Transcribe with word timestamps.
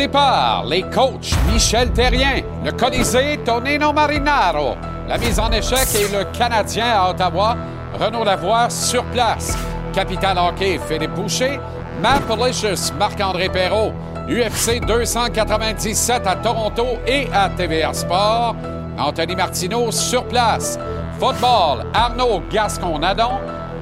Les 0.00 0.82
coachs 0.84 1.34
Michel 1.52 1.90
Terrien, 1.92 2.40
le 2.64 2.72
Colisée 2.72 3.38
Tonino 3.44 3.92
Marinaro, 3.92 4.74
la 5.06 5.18
mise 5.18 5.38
en 5.38 5.50
échec 5.52 5.86
et 5.94 6.10
le 6.10 6.24
Canadien 6.32 6.86
à 6.86 7.10
Ottawa, 7.10 7.54
Renaud 8.00 8.24
Lavoie 8.24 8.70
sur 8.70 9.04
place. 9.04 9.54
Capital 9.92 10.38
Hockey, 10.38 10.80
Philippe 10.88 11.12
Boucher, 11.12 11.60
Matt 12.00 12.22
Policious, 12.22 12.94
Marc-André 12.98 13.50
Perrault, 13.50 13.92
UFC 14.26 14.80
297 14.80 16.26
à 16.26 16.36
Toronto 16.36 16.86
et 17.06 17.28
à 17.34 17.50
TVA 17.50 17.92
Sport, 17.92 18.56
Anthony 18.98 19.36
Martineau 19.36 19.90
sur 19.90 20.24
place. 20.24 20.78
Football, 21.18 21.84
Arnaud 21.92 22.40
Gascon-Nadon, 22.50 23.32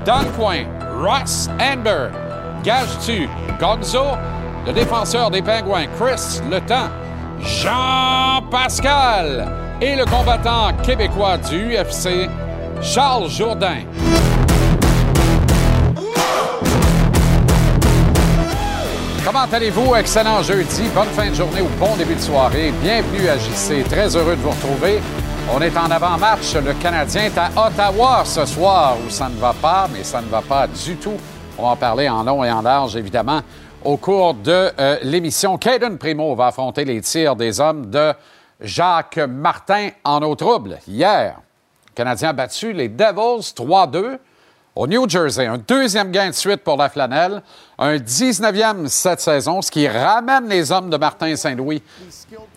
Don 0.05 0.25
Coin, 0.37 0.65
Ross 1.01 1.49
Amber, 1.61 2.09
Gage-tu, 2.65 3.29
Gonzo, 3.61 4.17
le 4.67 4.73
défenseur 4.73 5.31
des 5.31 5.43
Pingouins, 5.43 5.87
Chris 5.99 6.41
Le 6.51 6.61
Temps, 6.61 6.89
Jean-Pascal 7.41 8.87
et 9.81 9.95
le 9.97 10.05
combattant 10.05 10.73
québécois 10.83 11.39
du 11.39 11.77
UFC, 11.77 12.29
Charles 12.83 13.29
Jourdain. 13.31 13.85
Comment 19.25 19.47
allez-vous? 19.53 19.95
Excellent 19.95 20.43
jeudi, 20.43 20.85
bonne 20.95 21.09
fin 21.09 21.29
de 21.29 21.35
journée 21.35 21.61
ou 21.61 21.69
bon 21.79 21.95
début 21.97 22.15
de 22.15 22.21
soirée. 22.21 22.73
Bienvenue 22.83 23.29
à 23.29 23.37
JC. 23.37 23.85
Très 23.89 24.17
heureux 24.17 24.37
de 24.37 24.41
vous 24.41 24.51
retrouver. 24.51 25.01
On 25.55 25.61
est 25.61 25.77
en 25.77 25.91
avant-match. 25.91 26.55
Le 26.55 26.73
Canadien 26.75 27.25
est 27.25 27.37
à 27.39 27.51
Ottawa 27.55 28.23
ce 28.25 28.47
soir 28.47 28.97
où 29.07 29.11
ça 29.11 29.29
ne 29.29 29.37
va 29.39 29.53
pas, 29.53 29.87
mais 29.93 30.03
ça 30.03 30.23
ne 30.23 30.29
va 30.29 30.41
pas 30.41 30.67
du 30.67 30.97
tout. 30.97 31.17
On 31.59 31.63
va 31.65 31.69
en 31.69 31.77
parler 31.77 32.09
en 32.09 32.23
long 32.23 32.43
et 32.43 32.51
en 32.51 32.63
large, 32.63 32.97
évidemment, 32.97 33.41
au 33.85 33.97
cours 33.97 34.35
de 34.35 34.71
euh, 34.79 34.99
l'émission. 35.03 35.57
Caden 35.59 35.99
Primo 35.99 36.35
va 36.35 36.49
affronter 36.49 36.85
les 36.85 37.01
tirs 37.01 37.37
des 37.37 37.61
hommes 37.61 37.87
de 37.87 38.13
Jacques 38.61 39.19
Martin 39.19 39.91
en 40.05 40.23
eau 40.23 40.35
trouble. 40.35 40.79
Hier, 40.87 41.41
le 41.89 41.93
Canadien 41.95 42.31
a 42.31 42.33
battu 42.33 42.73
les 42.73 42.89
Devils 42.89 43.53
3-2 43.55 44.19
au 44.75 44.87
New 44.87 45.09
Jersey. 45.09 45.47
Un 45.47 45.59
deuxième 45.59 46.11
gain 46.11 46.29
de 46.29 46.35
suite 46.35 46.63
pour 46.63 46.77
la 46.77 46.89
flanelle, 46.89 47.43
un 47.79 47.97
19e 47.97 48.89
cette 48.89 49.21
saison, 49.21 49.63
ce 49.63 49.71
qui 49.71 49.89
ramène 49.89 50.49
les 50.49 50.71
hommes 50.71 50.91
de 50.91 50.97
Martin 50.97 51.35
Saint-Louis 51.37 51.83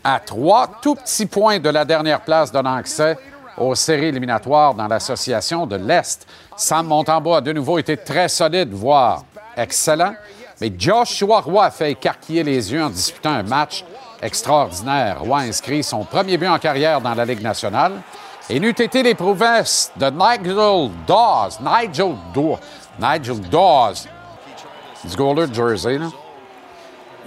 à 0.04 0.20
trois 0.20 0.68
tout 0.82 0.96
petits 0.96 1.26
points 1.26 1.60
de 1.60 1.70
la 1.70 1.86
dernière 1.86 2.22
place 2.22 2.52
donnant 2.52 2.76
accès 2.76 3.18
aux 3.58 3.76
séries 3.76 4.08
éliminatoires 4.08 4.74
dans 4.74 4.88
l'association 4.88 5.68
de 5.68 5.76
l'Est. 5.76 6.28
Sam 6.56 6.88
Montembois 6.88 7.38
a 7.38 7.42
de 7.42 7.54
nouveau 7.54 7.78
été 7.78 7.98
très 7.98 8.30
solide, 8.30 8.72
voire 8.72 9.24
excellent, 9.58 10.14
mais 10.62 10.72
Joshua 10.78 11.42
Roy 11.42 11.66
a 11.66 11.72
fait 11.72 11.92
écarquiller 11.92 12.44
les 12.44 12.72
yeux 12.72 12.84
en 12.84 12.90
disputant 12.90 13.32
un 13.32 13.44
match 13.44 13.84
extraordinaire. 14.22 15.22
Roy 15.22 15.40
inscrit 15.40 15.84
son 15.84 16.06
premier 16.06 16.38
but 16.38 16.48
en 16.48 16.60
carrière 16.60 17.02
dans 17.02 17.16
la 17.16 17.26
Ligue 17.26 17.42
nationale. 17.42 17.94
Et 18.48 18.60
n'eût 18.60 18.70
été 18.70 19.02
les 19.02 19.16
prouesses 19.16 19.92
de 19.98 20.06
Nigel 20.10 20.92
Dawes, 21.08 21.58
Nigel 21.62 22.16
Dawes, 23.50 24.08
du 25.04 25.16
goaler 25.16 25.48
de 25.48 25.54
Jersey, 25.54 26.00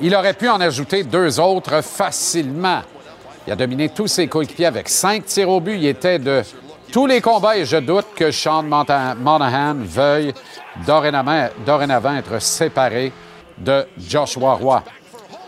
il 0.00 0.15
aurait 0.15 0.34
pu 0.34 0.49
en 0.49 0.61
ajouter 0.61 1.03
deux 1.03 1.41
autres 1.41 1.83
facilement. 1.83 2.83
Il 3.47 3.53
a 3.53 3.56
dominé 3.56 3.89
tous 3.89 4.06
ses 4.06 4.27
coéquipiers 4.27 4.67
avec 4.67 4.89
cinq 4.89 5.27
tirs 5.27 5.49
au 5.49 5.61
but. 5.61 5.77
Il 5.77 5.87
était 5.87 6.19
de 6.19 6.43
tous 6.94 7.06
les 7.06 7.21
combats 7.21 7.56
et 7.56 7.65
je 7.65 7.78
doute 7.78 8.06
que 8.15 8.31
Sean 8.31 8.62
Monahan 8.62 9.75
veuille 9.78 10.32
dorénavant, 10.87 11.49
dorénavant 11.66 12.15
être 12.15 12.41
séparé 12.41 13.12
de 13.59 13.84
Joshua 13.99 14.55
Roy. 14.55 14.81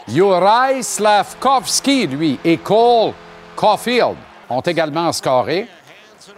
Juraj 0.09 0.83
Slavkovski, 0.83 2.09
lui, 2.09 2.41
et 2.45 2.57
Cole 2.57 3.13
Caulfield 3.55 4.17
ont 4.51 4.61
également 4.61 5.13
scoré. 5.13 5.69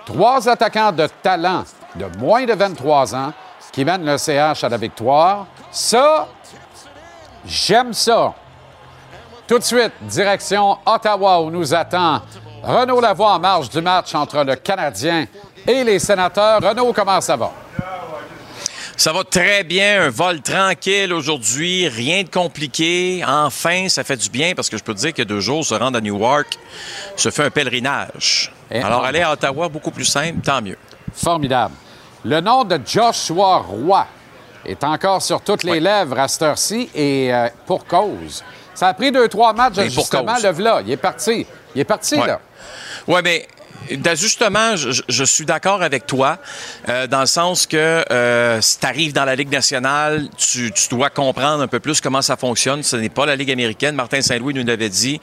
Trois 0.04 0.46
attaquants 0.46 0.92
de 0.92 1.08
talent 1.22 1.64
de 1.94 2.04
moins 2.18 2.44
de 2.44 2.52
23 2.52 3.14
ans 3.14 3.32
qui 3.72 3.86
mènent 3.86 4.04
le 4.04 4.18
CH 4.18 4.62
à 4.62 4.68
la 4.68 4.76
victoire. 4.76 5.46
Ça, 5.70 6.28
j'aime 7.46 7.94
ça. 7.94 8.34
Tout 9.46 9.58
de 9.58 9.64
suite, 9.64 9.92
direction 10.02 10.76
Ottawa 10.84 11.40
où 11.40 11.50
nous 11.50 11.72
attend 11.72 12.20
Renaud 12.62 13.00
Lavoie 13.00 13.32
en 13.34 13.38
marge 13.38 13.70
du 13.70 13.80
match 13.80 14.14
entre 14.14 14.42
le 14.44 14.56
Canadien 14.56 15.26
et 15.66 15.84
les 15.84 15.98
sénateurs. 15.98 16.60
Renaud, 16.60 16.92
comment 16.92 17.20
ça 17.20 17.36
va? 17.36 17.52
Ça 18.96 19.12
va 19.12 19.22
très 19.22 19.62
bien, 19.62 20.02
un 20.06 20.10
vol 20.10 20.40
tranquille 20.42 21.12
aujourd'hui, 21.12 21.86
rien 21.86 22.24
de 22.24 22.28
compliqué. 22.28 23.22
Enfin, 23.26 23.88
ça 23.88 24.02
fait 24.02 24.16
du 24.16 24.28
bien 24.28 24.54
parce 24.56 24.68
que 24.68 24.76
je 24.76 24.82
peux 24.82 24.92
te 24.92 24.98
dire 24.98 25.14
que 25.14 25.22
deux 25.22 25.38
jours, 25.38 25.64
se 25.64 25.74
rendre 25.74 25.98
à 25.98 26.00
Newark, 26.00 26.58
se 27.14 27.30
fait 27.30 27.44
un 27.44 27.50
pèlerinage. 27.50 28.52
Et 28.72 28.82
Alors, 28.82 29.04
aller 29.04 29.22
à 29.22 29.32
Ottawa, 29.32 29.68
beaucoup 29.68 29.92
plus 29.92 30.04
simple, 30.04 30.40
tant 30.44 30.60
mieux. 30.60 30.76
Formidable. 31.14 31.74
Le 32.24 32.40
nom 32.40 32.64
de 32.64 32.80
Joshua 32.84 33.58
Roy 33.58 34.04
est 34.66 34.82
encore 34.82 35.22
sur 35.22 35.40
toutes 35.42 35.62
les 35.62 35.72
Oui. 35.72 35.80
lèvres 35.80 36.18
à 36.18 36.26
cette 36.26 36.42
heure-ci 36.42 36.90
et 36.92 37.32
euh, 37.32 37.48
pour 37.66 37.86
cause. 37.86 38.42
Ça 38.74 38.88
a 38.88 38.94
pris 38.94 39.12
deux, 39.12 39.28
trois 39.28 39.52
matchs 39.52 39.74
pour 39.76 39.84
justement, 39.84 40.34
le 40.42 40.50
v'là. 40.50 40.82
Il 40.84 40.90
est 40.90 40.96
parti. 40.96 41.46
Il 41.74 41.80
est 41.80 41.84
parti, 41.84 42.16
là. 42.16 42.40
Oui, 43.06 43.20
mais 43.24 43.46
d'ajustement, 43.96 44.76
je, 44.76 45.24
suis 45.24 45.44
d'accord 45.44 45.82
avec 45.82 46.06
toi, 46.06 46.38
euh, 46.88 47.06
dans 47.06 47.20
le 47.20 47.26
sens 47.26 47.66
que 47.66 48.04
euh, 48.10 48.60
si 48.60 48.78
tu 48.78 48.86
arrives 48.86 49.12
dans 49.12 49.24
la 49.24 49.34
Ligue 49.34 49.50
nationale, 49.50 50.28
tu, 50.36 50.72
dois 50.90 51.10
comprendre 51.10 51.62
un 51.62 51.68
peu 51.68 51.80
plus 51.80 52.00
comment 52.00 52.22
ça 52.22 52.36
fonctionne. 52.36 52.82
Ce 52.82 52.96
n'est 52.96 53.08
pas 53.08 53.26
la 53.26 53.36
Ligue 53.36 53.50
américaine. 53.50 53.94
Martin 53.94 54.20
Saint-Louis 54.20 54.54
nous 54.54 54.64
l'avait 54.64 54.88
dit. 54.88 55.20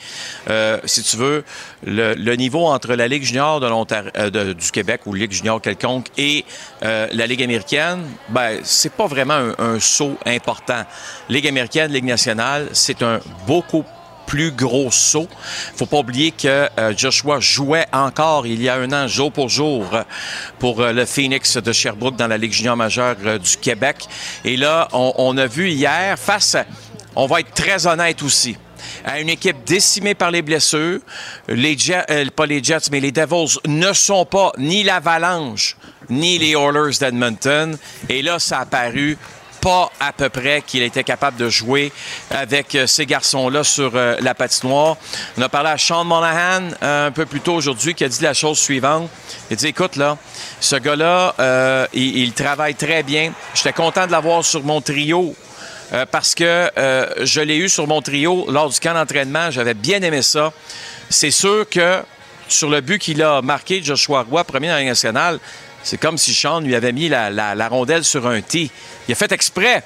Euh, 0.49 0.79
si 0.85 1.03
tu 1.03 1.17
veux, 1.17 1.43
le, 1.85 2.35
niveau 2.35 2.65
entre 2.65 2.93
la 2.95 3.07
Ligue 3.07 3.23
junior 3.23 3.59
du 3.59 4.71
Québec 4.71 5.01
ou 5.05 5.13
Ligue 5.13 5.31
junior 5.31 5.61
quelconque 5.61 6.07
et 6.17 6.45
la 6.81 7.27
Ligue 7.27 7.43
américaine, 7.43 8.03
ben, 8.29 8.59
c'est 8.63 8.91
pas 8.91 9.07
vraiment 9.07 9.33
un, 9.33 9.55
un 9.57 9.79
saut 9.79 10.17
important. 10.25 10.83
Ligue 11.29 11.47
américaine, 11.47 11.91
Ligue 11.91 12.05
nationale, 12.05 12.69
c'est 12.73 13.01
un 13.01 13.19
beaucoup 13.47 13.85
plus 14.25 14.51
gros 14.51 14.91
saut. 14.91 15.27
Faut 15.75 15.85
pas 15.85 15.99
oublier 15.99 16.31
que 16.31 16.69
euh, 16.79 16.93
Joshua 16.95 17.39
jouait 17.39 17.85
encore 17.91 18.47
il 18.47 18.61
y 18.61 18.69
a 18.69 18.75
un 18.75 18.91
an, 18.91 19.07
jour 19.07 19.31
pour 19.31 19.49
jour, 19.49 19.85
pour 20.59 20.81
euh, 20.81 20.91
le 20.91 21.05
Phoenix 21.05 21.57
de 21.57 21.71
Sherbrooke 21.71 22.15
dans 22.15 22.27
la 22.27 22.37
Ligue 22.37 22.53
junior 22.53 22.75
majeure 22.75 23.15
euh, 23.25 23.37
du 23.37 23.57
Québec. 23.57 23.97
Et 24.43 24.57
là, 24.57 24.87
on, 24.93 25.37
a 25.37 25.47
vu 25.47 25.69
hier, 25.69 26.17
face 26.17 26.57
on 27.15 27.27
va 27.27 27.39
être 27.39 27.53
très 27.53 27.87
honnête 27.87 28.21
aussi, 28.23 28.57
à 29.05 29.19
une 29.19 29.29
équipe 29.29 29.63
décimée 29.65 30.15
par 30.15 30.31
les 30.31 30.41
blessures, 30.41 30.99
les 31.47 31.77
pas 32.35 32.45
les 32.45 32.63
Jets, 32.63 32.89
mais 32.91 32.99
les 32.99 33.11
Devils 33.11 33.57
ne 33.67 33.93
sont 33.93 34.25
pas 34.25 34.51
ni 34.57 34.83
l'Avalanche, 34.83 35.77
ni 36.09 36.37
les 36.37 36.51
Oilers 36.51 36.97
d'Edmonton. 36.99 37.77
Et 38.09 38.21
là, 38.21 38.39
ça 38.39 38.59
a 38.59 38.65
paru 38.65 39.17
pas 39.65 39.91
à 39.99 40.13
peu 40.13 40.29
près 40.29 40.61
qu'il 40.61 40.83
était 40.83 41.03
capable 41.03 41.37
de 41.37 41.49
jouer 41.49 41.91
avec 42.29 42.75
euh, 42.75 42.85
ces 42.85 43.07
garçons-là 43.07 43.63
sur 43.63 43.93
euh, 43.95 44.15
la 44.19 44.35
patinoire. 44.35 44.95
On 45.39 45.41
a 45.41 45.49
parlé 45.49 45.71
à 45.71 45.77
Sean 45.79 46.03
Monahan 46.03 46.69
euh, 46.83 47.07
un 47.07 47.11
peu 47.11 47.25
plus 47.25 47.39
tôt 47.41 47.55
aujourd'hui 47.55 47.95
qui 47.95 48.03
a 48.03 48.07
dit 48.07 48.21
la 48.21 48.35
chose 48.35 48.59
suivante. 48.59 49.09
Il 49.49 49.57
dit, 49.57 49.65
écoute, 49.65 49.95
là, 49.95 50.19
ce 50.59 50.75
gars-là, 50.75 51.87
il, 51.93 52.17
il 52.19 52.33
travaille 52.33 52.75
très 52.75 53.01
bien. 53.01 53.33
J'étais 53.55 53.73
content 53.73 54.05
de 54.05 54.11
l'avoir 54.11 54.45
sur 54.45 54.63
mon 54.63 54.81
trio. 54.81 55.35
parce 56.11 56.35
que 56.35 56.69
je 57.21 57.41
l'ai 57.41 57.57
eu 57.57 57.69
sur 57.69 57.87
mon 57.87 58.01
trio 58.01 58.45
lors 58.49 58.69
du 58.69 58.79
camp 58.79 58.93
d'entraînement. 58.93 59.49
J'avais 59.49 59.73
bien 59.73 60.01
aimé 60.01 60.21
ça. 60.21 60.53
C'est 61.09 61.31
sûr 61.31 61.67
que 61.67 62.03
sur 62.47 62.69
le 62.69 62.81
but 62.81 62.99
qu'il 62.99 63.21
a 63.23 63.41
marqué, 63.41 63.81
Joshua 63.83 64.25
Roy, 64.29 64.43
premier 64.43 64.67
dans 64.67 64.75
la 64.75 64.83
nationale, 64.83 65.39
c'est 65.85 65.97
comme 65.97 66.17
si 66.17 66.33
Sean 66.33 66.59
lui 66.59 66.75
avait 66.75 66.91
mis 66.91 67.07
la, 67.07 67.29
la- 67.29 67.55
la 67.55 67.67
rondelle 67.69 68.03
sur 68.03 68.27
un 68.27 68.41
tee. 68.41 68.69
Il 69.07 69.11
a 69.13 69.15
fait 69.15 69.31
exprès. 69.31 69.83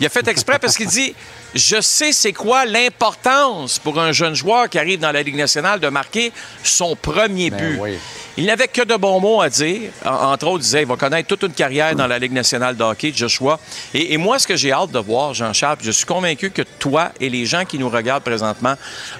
Il 0.00 0.06
a 0.06 0.08
fait 0.10 0.28
exprès 0.28 0.60
parce 0.60 0.76
qu'il 0.76 0.86
dit 0.86 1.12
Je 1.56 1.80
sais 1.80 2.12
c'est 2.12 2.32
quoi 2.32 2.64
l'importance 2.66 3.78
pour 3.80 3.98
un 3.98 4.12
jeune 4.12 4.34
joueur 4.34 4.68
qui 4.68 4.78
arrive 4.78 5.00
dans 5.00 5.10
la 5.10 5.22
Ligue 5.22 5.34
nationale 5.36 5.80
de 5.80 5.88
marquer 5.88 6.30
son 6.62 6.94
premier 6.94 7.50
Ben 7.50 7.58
but. 7.72 7.78
oui. 7.80 7.98
Il 8.36 8.46
n'avait 8.46 8.68
que 8.68 8.82
de 8.82 8.94
bons 8.94 9.18
mots 9.18 9.40
à 9.40 9.48
dire. 9.48 9.90
En- 10.04 10.32
entre 10.32 10.46
autres, 10.46 10.58
il 10.58 10.66
disait 10.66 10.82
il 10.82 10.86
va 10.86 10.94
connaître 10.96 11.26
toute 11.26 11.42
une 11.42 11.52
carrière 11.52 11.96
dans 11.96 12.06
la 12.06 12.20
Ligue 12.20 12.32
nationale 12.32 12.76
de 12.76 12.84
hockey, 12.84 13.12
Joshua. 13.16 13.58
Et, 13.94 14.12
et 14.12 14.16
moi, 14.18 14.38
ce 14.38 14.46
que 14.46 14.54
j'ai 14.54 14.70
hâte 14.70 14.92
de 14.92 14.98
voir, 15.00 15.34
Jean-Charles, 15.34 15.78
je 15.82 15.90
suis 15.90 16.06
convaincu 16.06 16.50
que 16.50 16.62
toi 16.62 17.10
et 17.20 17.28
les 17.28 17.46
gens 17.46 17.64
qui 17.64 17.78
nous 17.80 17.88
regardent 17.88 18.22
présentement 18.22 18.74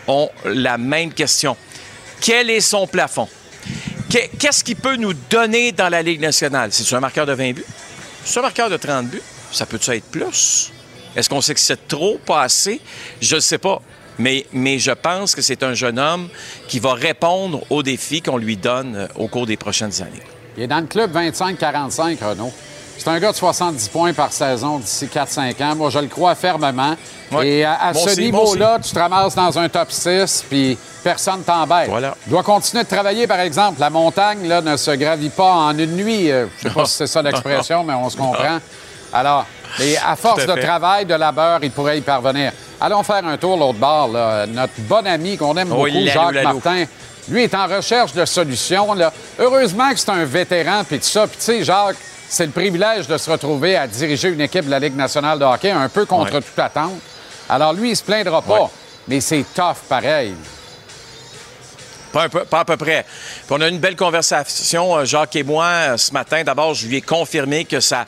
ont 0.07 0.31
la 0.45 0.79
même 0.79 1.13
question. 1.13 1.57
Quel 2.21 2.51
est 2.51 2.61
son 2.61 2.87
plafond? 2.87 3.29
Qu'est- 4.09 4.31
Qu'est-ce 4.39 4.65
qu'il 4.65 4.77
peut 4.77 4.97
nous 4.97 5.13
donner 5.13 5.73
dans 5.73 5.89
la 5.89 6.03
Ligue 6.03 6.21
nationale? 6.21 6.73
C'est-tu 6.73 6.95
un 6.95 7.01
marqueur 7.01 7.27
de 7.27 7.33
20 7.33 7.53
buts? 7.53 7.65
C'est 8.25 8.39
un 8.39 8.43
marqueur 8.43 8.71
de 8.71 8.77
30 8.77 9.07
buts? 9.09 9.23
Ça 9.53 9.67
peut-tu 9.67 9.91
être 9.91 10.05
plus? 10.11 10.73
Est-ce 11.17 11.29
qu'on 11.29 11.41
sait 11.41 11.55
que 11.55 11.61
c'est 11.61 11.89
trop, 11.89 12.19
pas 12.25 12.43
assez? 12.43 12.81
Je 13.21 13.37
ne 13.37 13.41
sais 13.41 13.59
pas. 13.59 13.81
Mais, 14.19 14.47
mais 14.53 14.79
je 14.79 14.91
pense 14.91 15.35
que 15.35 15.43
c'est 15.43 15.63
un 15.63 15.75
jeune 15.75 15.99
homme 15.99 16.29
qui 16.67 16.81
va 16.81 16.95
répondre 16.95 17.63
aux 17.71 17.83
défis 17.83 18.21
qu'on 18.21 18.37
lui 18.37 18.57
donne 18.57 18.97
euh, 18.97 19.07
au 19.15 19.29
cours 19.29 19.47
des 19.47 19.57
prochaines 19.57 20.03
années. 20.03 20.23
Il 20.57 20.65
est 20.65 20.67
dans 20.67 20.81
le 20.81 20.87
club 20.87 21.15
25-45, 21.15 22.19
Renaud. 22.21 22.53
C'est 22.99 23.09
un 23.09 23.19
gars 23.21 23.31
de 23.31 23.37
70 23.37 23.89
points 23.89 24.13
par 24.13 24.33
saison 24.33 24.79
d'ici 24.79 25.07
4-5 25.07 25.63
ans. 25.63 25.77
Moi, 25.77 25.91
je 25.91 26.01
le 26.01 26.09
crois 26.09 26.35
fermement. 26.35 26.97
Et 27.43 27.65
à, 27.65 27.93
ce 27.95 28.21
niveau-là, 28.21 28.79
tu 28.83 28.91
te 28.91 28.99
ramasses 28.99 29.35
dans 29.35 29.57
un 29.59 29.69
top 29.69 29.93
6, 29.93 30.45
puis 30.51 30.77
personne 31.05 31.43
t'embête. 31.43 31.89
Voilà. 31.89 32.17
Tu 32.25 32.31
dois 32.31 32.43
continuer 32.43 32.83
de 32.83 32.89
travailler, 32.89 33.27
par 33.27 33.41
exemple. 33.41 33.81
La 33.81 33.91
montagne 33.91 34.49
là, 34.49 34.61
ne 34.61 34.77
se 34.77 34.91
gravit 34.91 35.31
pas 35.31 35.53
en 35.53 35.79
une 35.79 35.97
nuit. 35.97 36.31
Euh, 36.31 36.47
je 36.59 36.67
ne 36.67 36.71
sais 36.71 36.75
pas 36.75 36.85
si 36.87 36.95
c'est 36.95 37.07
ça 37.07 37.23
l'expression, 37.23 37.85
mais 37.85 37.95
on 37.95 38.11
se 38.11 38.17
comprend. 38.17 38.59
Alors, 39.13 39.47
à 40.05 40.17
force 40.17 40.47
de 40.47 40.61
travail, 40.61 41.07
de 41.07 41.15
labeur, 41.15 41.61
il 41.63 41.71
pourrait 41.71 41.99
y 41.99 42.01
parvenir. 42.01 42.53
Allons 42.81 43.03
faire 43.03 43.27
un 43.27 43.37
tour 43.37 43.57
l'autre 43.57 43.79
bord. 43.79 44.09
Notre 44.49 44.73
bon 44.79 45.07
ami 45.07 45.37
qu'on 45.37 45.57
aime 45.57 45.69
beaucoup, 45.69 45.89
Jacques 46.07 46.43
Martin, 46.43 46.85
lui 47.29 47.45
est 47.45 47.55
en 47.55 47.67
recherche 47.67 48.13
de 48.13 48.25
solutions. 48.25 48.95
Là. 48.95 49.13
Heureusement 49.39 49.91
que 49.91 49.99
c'est 49.99 50.11
un 50.11 50.25
vétéran, 50.25 50.83
puis 50.85 50.99
tout 50.99 51.05
ça. 51.05 51.27
Puis 51.27 51.37
tu 51.37 51.45
sais, 51.45 51.65
Jacques, 51.65 51.97
c'est 52.29 52.47
le 52.47 52.53
privilège 52.53 53.07
de 53.07 53.17
se 53.17 53.31
retrouver 53.31 53.77
à 53.77 53.87
diriger 53.87 54.29
une 54.29 54.41
équipe 54.41 54.67
de 54.67 54.71
la 54.71 54.79
Ligue 54.79 54.97
nationale 54.97 55.39
de 55.39 55.45
hockey 55.45 55.71
un 55.71 55.89
peu 55.89 56.05
contre 56.05 56.41
toute 56.41 56.59
attente. 56.59 57.01
Alors 57.49 57.73
lui, 57.73 57.91
il 57.91 57.97
se 57.97 58.03
plaindra 58.03 58.43
pas, 58.43 58.71
mais 59.07 59.21
c'est 59.21 59.45
tough 59.55 59.77
pareil. 59.89 60.35
Pas, 62.51 62.61
à 62.61 62.65
peu 62.65 62.77
près. 62.77 63.07
on 63.51 63.61
a 63.61 63.69
eu 63.69 63.71
une 63.71 63.79
belle 63.79 63.97
conversation, 63.97 64.97
euh, 64.97 65.05
Jacques 65.05 65.37
et 65.37 65.43
moi, 65.43 65.65
euh, 65.65 65.97
ce 65.97 66.13
matin. 66.13 66.43
D'abord, 66.43 66.75
je 66.75 66.87
lui 66.87 66.97
ai 66.97 67.01
confirmé 67.01 67.65
que 67.65 67.81
sa, 67.81 68.07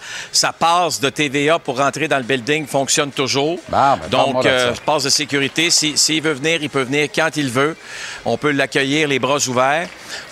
passe 0.59 1.01
de 1.01 1.11
TVA 1.11 1.59
pour 1.59 1.79
rentrer 1.79 2.09
dans 2.09 2.17
le 2.17 2.25
building 2.25 2.67
fonctionne 2.67 3.11
toujours. 3.13 3.59
Ben, 3.69 3.99
Donc, 4.11 4.45
euh, 4.47 4.75
passe 4.85 5.05
de 5.05 5.11
sécurité. 5.11 5.71
S'il 5.71 6.23
veut 6.23 6.33
venir, 6.33 6.59
il 6.63 6.71
peut 6.71 6.83
venir 6.83 7.09
quand 7.15 7.37
il 7.37 7.51
veut. 7.51 7.77
On 8.25 8.37
peut 8.37 8.51
l'accueillir 8.51 9.09
les 9.09 9.19
bras 9.19 9.39
ouverts. 9.49 9.89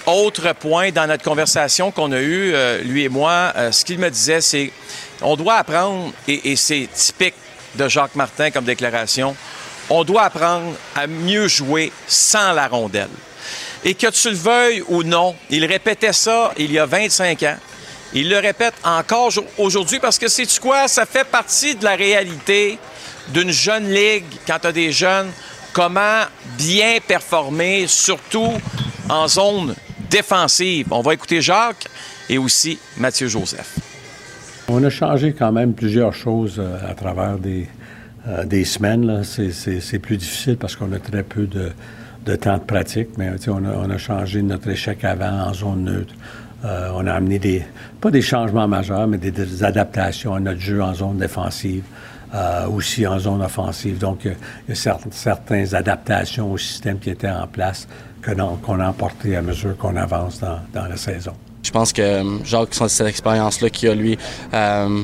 Autre 0.06 0.52
point 0.54 0.90
dans 0.90 1.06
notre 1.06 1.22
conversation 1.22 1.90
qu'on 1.90 2.12
a 2.12 2.20
eue, 2.20 2.54
lui 2.82 3.04
et 3.04 3.08
moi, 3.08 3.52
ce 3.70 3.84
qu'il 3.84 3.98
me 3.98 4.10
disait, 4.10 4.40
c'est 4.40 4.72
on 5.22 5.36
doit 5.36 5.56
apprendre, 5.56 6.12
et 6.26 6.56
c'est 6.56 6.88
typique 6.92 7.34
de 7.75 7.88
Jacques 7.88 8.14
Martin 8.14 8.50
comme 8.50 8.64
déclaration, 8.64 9.36
on 9.90 10.04
doit 10.04 10.25
apprendre 10.25 10.75
à 10.94 11.06
mieux 11.06 11.48
jouer 11.48 11.92
sans 12.06 12.52
la 12.52 12.69
rondelle. 12.69 13.08
Et 13.84 13.94
que 13.94 14.08
tu 14.08 14.30
le 14.30 14.36
veuilles 14.36 14.82
ou 14.88 15.02
non, 15.02 15.34
il 15.50 15.64
répétait 15.64 16.12
ça 16.12 16.52
il 16.56 16.72
y 16.72 16.78
a 16.78 16.86
25 16.86 17.42
ans. 17.44 17.56
Il 18.14 18.30
le 18.30 18.38
répète 18.38 18.75
encore 18.84 19.30
aujourd'hui 19.58 19.98
parce 20.00 20.19
que 20.19 20.28
c'est 20.28 20.58
quoi? 20.58 20.88
Ça 20.88 21.04
fait 21.04 21.26
partie 21.26 21.75
de 21.75 21.84
la 21.84 21.94
réalité 21.94 22.78
d'une 23.28 23.50
jeune 23.50 23.92
ligue 23.92 24.25
quand 24.46 24.58
tu 24.60 24.66
as 24.66 24.72
des 24.72 24.92
jeunes. 24.92 25.28
Comment 25.72 26.22
bien 26.56 26.98
performer, 27.06 27.86
surtout 27.86 28.52
en 29.08 29.28
zone 29.28 29.75
défensive. 30.10 30.86
On 30.90 31.02
va 31.02 31.14
écouter 31.14 31.42
Jacques 31.42 31.86
et 32.28 32.38
aussi 32.38 32.78
Mathieu 32.96 33.28
Joseph. 33.28 33.78
On 34.69 34.82
a 34.84 34.90
changé 34.90 35.32
quand 35.32 35.52
même 35.52 35.75
plusieurs 35.75 36.14
choses 36.14 36.56
euh, 36.58 36.90
à 36.90 36.94
travers 36.94 37.38
des, 37.38 37.69
euh, 38.26 38.44
des 38.44 38.64
semaines. 38.64 39.22
C'est 39.25 39.98
plus 39.98 40.16
difficile 40.16 40.56
parce 40.56 40.76
qu'on 40.76 40.92
a 40.92 40.98
très 40.98 41.22
peu 41.22 41.46
de, 41.46 41.72
de 42.25 42.37
temps 42.37 42.59
de 42.59 42.62
pratique, 42.62 43.09
mais 43.17 43.31
on 43.49 43.65
a, 43.65 43.76
on 43.76 43.91
a, 43.91 43.99
changé 43.99 44.43
notre 44.43 44.69
échec 44.69 45.05
avant 45.05 45.49
en 45.49 45.55
zone 45.55 45.85
neutre. 45.85 46.15
Euh, 46.65 46.91
on 46.94 47.06
a 47.06 47.12
amené 47.12 47.38
des, 47.38 47.62
pas 48.00 48.11
des 48.11 48.23
changements 48.23 48.67
majeurs, 48.67 49.06
mais 49.06 49.19
des, 49.19 49.62
adaptations 49.65 50.35
à 50.35 50.41
notre 50.41 50.61
jeu 50.61 50.82
en 50.82 50.93
zone 50.93 51.19
défensive, 51.19 51.85
euh, 52.35 52.67
aussi 52.67 53.06
en 53.06 53.19
zone 53.19 53.43
offensive. 53.43 53.99
Donc, 53.99 54.25
il 54.25 54.35
y 54.69 54.73
a 54.73 54.94
certaines, 55.11 55.75
adaptations 55.75 56.53
au 56.53 56.59
système 56.59 56.99
qui 56.99 57.11
étaient 57.11 57.31
en 57.31 57.47
place 57.47 57.87
qu'on 58.25 58.81
a 58.81 58.88
emporté 58.88 59.37
à 59.37 59.43
mesure 59.43 59.76
qu'on 59.76 59.97
avance 59.97 60.41
dans, 60.41 60.59
dans, 60.75 60.87
la 60.87 60.97
saison. 60.97 61.32
Je 61.62 61.71
pense 61.71 61.93
que 61.93 62.23
Jacques, 62.44 62.75
cette 62.75 63.06
expérience-là 63.06 63.71
qu'il 63.71 63.88
a, 63.88 63.94
lui, 63.94 64.19
euh, 64.53 65.03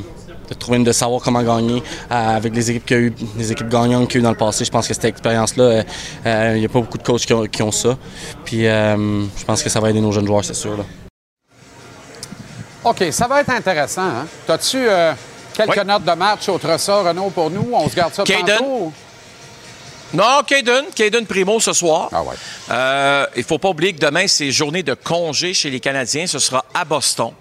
de 0.49 0.55
trouver 0.55 0.79
de 0.79 0.93
savoir 0.93 1.21
comment 1.23 1.43
gagner 1.43 1.83
euh, 2.11 2.37
avec 2.37 2.55
les 2.55 2.71
équipes 2.71 2.87
qu'il 2.87 2.97
a 2.97 3.01
eu, 3.01 3.15
les 3.37 3.53
équipes 3.53 3.69
gagnantes 3.69 4.09
qu'il 4.09 4.17
y 4.17 4.19
a 4.19 4.21
eu 4.21 4.23
dans 4.23 4.31
le 4.31 4.37
passé. 4.37 4.65
Je 4.65 4.71
pense 4.71 4.89
que 4.89 4.95
cette 4.95 5.05
expérience-là, 5.05 5.65
euh, 5.65 5.83
euh, 6.27 6.53
il 6.57 6.61
n'y 6.61 6.67
a 6.67 6.69
pas 6.69 6.81
beaucoup 6.81 6.99
de 6.99 7.03
coachs 7.03 7.27
qui 7.51 7.63
ont, 7.63 7.73
ça. 7.73 7.97
Puis 8.45 8.63
je 8.65 9.45
pense 9.47 9.63
que 9.63 9.69
ça 9.69 9.81
va 9.81 9.91
aider 9.91 10.01
nos 10.01 10.13
jeunes 10.13 10.27
joueurs, 10.27 10.45
c'est 10.45 10.55
sûr. 10.55 10.85
OK, 12.85 13.05
ça 13.11 13.27
va 13.27 13.41
être 13.41 13.51
intéressant. 13.51 14.03
Hein? 14.03 14.27
As-tu 14.49 14.87
quelques 15.55 15.85
notes 15.85 16.05
de 16.05 16.13
match 16.13 16.49
autre 16.49 16.79
ça, 16.79 17.03
Renaud, 17.03 17.31
pour 17.31 17.51
nous? 17.51 17.71
On 17.73 17.89
se 17.89 17.97
garde 17.97 18.13
ça 18.13 18.25
tantôt? 18.25 18.93
Non, 20.15 20.45
Caden, 20.47 20.85
Caden 20.95 21.27
Primo 21.27 21.59
ce 21.59 21.73
soir. 21.73 22.09
Ah 22.13 22.23
ouais. 22.23 22.37
Euh, 22.71 23.27
il 23.35 23.43
faut 23.43 23.59
pas 23.59 23.71
oublier 23.71 23.93
que 23.93 23.99
demain, 23.99 24.29
c'est 24.29 24.53
journée 24.53 24.85
de 24.85 24.95
congé 24.95 25.53
chez 25.55 25.71
les 25.71 25.81
Canadiens. 25.81 26.29
Ce 26.29 26.39
sera 26.39 26.65
à 26.73 26.85
Boston. 26.85 27.33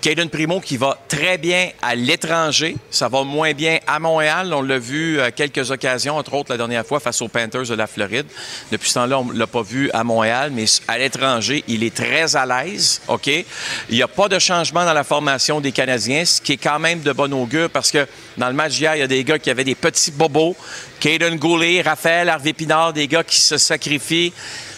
Caden 0.00 0.28
Primo 0.28 0.60
qui 0.60 0.76
va 0.76 0.96
très 1.08 1.36
bien 1.36 1.70
à 1.82 1.96
l'étranger. 1.96 2.76
Ça 2.92 3.08
va 3.08 3.24
moins 3.24 3.54
bien 3.54 3.80
à 3.88 3.98
Montréal. 3.98 4.54
On 4.54 4.62
l'a 4.62 4.78
vu 4.78 5.20
à 5.20 5.32
quelques 5.32 5.72
occasions, 5.72 6.16
entre 6.16 6.34
autres 6.34 6.52
la 6.52 6.58
dernière 6.58 6.86
fois 6.86 7.00
face 7.00 7.20
aux 7.22 7.26
Panthers 7.26 7.66
de 7.66 7.74
la 7.74 7.88
Floride. 7.88 8.26
Depuis 8.70 8.88
ce 8.88 8.94
temps-là, 8.94 9.18
on 9.18 9.32
l'a 9.32 9.48
pas 9.48 9.62
vu 9.62 9.90
à 9.92 10.04
Montréal, 10.04 10.52
mais 10.54 10.66
à 10.86 10.98
l'étranger, 10.98 11.64
il 11.66 11.82
est 11.82 11.94
très 11.94 12.36
à 12.36 12.46
l'aise. 12.46 13.00
OK? 13.08 13.26
Il 13.26 13.96
n'y 13.96 14.02
a 14.02 14.06
pas 14.08 14.28
de 14.28 14.38
changement 14.38 14.84
dans 14.84 14.94
la 14.94 15.02
formation 15.02 15.60
des 15.60 15.72
Canadiens, 15.72 16.24
ce 16.24 16.40
qui 16.40 16.52
est 16.52 16.56
quand 16.56 16.78
même 16.78 17.00
de 17.00 17.10
bon 17.10 17.32
augure 17.34 17.68
parce 17.68 17.90
que 17.90 18.06
dans 18.38 18.46
le 18.46 18.54
match 18.54 18.74
d'hier, 18.74 18.94
il 18.94 19.00
y 19.00 19.02
a 19.02 19.08
des 19.08 19.24
gars 19.24 19.40
qui 19.40 19.50
avaient 19.50 19.64
des 19.64 19.74
petits 19.74 20.12
bobos. 20.12 20.54
Caden 21.00 21.34
Goulet, 21.34 21.82
Raphaël 21.82 22.11
Pinard, 22.56 22.92
des 22.92 23.08
gars 23.08 23.24
qui 23.24 23.40
se 23.40 23.58
sacrifient 23.58 24.32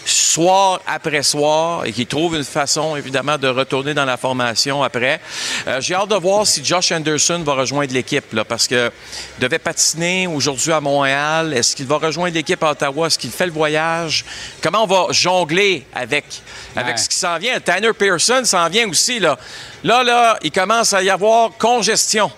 soir 0.06 0.80
après 0.86 1.22
soir 1.22 1.84
et 1.86 1.92
qui 1.92 2.06
trouvent 2.06 2.36
une 2.36 2.44
façon, 2.44 2.96
évidemment, 2.96 3.38
de 3.38 3.48
retourner 3.48 3.94
dans 3.94 4.04
la 4.04 4.16
formation 4.16 4.82
après. 4.82 5.20
Euh, 5.66 5.80
j'ai 5.80 5.94
hâte 5.94 6.10
de 6.10 6.16
voir 6.16 6.46
si 6.46 6.64
Josh 6.64 6.92
Anderson 6.92 7.42
va 7.44 7.54
rejoindre 7.54 7.92
l'équipe, 7.92 8.38
parce 8.46 8.66
que 8.68 8.90
devait 9.38 9.58
patiner 9.58 10.26
aujourd'hui 10.26 10.72
à 10.72 10.80
Montréal. 10.80 11.54
Est-ce 11.54 11.74
qu'il 11.74 11.86
va 11.86 11.96
rejoindre 11.96 12.34
l'équipe 12.34 12.62
à 12.62 12.72
Ottawa? 12.72 13.06
Est-ce 13.06 13.18
qu'il 13.18 13.30
fait 13.30 13.46
le 13.46 13.52
voyage? 13.52 14.24
Comment 14.62 14.84
on 14.84 14.86
va 14.86 15.06
jongler 15.10 15.86
avec, 15.94 16.24
avec 16.76 16.98
ce 16.98 17.08
qui 17.08 17.16
s'en 17.16 17.38
vient? 17.38 17.58
Tanner 17.60 17.92
Pearson 17.92 18.42
s'en 18.44 18.68
vient 18.68 18.88
aussi, 18.88 19.20
là. 19.20 19.38
Là, 19.82 20.02
là, 20.02 20.38
il 20.42 20.50
commence 20.50 20.92
à 20.92 21.02
y 21.02 21.10
avoir 21.10 21.50
congestion. 21.58 22.30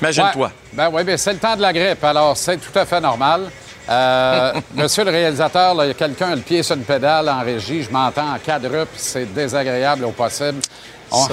Imagine-toi. 0.00 0.50
Ben 0.72 0.90
oui, 0.92 1.04
ben 1.04 1.16
c'est 1.16 1.32
le 1.32 1.38
temps 1.38 1.54
de 1.54 1.62
la 1.62 1.72
grippe, 1.72 2.02
alors 2.02 2.36
c'est 2.36 2.56
tout 2.56 2.76
à 2.76 2.84
fait 2.84 3.00
normal. 3.00 3.50
Euh, 3.88 4.52
monsieur 4.74 5.04
le 5.04 5.10
réalisateur, 5.10 5.74
il 5.84 5.88
y 5.88 5.90
a 5.90 5.94
quelqu'un 5.94 6.34
le 6.34 6.40
pied 6.40 6.62
sur 6.62 6.76
une 6.76 6.84
pédale 6.84 7.28
en 7.28 7.40
régie. 7.40 7.82
Je 7.82 7.90
m'entends 7.90 8.34
en 8.34 8.38
quadruple. 8.38 8.92
C'est 8.96 9.32
désagréable 9.32 10.04
au 10.04 10.10
possible. 10.10 10.60
On, 11.10 11.26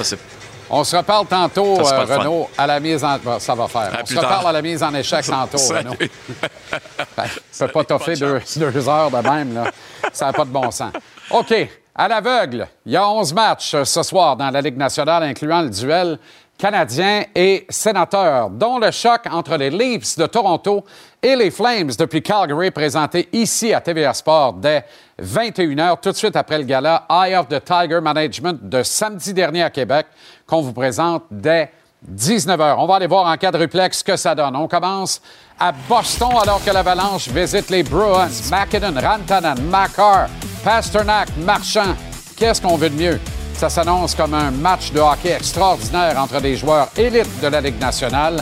on 0.72 0.84
se 0.84 0.96
reparle 0.96 1.26
tantôt, 1.26 1.80
euh, 1.80 2.06
Renaud, 2.06 2.50
à 2.58 2.68
la 2.68 2.80
mise 2.80 3.04
en... 3.04 3.18
ça 3.40 3.56
va 3.56 3.68
faire. 3.68 3.92
on 4.02 4.06
se 4.06 4.18
reparle 4.18 4.48
à 4.48 4.52
la 4.52 4.62
mise 4.62 4.84
en 4.84 4.94
échec 4.94 5.26
tantôt, 5.30 5.58
Renaud. 5.58 5.96
ben, 7.18 7.24
ne 7.24 7.66
peut 7.66 7.72
pas 7.72 7.84
toffer 7.84 8.16
deux, 8.16 8.40
deux, 8.56 8.90
heures 8.90 9.10
de 9.10 9.30
même. 9.30 9.56
Là. 9.56 9.72
Ça 10.14 10.28
n'a 10.28 10.34
pas 10.34 10.46
de 10.46 10.52
bon 10.52 10.70
sens. 10.70 10.92
OK. 11.32 11.54
À 11.96 12.08
l'aveugle, 12.08 12.68
il 12.86 12.94
y 12.94 12.98
a 12.98 13.10
11 13.10 13.34
matchs 13.34 13.76
ce 13.84 14.04
soir 14.04 14.38
dans 14.38 14.50
la 14.50 14.62
Ligue 14.62 14.78
nationale, 14.78 15.24
incluant 15.24 15.62
le 15.62 15.70
duel 15.70 16.18
Canadiens 16.60 17.24
et 17.34 17.66
Sénateurs, 17.70 18.50
dont 18.50 18.80
le 18.80 18.92
choc 18.92 19.22
entre 19.32 19.56
les 19.56 19.70
Leafs 19.70 20.18
de 20.18 20.26
Toronto 20.26 20.84
et 21.24 21.34
les 21.34 21.52
Flames 21.52 21.92
depuis 21.98 22.22
Calgary, 22.22 22.70
présenté 22.70 23.30
ici 23.32 23.74
à 23.74 23.80
TVA 23.80 24.14
Sport 24.14 24.56
dès 24.56 24.84
21h, 25.24 26.02
tout 26.02 26.12
de 26.12 26.18
suite 26.18 26.36
après 26.36 26.58
le 26.58 26.66
gala 26.66 27.06
Eye 27.10 27.38
of 27.38 27.48
the 27.48 27.64
Tiger 27.64 28.02
Management 28.02 28.60
de 28.62 28.84
samedi 28.84 29.34
dernier 29.34 29.64
à 29.64 29.70
Québec, 29.70 30.08
qu'on 30.46 30.60
vous 30.60 30.74
présente 30.74 31.24
dès 31.32 31.72
19h. 32.14 32.76
On 32.78 32.88
va 32.88 32.96
aller 32.96 33.08
voir 33.08 33.28
en 33.28 33.38
quadruplex 33.38 34.00
ce 34.00 34.04
que 34.04 34.18
ça 34.18 34.36
donne. 34.36 34.58
On 34.58 34.68
commence 34.68 35.22
à 35.58 35.72
Boston 35.72 36.32
alors 36.42 36.62
que 36.64 36.72
l'Avalanche 36.72 37.30
visite 37.30 37.70
les 37.70 37.84
Bruins. 37.84 38.28
McKinnon, 38.52 39.00
Rantanen, 39.00 39.64
Makar, 39.70 40.28
Pasternak, 40.62 41.30
Marchand. 41.38 41.96
Qu'est-ce 42.36 42.62
qu'on 42.62 42.76
veut 42.76 42.90
de 42.90 42.96
mieux? 42.96 43.20
Ça 43.60 43.68
s'annonce 43.68 44.16
comme 44.16 44.34
un 44.36 44.52
match 44.52 44.94
de 44.94 45.02
hockey 45.02 45.34
extraordinaire 45.34 46.18
entre 46.18 46.40
des 46.40 46.56
joueurs 46.56 46.88
élites 46.96 47.42
de 47.42 47.48
la 47.48 47.60
Ligue 47.60 47.78
nationale. 47.78 48.42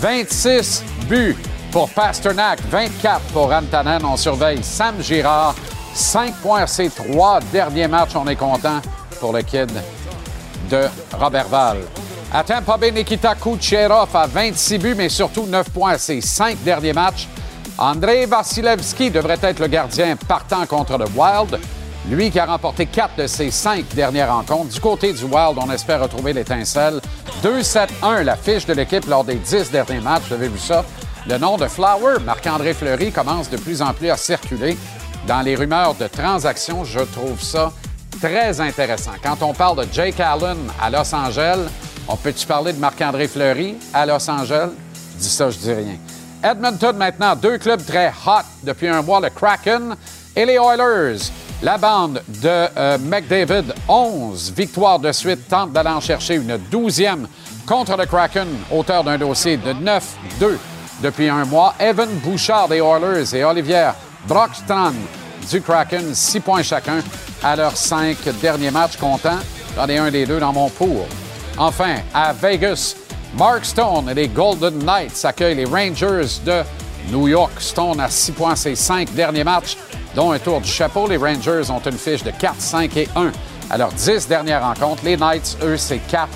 26 0.00 0.82
buts 1.08 1.36
pour 1.70 1.88
Pasternak, 1.90 2.58
24 2.68 3.20
pour 3.32 3.48
Rantanen. 3.50 4.04
On 4.04 4.16
surveille 4.16 4.64
Sam 4.64 4.96
Girard. 5.00 5.54
5 5.94 6.34
points 6.42 6.62
à 6.62 6.66
ses 6.66 6.90
trois 6.90 7.38
derniers 7.52 7.86
matchs. 7.86 8.16
On 8.16 8.26
est 8.26 8.34
content 8.34 8.80
pour 9.20 9.32
le 9.32 9.42
kid 9.42 9.70
de 10.68 10.88
Robert 11.16 11.46
Val. 11.46 11.76
À 12.34 12.42
Tampa 12.42 12.76
Nikita 12.90 13.36
Kucherov 13.36 14.16
a 14.16 14.26
26 14.26 14.78
buts, 14.78 14.94
mais 14.96 15.08
surtout 15.08 15.46
9 15.46 15.70
points 15.70 15.92
à 15.92 15.98
ses 15.98 16.20
cinq 16.20 16.60
derniers 16.64 16.92
matchs. 16.92 17.28
Andrei 17.78 18.26
Vasilevski 18.26 19.12
devrait 19.12 19.38
être 19.42 19.60
le 19.60 19.68
gardien 19.68 20.16
partant 20.16 20.66
contre 20.66 20.98
le 20.98 21.04
Wild. 21.14 21.56
Lui 22.08 22.30
qui 22.30 22.38
a 22.38 22.46
remporté 22.46 22.86
quatre 22.86 23.16
de 23.16 23.26
ses 23.26 23.50
cinq 23.50 23.84
dernières 23.94 24.32
rencontres. 24.32 24.72
Du 24.72 24.80
côté 24.80 25.12
du 25.12 25.24
Wild, 25.24 25.58
on 25.58 25.70
espère 25.72 26.02
retrouver 26.02 26.32
l'étincelle. 26.32 27.00
2-7-1, 27.42 28.22
la 28.22 28.36
fiche 28.36 28.64
de 28.64 28.74
l'équipe 28.74 29.06
lors 29.06 29.24
des 29.24 29.34
dix 29.34 29.70
derniers 29.70 30.00
matchs. 30.00 30.22
Vous 30.28 30.34
avez 30.34 30.48
vu 30.48 30.58
ça? 30.58 30.84
Le 31.28 31.36
nom 31.38 31.56
de 31.56 31.66
Flower, 31.66 32.20
Marc-André 32.24 32.74
Fleury, 32.74 33.10
commence 33.10 33.50
de 33.50 33.56
plus 33.56 33.82
en 33.82 33.92
plus 33.92 34.10
à 34.10 34.16
circuler 34.16 34.76
dans 35.26 35.40
les 35.40 35.56
rumeurs 35.56 35.94
de 35.94 36.06
transactions. 36.06 36.84
Je 36.84 37.00
trouve 37.00 37.42
ça 37.42 37.72
très 38.20 38.60
intéressant. 38.60 39.12
Quand 39.20 39.42
on 39.42 39.52
parle 39.52 39.84
de 39.84 39.92
Jake 39.92 40.20
Allen 40.20 40.58
à 40.80 40.88
Los 40.88 41.12
Angeles, 41.12 41.68
On 42.08 42.16
peut-tu 42.16 42.46
parler 42.46 42.72
de 42.72 42.78
Marc-André 42.78 43.26
Fleury 43.26 43.76
à 43.92 44.06
Los 44.06 44.30
Angeles? 44.30 44.70
Dis 45.18 45.28
ça, 45.28 45.50
je 45.50 45.58
dis 45.58 45.72
rien. 45.72 45.96
Edmonton 46.42 46.96
maintenant, 46.96 47.34
deux 47.34 47.58
clubs 47.58 47.84
très 47.84 48.08
hot 48.08 48.44
depuis 48.62 48.86
un 48.86 49.02
mois, 49.02 49.20
le 49.20 49.28
Kraken 49.30 49.96
et 50.36 50.44
les 50.44 50.54
Oilers. 50.54 51.18
La 51.62 51.78
bande 51.78 52.22
de 52.28 52.48
euh, 52.48 52.98
McDavid, 52.98 53.72
11 53.88 54.52
victoires 54.54 54.98
de 54.98 55.10
suite, 55.10 55.48
tente 55.48 55.72
d'aller 55.72 55.88
en 55.88 56.00
chercher 56.00 56.34
une 56.34 56.58
douzième 56.70 57.26
contre 57.66 57.96
le 57.96 58.04
Kraken, 58.04 58.46
auteur 58.70 59.02
d'un 59.02 59.16
dossier 59.16 59.56
de 59.56 59.72
9-2 59.72 60.58
depuis 61.02 61.30
un 61.30 61.46
mois. 61.46 61.74
Evan 61.80 62.10
Bouchard 62.22 62.68
des 62.68 62.80
Oilers 62.80 63.34
et 63.34 63.42
Olivier 63.42 63.88
Brockstrand 64.28 64.92
du 65.50 65.62
Kraken, 65.62 66.14
six 66.14 66.40
points 66.40 66.62
chacun 66.62 67.02
à 67.42 67.56
leurs 67.56 67.76
cinq 67.76 68.18
derniers 68.40 68.70
matchs 68.70 68.98
comptant. 68.98 69.38
J'en 69.76 69.88
ai 69.88 69.96
un 69.96 70.10
des 70.10 70.26
deux 70.26 70.40
dans 70.40 70.52
mon 70.52 70.68
pool. 70.68 71.06
Enfin, 71.56 71.96
à 72.12 72.34
Vegas, 72.34 72.94
Mark 73.38 73.64
Stone 73.64 74.10
et 74.10 74.14
les 74.14 74.28
Golden 74.28 74.84
Knights 74.84 75.24
accueillent 75.24 75.56
les 75.56 75.64
Rangers 75.64 76.40
de 76.44 76.62
New 77.10 77.28
York. 77.28 77.52
Stone 77.60 78.00
a 78.00 78.10
six 78.10 78.32
points 78.32 78.56
ses 78.56 78.74
cinq 78.74 79.14
derniers 79.14 79.44
matchs 79.44 79.78
dont 80.16 80.32
un 80.32 80.38
tour 80.38 80.60
du 80.60 80.68
chapeau. 80.68 81.06
Les 81.06 81.18
Rangers 81.18 81.70
ont 81.70 81.78
une 81.78 81.98
fiche 81.98 82.24
de 82.24 82.30
4, 82.30 82.58
5 82.58 82.96
et 82.96 83.08
1 83.14 83.30
à 83.70 83.76
leurs 83.76 83.92
10 83.92 84.26
dernières 84.26 84.62
rencontres. 84.62 85.04
Les 85.04 85.16
Knights, 85.16 85.58
eux, 85.62 85.76
c'est 85.76 85.98
4 85.98 86.28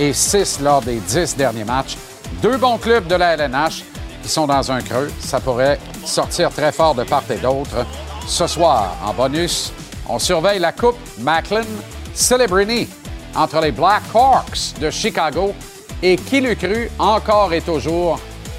et 0.00 0.12
6 0.12 0.60
lors 0.60 0.82
des 0.82 0.96
10 0.96 1.36
derniers 1.36 1.64
matchs. 1.64 1.96
Deux 2.42 2.58
bons 2.58 2.76
clubs 2.76 3.06
de 3.06 3.14
la 3.14 3.36
LNH 3.36 3.84
qui 4.22 4.28
sont 4.28 4.46
dans 4.46 4.70
un 4.70 4.82
creux. 4.82 5.10
Ça 5.20 5.40
pourrait 5.40 5.78
sortir 6.04 6.50
très 6.50 6.72
fort 6.72 6.94
de 6.94 7.04
part 7.04 7.22
et 7.30 7.36
d'autre. 7.36 7.86
Ce 8.26 8.46
soir, 8.46 8.96
en 9.06 9.14
bonus, 9.14 9.72
on 10.08 10.18
surveille 10.18 10.58
la 10.58 10.72
Coupe 10.72 10.98
Macklin 11.18 11.64
Celebrini 12.12 12.88
entre 13.34 13.60
les 13.60 13.70
Blackhawks 13.70 14.78
de 14.80 14.90
Chicago 14.90 15.54
et 16.02 16.16
qui 16.16 16.40
l'eût 16.40 16.56
cru 16.56 16.90
encore 16.98 17.52
et 17.52 17.60
toujours 17.60 18.18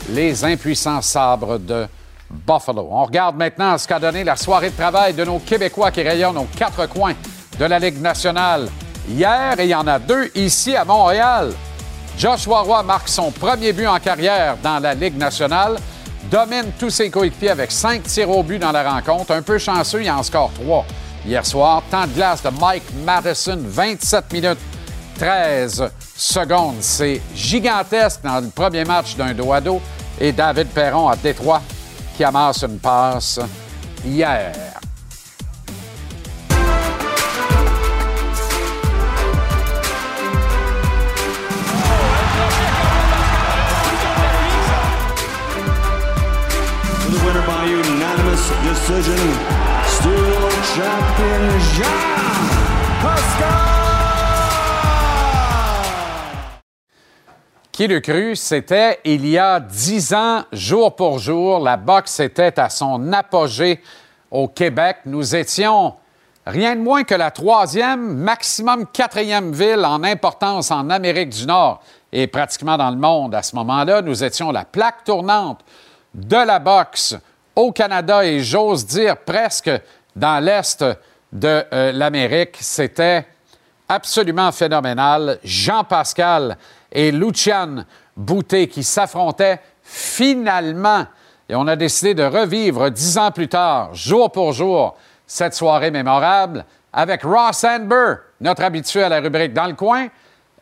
les 0.09 0.43
impuissants 0.43 1.01
sabres 1.01 1.57
de 1.59 1.86
Buffalo. 2.29 2.88
On 2.91 3.05
regarde 3.05 3.36
maintenant 3.36 3.77
ce 3.77 3.88
qu'a 3.88 4.00
donné 4.00 4.24
la 4.24 4.36
soirée 4.36 4.69
de 4.69 4.75
travail 4.75 5.13
de 5.13 5.25
nos 5.25 5.39
Québécois 5.39 5.91
qui 5.91 6.01
rayonnent 6.01 6.38
aux 6.38 6.48
quatre 6.57 6.88
coins 6.88 7.15
de 7.57 7.65
la 7.65 7.79
Ligue 7.79 8.01
nationale. 8.01 8.69
Hier, 9.07 9.59
et 9.59 9.63
il 9.63 9.69
y 9.69 9.75
en 9.75 9.88
a 9.88 10.00
deux 10.00 10.29
ici 10.36 10.75
à 10.75 10.86
Montréal. 10.86 11.53
Joshua 12.17 12.62
Roy 12.62 12.83
marque 12.83 13.09
son 13.09 13.31
premier 13.31 13.74
but 13.74 13.88
en 13.88 14.00
carrière 14.00 14.57
dans 14.62 14.79
la 14.79 14.93
Ligue 14.93 15.17
nationale, 15.17 15.77
domine 16.29 16.71
tous 16.77 16.89
ses 16.89 17.09
coéquipiers 17.09 17.51
avec 17.51 17.71
cinq 17.71 18.03
tirs 18.03 18.29
au 18.29 18.43
but 18.43 18.59
dans 18.59 18.71
la 18.71 18.91
rencontre. 18.91 19.31
Un 19.31 19.41
peu 19.41 19.57
chanceux, 19.57 20.03
il 20.03 20.12
en 20.12 20.21
score 20.21 20.51
trois 20.53 20.86
hier 21.25 21.45
soir. 21.45 21.83
Temps 21.89 22.07
de 22.07 22.13
glace 22.13 22.43
de 22.43 22.50
Mike 22.50 22.83
Madison, 23.05 23.59
27 23.62 24.33
minutes 24.33 24.59
13 25.17 25.91
secondes. 26.15 26.77
C'est 26.81 27.21
gigantesque 27.36 28.21
dans 28.24 28.39
le 28.39 28.50
premier 28.50 28.86
match 28.86 29.15
d'un 29.15 29.33
dos 29.33 29.51
à 29.51 29.62
dos. 29.62 29.81
Et 30.19 30.31
David 30.31 30.67
Perron 30.67 31.07
à 31.07 31.15
Détroit 31.15 31.62
qui 32.19 32.25
amasse 32.25 32.63
une 32.63 32.79
passe 32.79 33.39
hier. 34.03 34.51
Decision, 48.65 49.15
still 49.85 50.49
champion 50.75 51.59
Jean 51.73 51.99
Pascal. 53.01 53.58
Qui 57.79 57.88
le 57.88 58.01
cru, 58.01 58.36
c'était 58.36 59.00
il 59.05 59.25
y 59.25 59.38
a 59.38 59.62
dix 59.62 60.13
ans, 60.13 60.43
jour 60.51 60.98
pour 60.98 61.17
jour, 61.17 61.59
la 61.62 61.77
boxe 61.77 62.19
était 62.19 62.59
à 62.59 62.69
son 62.69 63.13
apogée 63.13 63.81
au 64.29 64.50
Québec. 64.50 64.98
Nous 65.05 65.33
étions 65.33 65.93
rien 66.45 66.75
de 66.75 66.81
moins 66.81 67.05
que 67.05 67.15
la 67.15 67.31
troisième, 67.31 68.17
maximum 68.17 68.86
quatrième 68.86 69.53
ville 69.53 69.86
en 69.86 70.03
importance 70.03 70.71
en 70.71 70.89
Amérique 70.89 71.29
du 71.29 71.45
Nord 71.45 71.81
et 72.12 72.27
pratiquement 72.27 72.75
dans 72.75 72.89
le 72.89 72.98
monde 72.98 73.33
à 73.33 73.41
ce 73.41 73.55
moment-là. 73.55 74.01
Nous 74.01 74.25
étions 74.25 74.51
la 74.51 74.65
plaque 74.65 75.05
tournante 75.05 75.62
de 76.13 76.36
la 76.36 76.59
boxe 76.59 77.15
au 77.55 77.71
Canada 77.71 78.25
et 78.25 78.41
j'ose 78.41 78.86
dire 78.86 79.15
presque 79.15 79.71
dans 80.17 80.43
l'Est 80.43 80.83
de 81.31 81.63
euh, 81.71 81.93
l'Amérique. 81.93 82.57
C'était 82.59 83.25
absolument 83.88 84.51
phénoménal. 84.51 85.39
Jean-Pascal 85.45 86.57
et 86.91 87.12
Lucian 87.12 87.86
Boutet 88.15 88.67
qui 88.67 88.84
s'affrontaient 88.84 89.60
finalement. 89.84 91.05
Et 91.48 91.55
on 91.55 91.67
a 91.67 91.75
décidé 91.75 92.13
de 92.13 92.24
revivre 92.24 92.89
dix 92.89 93.17
ans 93.17 93.31
plus 93.31 93.48
tard, 93.48 93.93
jour 93.93 94.31
pour 94.31 94.53
jour, 94.53 94.98
cette 95.25 95.53
soirée 95.53 95.91
mémorable 95.91 96.65
avec 96.91 97.24
Ross 97.24 97.63
Amber, 97.63 98.15
notre 98.41 98.63
habitué 98.63 99.03
à 99.03 99.10
la 99.10 99.19
rubrique 99.19 99.53
Dans 99.53 99.67
le 99.67 99.74
coin, 99.74 100.08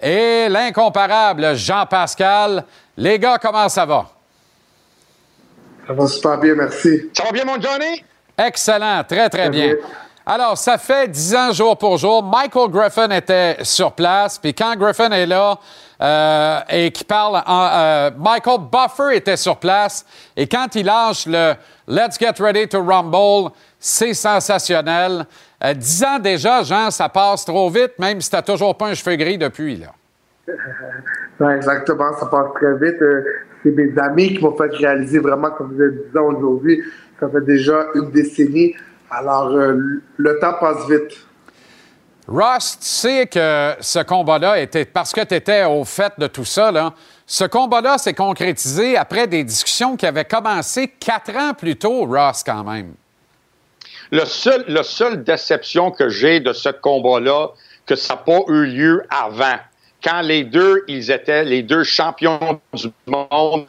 et 0.02 0.48
l'incomparable 0.50 1.56
Jean-Pascal. 1.56 2.64
Les 2.96 3.18
gars, 3.18 3.38
comment 3.42 3.70
ça 3.70 3.86
va? 3.86 4.08
Ça 5.88 5.94
va 5.94 6.08
super 6.08 6.38
bien, 6.38 6.56
merci. 6.56 7.10
Ça 7.14 7.24
va 7.24 7.32
bien, 7.32 7.46
mon 7.46 7.60
Johnny? 7.60 8.04
Excellent, 8.38 9.04
très, 9.04 9.30
très, 9.30 9.50
bien. 9.50 9.76
Alors, 10.26 10.58
ça 10.58 10.78
fait 10.78 11.08
dix 11.08 11.34
ans 11.34 11.54
jour 11.54 11.78
pour 11.78 11.98
jour. 11.98 12.22
Michael 12.22 12.70
Griffin 12.70 13.10
était 13.10 13.58
sur 13.64 13.94
place, 13.94 14.38
puis 14.38 14.54
quand 14.54 14.76
Griffin 14.76 15.10
est 15.12 15.26
là 15.26 15.58
euh, 16.00 16.60
et 16.70 16.92
qui 16.92 17.04
parle, 17.04 17.42
euh, 17.48 18.12
Michael 18.18 18.60
Buffer 18.72 19.16
était 19.16 19.38
sur 19.38 19.58
place, 19.58 20.06
et 20.36 20.48
quand 20.48 20.76
il 20.76 20.86
lâche 20.86 21.26
le 21.26 21.54
Let's 21.88 22.20
get 22.20 22.34
ready 22.40 22.68
to 22.68 22.84
rumble, 22.84 23.52
c'est 23.80 24.14
sensationnel. 24.14 25.26
Euh, 25.64 25.74
dix 25.74 26.04
ans 26.04 26.20
déjà, 26.20 26.62
Jean, 26.62 26.92
ça 26.92 27.10
passe 27.10 27.46
trop 27.46 27.70
vite, 27.70 27.94
même 27.98 28.22
si 28.22 28.30
t'as 28.30 28.42
toujours 28.42 28.76
pas 28.78 28.88
un 28.88 28.94
cheveu 28.94 29.16
gris 29.16 29.38
depuis, 29.38 29.78
là. 29.78 29.88
Exactement, 31.56 32.14
ça 32.20 32.26
passe 32.28 32.54
très 32.56 32.76
vite. 32.78 33.02
C'est 33.64 33.72
mes 33.72 33.98
amis 34.00 34.36
qui 34.36 34.44
m'ont 34.44 34.56
fait 34.56 34.70
réaliser 34.76 35.20
vraiment, 35.20 35.52
comme 35.52 35.74
vous 35.74 35.82
avez 35.82 35.92
dit 35.92 36.18
aujourd'hui, 36.18 36.84
ça 37.20 37.30
fait 37.30 37.46
déjà 37.46 37.86
une 37.96 38.12
décennie. 38.12 38.76
Alors, 39.10 39.50
le 39.50 40.40
temps 40.40 40.54
passe 40.60 40.88
vite. 40.90 41.27
Ross, 42.28 42.78
tu 42.80 42.86
sais 42.86 43.28
que 43.28 43.76
ce 43.80 44.00
combat-là 44.00 44.60
était, 44.60 44.84
parce 44.84 45.14
que 45.14 45.22
tu 45.22 45.34
étais 45.34 45.64
au 45.64 45.86
fait 45.86 46.12
de 46.18 46.28
tout 46.28 46.44
ça, 46.44 46.72
là, 46.72 46.94
ce 47.26 47.46
combat-là 47.46 47.98
s'est 47.98 48.14
concrétisé 48.14 48.98
après 48.98 49.28
des 49.28 49.46
discussions 49.46 49.96
qui 49.96 50.06
avaient 50.06 50.26
commencé 50.26 50.90
quatre 50.90 51.34
ans 51.36 51.54
plus 51.54 51.78
tôt, 51.78 52.06
Ross, 52.06 52.44
quand 52.44 52.66
même. 52.66 52.96
Le 54.12 54.26
seul, 54.26 54.66
la 54.68 54.84
seule 54.84 55.24
déception 55.24 55.92
que 55.92 56.10
j'ai 56.10 56.40
de 56.40 56.52
ce 56.52 56.70
combat-là, 56.70 57.50
que 57.86 57.96
ça 57.96 58.16
n'a 58.16 58.22
pas 58.22 58.40
eu 58.50 58.66
lieu 58.66 59.04
avant. 59.10 59.58
Quand 60.04 60.22
les 60.22 60.44
deux, 60.44 60.84
ils 60.88 61.10
étaient 61.12 61.44
les 61.44 61.64
deux 61.64 61.84
champions 61.84 62.62
du 62.74 62.92
monde. 63.06 63.68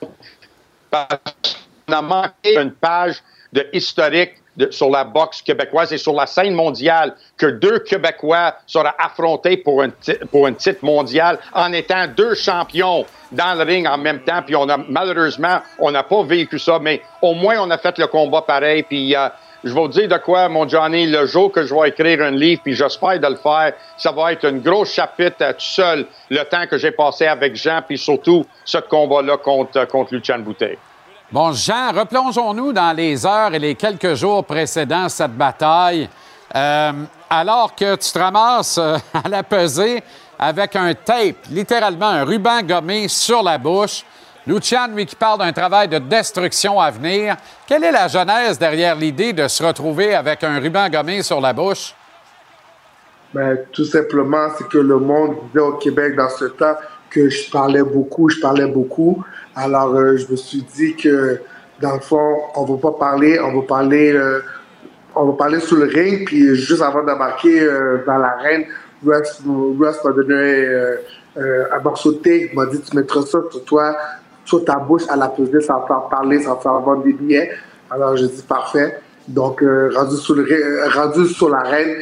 Parce 0.91 1.21
qu'on 1.87 1.93
a 1.93 2.03
manqué 2.03 2.57
une 2.57 2.73
page 2.73 3.23
de 3.53 3.67
historique 3.73 4.35
sur 4.71 4.91
la 4.91 5.05
boxe 5.05 5.43
québécoise 5.43 5.93
et 5.93 5.99
sur 5.99 6.13
la 6.13 6.27
scène 6.27 6.55
mondiale 6.55 7.15
que 7.37 7.47
deux 7.47 7.81
Québécois 7.81 8.55
seraient 8.67 8.95
affrontés 8.99 9.57
pour 9.57 9.83
un, 9.83 9.91
pour 10.31 10.47
un 10.47 10.53
titre 10.53 10.85
mondial 10.85 11.39
en 11.53 11.73
étant 11.73 12.07
deux 12.09 12.35
champions 12.35 13.07
dans 13.33 13.55
le 13.57 13.65
ring 13.65 13.87
en 13.87 13.99
même 13.99 14.21
temps. 14.21 14.43
Puis 14.45 14.57
on 14.57 14.69
a 14.69 14.77
malheureusement, 14.77 15.61
on 15.79 15.91
n'a 15.91 16.03
pas 16.03 16.23
vécu 16.23 16.59
ça, 16.59 16.79
mais 16.81 17.03
au 17.23 17.35
moins 17.35 17.57
on 17.61 17.71
a 17.71 17.79
fait 17.79 17.99
le 17.99 18.07
combat 18.07 18.43
pareil. 18.43 18.83
Puis 18.83 19.15
euh, 19.15 19.29
je 19.65 19.75
vais 19.75 19.81
vous 19.81 19.89
dire 19.89 20.09
de 20.09 20.17
quoi, 20.19 20.49
mon 20.49 20.69
Johnny, 20.69 21.07
le 21.07 21.27
jour 21.27 21.51
que 21.51 21.65
je 21.65 21.75
vais 21.75 21.89
écrire 21.89 22.23
un 22.23 22.31
livre, 22.31 22.63
puis 22.63 22.75
j'espère 22.75 23.19
de 23.19 23.27
le 23.27 23.37
faire, 23.37 23.73
ça 23.97 24.13
va 24.13 24.33
être 24.33 24.45
un 24.47 24.53
gros 24.53 24.85
chapitre 24.85 25.37
euh, 25.43 25.53
tout 25.53 25.61
seul, 25.61 26.07
le 26.31 26.43
temps 26.45 26.67
que 26.67 26.79
j'ai 26.79 26.93
passé 26.93 27.27
avec 27.27 27.57
Jean, 27.57 27.81
puis 27.87 27.99
surtout 27.99 28.45
ce 28.65 28.79
combat-là 28.79 29.37
contre, 29.39 29.85
contre 29.87 30.15
Lucien 30.15 30.39
Boutet. 30.39 30.79
Bon, 31.31 31.53
Jean, 31.53 31.93
replongeons-nous 31.93 32.73
dans 32.73 32.97
les 32.97 33.27
heures 33.27 33.53
et 33.53 33.59
les 33.59 33.75
quelques 33.75 34.15
jours 34.15 34.43
précédant 34.47 35.11
cette 35.11 35.37
bataille. 35.37 36.09
Euh, 36.57 36.93
alors 37.29 37.75
que 37.75 37.97
tu 37.97 38.11
te 38.11 38.19
ramasses 38.19 38.79
euh, 38.79 38.97
à 39.13 39.29
la 39.29 39.43
pesée 39.43 40.03
avec 40.39 40.75
un 40.75 40.95
tape, 40.95 41.37
littéralement 41.51 42.07
un 42.07 42.25
ruban 42.25 42.63
gommé 42.63 43.09
sur 43.09 43.43
la 43.43 43.59
bouche. 43.59 44.07
Lucian, 44.47 44.89
lui, 44.89 45.05
qui 45.05 45.17
parle 45.17 45.41
d'un 45.41 45.53
travail 45.53 45.89
de 45.89 45.99
destruction 45.99 46.81
à 46.81 46.91
venir. 46.91 47.37
Quelle 47.67 47.85
est 47.85 47.93
la 47.93 48.09
genèse 48.09 48.59
derrière 48.59 48.97
l'idée 48.97 49.35
de 49.35 49.47
se 49.49 49.63
retrouver 49.63 50.15
avec 50.15 50.43
un 50.43 50.59
ruban 50.59 50.89
gommé 50.89 51.23
sur 51.23 51.43
la 51.43 51.53
bouche? 51.53 51.95
Ben, 53.35 53.59
tout 53.71 53.85
simplement, 53.85 54.49
c'est 54.57 54.67
que 54.67 54.79
le 54.79 54.99
monde 54.99 55.37
disait 55.49 55.61
au 55.61 55.75
Québec 55.75 56.17
dans 56.17 56.31
ce 56.31 56.47
temps 56.47 56.77
que 57.11 57.29
je 57.29 57.51
parlais 57.51 57.83
beaucoup, 57.83 58.29
je 58.29 58.41
parlais 58.41 58.67
beaucoup. 58.67 59.25
Alors, 59.55 59.95
euh, 59.95 60.17
je 60.17 60.31
me 60.31 60.37
suis 60.37 60.63
dit 60.63 60.95
que, 60.95 61.41
dans 61.81 61.95
le 61.95 62.01
fond, 62.01 62.37
on 62.55 62.65
va 62.65 62.77
pas 62.77 62.99
parler, 62.99 63.39
on 63.41 63.61
va 63.61 63.67
parler, 63.67 64.13
euh, 64.13 64.41
on 65.15 65.27
va 65.27 65.33
parler 65.33 65.61
sous 65.61 65.77
le 65.77 65.85
ring, 65.85 66.27
puis 66.27 66.55
juste 66.55 66.83
avant 66.83 67.03
d'embarquer 67.03 67.61
euh, 67.61 67.99
dans 68.07 68.19
l'arène, 68.19 68.65
Russ, 69.05 69.41
Russ 69.47 69.97
m'a 70.05 70.13
donné 70.13 70.35
euh, 70.35 71.65
un 71.73 71.81
morceau 71.81 72.13
de 72.13 72.19
thé. 72.19 72.51
Il 72.51 72.59
m'a 72.59 72.67
dit, 72.67 72.81
tu 72.81 72.97
mettras 72.97 73.23
ça 73.23 73.39
sur 73.51 73.65
toi, 73.65 73.97
sur 74.45 74.65
ta 74.65 74.77
bouche 74.77 75.05
à 75.09 75.17
la 75.17 75.29
pesée, 75.29 75.61
sans 75.61 75.87
faire 75.87 76.09
parler, 76.11 76.43
sans 76.43 76.57
faire 76.57 76.81
vendre 76.81 77.05
des 77.05 77.13
billets. 77.13 77.51
Alors, 77.91 78.17
j'ai 78.17 78.27
dit, 78.27 78.43
parfait. 78.43 79.01
Donc, 79.29 79.63
rendu, 79.95 80.17
sur 80.17 80.37
rendu 80.95 81.27
sur 81.27 81.51
l'arène, 81.51 81.97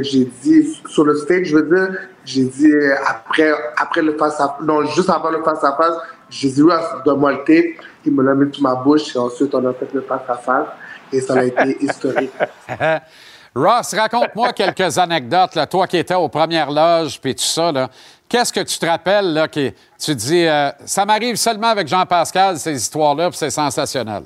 j'ai 0.00 0.28
dit, 0.42 0.80
sur 0.88 1.04
le 1.04 1.16
stage, 1.16 1.46
je 1.46 1.56
veux 1.56 1.62
dire, 1.62 1.96
j'ai 2.24 2.44
dit, 2.44 2.70
euh, 2.70 2.94
après, 3.06 3.52
après 3.76 4.02
le 4.02 4.16
face-à-face, 4.16 4.60
non, 4.62 4.84
juste 4.86 5.10
avant 5.10 5.30
le 5.30 5.42
face-à-face, 5.42 5.96
j'ai 6.30 6.50
dit, 6.50 6.62
ouais, 6.62 6.74
donne-moi 7.04 7.32
le 7.32 7.38
tape. 7.38 7.84
Il 8.04 8.12
me 8.12 8.22
l'a 8.22 8.34
mis 8.34 8.52
sur 8.52 8.62
ma 8.62 8.74
bouche 8.74 9.14
et 9.14 9.18
ensuite, 9.18 9.54
on 9.54 9.66
a 9.66 9.72
fait 9.72 9.92
le 9.92 10.02
face-à-face 10.02 10.66
et 11.12 11.20
ça 11.20 11.34
a 11.34 11.44
été 11.44 11.76
historique. 11.84 12.32
Ross, 13.54 13.94
raconte-moi 13.94 14.52
quelques 14.54 14.96
anecdotes, 14.96 15.54
là, 15.54 15.66
toi 15.66 15.86
qui 15.86 15.98
étais 15.98 16.14
aux 16.14 16.28
premières 16.28 16.70
loges, 16.70 17.20
puis 17.20 17.34
tout 17.34 17.42
ça. 17.42 17.70
Là. 17.70 17.90
Qu'est-ce 18.26 18.52
que 18.52 18.60
tu 18.60 18.78
te 18.78 18.86
rappelles, 18.86 19.34
là, 19.34 19.46
qui, 19.46 19.74
tu 19.98 20.14
dis, 20.14 20.46
euh, 20.46 20.70
ça 20.86 21.04
m'arrive 21.04 21.36
seulement 21.36 21.66
avec 21.66 21.86
Jean-Pascal, 21.86 22.58
ces 22.58 22.74
histoires-là, 22.74 23.28
puis 23.28 23.36
c'est 23.36 23.50
sensationnel? 23.50 24.22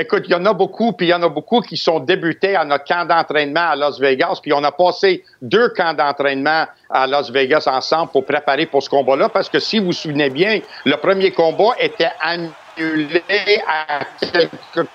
Écoute, 0.00 0.26
il 0.26 0.30
y 0.30 0.34
en 0.36 0.46
a 0.46 0.52
beaucoup, 0.54 0.92
puis 0.92 1.08
il 1.08 1.10
y 1.10 1.14
en 1.14 1.24
a 1.24 1.28
beaucoup 1.28 1.60
qui 1.60 1.76
sont 1.76 1.98
débutés 1.98 2.54
à 2.54 2.64
notre 2.64 2.84
camp 2.84 3.04
d'entraînement 3.04 3.70
à 3.70 3.74
Las 3.74 3.98
Vegas, 3.98 4.38
puis 4.40 4.52
on 4.52 4.62
a 4.62 4.70
passé 4.70 5.24
deux 5.42 5.70
camps 5.70 5.92
d'entraînement 5.92 6.66
à 6.88 7.08
Las 7.08 7.32
Vegas 7.32 7.64
ensemble 7.66 8.12
pour 8.12 8.24
préparer 8.24 8.66
pour 8.66 8.80
ce 8.80 8.88
combat-là, 8.88 9.28
parce 9.28 9.48
que 9.48 9.58
si 9.58 9.80
vous 9.80 9.86
vous 9.86 9.92
souvenez 9.92 10.30
bien, 10.30 10.60
le 10.84 10.94
premier 10.98 11.32
combat 11.32 11.72
était 11.80 12.12
annulé 12.20 13.22
à 13.66 14.04
quelques 14.20 14.88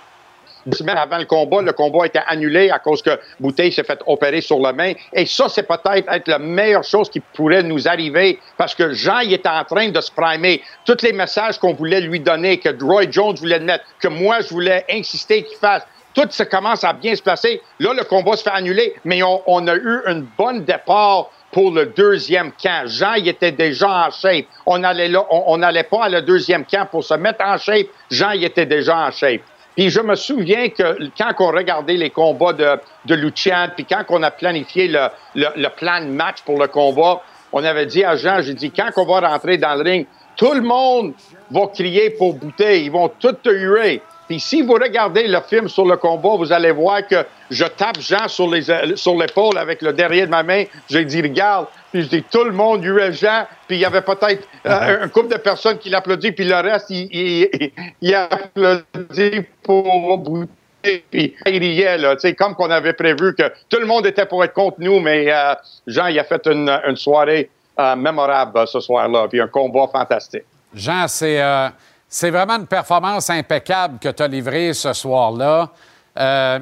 deux 0.65 0.77
semaines 0.77 0.97
avant 0.97 1.17
le 1.17 1.25
combat, 1.25 1.61
le 1.61 1.73
combat 1.73 2.05
été 2.05 2.19
annulé 2.27 2.69
à 2.69 2.79
cause 2.79 3.01
que 3.01 3.19
Bouteille 3.39 3.71
s'est 3.71 3.83
fait 3.83 3.99
opérer 4.05 4.41
sur 4.41 4.59
la 4.59 4.73
main. 4.73 4.93
Et 5.13 5.25
ça, 5.25 5.49
c'est 5.49 5.63
peut-être 5.63 6.09
être 6.09 6.27
la 6.27 6.39
meilleure 6.39 6.83
chose 6.83 7.09
qui 7.09 7.19
pourrait 7.19 7.63
nous 7.63 7.87
arriver 7.87 8.39
parce 8.57 8.73
que 8.75 8.93
Jean, 8.93 9.19
il 9.19 9.33
était 9.33 9.49
en 9.49 9.63
train 9.63 9.89
de 9.89 10.01
se 10.01 10.11
primer. 10.11 10.61
Tous 10.85 10.97
les 11.01 11.13
messages 11.13 11.57
qu'on 11.57 11.73
voulait 11.73 12.01
lui 12.01 12.19
donner, 12.19 12.57
que 12.59 12.69
Roy 12.83 13.03
Jones 13.09 13.35
voulait 13.35 13.59
le 13.59 13.65
mettre, 13.65 13.85
que 13.99 14.07
moi, 14.07 14.41
je 14.41 14.49
voulais 14.49 14.85
insister 14.89 15.43
qu'il 15.43 15.57
fasse, 15.57 15.83
tout 16.13 16.27
ça 16.29 16.45
commence 16.45 16.83
à 16.83 16.93
bien 16.93 17.15
se 17.15 17.21
placer. 17.21 17.61
Là, 17.79 17.93
le 17.93 18.03
combat 18.03 18.37
se 18.37 18.43
fait 18.43 18.51
annuler, 18.51 18.93
mais 19.03 19.23
on, 19.23 19.41
on 19.47 19.67
a 19.67 19.75
eu 19.75 19.99
une 20.07 20.27
bonne 20.37 20.63
départ 20.63 21.29
pour 21.51 21.71
le 21.71 21.85
deuxième 21.85 22.51
camp. 22.51 22.87
Jean, 22.87 23.13
il 23.13 23.27
était 23.27 23.51
déjà 23.51 24.07
en 24.07 24.11
shape. 24.11 24.45
On 24.65 24.83
allait 24.83 25.07
là, 25.07 25.25
on 25.29 25.57
n'allait 25.57 25.83
pas 25.83 26.05
à 26.05 26.09
le 26.09 26.21
deuxième 26.21 26.65
camp 26.65 26.87
pour 26.89 27.03
se 27.03 27.13
mettre 27.13 27.45
en 27.45 27.57
shape. 27.57 27.87
Jean, 28.09 28.31
il 28.31 28.43
était 28.43 28.65
déjà 28.65 28.97
en 28.97 29.11
shape. 29.11 29.41
Puis 29.75 29.89
je 29.89 30.01
me 30.01 30.15
souviens 30.15 30.69
que 30.69 31.09
quand 31.17 31.33
on 31.39 31.47
regardait 31.47 31.97
les 31.97 32.11
combats 32.11 32.53
de, 32.53 32.79
de 33.05 33.15
Lucian, 33.15 33.69
puis 33.75 33.85
quand 33.85 34.03
on 34.09 34.21
a 34.21 34.31
planifié 34.31 34.87
le, 34.87 35.67
plan 35.69 36.01
de 36.01 36.11
match 36.11 36.41
pour 36.45 36.59
le 36.59 36.67
combat, 36.67 37.21
on 37.51 37.63
avait 37.63 37.85
dit 37.85 38.03
à 38.03 38.15
Jean, 38.15 38.41
j'ai 38.41 38.53
dit, 38.53 38.71
quand 38.71 38.89
on 38.97 39.05
va 39.05 39.27
rentrer 39.27 39.57
dans 39.57 39.75
le 39.75 39.81
ring, 39.81 40.07
tout 40.35 40.53
le 40.53 40.61
monde 40.61 41.13
va 41.51 41.67
crier 41.67 42.11
pour 42.11 42.33
bouteille, 42.35 42.85
ils 42.85 42.91
vont 42.91 43.09
tout 43.09 43.33
te. 43.33 43.49
Puis 44.27 44.39
si 44.39 44.61
vous 44.61 44.73
regardez 44.73 45.27
le 45.27 45.39
film 45.41 45.67
sur 45.67 45.85
le 45.85 45.97
combat, 45.97 46.35
vous 46.37 46.51
allez 46.51 46.71
voir 46.71 47.05
que 47.07 47.25
je 47.49 47.65
tape 47.65 47.99
Jean 47.99 48.27
sur 48.27 48.49
les 48.49 48.63
sur 48.95 49.15
l'épaule 49.15 49.57
avec 49.57 49.81
le 49.81 49.93
derrière 49.93 50.25
de 50.25 50.31
ma 50.31 50.43
main. 50.43 50.63
J'ai 50.89 51.05
dit 51.05 51.21
regarde. 51.21 51.67
Puis 51.91 52.03
je 52.03 52.07
dis 52.07 52.23
tout 52.23 52.43
le 52.43 52.51
monde 52.51 52.83
huait 52.83 53.13
Jean. 53.13 53.45
Puis 53.67 53.77
il 53.77 53.79
y 53.81 53.85
avait 53.85 54.01
peut-être 54.01 54.47
euh, 54.65 55.03
un 55.03 55.07
couple 55.09 55.33
de 55.33 55.39
personnes 55.39 55.77
qui 55.77 55.89
l'applaudissent. 55.89 56.31
Puis 56.31 56.45
le 56.45 56.55
reste, 56.55 56.89
il, 56.89 57.07
il, 57.11 57.71
il 58.01 58.15
applaudit 58.15 59.45
pour 59.61 60.17
bouter. 60.17 60.49
Puis 60.83 61.33
il 61.45 61.59
riait, 61.59 61.97
là, 61.97 62.15
comme 62.37 62.55
qu'on 62.55 62.69
avait 62.69 62.93
prévu 62.93 63.33
que 63.35 63.43
tout 63.69 63.79
le 63.79 63.85
monde 63.85 64.05
était 64.05 64.25
pour 64.25 64.43
être 64.43 64.53
contre 64.53 64.77
nous, 64.79 64.99
mais 64.99 65.31
euh, 65.31 65.53
Jean, 65.87 66.07
il 66.07 66.19
a 66.19 66.25
fait 66.25 66.45
une, 66.45 66.69
une 66.87 66.97
soirée 66.97 67.49
euh, 67.79 67.95
mémorable 67.95 68.67
ce 68.67 68.79
soir-là, 68.79 69.27
puis 69.29 69.39
un 69.39 69.47
combat 69.47 69.87
fantastique. 69.87 70.43
Jean, 70.75 71.07
c'est 71.07 71.41
euh, 71.41 71.69
c'est 72.13 72.29
vraiment 72.29 72.57
une 72.57 72.67
performance 72.67 73.31
impeccable 73.31 73.97
que 73.97 74.09
tu 74.09 74.21
as 74.21 74.27
livrée 74.27 74.71
ce 74.75 74.93
soir-là. 74.93 75.71
Euh, 76.19 76.59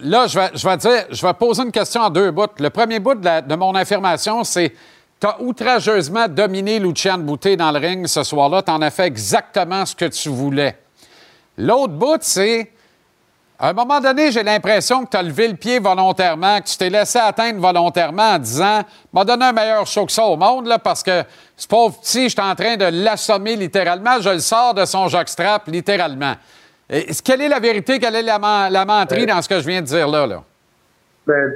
là, 0.00 0.26
je 0.26 0.40
vais, 0.40 0.50
je, 0.54 0.68
vais 0.68 0.76
dire, 0.76 1.04
je 1.08 1.24
vais 1.24 1.34
poser 1.34 1.62
une 1.62 1.70
question 1.70 2.00
en 2.00 2.10
deux 2.10 2.32
bouts. 2.32 2.48
Le 2.58 2.68
premier 2.68 2.98
bout 2.98 3.14
de, 3.14 3.54
mon 3.54 3.76
affirmation, 3.76 4.42
c'est 4.42 4.74
tu 5.20 5.26
as 5.28 5.40
outrageusement 5.40 6.26
dominé 6.26 6.80
Lucian 6.80 7.18
Boutet 7.18 7.54
dans 7.54 7.70
le 7.70 7.78
ring 7.78 8.08
ce 8.08 8.24
soir-là. 8.24 8.62
Tu 8.62 8.72
en 8.72 8.82
as 8.82 8.90
fait 8.90 9.04
exactement 9.04 9.86
ce 9.86 9.94
que 9.94 10.06
tu 10.06 10.30
voulais. 10.30 10.76
L'autre 11.56 11.92
bout, 11.92 12.18
c'est 12.20 12.72
à 13.60 13.70
un 13.70 13.72
moment 13.72 14.00
donné, 14.00 14.30
j'ai 14.30 14.44
l'impression 14.44 15.04
que 15.04 15.10
tu 15.10 15.16
as 15.16 15.22
levé 15.22 15.48
le 15.48 15.56
pied 15.56 15.80
volontairement, 15.80 16.60
que 16.60 16.66
tu 16.66 16.76
t'es 16.76 16.90
laissé 16.90 17.18
atteindre 17.18 17.60
volontairement 17.60 18.34
en 18.34 18.38
disant 18.38 18.82
m'a 19.12 19.24
donné 19.24 19.46
un 19.46 19.52
meilleur 19.52 19.84
show 19.84 20.06
que 20.06 20.12
ça 20.12 20.24
au 20.24 20.36
monde, 20.36 20.66
là, 20.66 20.78
parce 20.78 21.02
que 21.02 21.24
ce 21.56 21.66
pauvre 21.66 21.98
petit, 21.98 22.24
je 22.24 22.28
suis 22.28 22.40
en 22.40 22.54
train 22.54 22.76
de 22.76 22.84
l'assommer 22.84 23.56
littéralement. 23.56 24.20
Je 24.20 24.30
le 24.30 24.38
sors 24.38 24.74
de 24.74 24.84
son 24.84 25.08
jockstrap 25.08 25.66
littéralement. 25.66 26.34
Et, 26.88 27.06
quelle 27.24 27.42
est 27.42 27.48
la 27.48 27.58
vérité, 27.58 27.98
quelle 27.98 28.14
est 28.14 28.22
la, 28.22 28.68
la 28.70 28.84
menterie 28.84 29.26
dans 29.26 29.42
ce 29.42 29.48
que 29.48 29.58
je 29.58 29.66
viens 29.66 29.82
de 29.82 29.86
dire 29.86 30.06
là? 30.06 30.26
là? 30.26 30.44
Ben, 31.26 31.52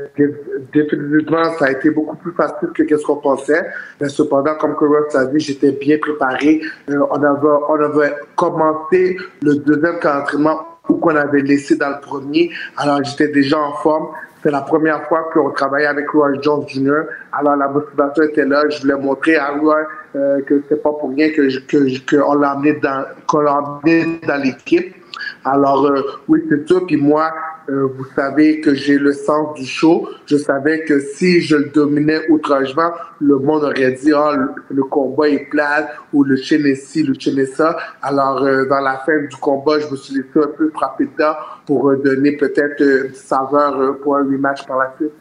définitivement, 0.74 1.56
ça 1.58 1.66
a 1.66 1.70
été 1.70 1.88
beaucoup 1.90 2.16
plus 2.16 2.32
facile 2.32 2.68
que 2.76 2.98
ce 2.98 3.02
qu'on 3.06 3.16
pensait. 3.16 3.64
Mais 4.00 4.08
cependant, 4.10 4.54
comme 4.56 4.76
que 4.76 4.84
Ross 4.84 5.14
a 5.14 5.24
dit, 5.26 5.38
j'étais 5.38 5.72
bien 5.72 5.96
préparé. 5.98 6.60
Euh, 6.90 6.98
on, 7.10 7.22
avait, 7.22 7.48
on 7.68 7.80
avait 7.80 8.14
commencé 8.36 9.16
le 9.40 9.54
deuxième 9.54 9.96
entraînement 10.04 10.71
qu'on 10.86 11.16
avait 11.16 11.42
laissé 11.42 11.76
dans 11.76 11.90
le 11.90 12.00
premier. 12.00 12.50
Alors, 12.76 13.02
j'étais 13.02 13.28
déjà 13.28 13.58
en 13.58 13.74
forme. 13.74 14.08
C'est 14.42 14.50
la 14.50 14.62
première 14.62 15.06
fois 15.06 15.30
qu'on 15.32 15.50
travaillait 15.50 15.86
avec 15.86 16.10
Roy 16.10 16.32
Jones 16.40 16.64
Jr. 16.66 17.02
Alors, 17.32 17.56
la 17.56 17.68
motivation 17.68 18.24
était 18.24 18.44
là. 18.44 18.68
Je 18.68 18.80
voulais 18.82 18.96
montrer 18.96 19.36
à 19.36 19.50
Roy 19.50 19.76
euh, 20.16 20.40
que 20.42 20.62
c'est 20.68 20.82
pas 20.82 20.90
pour 20.90 21.10
rien 21.10 21.30
que, 21.30 21.60
que, 21.66 22.04
que 22.04 22.16
on 22.16 22.34
l'a 22.34 22.50
amené 22.50 22.72
dans, 22.74 23.04
qu'on 23.26 23.40
l'a 23.40 23.62
dans 23.82 24.42
l'équipe. 24.42 24.96
Alors, 25.44 25.86
euh, 25.86 26.02
oui, 26.28 26.42
c'est 26.48 26.68
ça. 26.68 26.80
Puis 26.86 26.96
moi, 26.96 27.32
euh, 27.68 27.88
vous 27.96 28.06
savez 28.16 28.60
que 28.60 28.74
j'ai 28.74 28.98
le 28.98 29.12
sens 29.12 29.54
du 29.54 29.64
show. 29.64 30.08
Je 30.26 30.36
savais 30.36 30.84
que 30.84 31.00
si 31.00 31.40
je 31.40 31.56
le 31.56 31.70
dominais 31.70 32.28
outragement, 32.28 32.90
le 33.20 33.38
monde 33.38 33.64
aurait 33.64 33.92
dit, 33.92 34.12
ah, 34.14 34.32
le, 34.68 34.82
combat 34.84 35.28
est 35.28 35.48
plat, 35.50 35.88
ou 36.12 36.24
le 36.24 36.36
chien 36.36 36.58
est 36.64 36.74
ci, 36.74 37.02
le 37.02 37.14
chien 37.14 37.36
est 37.36 37.46
ça. 37.46 37.76
Alors, 38.02 38.42
euh, 38.42 38.66
dans 38.66 38.80
la 38.80 38.98
fin 38.98 39.18
du 39.18 39.36
combat, 39.36 39.78
je 39.78 39.88
me 39.88 39.96
suis 39.96 40.14
laissé 40.14 40.28
un 40.36 40.50
peu 40.56 40.70
frapper 40.70 41.06
dedans 41.06 41.34
pour 41.66 41.88
euh, 41.88 41.96
donner 41.96 42.36
peut-être 42.36 42.80
une 42.80 43.14
saveur 43.14 43.98
pour 44.02 44.16
un 44.16 44.24
rematch 44.24 44.66
par 44.66 44.78
la 44.78 44.92
suite. 44.96 45.12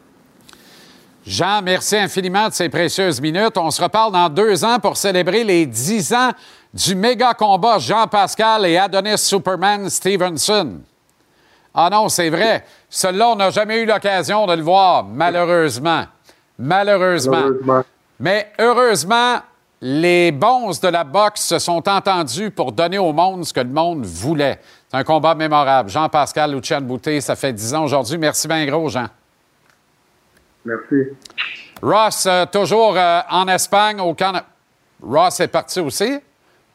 Jean, 1.23 1.62
merci 1.62 1.95
infiniment 1.97 2.49
de 2.49 2.54
ces 2.54 2.67
précieuses 2.67 3.21
minutes. 3.21 3.56
On 3.56 3.69
se 3.69 3.82
reparle 3.82 4.12
dans 4.12 4.27
deux 4.27 4.65
ans 4.65 4.80
pour 4.80 4.97
célébrer 4.97 5.43
les 5.43 5.67
dix 5.67 6.12
ans 6.13 6.32
du 6.73 6.95
méga 6.95 7.36
combat 7.36 7.77
Jean-Pascal 7.77 8.65
et 8.65 8.77
Adonis 8.77 9.19
Superman 9.19 9.88
Stevenson. 9.88 10.82
Ah 11.73 11.89
non, 11.91 12.10
c'est 12.10 12.29
vrai. 12.29 12.65
Celui-là, 12.89 13.29
on 13.29 13.36
n'a 13.36 13.49
jamais 13.49 13.81
eu 13.81 13.86
l'occasion 13.86 14.45
de 14.45 14.53
le 14.53 14.62
voir, 14.62 15.05
malheureusement. 15.05 16.05
Malheureusement. 16.60 17.38
malheureusement. 17.38 17.84
Mais 18.19 18.51
heureusement, 18.60 19.39
les 19.81 20.31
bons 20.31 20.79
de 20.79 20.88
la 20.88 21.03
boxe 21.03 21.41
se 21.41 21.60
sont 21.60 21.88
entendus 21.89 22.51
pour 22.51 22.71
donner 22.71 22.99
au 22.99 23.13
monde 23.13 23.45
ce 23.45 23.53
que 23.53 23.62
le 23.62 23.69
monde 23.69 24.05
voulait. 24.05 24.60
C'est 24.89 24.97
un 24.97 25.03
combat 25.03 25.34
mémorable. 25.34 25.89
Jean-Pascal 25.89 26.53
Lucien 26.53 26.81
Boutet, 26.81 27.19
ça 27.19 27.36
fait 27.36 27.51
dix 27.51 27.73
ans 27.73 27.86
aujourd'hui. 27.86 28.17
Merci 28.17 28.47
bien 28.47 28.63
gros, 28.65 28.89
Jean. 28.89 29.07
Merci. 30.63 31.07
Ross, 31.81 32.27
euh, 32.27 32.45
toujours 32.45 32.95
euh, 32.95 33.21
en 33.29 33.47
Espagne, 33.47 33.99
au 33.99 34.13
Canada. 34.13 34.45
Ross 35.01 35.39
est 35.39 35.47
parti 35.47 35.79
aussi? 35.79 36.19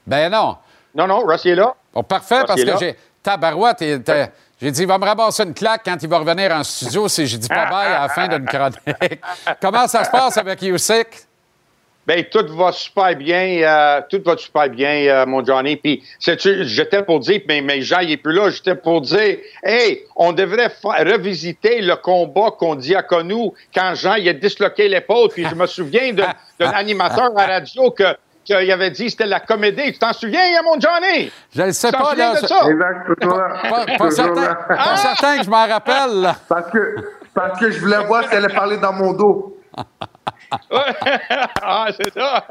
Ben 0.04 0.32
non. 0.32 0.56
Non, 0.92 1.06
non, 1.06 1.20
Ross 1.20 1.46
est 1.46 1.54
là. 1.54 1.74
Oh, 1.94 2.02
parfait, 2.02 2.40
Ross 2.40 2.46
parce 2.48 2.64
que 2.64 2.76
j'ai. 2.78 2.96
Tabarouette, 3.22 3.80
ouais. 3.80 4.32
J'ai 4.61 4.71
dit, 4.71 4.83
il 4.83 4.88
va 4.88 4.97
me 4.97 5.05
ramasser 5.05 5.42
une 5.42 5.53
claque 5.53 5.83
quand 5.85 5.97
il 6.03 6.09
va 6.09 6.19
revenir 6.19 6.51
en 6.51 6.64
studio 6.64 7.09
si 7.09 7.27
j'ai 7.27 7.37
dit 7.37 7.49
pas 7.49 7.66
bye 7.71 7.92
à 7.92 8.03
la 8.03 8.09
fin 8.09 8.27
d'une 8.27 8.47
chronique. 8.47 9.21
Comment 9.61 9.87
ça 9.87 10.05
se 10.05 10.11
passe 10.11 10.38
avec 10.38 10.62
Usyk? 10.62 11.27
Ben 12.07 12.25
tout 12.25 12.47
va 12.57 12.71
super 12.71 13.16
bien, 13.16 13.62
euh, 13.62 14.01
tout 14.09 14.23
va 14.25 14.37
super 14.37 14.69
bien, 14.69 15.07
euh, 15.09 15.27
mon 15.27 15.45
Johnny. 15.45 15.75
Puis, 15.75 16.05
j'étais 16.21 17.03
pour 17.03 17.19
dire, 17.19 17.40
mais, 17.49 17.61
mais 17.61 17.83
Jean, 17.83 17.99
il 17.99 18.12
est 18.12 18.16
plus 18.16 18.33
là. 18.33 18.49
J'étais 18.49 18.77
pour 18.77 19.01
dire, 19.01 19.38
hey, 19.64 20.05
on 20.14 20.33
devrait 20.33 20.71
revisiter 20.85 21.81
le 21.81 21.97
combat 21.97 22.53
qu'on 22.57 22.77
dit 22.77 22.95
à 22.95 23.03
Connou 23.03 23.55
quand 23.75 23.97
Jean 23.97 24.14
il 24.14 24.29
a 24.29 24.33
disloqué 24.33 24.88
l'épaule. 24.88 25.31
Puis, 25.31 25.47
je 25.51 25.55
me 25.57 25.66
souviens 25.66 26.12
d'un 26.12 26.71
animateur 26.71 27.37
à 27.37 27.45
radio 27.45 27.90
que 27.90 28.05
qu'il 28.46 28.72
avait 28.72 28.90
dit 28.90 29.04
que 29.04 29.11
c'était 29.11 29.26
la 29.26 29.40
comédie. 29.40 29.92
Tu 29.92 29.98
t'en 29.98 30.12
souviens, 30.12 30.40
hein, 30.40 30.62
mon 30.64 30.80
Johnny? 30.80 31.30
Je 31.54 31.62
ne 31.62 31.70
sais 31.72 31.92
pas. 31.92 32.14
Là, 32.14 32.40
de 32.40 32.46
ça? 32.46 32.61
Exact, 32.70 33.14
pas, 33.20 33.87
pas, 33.98 34.11
certain, 34.11 34.54
pas 34.54 34.96
certain 34.96 35.38
que 35.38 35.44
je 35.44 35.50
m'en 35.50 35.66
rappelle. 35.66 36.35
Parce 36.48 36.70
que, 36.70 36.96
parce 37.35 37.61
que 37.61 37.70
je 37.70 37.80
voulais 37.80 38.04
voir 38.04 38.22
si 38.24 38.30
elle 38.32 38.44
allait 38.44 38.54
parler 38.54 38.76
dans 38.78 38.92
mon 38.92 39.12
dos. 39.12 39.59
ah, 41.62 41.88
c'est 41.96 42.14
ça. 42.14 42.44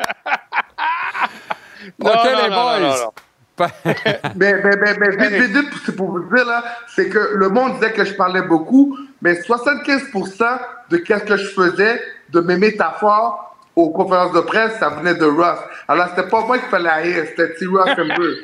non, 1.97 2.11
OK, 2.11 2.15
non, 2.15 2.43
les 2.43 2.49
boys. 2.49 2.79
Non, 2.79 3.11
mais, 4.35 4.53
mais, 4.61 4.75
mais, 4.75 4.95
mais 4.99 5.09
vite, 5.11 5.29
vite, 5.29 5.57
vite, 5.57 5.69
c'est 5.85 5.95
pour 5.95 6.11
vous 6.11 6.35
dire, 6.35 6.45
là, 6.45 6.63
c'est 6.93 7.07
que 7.07 7.35
le 7.35 7.47
monde 7.49 7.75
disait 7.75 7.93
que 7.93 8.03
je 8.03 8.13
parlais 8.13 8.41
beaucoup, 8.41 8.97
mais 9.21 9.33
75% 9.33 10.59
de 10.89 10.97
ce 10.97 11.13
que 11.13 11.37
je 11.37 11.47
faisais, 11.47 12.01
de 12.29 12.41
mes 12.41 12.57
métaphores, 12.57 13.54
aux 13.75 13.89
conférences 13.91 14.33
de 14.33 14.41
presse, 14.41 14.77
ça 14.79 14.89
venait 14.89 15.15
de 15.15 15.25
Russ. 15.25 15.59
Alors, 15.87 16.07
c'était 16.09 16.29
pas 16.29 16.41
moi 16.41 16.57
qui 16.57 16.65
fallait 16.65 16.89
haïr, 16.89 17.25
c'était 17.27 17.53
T. 17.55 17.65
Russ 17.65 17.89
un 17.97 18.15
peu. 18.15 18.37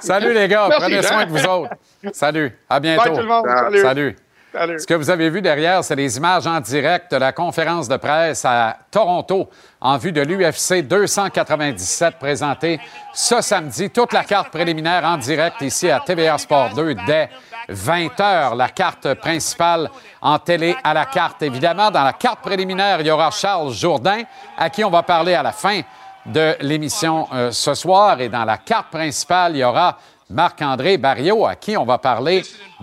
Salut 0.00 0.32
les 0.32 0.48
gars, 0.48 0.66
Merci, 0.68 0.82
prenez 0.82 1.02
soin 1.02 1.26
de 1.26 1.30
vous 1.30 1.46
autres. 1.46 1.74
Salut, 2.12 2.52
à 2.68 2.80
bientôt. 2.80 3.02
Bye 3.02 3.12
tout 3.12 3.20
le 3.20 3.26
monde. 3.26 3.46
Salut. 3.46 3.80
Salut. 3.80 4.16
Ce 4.52 4.84
que 4.84 4.94
vous 4.94 5.10
avez 5.10 5.30
vu 5.30 5.42
derrière, 5.42 5.84
c'est 5.84 5.94
les 5.94 6.16
images 6.16 6.44
en 6.44 6.58
direct 6.58 7.12
de 7.12 7.18
la 7.18 7.30
conférence 7.30 7.86
de 7.86 7.96
presse 7.96 8.44
à 8.44 8.78
Toronto 8.90 9.48
en 9.80 9.96
vue 9.96 10.10
de 10.10 10.22
l'UFC 10.22 10.82
297 10.88 12.16
présentée 12.18 12.80
ce 13.14 13.40
samedi. 13.42 13.90
Toute 13.90 14.12
la 14.12 14.24
carte 14.24 14.50
préliminaire 14.50 15.04
en 15.04 15.18
direct 15.18 15.62
ici 15.62 15.88
à 15.88 16.00
TVA 16.00 16.36
Sport 16.36 16.70
2 16.74 16.96
dès 17.06 17.30
20 17.68 18.06
h. 18.18 18.56
La 18.56 18.68
carte 18.70 19.14
principale 19.14 19.88
en 20.20 20.40
télé 20.40 20.74
à 20.82 20.94
la 20.94 21.06
carte. 21.06 21.42
Évidemment, 21.42 21.92
dans 21.92 22.02
la 22.02 22.14
carte 22.14 22.40
préliminaire, 22.40 23.00
il 23.00 23.06
y 23.06 23.10
aura 23.12 23.30
Charles 23.30 23.72
Jourdain, 23.72 24.22
à 24.58 24.68
qui 24.68 24.82
on 24.82 24.90
va 24.90 25.04
parler 25.04 25.34
à 25.34 25.44
la 25.44 25.52
fin 25.52 25.82
de 26.26 26.56
l'émission 26.60 27.28
euh, 27.32 27.52
ce 27.52 27.74
soir. 27.74 28.20
Et 28.20 28.28
dans 28.28 28.44
la 28.44 28.58
carte 28.58 28.90
principale, 28.90 29.52
il 29.54 29.60
y 29.60 29.64
aura 29.64 29.96
Marc-André 30.28 30.98
Barriot, 30.98 31.46
à 31.46 31.54
qui 31.54 31.76
on 31.76 31.84
va 31.84 31.98
parler 31.98 32.42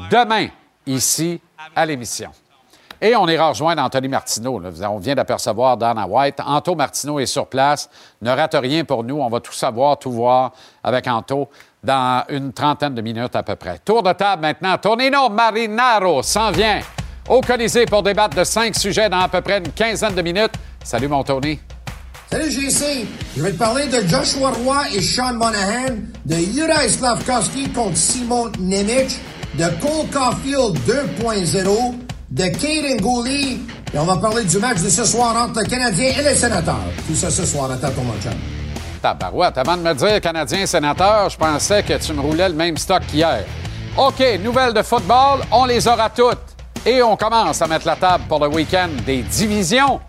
demain 0.10 0.48
ici 0.88 1.40
à 1.76 1.86
l'émission. 1.86 2.32
Et 3.00 3.16
on 3.16 3.28
ira 3.28 3.50
rejoindre 3.50 3.84
Anthony 3.84 4.08
Martineau. 4.08 4.60
On 4.90 4.98
vient 4.98 5.14
d'apercevoir 5.14 5.78
Dana 5.78 6.08
White. 6.08 6.40
Anto 6.44 6.74
Martineau 6.74 7.20
est 7.20 7.28
sur 7.28 7.46
place. 7.46 7.90
Ne 8.22 8.32
rate 8.32 8.56
rien 8.60 8.84
pour 8.86 9.04
nous. 9.04 9.20
On 9.20 9.30
va 9.30 9.40
tout 9.40 9.54
savoir, 9.54 10.00
tout 10.00 10.12
voir 10.12 10.52
avec 10.84 11.06
Anto 11.08 11.48
dans 11.84 12.24
une 12.30 12.54
trentaine 12.54 12.96
de 12.96 13.02
minutes 13.02 13.36
à 13.36 13.44
peu 13.44 13.56
près. 13.56 13.78
Tour 13.86 14.02
de 14.02 14.14
table 14.14 14.42
maintenant. 14.42 14.78
Tonino 14.80 15.30
Marinaro 15.30 16.24
s'en 16.24 16.50
vient 16.50 16.82
au 17.30 17.42
Colisée 17.42 17.86
pour 17.86 18.02
débattre 18.02 18.36
de 18.36 18.44
cinq 18.44 18.76
sujets 18.76 19.10
dans 19.10 19.20
à 19.20 19.28
peu 19.28 19.42
près 19.42 19.60
une 19.60 19.72
quinzaine 19.72 20.16
de 20.16 20.22
minutes. 20.24 20.54
Salut, 20.84 21.08
mon 21.08 21.24
Tony. 21.24 21.60
Salut 22.30 22.52
JC, 22.52 23.08
je 23.38 23.42
vais 23.42 23.54
te 23.54 23.58
parler 23.58 23.88
de 23.88 24.06
Joshua 24.06 24.52
Roy 24.52 24.84
et 24.94 25.02
Sean 25.02 25.34
Monahan, 25.36 25.96
de 26.26 26.36
Juraj 26.36 26.90
Slavkovski 26.90 27.70
contre 27.70 27.96
Simon 27.96 28.52
Nemec, 28.60 29.18
de 29.58 29.64
Cole 29.82 30.08
Caulfield 30.14 30.78
2.0, 30.86 31.96
de 32.30 32.44
Caden 32.44 33.02
Gooley, 33.02 33.58
et 33.92 33.98
on 33.98 34.06
va 34.06 34.18
parler 34.18 34.44
du 34.44 34.60
match 34.60 34.82
de 34.82 34.90
ce 34.90 35.04
soir 35.04 35.36
entre 35.36 35.62
le 35.62 35.66
Canadien 35.66 36.14
et 36.20 36.22
les 36.22 36.36
Sénateurs. 36.36 36.76
Tout 37.08 37.16
ça 37.16 37.32
ce 37.32 37.44
soir, 37.44 37.72
attends 37.72 37.90
ton 37.90 38.04
mon 38.04 38.14
chum. 38.22 38.34
Tabarouette, 39.02 39.58
avant 39.58 39.78
de 39.78 39.82
me 39.82 39.94
dire 39.96 40.22
Canadien 40.22 40.66
sénateur, 40.68 41.30
je 41.30 41.38
pensais 41.38 41.82
que 41.82 41.94
tu 41.94 42.14
me 42.14 42.22
roulais 42.22 42.50
le 42.50 42.56
même 42.56 42.78
stock 42.78 43.02
qu'hier. 43.08 43.46
OK, 43.98 44.24
nouvelles 44.44 44.74
de 44.74 44.84
football, 44.84 45.40
on 45.52 45.66
les 45.66 45.88
aura 45.88 46.10
toutes. 46.10 46.38
Et 46.86 47.02
on 47.02 47.16
commence 47.16 47.62
à 47.62 47.68
mettre 47.68 47.88
la 47.88 47.96
table 47.96 48.26
pour 48.30 48.40
le 48.40 48.48
week-end 48.48 48.90
des 49.06 49.24
divisions. 49.24 50.00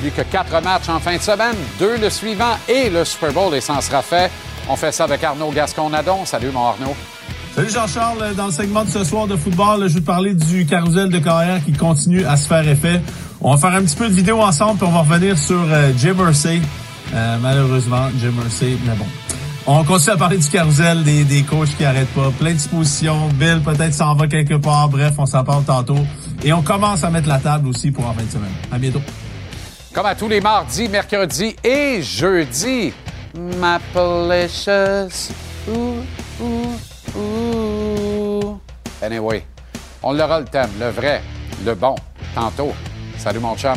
Plus 0.00 0.10
que 0.10 0.22
quatre 0.22 0.62
matchs 0.62 0.88
en 0.88 1.00
fin 1.00 1.16
de 1.16 1.22
semaine, 1.22 1.56
deux 1.78 1.96
le 1.96 2.10
suivant 2.10 2.56
et 2.68 2.90
le 2.90 3.04
Super 3.04 3.32
Bowl, 3.32 3.54
et 3.54 3.60
ça 3.60 3.74
en 3.74 3.80
sera 3.80 4.02
fait. 4.02 4.30
On 4.68 4.76
fait 4.76 4.92
ça 4.92 5.04
avec 5.04 5.24
Arnaud 5.24 5.50
Gascon-Nadon. 5.50 6.26
Salut, 6.26 6.50
mon 6.50 6.66
Arnaud. 6.66 6.94
Salut 7.54 7.70
Jean-Charles, 7.70 8.34
dans 8.36 8.46
le 8.46 8.52
segment 8.52 8.84
de 8.84 8.90
ce 8.90 9.04
soir 9.04 9.26
de 9.26 9.36
football, 9.36 9.88
je 9.88 9.94
vais 9.94 10.00
te 10.00 10.06
parler 10.06 10.34
du 10.34 10.66
carrousel 10.66 11.10
de 11.10 11.18
carrière 11.18 11.62
qui 11.64 11.72
continue 11.72 12.24
à 12.24 12.36
se 12.36 12.46
faire 12.46 12.66
effet. 12.66 13.02
On 13.40 13.54
va 13.54 13.58
faire 13.58 13.78
un 13.78 13.82
petit 13.82 13.96
peu 13.96 14.08
de 14.08 14.14
vidéo 14.14 14.40
ensemble, 14.40 14.78
puis 14.78 14.86
on 14.86 14.92
va 14.92 15.00
revenir 15.00 15.36
sur 15.36 15.60
euh, 15.60 15.90
Jim 15.98 16.14
Irsay. 16.18 16.60
Euh, 17.12 17.38
malheureusement, 17.42 18.08
Jim 18.20 18.32
Irsay, 18.44 18.76
mais 18.86 18.94
bon. 18.94 19.06
On 19.66 19.82
continue 19.84 20.14
à 20.14 20.16
parler 20.16 20.38
du 20.38 20.48
carrousel, 20.48 21.02
des, 21.02 21.24
des 21.24 21.42
coachs 21.42 21.76
qui 21.76 21.84
arrêtent 21.84 22.14
pas, 22.14 22.30
plein 22.38 22.50
de 22.50 22.54
dispositions. 22.54 23.28
Bill 23.34 23.60
peut-être 23.64 23.94
s'en 23.94 24.14
va 24.14 24.26
quelque 24.26 24.54
part. 24.54 24.88
Bref, 24.88 25.14
on 25.18 25.26
s'en 25.26 25.44
parle 25.44 25.64
tantôt. 25.64 25.98
Et 26.42 26.52
on 26.52 26.62
commence 26.62 27.04
à 27.04 27.10
mettre 27.10 27.28
la 27.28 27.38
table 27.38 27.68
aussi 27.68 27.90
pour 27.90 28.06
en 28.06 28.14
fin 28.14 28.22
de 28.22 28.30
semaine. 28.30 28.52
À 28.72 28.78
bientôt. 28.78 29.02
Comme 29.92 30.06
à 30.06 30.14
tous 30.14 30.28
les 30.28 30.40
mardis, 30.40 30.88
mercredis 30.88 31.56
et 31.64 32.00
jeudis. 32.00 32.92
Mapalicious. 33.58 35.32
Ouh, 35.68 35.96
ouh, 36.42 36.78
ouh. 37.16 38.58
Anyway, 39.02 39.42
on 40.02 40.12
l'aura 40.12 40.40
le 40.40 40.46
thème, 40.46 40.70
le 40.78 40.90
vrai, 40.90 41.22
le 41.64 41.74
bon, 41.74 41.94
tantôt. 42.34 42.72
Salut 43.18 43.40
mon 43.40 43.56
chum. 43.56 43.76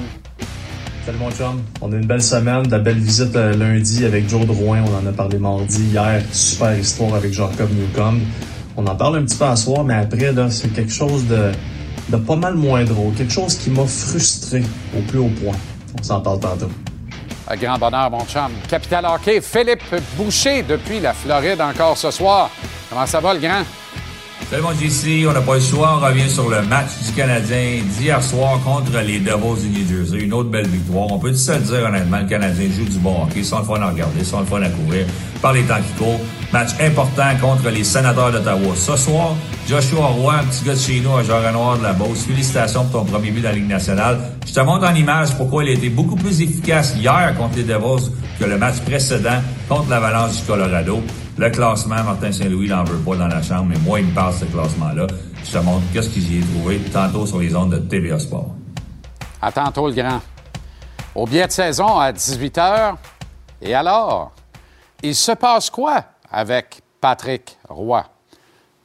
Salut 1.05 1.17
mon 1.17 1.31
chum. 1.31 1.61
On 1.81 1.91
a 1.91 1.95
une 1.95 2.05
belle 2.05 2.21
semaine, 2.21 2.63
de 2.63 2.71
la 2.71 2.79
belle 2.79 2.99
visite 2.99 3.35
euh, 3.35 3.55
lundi 3.55 4.05
avec 4.05 4.29
Joe 4.29 4.45
Drouin. 4.45 4.83
On 4.87 5.05
en 5.05 5.09
a 5.09 5.11
parlé 5.11 5.37
mardi, 5.37 5.83
hier. 5.85 6.21
Super 6.31 6.77
histoire 6.77 7.15
avec 7.15 7.33
Jacob 7.33 7.69
Newcomb. 7.71 8.19
On 8.77 8.87
en 8.87 8.95
parle 8.95 9.17
un 9.17 9.23
petit 9.23 9.37
peu 9.37 9.45
à 9.45 9.55
soir, 9.55 9.83
mais 9.83 9.95
après, 9.95 10.33
c'est 10.49 10.73
quelque 10.73 10.93
chose 10.93 11.25
de, 11.27 11.51
de 12.09 12.17
pas 12.17 12.35
mal 12.35 12.55
moins 12.55 12.83
drôle. 12.83 13.13
Quelque 13.15 13.33
chose 13.33 13.55
qui 13.55 13.69
m'a 13.69 13.85
frustré 13.85 14.63
au 14.97 15.01
plus 15.01 15.19
haut 15.19 15.31
point. 15.41 15.57
On 15.99 16.03
s'en 16.03 16.21
parle 16.21 16.39
tantôt. 16.39 16.69
Un 17.47 17.55
grand 17.57 17.77
bonheur, 17.77 18.09
mon 18.09 18.25
chum. 18.25 18.51
Capital 18.69 19.05
Hockey, 19.05 19.41
Philippe 19.41 19.83
Boucher 20.15 20.63
depuis 20.63 20.99
la 20.99 21.13
Floride 21.13 21.61
encore 21.61 21.97
ce 21.97 22.09
soir. 22.09 22.49
Comment 22.89 23.05
ça 23.05 23.19
va, 23.19 23.33
le 23.33 23.39
grand? 23.39 23.63
Mon 24.61 24.71
JC, 24.71 25.25
on 25.27 25.33
n'a 25.33 25.41
pas 25.41 25.55
le 25.55 25.61
choix, 25.61 25.99
on 25.99 26.05
revient 26.05 26.29
sur 26.29 26.47
le 26.47 26.61
match 26.61 26.89
du 27.05 27.11
Canadien 27.13 27.81
d'hier 27.97 28.21
soir 28.23 28.59
contre 28.63 28.99
les 29.05 29.19
Devils 29.19 29.67
du 29.67 29.79
New 29.79 29.87
Jersey. 29.87 30.23
Une 30.23 30.33
autre 30.33 30.49
belle 30.49 30.67
victoire. 30.67 31.11
On 31.11 31.17
peut 31.17 31.33
se 31.33 31.51
le 31.51 31.59
dire 31.59 31.85
honnêtement, 31.87 32.19
le 32.19 32.27
Canadien 32.27 32.69
joue 32.71 32.85
du 32.85 32.99
bon 32.99 33.23
hockey, 33.23 33.43
sans 33.43 33.59
le 33.59 33.65
fun 33.65 33.81
à 33.81 33.89
regarder, 33.89 34.23
sans 34.23 34.41
le 34.41 34.45
fun 34.45 34.61
à 34.61 34.69
courir, 34.69 35.05
par 35.41 35.53
les 35.53 35.63
temps 35.63 35.81
qui 35.81 36.03
courent. 36.03 36.19
Match 36.53 36.69
important 36.79 37.35
contre 37.41 37.69
les 37.71 37.83
sénateurs 37.83 38.31
d'Ottawa. 38.31 38.75
Ce 38.75 38.95
soir, 38.95 39.35
Joshua 39.67 40.05
Roy, 40.05 40.35
un 40.35 40.43
petit 40.43 40.63
gars 40.63 40.75
de 40.75 40.79
chez 40.79 40.99
nous, 40.99 41.15
à 41.15 41.23
Jean-Renoir 41.23 41.79
de 41.79 41.83
la 41.83 41.93
Beauce. 41.93 42.25
Félicitations 42.27 42.85
pour 42.85 43.05
ton 43.05 43.11
premier 43.11 43.31
but 43.31 43.41
dans 43.41 43.49
la 43.49 43.55
Ligue 43.55 43.67
nationale. 43.67 44.19
Je 44.45 44.53
te 44.53 44.59
montre 44.59 44.87
en 44.87 44.93
image 44.93 45.35
pourquoi 45.35 45.63
il 45.63 45.71
a 45.71 45.73
été 45.73 45.89
beaucoup 45.89 46.15
plus 46.15 46.41
efficace 46.41 46.93
hier 46.95 47.33
contre 47.37 47.57
les 47.57 47.63
Devils 47.63 48.11
que 48.39 48.45
le 48.45 48.57
match 48.59 48.79
précédent 48.85 49.41
contre 49.67 49.89
l'Avalanche 49.89 50.37
du 50.37 50.43
Colorado. 50.43 51.01
Le 51.35 51.49
classement, 51.49 52.03
Martin 52.03 52.31
Saint-Louis 52.31 52.69
n'en 52.69 52.83
veut 52.83 52.99
pas 52.99 53.15
dans 53.15 53.27
la 53.27 53.41
chambre, 53.41 53.65
mais 53.69 53.79
moi, 53.79 53.99
il 53.99 54.05
me 54.05 54.13
passe 54.13 54.41
ce 54.41 54.45
classement-là. 54.45 55.07
Je 55.43 55.51
te 55.51 55.57
montre 55.57 55.81
qu'est-ce 55.91 56.09
que 56.09 56.19
j'y 56.19 56.37
ai 56.37 56.41
trouvé 56.41 56.79
tantôt 56.91 57.25
sur 57.25 57.39
les 57.39 57.55
ondes 57.55 57.71
de 57.71 57.79
TVA 57.79 58.19
Sport. 58.19 58.51
À 59.41 59.51
tantôt, 59.51 59.87
le 59.87 59.93
grand. 59.93 60.21
Au 61.15 61.25
billet 61.25 61.47
de 61.47 61.51
saison 61.51 61.97
à 61.97 62.11
18 62.11 62.57
h. 62.57 62.95
Et 63.63 63.73
alors, 63.73 64.31
il 65.01 65.15
se 65.15 65.31
passe 65.31 65.71
quoi 65.71 66.03
avec 66.31 66.81
Patrick 67.01 67.57
Roy? 67.67 68.05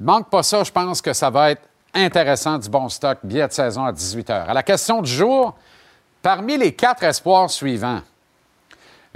Manque 0.01 0.31
pas 0.31 0.43
ça, 0.43 0.65
je 0.65 0.73
pense 0.73 1.03
que 1.03 1.13
ça 1.13 1.29
va 1.29 1.51
être 1.51 1.63
intéressant 1.93 2.57
du 2.57 2.71
bon 2.71 2.89
stock, 2.89 3.19
billet 3.25 3.47
de 3.47 3.53
saison 3.53 3.85
à 3.85 3.93
18 3.93 4.31
h. 4.31 4.47
À 4.47 4.55
la 4.55 4.63
question 4.63 5.03
du 5.03 5.11
jour, 5.11 5.55
parmi 6.23 6.57
les 6.57 6.73
quatre 6.73 7.03
espoirs 7.03 7.51
suivants, 7.51 8.01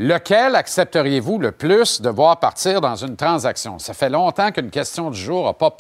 lequel 0.03 0.57
accepteriez-vous 0.57 1.39
le 1.39 1.53
plus 1.53 2.01
de 2.01 2.11
voir 2.11 2.39
partir 2.41 2.81
dans 2.81 2.97
une 2.97 3.17
transaction? 3.17 3.79
Ça 3.79 3.95
fait 3.95 4.11
longtemps 4.11 4.51
qu'une 4.51 4.71
question 4.71 5.11
du 5.11 5.19
jour 5.19 5.47
n'a 5.47 5.53
pas 5.53 5.71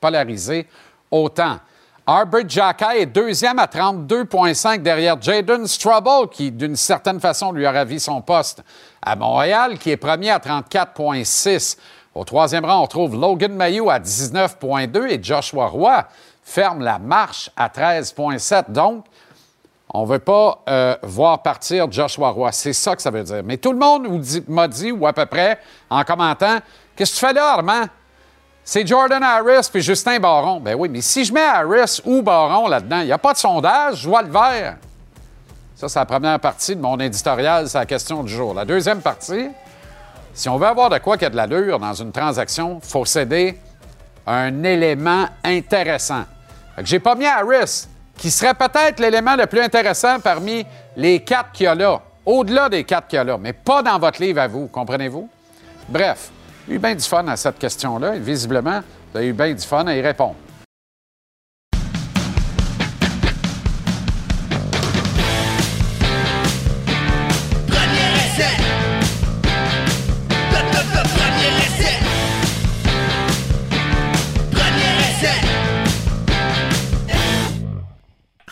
polarisé 0.00 0.68
autant. 1.10 1.58
Arbor 2.06 2.42
Jacka 2.46 2.96
est 2.96 3.06
deuxième 3.06 3.58
à 3.58 3.66
32,5 3.66 4.82
derrière 4.82 5.20
Jaden 5.20 5.66
Strubble, 5.66 6.28
qui, 6.30 6.52
d'une 6.52 6.76
certaine 6.76 7.18
façon, 7.18 7.50
lui 7.50 7.66
a 7.66 7.72
ravi 7.72 7.98
son 7.98 8.20
poste 8.20 8.62
à 9.02 9.16
Montréal, 9.16 9.78
qui 9.78 9.90
est 9.90 9.96
premier 9.96 10.30
à 10.30 10.38
34,6. 10.38 11.76
Au 12.14 12.22
troisième 12.24 12.64
rang, 12.64 12.84
on 12.84 12.86
trouve 12.86 13.20
Logan 13.20 13.52
Mayou 13.52 13.90
à 13.90 13.98
19,2 13.98 15.08
et 15.08 15.20
Joshua 15.20 15.66
Roy 15.66 16.06
ferme 16.44 16.84
la 16.84 17.00
marche 17.00 17.50
à 17.56 17.68
13,7. 17.68 18.70
Donc, 18.70 19.04
on 19.96 20.02
ne 20.02 20.10
veut 20.12 20.18
pas 20.18 20.62
euh, 20.68 20.96
voir 21.02 21.42
partir 21.42 21.90
Joshua 21.90 22.30
Roy. 22.30 22.52
C'est 22.52 22.72
ça 22.72 22.94
que 22.94 23.02
ça 23.02 23.10
veut 23.10 23.22
dire. 23.22 23.42
Mais 23.44 23.56
tout 23.56 23.72
le 23.72 23.78
monde 23.78 24.08
m'a 24.48 24.68
dit, 24.68 24.92
ou 24.92 25.06
à 25.06 25.12
peu 25.12 25.26
près, 25.26 25.58
en 25.90 26.04
commentant, 26.04 26.58
Qu'est-ce 26.96 27.12
que 27.12 27.18
tu 27.18 27.26
fais 27.26 27.32
là, 27.34 27.52
Armand? 27.52 27.84
C'est 28.64 28.86
Jordan 28.86 29.22
Harris 29.22 29.68
puis 29.70 29.82
Justin 29.82 30.18
Baron. 30.18 30.60
Ben 30.60 30.74
oui, 30.74 30.88
mais 30.88 31.02
si 31.02 31.24
je 31.24 31.32
mets 31.32 31.44
Harris 31.44 32.00
ou 32.04 32.22
Baron 32.22 32.66
là-dedans, 32.66 33.00
il 33.00 33.06
n'y 33.06 33.12
a 33.12 33.18
pas 33.18 33.34
de 33.34 33.38
sondage, 33.38 34.00
je 34.00 34.08
vois 34.08 34.22
le 34.22 34.30
vert. 34.30 34.78
Ça, 35.76 35.88
c'est 35.88 35.98
la 35.98 36.06
première 36.06 36.40
partie 36.40 36.74
de 36.74 36.80
mon 36.80 36.98
éditorial, 36.98 37.68
c'est 37.68 37.78
la 37.78 37.84
question 37.86 38.22
du 38.22 38.32
jour. 38.32 38.54
La 38.54 38.64
deuxième 38.64 39.02
partie, 39.02 39.50
si 40.32 40.48
on 40.48 40.56
veut 40.56 40.66
avoir 40.66 40.88
de 40.88 40.98
quoi 40.98 41.16
qu'il 41.16 41.24
y 41.24 41.26
a 41.26 41.30
de 41.30 41.36
l'allure 41.36 41.78
dans 41.78 41.92
une 41.92 42.12
transaction, 42.12 42.80
il 42.82 42.88
faut 42.88 43.04
céder 43.04 43.60
un 44.26 44.64
élément 44.64 45.26
intéressant. 45.44 46.24
Que 46.76 46.86
j'ai 46.86 46.98
pas 46.98 47.14
mis 47.14 47.26
Harris, 47.26 47.86
qui 48.18 48.30
serait 48.30 48.54
peut-être 48.54 49.00
l'élément 49.00 49.36
le 49.36 49.46
plus 49.46 49.60
intéressant 49.60 50.20
parmi 50.20 50.64
les 50.96 51.20
quatre 51.20 51.52
qu'il 51.52 51.64
y 51.64 51.66
a 51.66 51.74
là, 51.74 52.00
au-delà 52.24 52.68
des 52.68 52.84
quatre 52.84 53.08
qu'il 53.08 53.16
y 53.16 53.20
a 53.20 53.24
là, 53.24 53.38
mais 53.38 53.52
pas 53.52 53.82
dans 53.82 53.98
votre 53.98 54.20
livre 54.20 54.40
à 54.40 54.48
vous, 54.48 54.66
comprenez-vous? 54.68 55.28
Bref, 55.88 56.30
eu 56.68 56.78
bien 56.78 56.94
du 56.94 57.04
fun 57.04 57.26
à 57.28 57.36
cette 57.36 57.58
question-là 57.58 58.16
et 58.16 58.18
visiblement, 58.18 58.80
vous 59.12 59.18
avez 59.18 59.28
eu 59.28 59.32
bien 59.32 59.52
du 59.52 59.62
fun 59.62 59.86
à 59.86 59.94
y 59.94 60.00
répondre. 60.00 60.34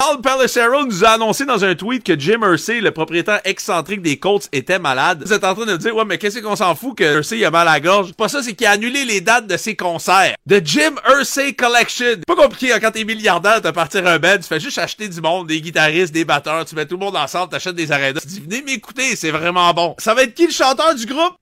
Tom 0.06 0.20
Pelissero 0.20 0.84
nous 0.84 1.02
a 1.02 1.12
annoncé 1.12 1.46
dans 1.46 1.64
un 1.64 1.74
tweet 1.74 2.04
que 2.04 2.18
Jim 2.18 2.40
Irsay, 2.42 2.82
le 2.82 2.90
propriétaire 2.90 3.40
excentrique 3.44 4.02
des 4.02 4.18
Colts, 4.18 4.50
était 4.52 4.78
malade. 4.78 5.22
Vous 5.24 5.32
êtes 5.32 5.44
en 5.44 5.54
train 5.54 5.64
de 5.64 5.78
dire, 5.78 5.96
ouais, 5.96 6.04
mais 6.04 6.18
qu'est-ce 6.18 6.40
qu'on 6.40 6.56
s'en 6.56 6.74
fout 6.74 6.98
que 6.98 7.16
Irsay 7.16 7.42
a 7.42 7.50
mal 7.50 7.66
à 7.66 7.72
la 7.72 7.80
gorge? 7.80 8.12
Pas 8.12 8.28
ça, 8.28 8.42
c'est 8.42 8.52
qu'il 8.52 8.66
a 8.66 8.72
annulé 8.72 9.06
les 9.06 9.22
dates 9.22 9.46
de 9.46 9.56
ses 9.56 9.76
concerts. 9.76 10.34
The 10.46 10.62
Jim 10.62 10.96
Irsay 11.08 11.54
Collection. 11.54 12.20
Pas 12.26 12.36
compliqué, 12.36 12.74
hein, 12.74 12.80
quand 12.82 12.90
t'es 12.90 13.04
milliardaire, 13.04 13.62
de 13.62 13.70
partir 13.70 14.06
un 14.06 14.18
band, 14.18 14.36
tu 14.36 14.42
fais 14.42 14.60
juste 14.60 14.76
acheter 14.76 15.08
du 15.08 15.22
monde, 15.22 15.46
des 15.46 15.62
guitaristes, 15.62 16.12
des 16.12 16.26
batteurs, 16.26 16.66
tu 16.66 16.74
mets 16.74 16.84
tout 16.84 16.98
le 16.98 17.04
monde 17.04 17.16
ensemble, 17.16 17.48
t'achètes 17.48 17.74
des 17.74 17.90
arénas. 17.90 18.20
Tu 18.20 18.26
dis, 18.26 18.40
venez 18.40 18.60
m'écouter, 18.60 19.16
c'est 19.16 19.30
vraiment 19.30 19.72
bon. 19.72 19.94
Ça 19.96 20.12
va 20.12 20.24
être 20.24 20.34
qui 20.34 20.44
le 20.44 20.52
chanteur 20.52 20.94
du 20.94 21.06
groupe? 21.06 21.34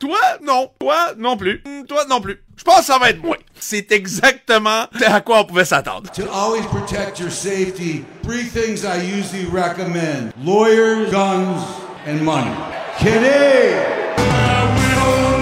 Toi, 0.00 0.18
non. 0.42 0.70
Toi, 0.80 1.12
non 1.18 1.36
plus. 1.36 1.62
Hmm, 1.66 1.84
Toi, 1.84 2.06
non 2.08 2.22
plus. 2.22 2.42
Je 2.56 2.64
pense 2.64 2.78
que 2.80 2.84
ça 2.86 2.98
va 2.98 3.10
être 3.10 3.22
moi. 3.22 3.36
C'est 3.58 3.92
exactement 3.92 4.86
à 5.06 5.20
quoi 5.20 5.40
on 5.40 5.44
pouvait 5.44 5.66
s'attendre. 5.66 6.10
To 6.12 6.22
always 6.32 6.62
protect 6.68 7.20
your 7.20 7.30
safety, 7.30 8.06
three 8.22 8.44
things 8.44 8.82
I 8.86 8.96
usually 9.02 9.44
recommend 9.44 10.32
lawyers, 10.42 11.10
guns, 11.10 11.62
and 12.06 12.22
money. 12.24 12.50
Kenny! 12.98 13.76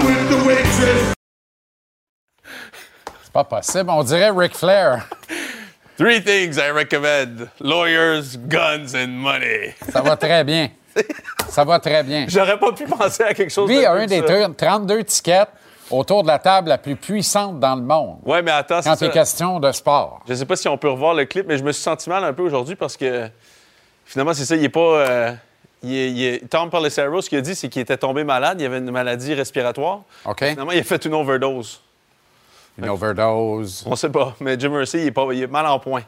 with 0.03 0.29
the 0.29 0.45
waitress. 0.45 1.13
C'est 3.23 3.31
pas 3.31 3.45
possible. 3.45 3.89
On 3.89 4.03
dirait 4.03 4.31
Ric 4.31 4.55
Flair. 4.55 5.07
Three 5.97 6.19
things 6.21 6.57
I 6.57 6.69
recommend 6.71 7.49
lawyers, 7.61 8.35
guns, 8.35 8.93
and 8.93 9.07
money. 9.21 9.73
Ça 9.91 10.01
va 10.01 10.17
très 10.17 10.43
bien. 10.43 10.69
Ça 11.49 11.63
va 11.63 11.79
très 11.79 12.03
bien. 12.03 12.25
J'aurais 12.27 12.59
pas 12.59 12.71
pu 12.71 12.85
penser 12.85 13.23
à 13.23 13.33
quelque 13.33 13.51
chose 13.51 13.69
Lui 13.69 13.77
de 13.81 13.85
a 13.85 13.91
un 13.93 14.05
des 14.05 14.19
ça. 14.19 14.23
trucs, 14.43 14.57
32 14.57 15.03
tickets 15.03 15.49
autour 15.89 16.21
de 16.23 16.27
la 16.27 16.37
table 16.39 16.69
la 16.69 16.77
plus 16.77 16.95
puissante 16.95 17.59
dans 17.59 17.75
le 17.75 17.81
monde. 17.81 18.17
Ouais, 18.25 18.41
mais 18.41 18.51
attends, 18.51 18.81
Quand 18.83 18.95
c'est 18.95 19.09
question 19.09 19.59
de 19.59 19.71
sport. 19.71 20.21
Je 20.27 20.33
sais 20.35 20.45
pas 20.45 20.55
si 20.55 20.67
on 20.67 20.77
peut 20.77 20.89
revoir 20.89 21.13
le 21.15 21.25
clip, 21.25 21.45
mais 21.47 21.57
je 21.57 21.63
me 21.63 21.71
suis 21.71 21.81
senti 21.81 22.09
mal 22.09 22.23
un 22.23 22.33
peu 22.33 22.43
aujourd'hui 22.43 22.75
parce 22.75 22.95
que 22.95 23.27
finalement, 24.05 24.33
c'est 24.33 24.45
ça, 24.45 24.55
il 24.55 24.63
est 24.63 24.69
pas. 24.69 24.79
euh, 24.79 25.31
il 25.81 25.95
est- 25.95 26.11
il 26.11 26.23
est- 26.25 26.47
Tom 26.49 26.69
Pelissero, 26.69 27.21
ce 27.21 27.29
qu'il 27.29 27.37
a 27.37 27.41
dit, 27.41 27.55
c'est 27.55 27.69
qu'il 27.69 27.81
était 27.81 27.97
tombé 27.97 28.23
malade, 28.23 28.59
il 28.61 28.65
avait 28.65 28.79
une 28.79 28.91
maladie 28.91 29.33
respiratoire. 29.33 30.01
OK? 30.25 30.43
Finalement, 30.45 30.71
il 30.73 30.79
a 30.79 30.83
fait 30.83 31.03
une 31.05 31.13
overdose. 31.13 31.81
Une 32.77 32.89
overdose. 32.89 33.83
On 33.87 33.95
sait 33.95 34.09
pas, 34.09 34.35
mais 34.39 34.57
Jim 34.59 34.73
Irsay, 34.79 34.99
il 35.01 35.07
est, 35.07 35.11
pas, 35.11 35.25
il 35.31 35.41
est 35.43 35.47
mal 35.47 35.65
en 35.65 35.79
point. 35.79 36.03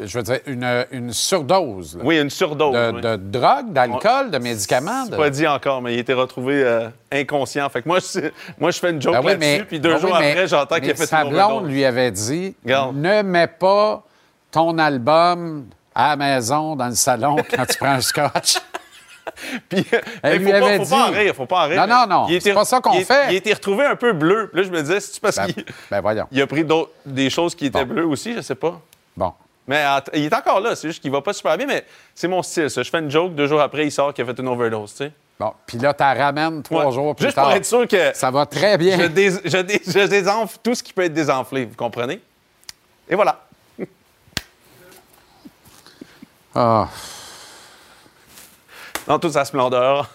Je 0.00 0.18
veux 0.18 0.22
dire, 0.24 0.38
une, 0.46 0.86
une 0.90 1.12
surdose. 1.12 1.96
là. 1.96 2.02
Oui, 2.04 2.18
une 2.20 2.30
surdose. 2.30 2.74
De, 2.74 2.92
oui. 2.94 3.00
de 3.00 3.16
drogue, 3.16 3.72
d'alcool, 3.72 4.30
de 4.30 4.38
médicaments. 4.38 5.06
De- 5.06 5.16
pas 5.16 5.30
dit 5.30 5.46
encore, 5.46 5.82
mais 5.82 5.94
il 5.94 5.98
été 6.00 6.12
retrouvé 6.12 6.62
euh, 6.64 6.88
inconscient. 7.12 7.68
Fait 7.68 7.82
que 7.82 7.88
moi, 7.88 7.98
je, 8.00 8.30
moi, 8.58 8.70
je 8.70 8.78
fais 8.78 8.90
une 8.90 9.00
joke 9.00 9.12
Ben 9.14 9.20
oui, 9.20 9.26
là-dessus, 9.32 9.58
mais- 9.58 9.64
puis 9.64 9.80
deux 9.80 9.92
ben 9.94 10.00
jours 10.00 10.16
mais- 10.18 10.30
après, 10.32 10.48
j'entends 10.48 10.74
qu'il 10.76 10.84
a 10.90 10.94
mais 10.98 11.06
fait 11.06 11.16
une 11.16 11.28
blonde 11.30 11.68
lui 11.68 11.84
avait 11.84 12.10
dit 12.10 12.54
ne 12.92 13.22
mets 13.22 13.46
pas 13.46 14.02
ton 14.50 14.78
album 14.78 15.66
à 15.94 16.10
la 16.10 16.16
maison, 16.16 16.74
dans 16.76 16.88
le 16.88 16.94
salon, 16.94 17.36
quand 17.54 17.66
tu 17.66 17.78
prends 17.78 17.92
un 17.92 18.00
scotch. 18.00 18.56
Puis, 19.68 19.84
Elle 20.22 20.34
il 20.42 20.46
lui 20.46 20.52
faut, 20.52 20.58
pas, 20.60 20.78
faut 20.84 20.90
pas 20.90 21.06
en 21.06 21.10
dit. 21.10 21.14
rire, 21.18 21.34
faut 21.34 21.46
pas 21.46 21.64
en 21.64 21.68
rire. 21.68 21.86
Non, 21.86 21.94
non, 21.94 22.06
non, 22.06 22.26
Il 22.28 22.32
c'est 22.42 22.50
était- 22.50 22.54
pas 22.54 22.64
ça 22.66 22.80
qu'on 22.80 22.92
fait. 23.00 23.30
Il 23.30 23.36
été 23.36 23.52
retrouvé 23.54 23.86
un 23.86 23.96
peu 23.96 24.12
bleu. 24.12 24.50
Là, 24.52 24.62
je 24.62 24.70
me 24.70 24.80
disais, 24.82 25.00
c'est 25.00 25.18
parce 25.20 25.36
Ben, 25.36 25.46
qu'il 25.46 25.64
ben 25.90 26.02
a 26.42 26.46
pris 26.46 26.64
des 27.06 27.30
choses 27.30 27.54
qui 27.54 27.66
étaient 27.66 27.84
Bon. 27.84 27.94
bleues 27.94 28.06
aussi, 28.06 28.34
je 28.34 28.42
sais 28.42 28.54
pas. 28.54 28.80
Bon. 29.16 29.32
Mais 29.66 29.82
il 30.12 30.24
est 30.24 30.34
encore 30.34 30.60
là, 30.60 30.76
c'est 30.76 30.88
juste 30.88 31.00
qu'il 31.00 31.10
va 31.10 31.22
pas 31.22 31.32
super 31.32 31.56
bien, 31.56 31.66
mais 31.66 31.84
c'est 32.14 32.28
mon 32.28 32.42
style, 32.42 32.68
ça. 32.68 32.82
Je 32.82 32.90
fais 32.90 32.98
une 32.98 33.10
joke, 33.10 33.34
deux 33.34 33.46
jours 33.46 33.60
après, 33.62 33.86
il 33.86 33.90
sort 33.92 34.12
qu'il 34.12 34.22
a 34.22 34.26
fait 34.34 34.38
une 34.40 34.48
overdose, 34.48 34.90
tu 34.92 34.96
sais. 34.98 35.12
Bon, 35.40 35.52
puis 35.66 35.78
là, 35.78 35.92
tu 35.94 36.02
ramènes 36.02 36.62
trois 36.62 36.86
Ouais. 36.86 36.92
jours 36.92 37.16
plus 37.16 37.24
Juste 37.24 37.34
tard. 37.36 37.46
pour 37.46 37.54
être 37.54 37.64
sûr 37.64 37.88
que 37.88 38.14
Ça 38.14 38.30
va 38.30 38.46
très 38.46 38.76
bien. 38.78 38.98
je, 38.98 39.06
dés- 39.06 39.30
je 39.44 39.58
dés- 39.58 39.82
je 39.86 40.06
désenfle 40.06 40.58
tout 40.62 40.74
ce 40.74 40.82
qui 40.82 40.92
peut 40.92 41.02
être 41.04 41.12
désenflé, 41.14 41.64
vous 41.64 41.74
comprenez? 41.76 42.20
Et 43.08 43.14
voilà. 43.14 43.40
Ah, 46.54 46.88
Dans 49.06 49.18
toute 49.18 49.32
sa 49.32 49.44
splendeur. 49.44 50.08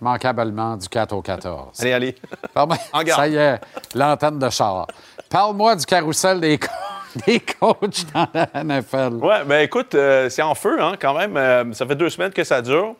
manquablement 0.00 0.76
du 0.76 0.88
4 0.88 1.12
au 1.14 1.22
14. 1.22 1.80
Allez, 1.80 1.92
allez. 1.92 2.16
En 2.54 2.66
garde. 3.02 3.20
ça 3.20 3.28
y 3.28 3.36
est, 3.36 3.60
l'antenne 3.94 4.38
de 4.38 4.50
char. 4.50 4.86
Parle-moi 5.30 5.76
du 5.76 5.86
carrousel 5.86 6.40
des, 6.40 6.58
des 7.26 7.40
coachs 7.40 8.06
dans 8.14 8.28
la 8.32 8.48
NFL. 8.64 9.14
Ouais, 9.14 9.44
ben 9.44 9.60
écoute, 9.60 9.94
euh, 9.94 10.28
c'est 10.28 10.42
en 10.42 10.54
feu, 10.54 10.80
hein, 10.80 10.94
quand 11.00 11.16
même. 11.16 11.36
Euh, 11.36 11.72
ça 11.72 11.86
fait 11.86 11.94
deux 11.94 12.10
semaines 12.10 12.32
que 12.32 12.44
ça 12.44 12.62
dure. 12.62 12.94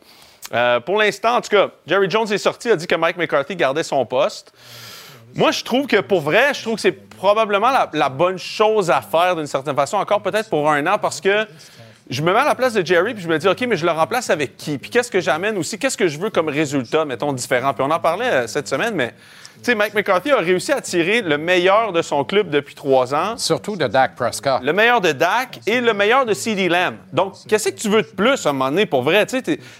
Euh, 0.53 0.79
pour 0.79 0.97
l'instant, 0.97 1.37
en 1.37 1.41
tout 1.41 1.49
cas, 1.49 1.69
Jerry 1.87 2.09
Jones 2.09 2.31
est 2.31 2.37
sorti, 2.37 2.69
a 2.69 2.75
dit 2.75 2.85
que 2.85 2.95
Mike 2.95 3.17
McCarthy 3.17 3.55
gardait 3.55 3.83
son 3.83 4.05
poste. 4.05 4.53
Moi, 5.35 5.51
je 5.51 5.63
trouve 5.63 5.87
que 5.87 5.99
pour 5.99 6.21
vrai, 6.21 6.53
je 6.53 6.61
trouve 6.61 6.75
que 6.75 6.81
c'est 6.81 6.91
probablement 6.91 7.71
la, 7.71 7.89
la 7.93 8.09
bonne 8.09 8.37
chose 8.37 8.91
à 8.91 9.01
faire 9.01 9.35
d'une 9.35 9.47
certaine 9.47 9.75
façon, 9.75 9.97
encore 9.97 10.21
peut-être 10.21 10.49
pour 10.49 10.69
un 10.69 10.85
an, 10.85 10.97
parce 11.01 11.19
que 11.19 11.47
je 12.09 12.21
me 12.21 12.33
mets 12.33 12.39
à 12.39 12.45
la 12.45 12.53
place 12.53 12.73
de 12.73 12.85
Jerry, 12.85 13.13
puis 13.13 13.23
je 13.23 13.29
me 13.29 13.39
dis, 13.39 13.47
OK, 13.47 13.61
mais 13.61 13.77
je 13.77 13.85
le 13.85 13.91
remplace 13.91 14.29
avec 14.29 14.57
qui? 14.57 14.77
Puis 14.77 14.91
qu'est-ce 14.91 15.09
que 15.09 15.21
j'amène 15.21 15.57
aussi? 15.57 15.79
Qu'est-ce 15.79 15.97
que 15.97 16.07
je 16.07 16.19
veux 16.19 16.29
comme 16.29 16.49
résultat, 16.49 17.05
mettons, 17.05 17.33
différent? 17.33 17.73
Puis 17.73 17.83
on 17.83 17.89
en 17.89 17.99
parlait 17.99 18.47
cette 18.47 18.67
semaine, 18.67 18.93
mais, 18.93 19.13
sais, 19.65 19.75
Mike 19.75 19.93
McCarthy 19.93 20.31
a 20.31 20.37
réussi 20.37 20.71
à 20.71 20.81
tirer 20.81 21.21
le 21.21 21.37
meilleur 21.37 21.91
de 21.91 22.01
son 22.01 22.23
club 22.23 22.49
depuis 22.49 22.75
trois 22.75 23.13
ans. 23.13 23.37
Surtout 23.37 23.75
de 23.75 23.87
Dak 23.87 24.15
Prescott. 24.15 24.61
Le 24.63 24.73
meilleur 24.73 25.01
de 25.01 25.11
Dak 25.11 25.59
et 25.65 25.81
le 25.81 25.93
meilleur 25.93 26.25
de 26.25 26.33
CD 26.33 26.69
Lamb. 26.69 26.95
Donc, 27.11 27.35
qu'est-ce 27.47 27.69
que 27.69 27.79
tu 27.79 27.89
veux 27.89 28.01
de 28.01 28.07
plus 28.07 28.45
à 28.45 28.49
un 28.49 28.53
moment 28.53 28.69
donné, 28.69 28.85
pour 28.85 29.03
vrai? 29.03 29.25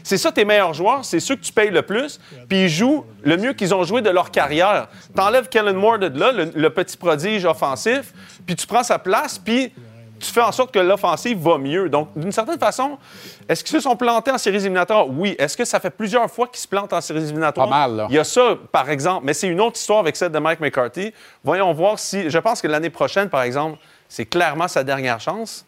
C'est 0.04 0.17
ça 0.17 0.32
tes 0.32 0.46
meilleurs 0.46 0.74
joueurs, 0.74 1.04
c'est 1.04 1.19
ceux 1.19 1.36
que 1.36 1.41
tu 1.41 1.52
payes 1.52 1.72
le 1.72 1.82
plus, 1.82 2.19
puis 2.48 2.63
ils 2.63 2.69
jouent 2.69 3.06
le 3.24 3.38
mieux 3.38 3.54
qu'ils 3.54 3.74
ont 3.74 3.84
joué 3.84 4.02
de 4.02 4.10
leur 4.10 4.32
carrière. 4.32 4.88
T'enlèves 5.15 5.50
Kellen 5.50 5.76
Moore 5.76 6.00
de 6.00 6.19
là, 6.19 6.32
le, 6.32 6.52
le 6.56 6.69
petit 6.69 6.98
prodige 6.98 7.46
offensif, 7.46 8.13
puis 8.46 8.56
tu 8.56 8.67
prends 8.67 8.84
sa 8.84 9.00
place, 9.00 9.38
puis 9.38 9.72
tu 10.23 10.31
fais 10.31 10.41
en 10.41 10.51
sorte 10.51 10.71
que 10.73 10.79
l'offensive 10.79 11.38
va 11.38 11.57
mieux. 11.57 11.89
Donc, 11.89 12.09
d'une 12.15 12.31
certaine 12.31 12.57
façon, 12.59 12.97
est-ce 13.47 13.63
qu'ils 13.63 13.75
se 13.75 13.81
sont 13.81 13.95
plantés 13.95 14.31
en 14.31 14.38
séries 14.38 14.57
éliminatoires? 14.57 15.07
Oui. 15.09 15.36
Est-ce 15.38 15.55
que 15.57 15.65
ça 15.65 15.79
fait 15.79 15.89
plusieurs 15.89 16.29
fois 16.29 16.47
qu'ils 16.47 16.59
se 16.59 16.67
plantent 16.67 16.93
en 16.93 17.01
séries 17.01 17.23
éliminatoires? 17.23 17.69
Pas 17.69 17.88
mal, 17.88 17.95
là. 17.95 18.07
Il 18.09 18.15
y 18.15 18.19
a 18.19 18.23
ça, 18.23 18.57
par 18.71 18.89
exemple, 18.89 19.25
mais 19.25 19.33
c'est 19.33 19.47
une 19.47 19.62
autre 19.62 19.77
histoire 19.77 19.99
avec 19.99 20.15
celle 20.15 20.31
de 20.31 20.39
Mike 20.39 20.59
McCarthy. 20.59 21.13
Voyons 21.43 21.73
voir 21.73 21.99
si. 21.99 22.29
Je 22.29 22.38
pense 22.39 22.62
que 22.62 22.67
l'année 22.67 22.89
prochaine, 22.89 23.29
par 23.29 23.43
exemple, 23.43 23.77
c'est 24.07 24.25
clairement 24.25 24.67
sa 24.67 24.83
dernière 24.83 25.19
chance. 25.19 25.65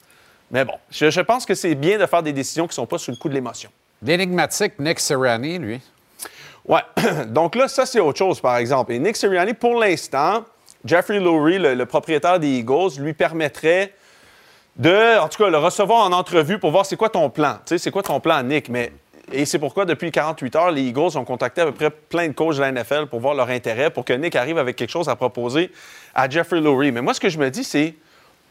Mais 0.52 0.64
bon, 0.64 0.76
je, 0.90 1.10
je 1.10 1.22
pense 1.22 1.46
que 1.46 1.56
c'est 1.56 1.76
bien 1.76 1.98
de 1.98 2.06
faire 2.06 2.24
des 2.24 2.34
décisions 2.34 2.66
qui 2.66 2.72
ne 2.72 2.76
sont 2.76 2.86
pas 2.86 2.98
sous 2.98 3.12
le 3.12 3.18
coup 3.18 3.30
de 3.30 3.34
l'émotion. 3.34 3.70
L'énigmatique 4.02 4.74
Nick 4.80 5.00
Sirianni, 5.00 5.58
lui. 5.58 5.82
Ouais. 6.66 6.82
Donc 7.28 7.56
là, 7.56 7.68
ça, 7.68 7.86
c'est 7.86 8.00
autre 8.00 8.18
chose, 8.18 8.40
par 8.40 8.58
exemple. 8.58 8.92
Et 8.94 9.00
Nick 9.00 9.16
Sirianni, 9.16 9.54
pour 9.54 9.80
l'instant, 9.80 10.44
Jeffrey 10.84 11.20
Lurie, 11.20 11.58
le, 11.58 11.74
le 11.74 11.86
propriétaire 11.86 12.40
des 12.40 12.60
Eagles, 12.60 13.00
lui 13.00 13.14
permettrait 13.14 13.94
de, 14.78 15.20
en 15.20 15.28
tout 15.30 15.44
cas, 15.44 15.50
le 15.50 15.58
recevoir 15.58 16.06
en 16.06 16.12
entrevue 16.12 16.60
pour 16.60 16.72
voir 16.72 16.86
c'est 16.86 16.98
quoi 16.98 17.10
ton 17.10 17.30
plan. 17.30 17.54
Tu 17.66 17.70
sais, 17.70 17.78
c'est 17.78 17.92
quoi 17.92 18.04
ton 18.04 18.20
plan, 18.20 18.44
Nick? 18.44 18.68
Mais, 18.70 18.92
et 19.32 19.46
c'est 19.46 19.58
pourquoi, 19.60 19.86
depuis 19.86 20.12
48 20.12 20.56
heures, 20.56 20.72
les 20.72 20.82
Eagles 20.84 21.18
ont 21.18 21.24
contacté 21.26 21.62
à 21.62 21.66
peu 21.66 21.72
près 21.72 21.90
plein 21.90 22.28
de 22.28 22.34
coachs 22.34 22.56
de 22.58 22.62
la 22.62 22.72
NFL 22.72 23.06
pour 23.08 23.20
voir 23.22 23.34
leur 23.36 23.50
intérêt, 23.50 23.90
pour 23.90 24.04
que 24.06 24.14
Nick 24.14 24.36
arrive 24.36 24.58
avec 24.58 24.76
quelque 24.76 24.90
chose 24.92 25.08
à 25.10 25.16
proposer 25.16 25.72
à 26.14 26.30
Jeffrey 26.30 26.60
Lurie. 26.60 26.92
Mais 26.92 27.02
moi, 27.02 27.14
ce 27.14 27.20
que 27.20 27.30
je 27.30 27.38
me 27.40 27.50
dis, 27.50 27.64
c'est 27.64 27.96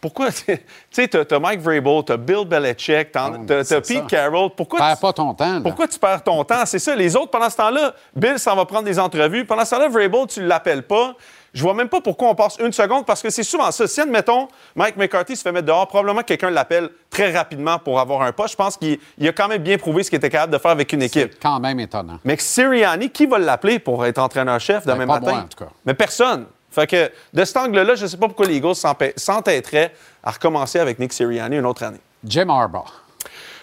pourquoi, 0.01 0.31
tu 0.33 0.59
sais, 0.91 1.09
t'as 1.09 1.39
Mike 1.39 1.61
Vrabel, 1.61 2.03
t'as 2.05 2.17
Bill 2.17 2.45
Belichick, 2.47 3.13
t'as 3.13 3.31
mais 3.31 3.63
t'as- 3.65 3.81
Pete. 3.81 4.07
Carroll. 4.07 4.51
Pourquoi 4.57 4.79
Perds 4.81 4.97
tu- 4.97 5.01
pas 5.03 5.13
ton 5.13 5.33
temps. 5.35 5.55
là. 5.55 5.61
pourquoi 5.63 5.87
tu 5.89 5.99
perds 5.99 6.23
ton 6.25 6.43
temps? 6.45 6.67
C'est 6.67 6.79
ça. 6.79 6.95
Les 6.97 7.15
autres, 7.17 7.31
pendant 7.31 7.49
ce 7.51 7.57
temps-là, 7.57 7.95
Bill 8.17 8.39
s'en 8.39 8.57
va 8.57 8.65
prendre 8.65 8.85
des 8.85 8.99
entrevues. 8.99 9.45
Pendant 9.45 9.65
ce 9.65 9.71
temps-là, 9.71 9.89
Vrabel, 9.89 10.27
tu 10.29 10.41
ne 10.41 10.47
l'appelles 10.47 10.83
pas. 10.83 11.15
Je 11.55 11.63
vois 11.63 11.73
même 11.73 11.89
pas 11.89 12.01
pourquoi 12.01 12.29
on 12.31 12.35
passe 12.35 12.57
une 12.59 12.73
seconde 12.73 13.07
parce 13.07 13.23
que 13.23 13.31
c'est 13.31 13.45
souvent 13.45 13.71
ça. 13.71 13.87
Si, 13.87 14.01
admettons, 14.01 14.49
Mike 14.75 14.97
McCarthy 14.97 15.37
se 15.37 15.43
fait 15.43 15.53
mettre 15.53 15.67
dehors, 15.67 15.87
probablement 15.87 16.21
que 16.23 16.27
quelqu'un 16.27 16.51
l'appelle 16.51 16.91
très 17.09 17.31
rapidement 17.33 17.79
pour 17.79 18.01
avoir 18.01 18.23
un 18.23 18.33
poste. 18.33 18.51
Je 18.53 18.57
pense 18.57 18.77
qu'il 18.77 18.99
il 19.19 19.29
a 19.29 19.33
quand 19.33 19.47
même 19.47 19.63
bien 19.63 19.79
prouvé 19.79 20.03
ce 20.03 20.11
qu'il 20.11 20.17
était 20.17 20.31
capable 20.31 20.53
de 20.53 20.59
faire 20.59 20.73
avec 20.73 20.93
une 20.93 21.03
équipe. 21.03 21.31
C'est 21.33 21.41
quand 21.41 21.61
même 21.61 21.79
étonnant. 21.79 22.19
Mais 22.25 22.37
Sirianni, 22.39 23.09
qui 23.11 23.27
va 23.27 23.39
l'appeler 23.39 23.79
pour 23.79 24.05
être 24.05 24.19
entraîneur-chef 24.19 24.85
demain 24.85 24.99
Ben, 24.99 25.07
pas 25.07 25.21
matin? 25.21 25.33
moi, 25.33 25.41
en 25.43 25.47
tout 25.47 25.65
cas. 25.65 25.71
Mais 25.87 25.95
personne. 25.95 26.47
Fait 26.73 26.89
que 26.89 27.09
de 27.33 27.45
cet 27.45 27.57
angle-là, 27.57 27.95
je 27.95 28.03
ne 28.03 28.09
sais 28.09 28.17
pas 28.17 28.27
pourquoi 28.27 28.47
les 28.47 28.57
Eagles 28.57 28.75
s'entêteraient 29.17 29.95
à 30.25 30.33
recommencer 30.33 30.81
avec 30.81 30.99
Nick 30.99 31.13
Sirianni 31.13 31.57
une 31.57 31.67
autre 31.67 31.85
année. 31.85 32.01
Jim 32.25 32.49
Harbaugh. 32.49 33.04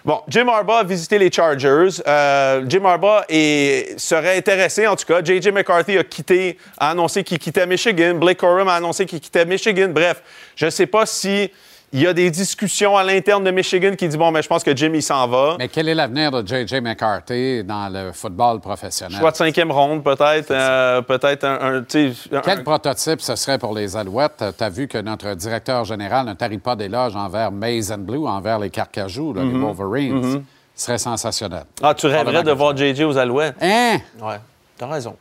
Bon, 0.03 0.21
Jim 0.27 0.47
Harbaugh 0.47 0.77
a 0.77 0.83
visité 0.83 1.19
les 1.19 1.31
Chargers. 1.31 2.01
Euh, 2.07 2.63
Jim 2.67 2.83
Harbaugh 2.85 3.21
est- 3.29 3.99
serait 3.99 4.35
intéressé, 4.37 4.87
en 4.87 4.95
tout 4.95 5.05
cas. 5.05 5.23
J.J. 5.23 5.51
McCarthy 5.51 5.97
a 5.97 6.03
quitté, 6.03 6.57
a 6.79 6.89
annoncé 6.91 7.23
qu'il 7.23 7.37
quittait 7.37 7.67
Michigan. 7.67 8.15
Blake 8.15 8.39
Corum 8.39 8.67
a 8.67 8.75
annoncé 8.75 9.05
qu'il 9.05 9.19
quittait 9.19 9.45
Michigan. 9.45 9.89
Bref, 9.89 10.23
je 10.55 10.65
ne 10.65 10.69
sais 10.71 10.87
pas 10.87 11.05
si 11.05 11.51
il 11.93 12.01
y 12.01 12.07
a 12.07 12.13
des 12.13 12.29
discussions 12.31 12.95
à 12.95 13.03
l'interne 13.03 13.43
de 13.43 13.51
Michigan 13.51 13.91
qui 13.97 14.07
dit 14.07 14.17
bon, 14.17 14.31
mais 14.31 14.41
je 14.41 14.47
pense 14.47 14.63
que 14.63 14.75
Jim 14.75 14.91
il 14.93 15.03
s'en 15.03 15.27
va. 15.27 15.55
Mais 15.59 15.67
quel 15.67 15.89
est 15.89 15.95
l'avenir 15.95 16.31
de 16.31 16.45
J.J. 16.47 16.79
McCarthy 16.81 17.63
dans 17.63 17.89
le 17.91 18.11
football 18.11 18.59
professionnel? 18.59 19.19
Choix 19.19 19.31
de 19.31 19.35
cinquième 19.35 19.71
ronde, 19.71 20.03
peut-être. 20.03 20.51
euh, 20.51 21.01
peut-être 21.01 21.43
un. 21.43 21.83
Quel 22.43 22.63
prototype 22.63 23.21
ce 23.21 23.35
serait 23.35 23.57
pour 23.57 23.73
les 23.75 23.95
Alouettes? 23.97 24.43
Tu 24.57 24.63
as 24.63 24.69
vu 24.69 24.87
que 24.87 24.97
notre 24.97 25.33
directeur 25.33 25.83
général 25.85 26.25
ne 26.27 26.33
tarit 26.33 26.57
pas 26.59 26.75
d'éloges 26.75 27.15
envers 27.15 27.51
Maize 27.51 27.91
and 27.91 27.99
Blue, 27.99 28.27
envers 28.27 28.59
les 28.59 28.69
Carcajou, 28.69 29.33
là, 29.33 29.43
les 29.43 29.49
Mhm. 29.49 29.61
Wolverines. 29.63 30.43
Ce 30.75 30.85
serait 30.85 30.97
sensationnel. 30.97 31.63
Ah, 31.83 31.93
tu 31.93 32.07
rêverais 32.07 32.43
de 32.43 32.51
voir 32.51 32.75
J.J. 32.75 33.03
aux 33.03 33.17
Alouettes? 33.17 33.55
Hein? 33.61 33.97
Ouais, 34.21 34.39
t'as 34.77 34.87
raison. 34.87 35.15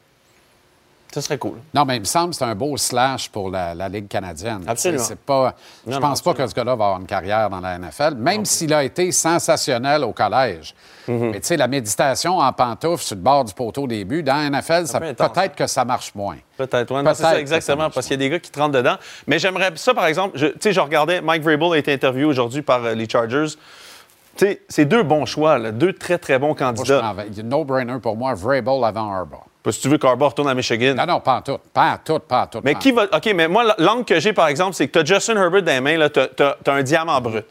Ça 1.13 1.21
serait 1.21 1.39
cool. 1.39 1.59
Non, 1.75 1.85
mais 1.85 1.97
il 1.97 2.01
me 2.01 2.05
semble 2.05 2.31
que 2.31 2.37
c'est 2.37 2.45
un 2.45 2.55
beau 2.55 2.77
slash 2.77 3.29
pour 3.29 3.51
la, 3.51 3.75
la 3.75 3.89
Ligue 3.89 4.09
canadienne. 4.09 4.63
Absolument. 4.67 5.03
C'est 5.03 5.19
pas, 5.19 5.55
je 5.87 5.93
Non, 5.93 6.01
pense 6.01 6.23
pas 6.23 6.35
que 6.35 6.47
ce 6.47 6.55
gars-là 6.55 6.77
va 6.77 6.85
avoir 6.85 7.01
une 7.01 7.07
carrière 7.07 7.51
dans 7.51 7.61
la 7.61 7.79
NFL, 7.79 8.15
même 8.15 8.45
s'il 8.45 8.73
a 8.73 8.85
été 8.85 9.11
sensationnel 9.11 10.05
au 10.05 10.13
collège. 10.13 10.75
Mhm. 11.09 11.31
Mais 11.31 11.41
tu 11.41 11.47
sais, 11.49 11.57
la 11.57 11.67
méditation 11.67 12.39
en 12.39 12.53
pantoufle 12.53 13.03
sur 13.03 13.17
le 13.17 13.23
bord 13.23 13.45
du 13.45 13.53
poteau 13.55 13.85
au 13.85 13.87
début, 13.89 14.23
dans 14.23 14.37
la 14.37 14.51
NFL, 14.61 14.85
peut-être 15.17 15.57
que 15.57 15.67
ça 15.67 15.85
marche 15.85 16.15
moins. 16.15 16.37
Peut-être, 16.57 16.93
non, 16.93 17.03
c'est 17.15 17.23
ça, 17.23 17.41
exactement, 17.41 17.91
parce 17.91 18.07
qu'il 18.07 18.15
y 18.21 18.25
a 18.25 18.29
des 18.29 18.31
gars 18.31 18.39
qui 18.39 18.51
te 18.51 18.59
rentrent 18.61 18.77
dedans. 18.77 18.97
Mais 19.27 19.39
j'aimerais 19.39 19.73
ça, 19.77 19.95
par 19.95 20.07
exemple, 20.07 20.39
tu 20.39 20.53
sais, 20.61 20.73
je 20.73 20.81
regardais, 20.81 21.21
Mike 21.21 21.43
Vrabel 21.43 21.73
a 21.73 21.79
été 21.79 21.93
interviewé 21.93 22.25
aujourd'hui 22.27 22.63
par 22.63 22.85
euh, 22.85 22.95
les 22.95 23.09
Chargers. 23.09 23.57
C'est 24.69 24.85
deux 24.85 25.03
bons 25.03 25.27
choix, 25.27 25.59
là, 25.59 25.73
deux 25.73 25.93
très, 25.93 26.19
très 26.19 26.39
bons 26.39 26.55
candidats. 26.55 27.15
no-brainer 27.45 27.99
pour 28.01 28.17
moi, 28.17 28.35
Vrabel 28.35 28.85
avant 28.85 29.13
Harbaugh. 29.13 29.45
Parce 29.63 29.77
que 29.77 29.83
tu 29.83 29.89
veux 29.89 29.99
qu'Arbaugh 29.99 30.29
retourne 30.29 30.49
à 30.49 30.55
Michigan? 30.55 30.95
Non, 30.97 31.07
non, 31.07 31.21
pas 31.21 31.37
en 31.37 31.43
tout. 31.43 31.59
Pas 31.73 31.93
en 31.93 31.97
tout, 32.03 32.19
pas 32.21 32.45
en 32.45 32.47
tout. 32.47 32.61
Mais 32.65 32.75
qui 32.75 32.93
va. 32.93 33.05
OK, 33.05 33.33
mais 33.35 33.47
moi, 33.47 33.75
l'angle 33.79 34.05
que 34.05 34.19
j'ai, 34.19 34.33
par 34.33 34.49
exemple, 34.49 34.75
c'est 34.75 34.89
que 34.89 34.93
tu 34.93 34.99
as 35.01 35.05
Justin 35.17 35.37
Herbert 35.37 35.63
dans 35.63 35.73
les 35.73 35.81
mains, 35.81 36.09
tu 36.09 36.43
as, 36.43 36.73
un 36.73 36.83
diamant 36.83 37.21
brut. 37.21 37.45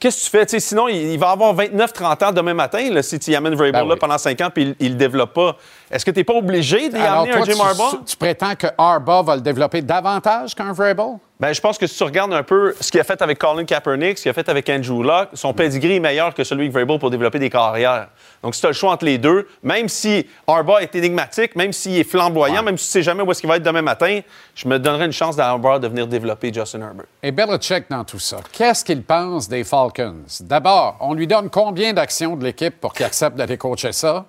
Qu'est-ce 0.00 0.30
que 0.30 0.38
tu 0.38 0.46
fais? 0.46 0.60
Sinon, 0.60 0.88
il, 0.88 1.18
va 1.18 1.30
avoir 1.30 1.54
29-30 1.54 2.24
ans 2.24 2.32
demain 2.32 2.54
matin 2.54 2.88
là, 2.90 3.02
si 3.02 3.18
tu 3.18 3.32
y 3.32 3.36
amènes 3.36 3.56
Vrabel 3.56 3.72
Ben 3.72 3.88
là, 3.88 3.96
pendant 3.96 4.16
5 4.16 4.40
ans 4.40 4.48
puis 4.54 4.76
il 4.78 4.86
ne 4.86 4.92
le 4.92 4.98
développe 4.98 5.34
pas. 5.34 5.56
Est-ce 5.90 6.04
que 6.04 6.12
tu 6.12 6.20
n'es 6.20 6.24
pas 6.24 6.34
obligé 6.34 6.88
d'y 6.88 6.96
amener 6.96 7.32
toi, 7.32 7.40
un 7.40 7.44
Jim 7.44 7.54
tu, 7.54 7.60
Harbaugh? 7.60 8.04
tu 8.06 8.16
prétends 8.16 8.54
que 8.54 8.68
Harbaugh 8.78 9.24
va 9.24 9.34
le 9.34 9.42
développer 9.42 9.82
davantage 9.82 10.54
qu'un 10.54 10.72
Vrabel? 10.72 11.18
Ben, 11.40 11.52
je 11.52 11.60
pense 11.60 11.78
que 11.78 11.86
si 11.86 11.96
tu 11.96 12.02
regardes 12.02 12.32
un 12.32 12.42
peu 12.42 12.74
ce 12.80 12.90
qu'il 12.90 12.98
a 12.98 13.04
fait 13.04 13.22
avec 13.22 13.38
Colin 13.38 13.64
Kaepernick, 13.64 14.18
ce 14.18 14.24
qu'il 14.24 14.30
a 14.30 14.32
fait 14.32 14.48
avec 14.48 14.68
Andrew 14.68 15.04
Luck, 15.04 15.28
son 15.34 15.54
pedigree 15.54 15.94
est 15.94 16.00
meilleur 16.00 16.34
que 16.34 16.42
celui 16.42 16.68
de 16.68 16.72
Vrabel 16.72 16.98
pour 16.98 17.10
développer 17.10 17.38
des 17.38 17.48
carrières. 17.48 18.08
Donc, 18.42 18.56
si 18.56 18.60
tu 18.60 18.66
as 18.66 18.70
le 18.70 18.74
choix 18.74 18.90
entre 18.90 19.04
les 19.04 19.18
deux, 19.18 19.46
même 19.62 19.88
si 19.88 20.26
Harbaugh 20.48 20.78
est 20.80 20.92
énigmatique, 20.96 21.54
même 21.54 21.72
s'il 21.72 21.96
est 21.96 22.02
flamboyant, 22.02 22.64
même 22.64 22.76
si 22.76 22.86
tu 22.86 22.90
sais 22.90 23.02
jamais 23.04 23.22
où 23.22 23.30
est-ce 23.30 23.40
qu'il 23.40 23.48
va 23.48 23.56
être 23.56 23.62
demain 23.62 23.82
matin, 23.82 24.18
je 24.56 24.66
me 24.66 24.80
donnerais 24.80 25.06
une 25.06 25.12
chance 25.12 25.36
d'Harbaugh 25.36 25.78
de 25.78 25.86
venir 25.86 26.08
développer 26.08 26.52
Justin 26.52 26.80
Herbert. 26.80 27.06
Et 27.22 27.30
Belichick 27.30 27.84
dans 27.88 28.02
tout 28.02 28.18
ça, 28.18 28.38
qu'est-ce 28.50 28.84
qu'il 28.84 29.04
pense 29.04 29.48
des 29.48 29.62
Falcons? 29.62 30.24
D'abord, 30.40 30.96
on 31.00 31.14
lui 31.14 31.28
donne 31.28 31.50
combien 31.50 31.92
d'actions 31.92 32.34
de 32.34 32.44
l'équipe 32.44 32.80
pour 32.80 32.92
qu'il 32.92 33.06
accepte 33.06 33.36
d'aller 33.36 33.56
coacher 33.56 33.92
ça? 33.92 34.26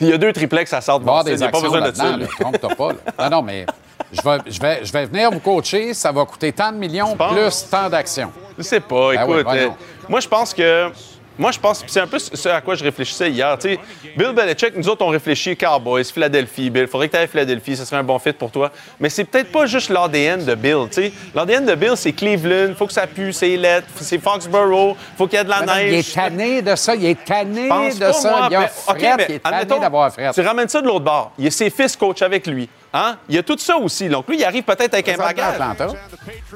Il 0.00 0.08
y 0.08 0.12
a 0.12 0.18
deux 0.18 0.32
triplexes 0.32 0.72
à 0.72 0.80
de 0.80 1.04
des 1.24 1.32
Il 1.32 1.36
n'y 1.38 1.44
a 1.44 1.48
pas 1.48 1.60
besoin 1.60 1.80
de 1.80 1.94
ça. 1.94 2.16
Trompe-toi 2.40 2.74
pas. 2.74 2.92
là. 2.92 2.98
Non, 3.24 3.36
non, 3.36 3.42
mais 3.42 3.66
je 4.12 4.22
vais, 4.22 4.38
je, 4.46 4.60
vais, 4.60 4.84
je 4.84 4.92
vais 4.92 5.06
venir 5.06 5.30
vous 5.30 5.40
coacher, 5.40 5.92
ça 5.94 6.12
va 6.12 6.24
coûter 6.24 6.52
tant 6.52 6.72
de 6.72 6.76
millions 6.76 7.16
plus 7.16 7.66
tant 7.70 7.88
d'actions. 7.88 8.32
Je 8.56 8.62
sais 8.62 8.80
pas, 8.80 9.12
Ben 9.14 9.22
écoute. 9.22 9.46
oui, 9.50 9.58
euh, 9.58 9.68
moi, 10.08 10.20
je 10.20 10.28
pense 10.28 10.54
que. 10.54 10.90
Moi, 11.38 11.52
je 11.52 11.58
pense. 11.60 11.84
C'est 11.86 12.00
un 12.00 12.06
peu 12.06 12.18
ce 12.18 12.48
à 12.48 12.60
quoi 12.60 12.74
je 12.74 12.82
réfléchissais 12.82 13.30
hier. 13.30 13.56
Tu 13.58 13.68
sais, 13.74 13.78
Bill 14.16 14.32
Belichick, 14.32 14.76
nous 14.76 14.88
autres, 14.88 15.04
on 15.04 15.08
réfléchit 15.08 15.56
Cowboys, 15.56 16.04
Philadelphie, 16.04 16.68
Bill. 16.68 16.86
Faudrait 16.88 17.06
que 17.08 17.12
tu 17.12 17.18
ailles 17.18 17.24
à 17.24 17.28
Philadelphie, 17.28 17.76
ça 17.76 17.84
serait 17.84 17.98
un 17.98 18.02
bon 18.04 18.18
fit 18.18 18.32
pour 18.32 18.50
toi. 18.50 18.72
Mais 18.98 19.08
c'est 19.08 19.24
peut-être 19.24 19.52
pas 19.52 19.66
juste 19.66 19.88
l'ADN 19.90 20.44
de 20.44 20.54
Bill. 20.54 20.88
L'ADN 21.34 21.64
de 21.64 21.74
Bill, 21.74 21.92
c'est 21.94 22.12
Cleveland, 22.12 22.74
faut 22.76 22.86
que 22.86 22.92
ça 22.92 23.06
pue, 23.06 23.32
c'est 23.32 23.56
lettre, 23.56 23.86
c'est 24.00 24.18
Foxborough, 24.18 24.96
faut 25.16 25.26
qu'il 25.28 25.38
y 25.38 25.40
ait 25.40 25.44
de 25.44 25.50
la 25.50 25.60
Mais 25.60 25.66
neige. 25.66 25.92
il 25.92 25.94
est 25.98 26.14
tanné 26.14 26.62
de 26.62 26.74
ça, 26.74 26.94
il 26.96 27.06
est 27.06 27.24
tanné 27.24 27.68
de 27.68 27.98
pas, 27.98 28.12
ça. 28.12 28.30
moi, 28.30 28.46
il 28.48 28.52
y 28.52 28.56
a 28.56 28.60
mais- 28.60 28.68
Fred, 28.68 28.96
OK, 28.96 29.14
mais 29.18 29.26
il 29.28 29.34
est 29.36 29.38
tanné 29.38 29.64
d'avoir. 29.80 30.12
Tu 30.34 30.40
ramènes 30.40 30.68
ça 30.68 30.80
de 30.80 30.86
l'autre 30.86 31.04
bord. 31.04 31.32
Il 31.38 31.44
y 31.44 31.48
a 31.48 31.50
ses 31.50 31.70
fils 31.70 31.94
coach 31.96 32.20
avec 32.22 32.46
lui. 32.46 32.68
Hein? 32.92 33.16
Il 33.28 33.34
y 33.34 33.38
a 33.38 33.42
tout 33.42 33.56
ça 33.58 33.76
aussi. 33.76 34.08
Donc, 34.08 34.26
lui, 34.28 34.38
il 34.38 34.44
arrive 34.44 34.62
peut-être 34.62 34.94
avec 34.94 35.08
un 35.10 35.16
bagage. 35.16 35.44
à 35.44 35.70
Atlanta. 35.70 35.88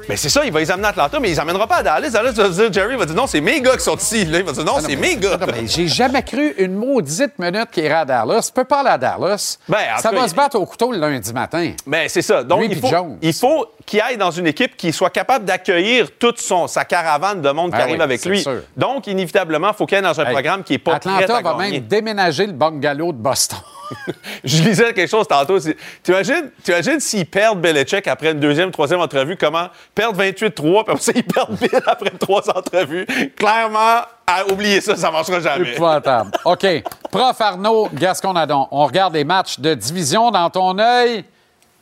Mais 0.09 0.15
c'est 0.15 0.29
ça, 0.29 0.43
il 0.45 0.51
va 0.51 0.59
les 0.59 0.71
amener 0.71 0.87
à 0.87 0.89
Atlanta, 0.89 1.19
mais 1.19 1.27
il 1.29 1.31
les 1.33 1.39
amènera 1.39 1.67
pas 1.67 1.77
à 1.77 1.83
Dallas. 1.83 2.09
Dallas 2.09 2.31
va 2.31 2.49
dire, 2.49 2.73
Jerry 2.73 2.95
va 2.95 3.05
dire, 3.05 3.15
non, 3.15 3.27
c'est 3.27 3.39
mes 3.41 3.61
gars 3.61 3.77
qui 3.77 3.83
sont 3.83 3.95
ici. 3.95 4.25
Là, 4.25 4.39
il 4.39 4.43
va 4.45 4.51
dire, 4.51 4.63
non, 4.65 4.77
c'est 4.79 4.95
mes 4.95 5.15
gars. 5.15 5.37
J'ai 5.65 5.87
jamais 5.87 6.23
cru 6.23 6.55
une 6.57 6.73
maudite 6.75 7.37
minute 7.37 7.69
qu'il 7.71 7.83
irait 7.85 7.93
à 7.95 8.05
Dallas. 8.05 8.45
Tu 8.47 8.51
peux 8.53 8.63
pas 8.63 8.79
aller 8.79 8.89
à 8.89 8.97
Dallas. 8.97 9.57
Ben, 9.69 9.77
en 9.95 10.01
ça 10.01 10.11
va 10.11 10.27
se 10.27 10.33
battre 10.35 10.57
au 10.57 10.65
couteau 10.65 10.91
le 10.91 10.97
lundi 10.97 11.31
matin. 11.33 11.71
Mais 11.85 12.09
c'est 12.09 12.21
ça. 12.23 12.43
Donc, 12.43 12.61
Lui 12.61 12.79
il 13.21 13.33
faut, 13.33 13.67
il 13.67 13.83
qu'il 13.85 14.01
aille 14.01 14.17
dans 14.17 14.31
une 14.31 14.47
équipe 14.47 14.75
qui 14.75 14.91
soit 14.91 15.09
capable 15.09 15.45
d'accueillir 15.45 16.07
toute 16.17 16.39
son, 16.39 16.67
sa 16.67 16.85
caravane 16.85 17.41
de 17.41 17.49
monde 17.51 17.71
qui 17.71 17.77
Ben 17.77 17.83
arrive 17.83 17.95
oui, 17.97 18.01
avec 18.01 18.25
lui. 18.25 18.41
sûr. 18.41 18.61
Donc, 18.77 19.07
inévitablement, 19.07 19.69
il 19.69 19.75
faut 19.75 19.85
qu'il 19.85 19.97
aille 19.97 20.03
dans 20.03 20.19
un 20.19 20.25
Hey, 20.25 20.31
programme 20.31 20.63
qui 20.63 20.73
n'est 20.73 20.79
pas 20.79 20.99
prêt 20.99 21.09
Atlanta 21.11 21.37
à 21.37 21.41
va 21.41 21.53
gagner. 21.57 21.71
même 21.79 21.87
déménager 21.87 22.47
le 22.47 22.53
bungalow 22.53 23.11
de 23.11 23.17
Boston. 23.17 23.59
Je 24.43 24.63
lisais 24.63 24.93
quelque 24.93 25.09
chose 25.09 25.27
tantôt. 25.27 25.59
Tu 25.59 25.75
imagines, 26.07 26.99
s'ils 26.99 27.25
perdent 27.25 27.61
Belichick 27.61 28.07
après 28.07 28.31
une 28.31 28.39
deuxième, 28.39 28.71
troisième 28.71 28.99
entrevue, 28.99 29.37
comment 29.37 29.67
perdre 29.93 30.21
28-3, 30.21 30.51
puis 30.51 30.77
après 30.79 30.97
ça, 30.99 31.11
ils 31.15 31.23
perdent 31.23 31.57
Bill 31.57 31.81
après 31.85 32.11
trois 32.11 32.49
entrevues. 32.49 33.05
Clairement, 33.35 34.01
à 34.25 34.45
oublier 34.51 34.81
ça, 34.81 34.95
ça 34.95 35.07
ne 35.07 35.13
marchera 35.13 35.39
jamais. 35.39 35.71
Épouvantable. 35.71 36.31
OK. 36.45 36.65
Prof 37.11 37.41
Arnaud 37.41 37.89
Gascon-Nadon, 37.93 38.67
on 38.71 38.85
regarde 38.85 39.13
les 39.13 39.23
matchs 39.23 39.59
de 39.59 39.73
division 39.73 40.31
dans 40.31 40.49
ton 40.49 40.77
œil 40.79 41.23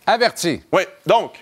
averti. 0.05 0.61
Oui, 0.71 0.83
donc, 1.05 1.33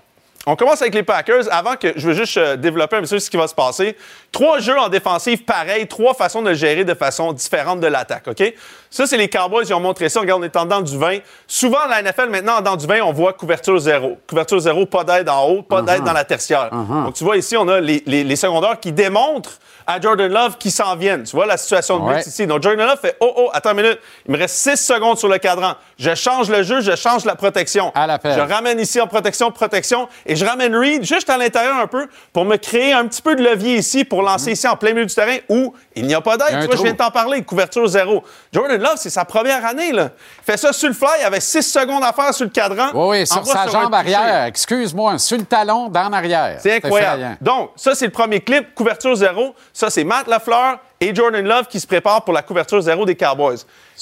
on 0.45 0.55
commence 0.55 0.81
avec 0.81 0.95
les 0.95 1.03
Packers. 1.03 1.45
Avant 1.51 1.75
que 1.75 1.93
je 1.95 2.07
veux 2.07 2.13
juste 2.13 2.37
euh, 2.37 2.55
développer 2.55 2.95
un 2.95 3.01
peu 3.01 3.19
ce 3.19 3.29
qui 3.29 3.37
va 3.37 3.47
se 3.47 3.53
passer. 3.53 3.95
Trois 4.31 4.59
jeux 4.59 4.79
en 4.79 4.89
défensive 4.89 5.43
pareil, 5.43 5.87
trois 5.87 6.13
façons 6.13 6.41
de 6.41 6.49
le 6.49 6.55
gérer 6.55 6.83
de 6.83 6.93
façon 6.93 7.33
différente 7.33 7.79
de 7.79 7.87
l'attaque, 7.87 8.27
OK? 8.27 8.53
Ça, 8.91 9.05
c'est 9.05 9.17
les 9.17 9.29
Cowboys, 9.29 9.65
ils 9.67 9.73
ont 9.73 9.79
montré 9.79 10.09
ça. 10.09 10.19
Regarde, 10.19 10.41
on 10.41 10.45
est 10.45 10.55
en 10.55 10.63
dedans 10.65 10.81
du 10.81 10.97
20. 10.97 11.17
Souvent, 11.47 11.77
dans 11.83 11.89
la 11.89 12.01
NFL, 12.01 12.29
maintenant, 12.29 12.55
en 12.55 12.59
dedans 12.61 12.75
du 12.75 12.87
20, 12.87 13.01
on 13.03 13.13
voit 13.13 13.33
couverture 13.33 13.77
zéro. 13.77 14.17
Couverture 14.27 14.59
zéro, 14.59 14.85
pas 14.87 15.03
d'aide 15.03 15.29
en 15.29 15.45
haut, 15.47 15.61
pas 15.61 15.81
d'aide 15.81 16.03
dans 16.03 16.13
la 16.13 16.23
tertiaire. 16.23 16.69
Donc, 16.71 17.13
tu 17.13 17.23
vois 17.23 17.37
ici, 17.37 17.55
on 17.55 17.67
a 17.67 17.79
les, 17.79 18.01
les, 18.07 18.23
les 18.23 18.35
secondaires 18.35 18.79
qui 18.79 18.91
démontrent 18.91 19.59
à 19.85 19.99
Jordan 19.99 20.31
Love 20.31 20.57
qui 20.57 20.69
s'en 20.69 20.95
viennent. 20.95 21.23
Tu 21.23 21.35
vois 21.35 21.45
la 21.47 21.57
situation 21.57 21.97
de 21.99 22.03
Ouais. 22.03 22.21
ici. 22.21 22.45
Donc, 22.47 22.61
Jordan 22.63 22.85
Love 22.87 22.99
fait 22.99 23.15
Oh, 23.19 23.33
oh, 23.37 23.49
attends 23.53 23.71
une 23.71 23.77
minute. 23.81 23.99
Il 24.27 24.31
me 24.33 24.37
reste 24.37 24.55
6 24.55 24.77
secondes 24.77 25.17
sur 25.17 25.27
le 25.27 25.37
cadran. 25.39 25.73
Je 25.97 26.13
change 26.15 26.49
le 26.49 26.61
jeu, 26.63 26.81
je 26.81 26.95
change 26.95 27.25
la 27.25 27.35
protection. 27.35 27.91
À 27.95 28.05
l'appel. 28.07 28.33
Je 28.35 28.39
ramène 28.53 28.79
ici 28.79 29.01
en 29.01 29.07
protection, 29.07 29.51
protection, 29.51 30.07
et 30.27 30.35
je 30.35 30.45
ramène 30.45 30.75
Reed 30.75 31.03
juste 31.03 31.29
à 31.29 31.37
l'intérieur 31.37 31.75
un 31.77 31.87
peu 31.87 32.07
pour 32.33 32.45
me 32.45 32.55
créer 32.57 32.93
un 32.93 33.05
petit 33.07 33.21
peu 33.21 33.35
de 33.35 33.43
levier 33.43 33.77
ici 33.77 34.03
pour 34.05 34.21
lancer 34.21 34.51
ici 34.51 34.67
en 34.67 34.75
plein 34.75 34.93
milieu 34.93 35.05
du 35.07 35.13
terrain 35.13 35.37
où 35.49 35.73
il 35.95 36.05
n'y 36.05 36.13
a 36.13 36.21
pas 36.21 36.37
d'aide. 36.37 36.59
Tu 36.61 36.65
vois, 36.67 36.75
je 36.75 36.83
viens 36.83 36.91
de 36.93 36.97
t'en 36.97 37.11
parler, 37.11 37.41
couverture 37.43 37.87
zéro. 37.87 38.23
Jordan 38.53 38.78
Love, 38.79 38.95
c'est 38.97 39.09
sa 39.09 39.25
première 39.25 39.65
année. 39.65 39.91
Là. 39.91 40.09
Il 40.39 40.43
fait 40.43 40.57
ça 40.57 40.73
sur 40.73 40.87
le 40.87 40.93
fly, 40.93 41.23
avec 41.23 41.41
6 41.41 41.61
secondes 41.61 42.03
à 42.03 42.13
faire 42.13 42.33
sur 42.33 42.45
le 42.45 42.51
cadran. 42.51 42.89
Oui, 42.93 43.19
oui, 43.19 43.27
sur 43.27 43.45
sa 43.45 43.67
jambe 43.67 43.93
arrière. 43.93 44.45
Excuse-moi, 44.45 45.17
sur 45.17 45.37
le 45.37 45.45
talon, 45.45 45.89
d'en 45.89 46.11
arrière. 46.11 46.57
C'est 46.61 46.75
incroyable. 46.75 47.37
Donc, 47.41 47.71
ça, 47.75 47.95
c'est 47.95 48.05
le 48.05 48.11
premier 48.11 48.39
clip, 48.39 48.73
couverture 48.73 49.15
zéro. 49.15 49.53
Ça, 49.73 49.89
c'est 49.89 50.03
Matt 50.03 50.27
Lafleur 50.27 50.79
et 51.01 51.15
Jordan 51.15 51.45
Love 51.45 51.67
qui 51.67 51.79
se 51.79 51.87
préparent 51.87 52.23
pour 52.23 52.33
la 52.33 52.41
couverture 52.41 52.81
zéro 52.81 53.05
des 53.05 53.15
Cowboys. 53.15 53.59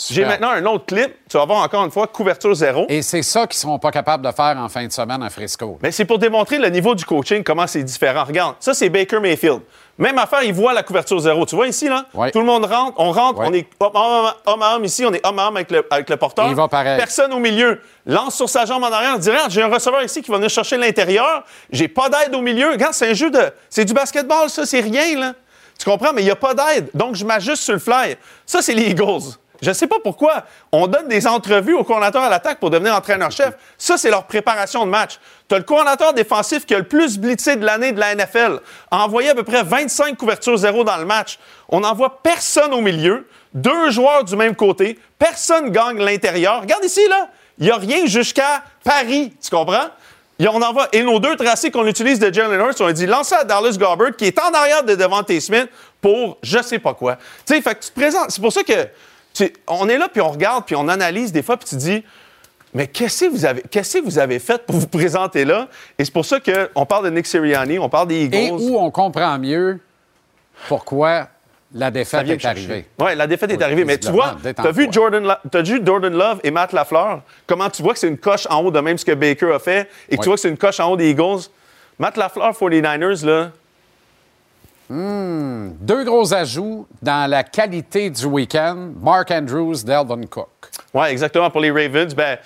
J'ai 0.10 0.26
maintenant 0.26 0.50
un 0.50 0.66
autre 0.66 0.86
clip. 0.86 1.13
Tu 1.30 1.38
vas 1.38 1.46
voir 1.46 1.63
encore 1.63 1.84
une 1.84 1.92
fois 1.92 2.08
couverture 2.08 2.54
zéro. 2.56 2.86
Et 2.90 3.02
c'est 3.02 3.22
ça 3.24 3.46
qu'ils 3.46 3.60
seront 3.60 3.80
pas 3.80 3.92
capables 3.92 4.26
de 4.26 4.32
faire 4.32 4.56
en 4.58 4.70
fin 4.70 4.86
de 4.86 4.92
semaine 4.92 5.22
à 5.22 5.30
Frisco. 5.30 5.78
Mais 5.82 5.92
c'est 5.92 6.06
pour 6.06 6.20
démontrer 6.20 6.58
le 6.58 6.70
niveau 6.70 6.96
du 6.96 7.06
coaching, 7.06 7.44
comment 7.44 7.68
c'est 7.68 7.84
différent. 7.84 8.24
Regarde, 8.24 8.56
ça, 8.60 8.74
c'est 8.74 8.90
Baker 8.90 9.20
Mayfield. 9.20 9.62
Même 9.97 10.17
affaire, 10.19 10.43
il 10.43 10.53
voit 10.53 10.73
la 10.73 10.83
couverture 10.83 11.19
zéro. 11.19 11.45
Tu 11.45 11.55
vois 11.55 11.67
ici, 11.67 11.89
là? 11.89 12.05
Ouais. 12.13 12.29
Tout 12.31 12.39
le 12.39 12.45
monde 12.45 12.65
rentre, 12.65 12.93
on 12.97 13.12
rentre, 13.12 13.39
Ouais. 13.39 13.47
on 13.49 13.53
est 13.53 13.67
homme 13.79 13.95
à 13.95 13.99
homme, 13.99 14.33
homme 14.45 14.62
à 14.62 14.75
homme 14.75 14.86
ici, 14.86 15.03
on 15.05 15.13
est 15.13 15.25
homme 15.25 15.39
à 15.39 15.47
homme 15.47 15.55
avec 15.57 15.71
le, 15.71 15.86
avec 15.89 16.10
le 16.10 16.17
porteur. 16.17 16.47
Il 16.49 16.55
va 16.55 16.67
pareil. 16.67 16.97
Personne 16.97 17.33
au 17.33 17.39
milieu. 17.39 17.81
Lance 18.05 18.36
sur 18.36 18.47
sa 18.47 18.65
jambe 18.65 18.83
en 18.83 18.91
arrière, 18.91 19.17
dit 19.17 19.29
j'ai 19.49 19.62
un 19.63 19.67
receveur 19.73 20.03
ici 20.03 20.21
qui 20.21 20.29
va 20.29 20.38
venir 20.38 20.49
chercher 20.51 20.77
l'intérieur. 20.77 21.43
J'ai 21.71 21.88
pas 21.88 22.10
d'aide 22.10 22.36
au 22.36 22.41
milieu. 22.41 22.69
Regarde, 22.71 22.93
c'est 22.93 23.10
un 23.10 23.13
jeu 23.13 23.31
de. 23.31 23.41
C'est 23.69 23.85
du 23.85 23.93
basketball, 23.93 24.50
ça, 24.50 24.65
c'est 24.65 24.81
rien, 24.81 25.19
là. 25.19 25.33
Tu 25.79 25.85
comprends? 25.89 26.13
Mais 26.13 26.21
il 26.21 26.25
n'y 26.25 26.31
a 26.31 26.35
pas 26.35 26.54
d'aide. 26.54 26.89
Donc, 26.93 27.15
je 27.15 27.25
m'ajuste 27.25 27.63
sur 27.63 27.73
le 27.73 27.79
fly. 27.79 28.15
Ça, 28.45 28.62
c'est 28.62 28.73
les 28.73 28.89
Eagles. 28.89 29.33
Je 29.62 29.69
ne 29.69 29.73
sais 29.73 29.87
pas 29.87 29.97
pourquoi. 30.03 30.43
On 30.71 30.87
donne 30.87 31.08
des 31.08 31.25
entrevues 31.27 31.73
au 31.73 31.83
coordinateur 31.83 32.23
à 32.23 32.29
l'attaque 32.29 32.60
pour 32.60 32.69
devenir 32.69 32.95
entraîneur-chef. 32.95 33.55
Ça, 33.77 33.97
c'est 33.97 34.10
leur 34.10 34.23
préparation 34.25 34.85
de 34.85 34.91
match. 34.91 35.19
Tu 35.49 35.55
as 35.55 35.58
le 35.58 35.63
coordinateur 35.63 36.13
défensif 36.13 36.65
qui 36.65 36.75
a 36.75 36.79
le 36.79 36.87
plus 36.87 37.17
blitzé 37.17 37.55
de 37.55 37.65
l'année 37.65 37.91
de 37.91 37.99
la 37.99 38.13
NFL. 38.15 38.60
A 38.91 39.03
envoyé 39.03 39.29
à 39.29 39.35
peu 39.35 39.43
près 39.43 39.63
25 39.63 40.15
couvertures 40.17 40.58
zéro 40.58 40.83
dans 40.83 40.97
le 40.97 41.05
match. 41.05 41.39
On 41.69 41.79
n'envoie 41.79 42.21
personne 42.21 42.73
au 42.73 42.81
milieu. 42.81 43.27
Deux 43.53 43.89
joueurs 43.89 44.23
du 44.23 44.35
même 44.35 44.55
côté. 44.55 44.99
Personne 45.17 45.69
gagne 45.69 45.97
l'intérieur. 45.97 46.62
Regarde 46.62 46.83
ici, 46.83 47.01
là. 47.10 47.29
Il 47.58 47.65
n'y 47.65 47.71
a 47.71 47.77
rien 47.77 48.05
jusqu'à 48.05 48.63
Paris. 48.83 49.33
Tu 49.41 49.49
comprends? 49.49 49.87
Et 50.39 50.47
on 50.47 50.62
envoie. 50.62 50.87
Et 50.93 51.01
nos 51.01 51.19
deux 51.19 51.35
tracés 51.35 51.71
qu'on 51.71 51.87
utilise 51.87 52.19
de 52.19 52.31
Jalen 52.31 52.60
Hurts, 52.60 52.75
on 52.79 52.85
a 52.85 52.93
dit 52.93 53.08
lancer 53.08 53.33
à 53.33 53.43
Dallas 53.43 53.77
Gobbert, 53.79 54.15
qui 54.15 54.25
est 54.25 54.39
en 54.39 54.51
arrière 54.53 54.83
de 54.83 54.93
Devante 54.93 55.31
Smith, 55.39 55.67
pour 55.99 56.37
je 56.43 56.62
sais 56.62 56.79
pas 56.79 56.93
quoi. 56.93 57.15
Tu 57.45 57.55
sais, 57.55 57.62
fait 57.62 57.75
que 57.75 57.83
tu 57.83 57.89
te 57.89 57.99
présentes. 57.99 58.29
C'est 58.29 58.41
pour 58.41 58.53
ça 58.53 58.63
que 58.63 58.87
tu- 59.38 59.54
on 59.67 59.88
est 59.90 59.98
là, 59.98 60.10
puis 60.10 60.21
on 60.21 60.29
regarde, 60.29 60.65
puis 60.65 60.75
on 60.75 60.88
analyse 60.88 61.31
des 61.31 61.44
fois, 61.44 61.58
puis 61.58 61.67
tu 61.69 61.75
dis. 61.75 62.04
Mais 62.73 62.85
qu'est-ce 62.88 63.25
que 63.25 63.29
vous 63.31 63.46
avez, 63.46 63.62
qu'est-ce 63.71 63.98
que 64.00 64.04
vous 64.04 64.19
avez 64.19 64.40
fait 64.40 64.63
pour 64.65 64.75
vous 64.75 64.88
présenter 65.00 65.46
là? 65.46 65.67
Et 65.98 66.04
c'est 66.06 66.13
pour 66.13 66.25
ça 66.25 66.40
qu'on 66.40 66.85
parle 66.85 67.06
de 67.06 67.10
Nick 67.10 67.25
Sirianni, 67.25 67.79
on 67.79 67.90
parle 67.90 68.10
des 68.10 68.25
Eagles. 68.25 68.35
Et 68.35 68.52
où 68.52 68.77
on 68.77 68.92
comprend 68.92 69.40
mieux 69.40 69.79
pourquoi 70.67 71.29
la 71.73 71.92
défaite 71.92 72.27
est 72.29 72.46
arrivée. 72.46 72.85
Oui, 73.00 73.15
la 73.15 73.27
défaite 73.27 73.52
est 73.52 73.62
arrivée. 73.62 73.85
Mais 73.85 73.98
tu 73.98 74.10
vois, 74.12 74.35
tu 74.44 74.62
as 74.67 74.71
vu, 74.71 74.88
Jordan 74.92 75.23
La- 75.23 75.62
vu 75.62 75.81
Jordan 75.83 76.13
Love 76.13 76.40
et 76.44 76.52
Matt 76.52 76.71
Lafleur, 76.73 77.21
comment 77.46 77.69
tu 77.69 77.81
vois 77.81 77.94
que 77.94 78.00
c'est 78.00 78.08
une 78.08 78.17
coche 78.17 78.48
en 78.50 78.62
haut 78.63 78.71
de 78.71 78.79
même 78.79 78.98
ce 78.98 79.06
que 79.06 79.13
Baker 79.13 79.54
a 79.54 79.60
fait 79.60 79.90
et 80.10 80.15
que 80.15 80.21
Oui. 80.21 80.23
tu 80.23 80.25
vois 80.29 80.35
que 80.35 80.42
c'est 80.42 80.50
une 80.50 80.58
coche 80.58 80.79
en 80.79 80.92
haut 80.92 80.98
des 80.98 81.10
Eagles? 81.10 81.50
Matt 82.00 82.15
Lafleur, 82.17 82.54
49ers, 82.54 83.25
là, 83.25 83.52
Deux 84.90 86.04
gros 86.06 86.33
ajouts 86.33 86.88
dans 87.02 87.29
la 87.29 87.44
qualité 87.44 88.10
du 88.10 88.25
week-end. 88.25 88.92
Mark 89.02 89.31
Andrews, 89.31 89.83
Delvin 89.83 90.25
Cook. 90.29 90.48
Oui, 90.94 91.08
exactement. 91.10 91.50
Pour 91.50 91.62
les 91.62 91.71
Ravens, 91.71 92.13
ben, 92.15 92.38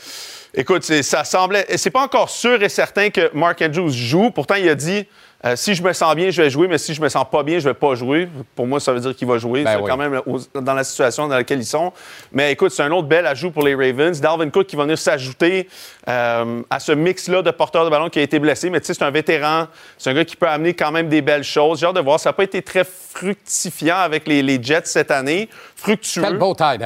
écoute, 0.53 0.83
ça 0.83 1.23
semblait. 1.23 1.65
C'est 1.77 1.91
pas 1.91 2.03
encore 2.03 2.29
sûr 2.29 2.61
et 2.63 2.69
certain 2.69 3.09
que 3.09 3.29
Mark 3.35 3.61
Andrews 3.61 3.91
joue. 3.91 4.31
Pourtant, 4.31 4.55
il 4.55 4.67
a 4.69 4.75
dit 4.75 5.05
euh, 5.43 5.55
si 5.55 5.73
je 5.73 5.81
me 5.81 5.91
sens 5.91 6.15
bien, 6.15 6.29
je 6.29 6.41
vais 6.41 6.49
jouer, 6.51 6.67
mais 6.67 6.77
si 6.77 6.93
je 6.93 7.01
me 7.01 7.09
sens 7.09 7.25
pas 7.29 7.41
bien, 7.41 7.57
je 7.57 7.67
vais 7.67 7.73
pas 7.73 7.95
jouer. 7.95 8.29
Pour 8.55 8.67
moi, 8.67 8.79
ça 8.79 8.93
veut 8.93 8.99
dire 8.99 9.15
qu'il 9.15 9.27
va 9.27 9.39
jouer. 9.39 9.63
Ben 9.63 9.71
c'est 9.73 9.81
oui. 9.81 9.89
quand 9.89 9.97
même 9.97 10.21
dans 10.53 10.73
la 10.73 10.83
situation 10.83 11.27
dans 11.27 11.35
laquelle 11.35 11.59
ils 11.59 11.65
sont. 11.65 11.91
Mais 12.31 12.51
écoute, 12.51 12.71
c'est 12.71 12.83
un 12.83 12.91
autre 12.91 13.07
bel 13.07 13.25
ajout 13.25 13.49
pour 13.49 13.63
les 13.63 13.73
Ravens. 13.73 14.21
Dalvin 14.21 14.49
Cook 14.49 14.67
qui 14.67 14.75
va 14.75 14.83
venir 14.83 14.99
s'ajouter 14.99 15.67
euh, 16.07 16.61
à 16.69 16.79
ce 16.79 16.91
mix-là 16.91 17.41
de 17.41 17.49
porteurs 17.49 17.85
de 17.85 17.89
ballon 17.89 18.09
qui 18.09 18.19
a 18.19 18.21
été 18.21 18.37
blessé. 18.37 18.69
Mais 18.69 18.79
tu 18.79 18.87
sais, 18.87 18.93
c'est 18.93 19.03
un 19.03 19.11
vétéran. 19.11 19.67
C'est 19.97 20.11
un 20.11 20.13
gars 20.13 20.25
qui 20.25 20.35
peut 20.35 20.47
amener 20.47 20.75
quand 20.75 20.91
même 20.91 21.09
des 21.09 21.23
belles 21.23 21.43
choses. 21.43 21.79
J'ai 21.79 21.87
hâte 21.87 21.95
de 21.95 22.01
voir. 22.01 22.19
Ça 22.19 22.29
n'a 22.29 22.33
pas 22.33 22.43
été 22.43 22.61
très 22.61 22.83
fructifiant 22.83 23.97
avec 23.97 24.27
les, 24.27 24.43
les 24.43 24.61
Jets 24.61 24.81
cette 24.85 25.09
année. 25.09 25.49
Fructueux. 25.75 26.21
Quel 26.21 26.37
beau 26.37 26.53
tight. 26.53 26.81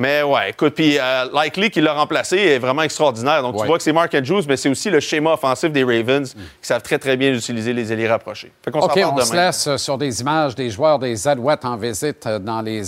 Mais 0.00 0.22
ouais, 0.22 0.48
écoute, 0.50 0.74
puis 0.74 0.96
euh, 0.98 1.26
Likely 1.34 1.68
qui 1.70 1.82
l'a 1.82 1.92
remplacé 1.92 2.36
est 2.38 2.58
vraiment 2.58 2.80
extraordinaire. 2.82 3.42
Donc 3.42 3.54
Ouais. 3.56 3.60
tu 3.60 3.66
vois 3.66 3.76
que 3.76 3.82
c'est 3.84 3.92
Mark 3.92 4.14
Andrews, 4.14 4.40
mais 4.48 4.56
c'est 4.56 4.70
aussi 4.70 4.88
le 4.88 4.98
schéma 4.98 5.34
offensif 5.34 5.70
des 5.70 5.84
Ravens 5.84 6.32
qui 6.32 6.40
savent 6.62 6.80
très 6.80 6.98
très 6.98 7.18
bien 7.18 7.32
utiliser 7.34 7.74
les 7.74 7.92
ailiers 7.92 8.08
rapprochés. 8.08 8.50
Fait 8.64 8.70
qu'on 8.70 8.80
OK, 8.80 8.92
on 8.96 9.18
se 9.20 9.30
demain. 9.30 9.46
laisse 9.46 9.66
euh, 9.66 9.76
sur 9.76 9.98
des 9.98 10.20
images 10.22 10.54
des 10.54 10.70
joueurs 10.70 10.98
des 10.98 11.28
Alouettes 11.28 11.66
en 11.66 11.76
visite 11.76 12.26
euh, 12.26 12.38
dans 12.38 12.62
les, 12.62 12.80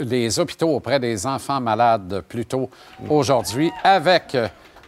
les 0.00 0.38
hôpitaux 0.40 0.68
auprès 0.74 0.98
des 0.98 1.26
enfants 1.26 1.60
malades 1.60 2.22
plus 2.26 2.46
tôt 2.46 2.70
aujourd'hui 3.10 3.70
avec 3.82 4.34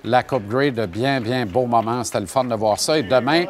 la 0.03 0.22
Coupe 0.22 0.49
Grey 0.49 0.70
de 0.70 0.87
bien, 0.87 1.20
bien 1.20 1.45
beaux 1.45 1.66
moments. 1.66 2.03
C'était 2.05 2.20
le 2.20 2.27
fun 2.27 2.45
de 2.45 2.55
voir 2.55 2.81
ça. 2.81 2.97
Et 2.99 3.03
demain, 3.03 3.45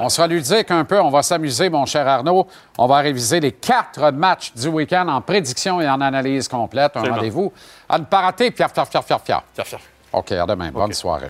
on 0.00 0.08
sera 0.08 0.26
ludique 0.26 0.70
un 0.70 0.84
peu. 0.84 1.00
On 1.00 1.10
va 1.10 1.22
s'amuser, 1.22 1.68
mon 1.68 1.86
cher 1.86 2.08
Arnaud. 2.08 2.46
On 2.78 2.86
va 2.86 2.98
réviser 2.98 3.38
les 3.38 3.52
quatre 3.52 4.10
matchs 4.10 4.52
du 4.54 4.68
week-end 4.68 5.06
en 5.08 5.20
prédiction 5.20 5.80
et 5.80 5.88
en 5.88 6.00
analyse 6.00 6.48
complète. 6.48 6.96
Un 6.96 7.02
rendez-vous 7.02 7.52
à 7.88 7.98
ne 7.98 8.04
pas 8.04 8.20
rater. 8.20 8.50
Fier, 8.50 8.70
fier, 8.70 8.86
fier, 8.86 9.04
fier, 9.04 9.20
fier. 9.20 9.42
Fier, 9.54 9.66
fier. 9.66 9.80
OK, 10.12 10.32
à 10.32 10.46
demain. 10.46 10.70
Bonne 10.72 10.92
soirée. 10.92 11.28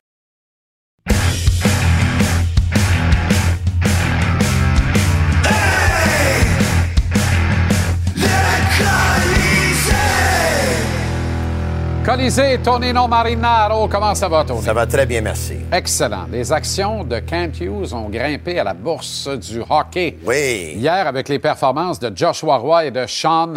Colisée, 12.11 12.58
Tonino 12.58 13.06
Marinaro, 13.06 13.86
comment 13.86 14.16
ça 14.16 14.28
va, 14.28 14.42
Tony? 14.42 14.62
Ça 14.62 14.72
va 14.72 14.84
très 14.84 15.06
bien, 15.06 15.20
merci. 15.20 15.58
Excellent. 15.70 16.26
Les 16.28 16.50
actions 16.50 17.04
de 17.04 17.20
Kent 17.20 17.61
Hughes 17.61 17.94
ont 17.94 18.08
grimpé 18.08 18.58
à 18.58 18.64
la 18.64 18.74
bourse 18.74 19.28
du 19.28 19.61
hockey. 19.70 20.18
Oui. 20.26 20.72
Hier, 20.74 21.06
avec 21.06 21.28
les 21.28 21.38
performances 21.38 22.00
de 22.00 22.11
Joshua 22.12 22.56
Roy 22.56 22.86
et 22.86 22.90
de 22.90 23.06
Sean 23.06 23.54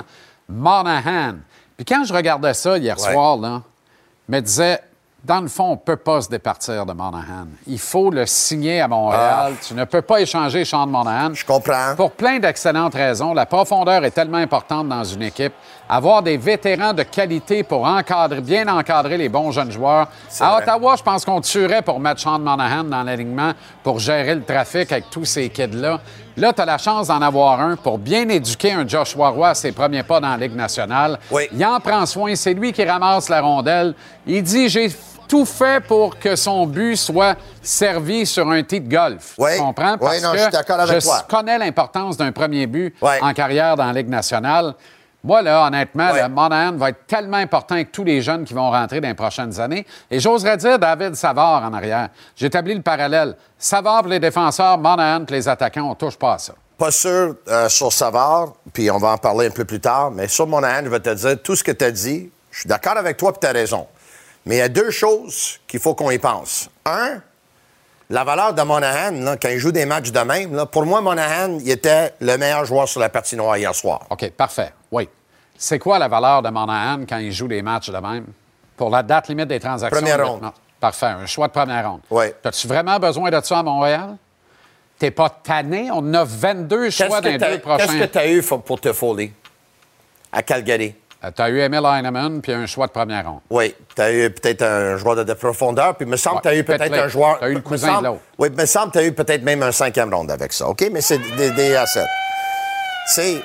Monahan. 0.47 1.37
Puis 1.75 1.83
quand 1.83 2.03
je 2.05 2.13
regardais 2.13 2.53
ça 2.53 2.77
hier 2.77 2.95
Ouais. 2.99 3.11
soir, 3.11 3.37
là, 3.37 3.63
je 4.29 4.35
me 4.35 4.39
disais, 4.39 4.79
dans 5.23 5.41
le 5.41 5.47
fond, 5.47 5.69
on 5.69 5.71
ne 5.71 5.75
peut 5.77 5.95
pas 5.95 6.21
se 6.21 6.29
départir 6.29 6.85
de 6.85 6.93
Monahan. 6.93 7.47
Il 7.65 7.79
faut 7.79 8.11
le 8.11 8.27
signer 8.27 8.81
à 8.81 8.87
Montréal. 8.87 9.53
Tu 9.65 9.73
ne 9.73 9.85
peux 9.85 10.01
pas 10.03 10.21
échanger 10.21 10.63
Sean 10.63 10.85
Monahan. 10.85 11.29
Ah. 11.31 11.33
Je 11.33 11.43
comprends. 11.43 11.95
Pour 11.95 12.11
plein 12.11 12.37
d'excellentes 12.37 12.93
raisons. 12.93 13.33
La 13.33 13.47
profondeur 13.47 14.05
est 14.05 14.11
tellement 14.11 14.37
importante 14.37 14.89
dans 14.89 15.03
une 15.05 15.23
équipe. 15.23 15.53
Avoir 15.89 16.23
des 16.23 16.37
vétérans 16.37 16.93
de 16.93 17.03
qualité 17.03 17.61
pour 17.63 17.83
encadrer, 17.85 18.41
bien 18.41 18.67
encadrer 18.67 19.17
les 19.17 19.29
bons 19.29 19.51
jeunes 19.51 19.71
joueurs. 19.71 20.07
À 20.39 20.51
vrai. 20.53 20.63
Ottawa, 20.63 20.95
je 20.97 21.03
pense 21.03 21.25
qu'on 21.25 21.41
tuerait 21.41 21.81
pour 21.81 21.99
mettre 21.99 22.21
Sean 22.21 22.39
Monahan 22.39 22.85
dans 22.85 23.03
l'alignement 23.03 23.51
pour 23.83 23.99
gérer 23.99 24.33
le 24.35 24.43
trafic 24.43 24.91
avec 24.91 25.09
tous 25.09 25.25
ces 25.25 25.49
kids-là. 25.49 25.99
Là, 26.37 26.53
tu 26.53 26.61
as 26.61 26.65
la 26.65 26.77
chance 26.77 27.07
d'en 27.07 27.21
avoir 27.21 27.59
un 27.59 27.75
pour 27.75 27.97
bien 27.99 28.27
éduquer 28.29 28.71
un 28.71 28.87
Joshua 28.87 29.29
Roy 29.29 29.49
à 29.49 29.53
ses 29.55 29.71
premiers 29.71 30.03
pas 30.03 30.19
dans 30.19 30.29
la 30.29 30.37
Ligue 30.37 30.55
nationale. 30.55 31.19
Oui. 31.29 31.47
Il 31.53 31.63
en 31.65 31.79
prend 31.79 32.05
soin. 32.05 32.33
C'est 32.35 32.53
lui 32.53 32.71
qui 32.73 32.83
ramasse 32.83 33.29
la 33.29 33.41
rondelle. 33.41 33.93
Il 34.25 34.41
dit 34.41 34.69
J'ai 34.69 34.89
tout 35.27 35.45
fait 35.45 35.83
pour 35.83 36.17
que 36.17 36.35
son 36.35 36.65
but 36.65 36.95
soit 36.95 37.35
servi 37.61 38.25
sur 38.25 38.49
un 38.49 38.63
tee 38.63 38.81
de 38.81 38.89
golf. 38.89 39.35
Oui. 39.37 39.51
Tu 39.57 39.61
comprends? 39.61 39.93
Oui, 39.93 39.97
Parce 39.99 40.21
non, 40.23 40.31
que 40.31 40.37
je 40.37 40.41
suis 40.43 40.51
d'accord 40.51 40.79
avec 40.79 41.01
je 41.01 41.05
toi. 41.05 41.25
connais 41.29 41.57
l'importance 41.57 42.17
d'un 42.17 42.31
premier 42.31 42.67
but 42.67 42.95
en 43.21 43.33
carrière 43.33 43.75
dans 43.75 43.85
la 43.85 43.93
Ligue 43.93 44.09
nationale. 44.09 44.73
Moi, 45.23 45.41
là, 45.41 45.65
honnêtement, 45.67 46.11
Ouais. 46.11 46.21
le 46.21 46.27
Monahan 46.29 46.73
va 46.73 46.89
être 46.89 47.05
tellement 47.07 47.37
important 47.37 47.75
avec 47.75 47.91
tous 47.93 48.03
les 48.03 48.21
jeunes 48.21 48.43
qui 48.43 48.53
vont 48.53 48.69
rentrer 48.69 48.99
dans 48.99 49.07
les 49.07 49.13
prochaines 49.13 49.57
années. 49.59 49.85
Et 50.11 50.19
j'oserais 50.19 50.57
dire 50.57 50.77
David 50.77 51.15
Savard 51.15 51.63
en 51.63 51.73
arrière. 51.73 52.09
J'établis 52.35 52.75
le 52.75 52.81
parallèle. 52.81 53.35
Savard 53.57 54.01
pour 54.01 54.09
les 54.11 54.19
défenseurs, 54.19 54.77
Monahan 54.77 55.23
pour 55.23 55.33
les 55.33 55.47
attaquants, 55.47 55.89
on 55.89 55.95
touche 55.95 56.17
pas 56.17 56.33
à 56.33 56.37
ça. 56.39 56.53
Pas 56.77 56.91
sûr 56.91 57.35
euh, 57.47 57.69
sur 57.69 57.93
Savard, 57.93 58.53
puis 58.73 58.91
on 58.91 58.97
va 58.97 59.09
en 59.11 59.17
parler 59.17 59.47
un 59.47 59.51
peu 59.51 59.63
plus 59.63 59.79
tard, 59.79 60.11
mais 60.11 60.27
sur 60.27 60.45
Monahan, 60.45 60.81
je 60.83 60.89
vais 60.89 60.99
te 60.99 61.13
dire 61.13 61.41
tout 61.41 61.55
ce 61.55 61.63
que 61.63 61.71
tu 61.71 61.85
as 61.85 61.91
dit. 61.91 62.29
Je 62.51 62.59
suis 62.61 62.67
d'accord 62.67 62.97
avec 62.97 63.15
toi, 63.15 63.31
puis 63.31 63.39
tu 63.39 63.47
as 63.47 63.51
raison. 63.51 63.87
Mais 64.45 64.55
il 64.55 64.59
y 64.59 64.61
a 64.61 64.67
deux 64.69 64.91
choses 64.91 65.59
qu'il 65.67 65.79
faut 65.79 65.95
qu'on 65.95 66.11
y 66.11 66.17
pense. 66.19 66.69
Un, 66.85 67.21
la 68.09 68.23
valeur 68.23 68.53
de 68.53 68.61
Monahan, 68.61 69.11
là, 69.11 69.37
quand 69.37 69.49
il 69.49 69.57
joue 69.59 69.71
des 69.71 69.85
matchs 69.85 70.11
de 70.11 70.19
même, 70.19 70.55
là, 70.55 70.65
pour 70.65 70.85
moi, 70.85 71.01
Monahan, 71.01 71.57
il 71.59 71.69
était 71.69 72.13
le 72.19 72.37
meilleur 72.37 72.65
joueur 72.65 72.87
sur 72.87 72.99
la 72.99 73.09
patinoire 73.09 73.57
hier 73.57 73.73
soir. 73.73 74.01
OK, 74.09 74.29
parfait. 74.31 74.73
Oui. 74.91 75.09
C'est 75.57 75.79
quoi 75.79 75.97
la 75.99 76.07
valeur 76.07 76.41
de 76.41 76.49
Monahan 76.49 77.05
quand 77.07 77.17
il 77.17 77.31
joue 77.31 77.47
des 77.47 77.61
matchs 77.61 77.89
de 77.89 77.97
même? 77.97 78.25
Pour 78.75 78.89
la 78.89 79.03
date 79.03 79.29
limite 79.29 79.47
des 79.47 79.59
transactions. 79.59 79.99
Première 79.99 80.17
de- 80.17 80.23
ronde. 80.23 80.41
Non. 80.41 80.51
Parfait. 80.79 81.05
Un 81.05 81.25
choix 81.25 81.47
de 81.47 81.53
première 81.53 81.89
ronde. 81.89 82.01
Oui. 82.09 82.25
As-tu 82.43 82.67
vraiment 82.67 82.99
besoin 82.99 83.29
de 83.31 83.39
ça 83.41 83.59
à 83.59 83.63
Montréal? 83.63 84.17
T'es 84.99 85.11
pas 85.11 85.29
tanné? 85.29 85.89
On 85.91 86.13
a 86.13 86.23
22 86.23 86.89
choix 86.89 87.21
dans 87.21 87.29
les 87.29 87.37
deux 87.37 87.59
prochains. 87.59 87.85
qu'est-ce 87.85 87.97
que 87.99 88.03
tu 88.11 88.17
as 88.17 88.27
eu 88.29 88.41
pour 88.41 88.81
te 88.81 88.91
foller 88.91 89.31
à 90.31 90.41
Calgary? 90.43 90.95
Tu 91.35 91.41
as 91.41 91.49
eu 91.49 91.59
Emil 91.61 91.85
Heinemann 91.85 92.41
puis 92.41 92.51
un 92.51 92.65
choix 92.65 92.87
de 92.87 92.91
première 92.91 93.25
ronde. 93.25 93.39
Oui, 93.49 93.73
tu 93.95 94.01
as 94.01 94.11
eu 94.11 94.29
peut-être 94.29 94.61
un 94.61 94.97
joueur 94.97 95.15
de, 95.15 95.23
de 95.23 95.33
profondeur, 95.33 95.95
puis 95.95 96.05
il 96.05 96.11
me 96.11 96.17
semble 96.17 96.37
que 96.37 96.41
tu 96.43 96.47
as 96.49 96.55
eu 96.55 96.63
peut-être 96.63 96.93
un 96.93 97.07
joueur. 97.07 97.37
T'as 97.39 97.49
eu 97.49 97.53
le 97.55 97.61
cousin 97.61 97.87
semble- 97.87 98.01
de 98.01 98.07
l'autre. 98.07 98.21
Oui, 98.37 98.49
il 98.51 98.57
me 98.59 98.65
semble 98.65 98.87
que 98.91 98.97
tu 98.97 99.03
as 99.03 99.07
eu 99.07 99.13
peut-être 99.13 99.43
même 99.43 99.63
un 99.63 99.71
cinquième 99.71 100.13
ronde 100.13 100.29
avec 100.31 100.51
ça, 100.51 100.67
OK? 100.67 100.83
Mais 100.91 100.99
c'est 101.01 101.19
des, 101.37 101.51
des 101.51 101.75
assets. 101.75 102.07
C'est. 103.07 103.41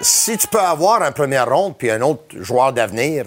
Si 0.00 0.36
tu 0.36 0.48
peux 0.48 0.58
avoir 0.60 1.02
un 1.02 1.12
première 1.12 1.48
ronde 1.48 1.76
puis 1.78 1.90
un 1.90 2.00
autre 2.02 2.24
joueur 2.40 2.72
d'avenir, 2.72 3.26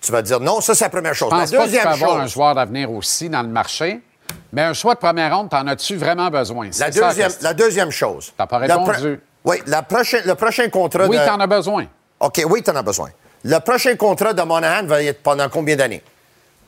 tu 0.00 0.12
vas 0.12 0.20
dire 0.22 0.40
non, 0.40 0.60
ça 0.60 0.74
c'est 0.74 0.84
la 0.84 0.90
première 0.90 1.14
chose. 1.14 1.30
Je 1.32 1.36
pense 1.36 1.52
la 1.52 1.58
pas 1.58 1.64
que 1.64 1.70
tu 1.70 1.76
peux 1.76 1.82
deuxième 1.86 2.02
avoir 2.02 2.18
un 2.18 2.22
chose. 2.24 2.32
joueur 2.32 2.54
d'avenir 2.54 2.90
aussi 2.90 3.28
dans 3.28 3.42
le 3.42 3.48
marché, 3.48 4.00
mais 4.52 4.62
un 4.62 4.72
choix 4.72 4.94
de 4.94 4.98
première 4.98 5.36
ronde, 5.36 5.48
t'en 5.48 5.66
as-tu 5.66 5.96
vraiment 5.96 6.28
besoin? 6.28 6.66
La 6.66 6.72
ça 6.72 6.86
deuxième, 6.90 7.26
question. 7.28 7.42
la 7.48 7.54
deuxième 7.54 7.90
chose. 7.90 8.32
T'as 8.36 8.46
pas 8.46 8.58
répondu. 8.58 9.20
Oui, 9.44 9.56
la 9.66 9.82
prochaine, 9.82 10.22
le 10.26 10.34
prochain 10.34 10.68
contrat 10.68 11.06
Oui, 11.06 11.16
de. 11.16 11.24
t'en 11.24 11.38
as 11.40 11.46
besoin. 11.46 11.86
OK, 12.20 12.42
oui, 12.48 12.62
tu 12.62 12.70
en 12.70 12.76
as 12.76 12.82
besoin. 12.82 13.10
Le 13.44 13.58
prochain 13.60 13.94
contrat 13.96 14.32
de 14.32 14.42
Monahan 14.42 14.84
va 14.86 15.02
être 15.02 15.22
pendant 15.22 15.48
combien 15.48 15.76
d'années? 15.76 16.02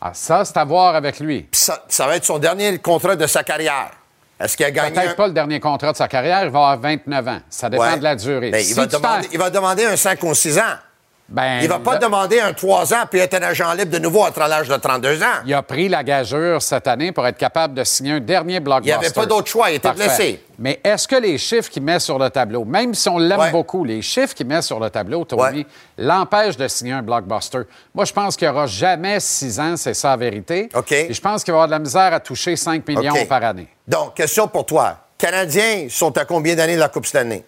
Ah, 0.01 0.13
ça, 0.15 0.45
c'est 0.45 0.57
à 0.57 0.65
voir 0.65 0.95
avec 0.95 1.19
lui. 1.21 1.47
Ça, 1.53 1.85
ça 1.89 2.07
va 2.07 2.17
être 2.17 2.25
son 2.25 2.39
dernier 2.39 2.79
contrat 2.79 3.17
de 3.17 3.27
sa 3.27 3.43
carrière. 3.43 3.91
Est-ce 4.39 4.57
qu'il 4.57 4.65
a 4.65 4.71
gagné. 4.71 4.93
Peut-être 4.95 5.11
un- 5.11 5.15
pas 5.15 5.27
le 5.27 5.33
dernier 5.35 5.61
contrat 5.61 5.93
de 5.93 5.97
sa 5.99 6.09
carrière, 6.09 6.45
il 6.45 6.51
va 6.51 6.59
avoir 6.61 6.79
29 6.79 7.29
ans. 7.29 7.41
Ça 7.51 7.69
dépend 7.69 7.83
Ouais. 7.83 7.99
de 7.99 8.03
la 8.05 8.17
durée. 8.17 8.51
Mais 8.51 8.63
Si 8.63 8.71
il, 8.71 8.77
va 8.77 8.87
demander, 8.87 9.29
il 9.33 9.39
va 9.39 9.51
demander 9.51 9.85
un 9.85 9.97
5 9.97 10.23
ou 10.23 10.35
6 10.35 10.59
ans. 10.59 10.77
Ben, 11.31 11.61
il 11.63 11.69
va 11.69 11.79
pas 11.79 11.95
le- 11.95 12.01
demander 12.01 12.41
un 12.41 12.53
3 12.53 12.93
ans 12.93 13.05
puis 13.09 13.21
être 13.21 13.35
un 13.35 13.43
agent 13.43 13.73
libre 13.75 13.93
de 13.93 13.99
nouveau 13.99 14.25
à 14.25 14.49
l'âge 14.49 14.67
de 14.69 14.77
32 14.77 15.23
ans. 15.23 15.27
Il 15.47 15.55
a 15.55 15.63
pris 15.63 15.89
la 15.89 16.03
gageure 16.03 16.61
cette 16.61 16.89
année 16.89 17.13
pour 17.13 17.25
être 17.27 17.37
capable 17.39 17.75
de 17.75 17.85
signer 17.85 18.13
un 18.15 18.21
dernier 18.21 18.59
blockbuster. 18.59 18.97
Il 18.97 18.99
n'y 19.01 19.07
avait 19.07 19.15
pas 19.15 19.27
d'autre 19.27 19.47
choix, 19.47 19.71
il 19.71 19.77
était 19.77 19.89
Parfait. 19.89 20.05
blessé. 20.07 20.45
Mais 20.59 20.81
est-ce 20.83 21.07
que 21.07 21.15
les 21.17 21.39
chiffres 21.39 21.71
qu'il 21.71 21.83
met 21.85 22.01
sur 22.01 22.19
le 22.19 22.29
tableau, 22.31 22.65
même 22.65 22.95
si 22.95 23.09
on 23.09 23.19
l'aime 23.19 23.39
Ouais. 23.39 23.51
beaucoup, 23.53 23.85
les 23.85 24.03
chiffres 24.03 24.35
qu'il 24.35 24.47
met 24.47 24.61
sur 24.61 24.81
le 24.81 24.91
tableau, 24.91 25.25
Tony, 25.25 25.41
Ouais. 25.61 25.67
l'empêchent 25.99 26.57
de 26.57 26.67
signer 26.67 26.93
un 26.95 27.03
blockbuster? 27.03 27.61
Moi, 27.95 28.05
je 28.05 28.13
pense 28.13 28.37
qu'il 28.37 28.49
n'y 28.49 28.53
aura 28.55 28.67
jamais 28.67 29.21
six 29.21 29.61
ans, 29.61 29.77
c'est 29.77 29.95
ça 29.95 30.09
la 30.11 30.17
vérité. 30.17 30.69
OK. 30.75 30.91
Et 30.93 31.13
je 31.15 31.21
pense 31.21 31.45
qu'il 31.45 31.53
va 31.53 31.59
avoir 31.59 31.69
de 31.69 31.73
la 31.73 31.79
misère 31.79 32.13
à 32.13 32.19
toucher 32.21 32.57
5 32.57 32.87
millions 32.89 33.15
par 33.27 33.45
année. 33.45 33.69
Donc, 33.87 34.15
question 34.15 34.49
pour 34.49 34.67
toi. 34.67 34.97
Canadiens 35.17 35.87
sont 35.89 36.17
à 36.19 36.25
combien 36.25 36.57
d'années 36.57 36.75
de 36.75 36.81
la 36.81 36.89
Coupe 36.89 37.07
Stanley? 37.07 37.45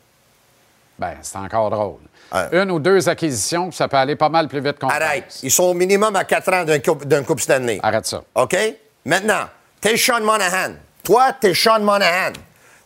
Ben, 1.03 1.17
c'est 1.21 1.37
encore 1.39 1.69
drôle. 1.69 1.97
Ouais. 2.33 2.63
Une 2.63 2.71
ou 2.71 2.79
deux 2.79 3.09
acquisitions, 3.09 3.73
ça 3.73 3.89
peut 3.89 3.97
aller 3.97 4.15
pas 4.15 4.29
mal 4.29 4.47
plus 4.47 4.61
vite 4.61 4.79
qu'on 4.79 4.89
Arrête. 4.89 5.25
pense. 5.25 5.43
Ils 5.43 5.51
sont 5.51 5.65
au 5.65 5.75
minimum 5.75 6.15
à 6.15 6.23
4 6.23 6.53
ans 6.55 6.65
d'un 6.65 6.79
coupe, 6.79 7.05
d'un 7.05 7.25
coupe 7.25 7.41
Stanley. 7.41 7.81
Arrête 7.83 8.07
ça. 8.07 8.23
OK? 8.37 8.57
Maintenant, 9.05 9.49
t'es 9.81 9.97
Sean 9.97 10.21
Monahan. 10.21 10.75
Toi, 11.03 11.33
t'es 11.41 11.55
Sean 11.55 11.81
Monahan. 11.81 12.35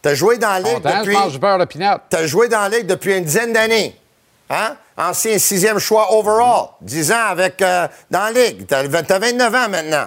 T'as 0.01 0.15
joué 0.15 0.39
dans 0.39 0.49
la 0.49 0.61
Ligue 0.61 0.75
Content, 0.77 0.91
je 0.95 0.99
depuis... 1.01 1.13
mange 1.13 1.39
beurre. 1.39 2.01
T'as 2.09 2.27
joué 2.27 2.49
dans 2.49 2.61
la 2.61 2.69
Ligue 2.71 2.87
depuis 2.87 3.15
une 3.19 3.25
dizaine 3.25 3.53
d'années. 3.53 4.01
Hein? 4.49 4.77
Ancien 4.97 5.39
sixième 5.39 5.79
choix 5.79 6.15
overall. 6.15 6.69
10 6.81 7.13
ans 7.13 7.27
avec, 7.29 7.61
euh, 7.61 7.87
dans 8.11 8.33
la 8.33 8.47
Ligue. 8.47 8.67
T'as 8.67 8.89
t'as 9.03 9.19
29 9.19 9.55
ans 9.55 9.69
maintenant. 9.69 10.07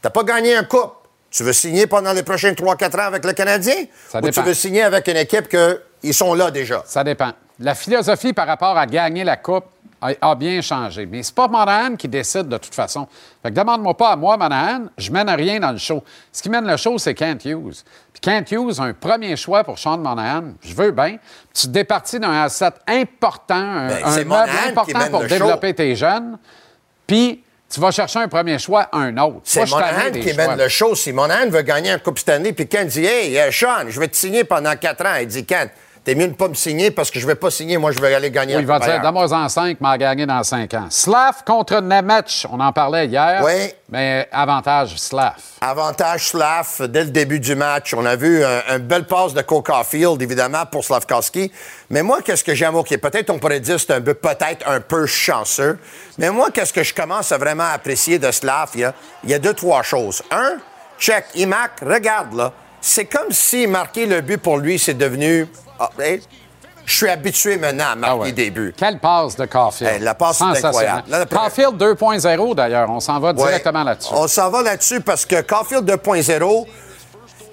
T'as 0.00 0.10
pas 0.10 0.24
gagné 0.24 0.56
un 0.56 0.64
coupe. 0.64 0.94
Tu 1.30 1.42
veux 1.44 1.52
signer 1.52 1.86
pendant 1.86 2.14
les 2.14 2.22
prochains 2.22 2.52
3-4 2.52 3.00
ans 3.00 3.06
avec 3.08 3.24
le 3.24 3.34
Canadien? 3.34 3.84
Ça 4.08 4.18
ou 4.18 4.22
dépend. 4.22 4.40
tu 4.40 4.48
veux 4.48 4.54
signer 4.54 4.82
avec 4.82 5.06
une 5.08 5.18
équipe 5.18 5.48
qu'ils 5.48 6.14
sont 6.14 6.32
là 6.34 6.50
déjà? 6.50 6.82
Ça 6.86 7.04
dépend. 7.04 7.32
La 7.60 7.74
philosophie 7.74 8.32
par 8.32 8.46
rapport 8.46 8.76
à 8.76 8.86
gagner 8.86 9.22
la 9.22 9.36
Coupe, 9.36 9.66
a, 10.02 10.12
a 10.30 10.34
bien 10.34 10.60
changé. 10.62 11.04
Mais 11.06 11.22
c'est 11.22 11.34
pas 11.34 11.46
Monahan 11.46 11.94
qui 11.96 12.08
décide 12.08 12.48
de 12.48 12.56
toute 12.56 12.74
façon. 12.74 13.06
Fait 13.42 13.50
que 13.50 13.54
demande-moi 13.54 13.94
pas 13.96 14.12
à 14.12 14.16
moi, 14.16 14.36
Monahan, 14.38 14.86
je 14.96 15.10
mène 15.10 15.28
rien 15.28 15.60
dans 15.60 15.72
le 15.72 15.78
show. 15.78 16.02
Ce 16.32 16.42
qui 16.42 16.48
mène 16.48 16.66
le 16.66 16.76
show, 16.78 16.96
c'est 16.98 17.14
Kent 17.14 17.44
Hughes. 17.44 17.82
Puis 18.12 18.20
Kent 18.20 18.50
Hughes 18.50 18.78
a 18.78 18.84
un 18.84 18.94
premier 18.94 19.36
choix 19.36 19.62
pour 19.62 19.78
Sean 19.78 19.98
Monahan. 19.98 20.54
Je 20.62 20.74
veux 20.74 20.90
bien. 20.90 21.18
Tu 21.52 21.66
te 21.66 21.72
départis 21.72 22.18
d'un 22.18 22.32
asset 22.32 22.72
important, 22.88 23.54
un, 23.54 23.88
Ben, 23.88 24.04
un 24.04 24.24
meuble 24.24 24.50
important 24.68 25.10
pour 25.10 25.22
show. 25.22 25.28
développer 25.28 25.74
tes 25.74 25.94
jeunes. 25.94 26.38
Puis 27.06 27.42
tu 27.68 27.78
vas 27.78 27.90
chercher 27.90 28.20
un 28.20 28.28
premier 28.28 28.58
choix, 28.58 28.88
un 28.92 29.16
autre. 29.18 29.40
C'est 29.44 29.68
Monahan 29.68 30.10
qui 30.12 30.32
mène 30.34 30.56
le 30.56 30.68
show. 30.68 30.94
Si 30.94 31.12
Monahan 31.12 31.50
veut 31.50 31.62
gagner 31.62 31.90
un 31.90 31.98
Coupe 31.98 32.18
Stanley, 32.18 32.52
puis 32.54 32.66
Ken 32.66 32.88
dit 32.88 33.04
Hey, 33.04 33.38
euh, 33.38 33.50
Sean, 33.52 33.84
je 33.88 34.00
vais 34.00 34.08
te 34.08 34.16
signer 34.16 34.44
pendant 34.44 34.74
quatre 34.76 35.04
ans. 35.04 35.16
Il 35.20 35.26
dit 35.26 35.44
Ken, 35.44 35.68
t'es 36.10 36.16
mieux 36.16 36.26
de 36.26 36.34
pas 36.34 36.48
me 36.48 36.54
signer 36.54 36.90
parce 36.90 37.08
que 37.08 37.20
je 37.20 37.26
vais 37.26 37.36
pas 37.36 37.52
signer. 37.52 37.78
Moi, 37.78 37.92
je 37.92 38.00
vais 38.00 38.12
aller 38.12 38.32
gagner 38.32 38.56
Oui, 38.56 38.62
il 38.62 38.66
va 38.66 38.80
dire, 38.80 39.00
donne-moi 39.00 39.32
en 39.32 39.48
5, 39.48 39.80
m'a 39.80 39.96
gagné 39.96 40.26
dans 40.26 40.42
5 40.42 40.74
ans. 40.74 40.86
Slav 40.90 41.44
contre 41.46 41.80
Nemec, 41.80 42.46
on 42.50 42.58
en 42.58 42.72
parlait 42.72 43.06
hier. 43.06 43.40
Oui. 43.44 43.72
Mais 43.88 44.28
avantage 44.32 44.96
Slav. 44.96 45.34
Avantage 45.60 46.30
Slav 46.30 46.88
dès 46.88 47.04
le 47.04 47.10
début 47.10 47.38
du 47.38 47.54
match. 47.54 47.94
On 47.94 48.04
a 48.04 48.16
vu 48.16 48.44
un, 48.44 48.60
un 48.70 48.78
bel 48.80 49.04
passe 49.04 49.34
de 49.34 49.42
Cole 49.42 49.62
Caulfield, 49.62 50.20
évidemment, 50.20 50.66
pour 50.66 50.84
Slavkowski. 50.84 51.52
Mais 51.90 52.02
moi, 52.02 52.22
qu'est-ce 52.24 52.42
que 52.42 52.54
j'aime? 52.54 52.74
OK, 52.74 52.88
peut-être 52.96 53.30
on 53.30 53.38
pourrait 53.38 53.60
dire 53.60 53.76
que 53.76 53.82
c'est 53.82 53.92
un 53.92 54.00
peu, 54.00 54.14
peut-être 54.14 54.66
un 54.66 54.80
peu 54.80 55.06
chanceux. 55.06 55.78
Mais 56.18 56.30
moi, 56.30 56.50
qu'est-ce 56.52 56.72
que 56.72 56.82
je 56.82 56.92
commence 56.92 57.30
à 57.30 57.38
vraiment 57.38 57.68
apprécier 57.72 58.18
de 58.18 58.32
Slav? 58.32 58.70
Il 58.74 58.80
y 58.80 58.84
a, 58.84 58.94
il 59.22 59.30
y 59.30 59.34
a 59.34 59.38
deux, 59.38 59.54
trois 59.54 59.84
choses. 59.84 60.24
Un, 60.32 60.56
check, 60.98 61.26
marque, 61.46 61.78
regarde 61.80 62.34
là. 62.34 62.52
C'est 62.80 63.04
comme 63.04 63.30
si 63.30 63.68
marquer 63.68 64.06
le 64.06 64.22
but 64.22 64.38
pour 64.38 64.58
lui, 64.58 64.76
c'est 64.76 64.94
devenu. 64.94 65.46
Ah, 65.82 65.88
hey, 65.98 66.20
je 66.84 66.94
suis 66.94 67.08
habitué 67.08 67.56
maintenant 67.56 67.86
à 67.92 67.94
marquer 67.96 68.32
des 68.32 68.50
buts. 68.50 68.74
Quelle 68.76 68.98
passe 68.98 69.34
de 69.36 69.46
Caulfield. 69.46 69.94
Hey, 69.94 70.00
la 70.00 70.14
passe, 70.14 70.40
incroyable. 70.42 71.04
Là, 71.08 71.24
Caulfield 71.24 71.76
2.0, 71.78 72.54
d'ailleurs. 72.54 72.90
On 72.90 73.00
s'en 73.00 73.18
va 73.18 73.28
Ouais. 73.28 73.34
directement 73.34 73.82
là-dessus. 73.82 74.12
On 74.12 74.28
s'en 74.28 74.50
va 74.50 74.62
là-dessus 74.62 75.00
parce 75.00 75.24
que 75.24 75.40
Caulfield 75.40 75.84
2.0, 75.86 76.66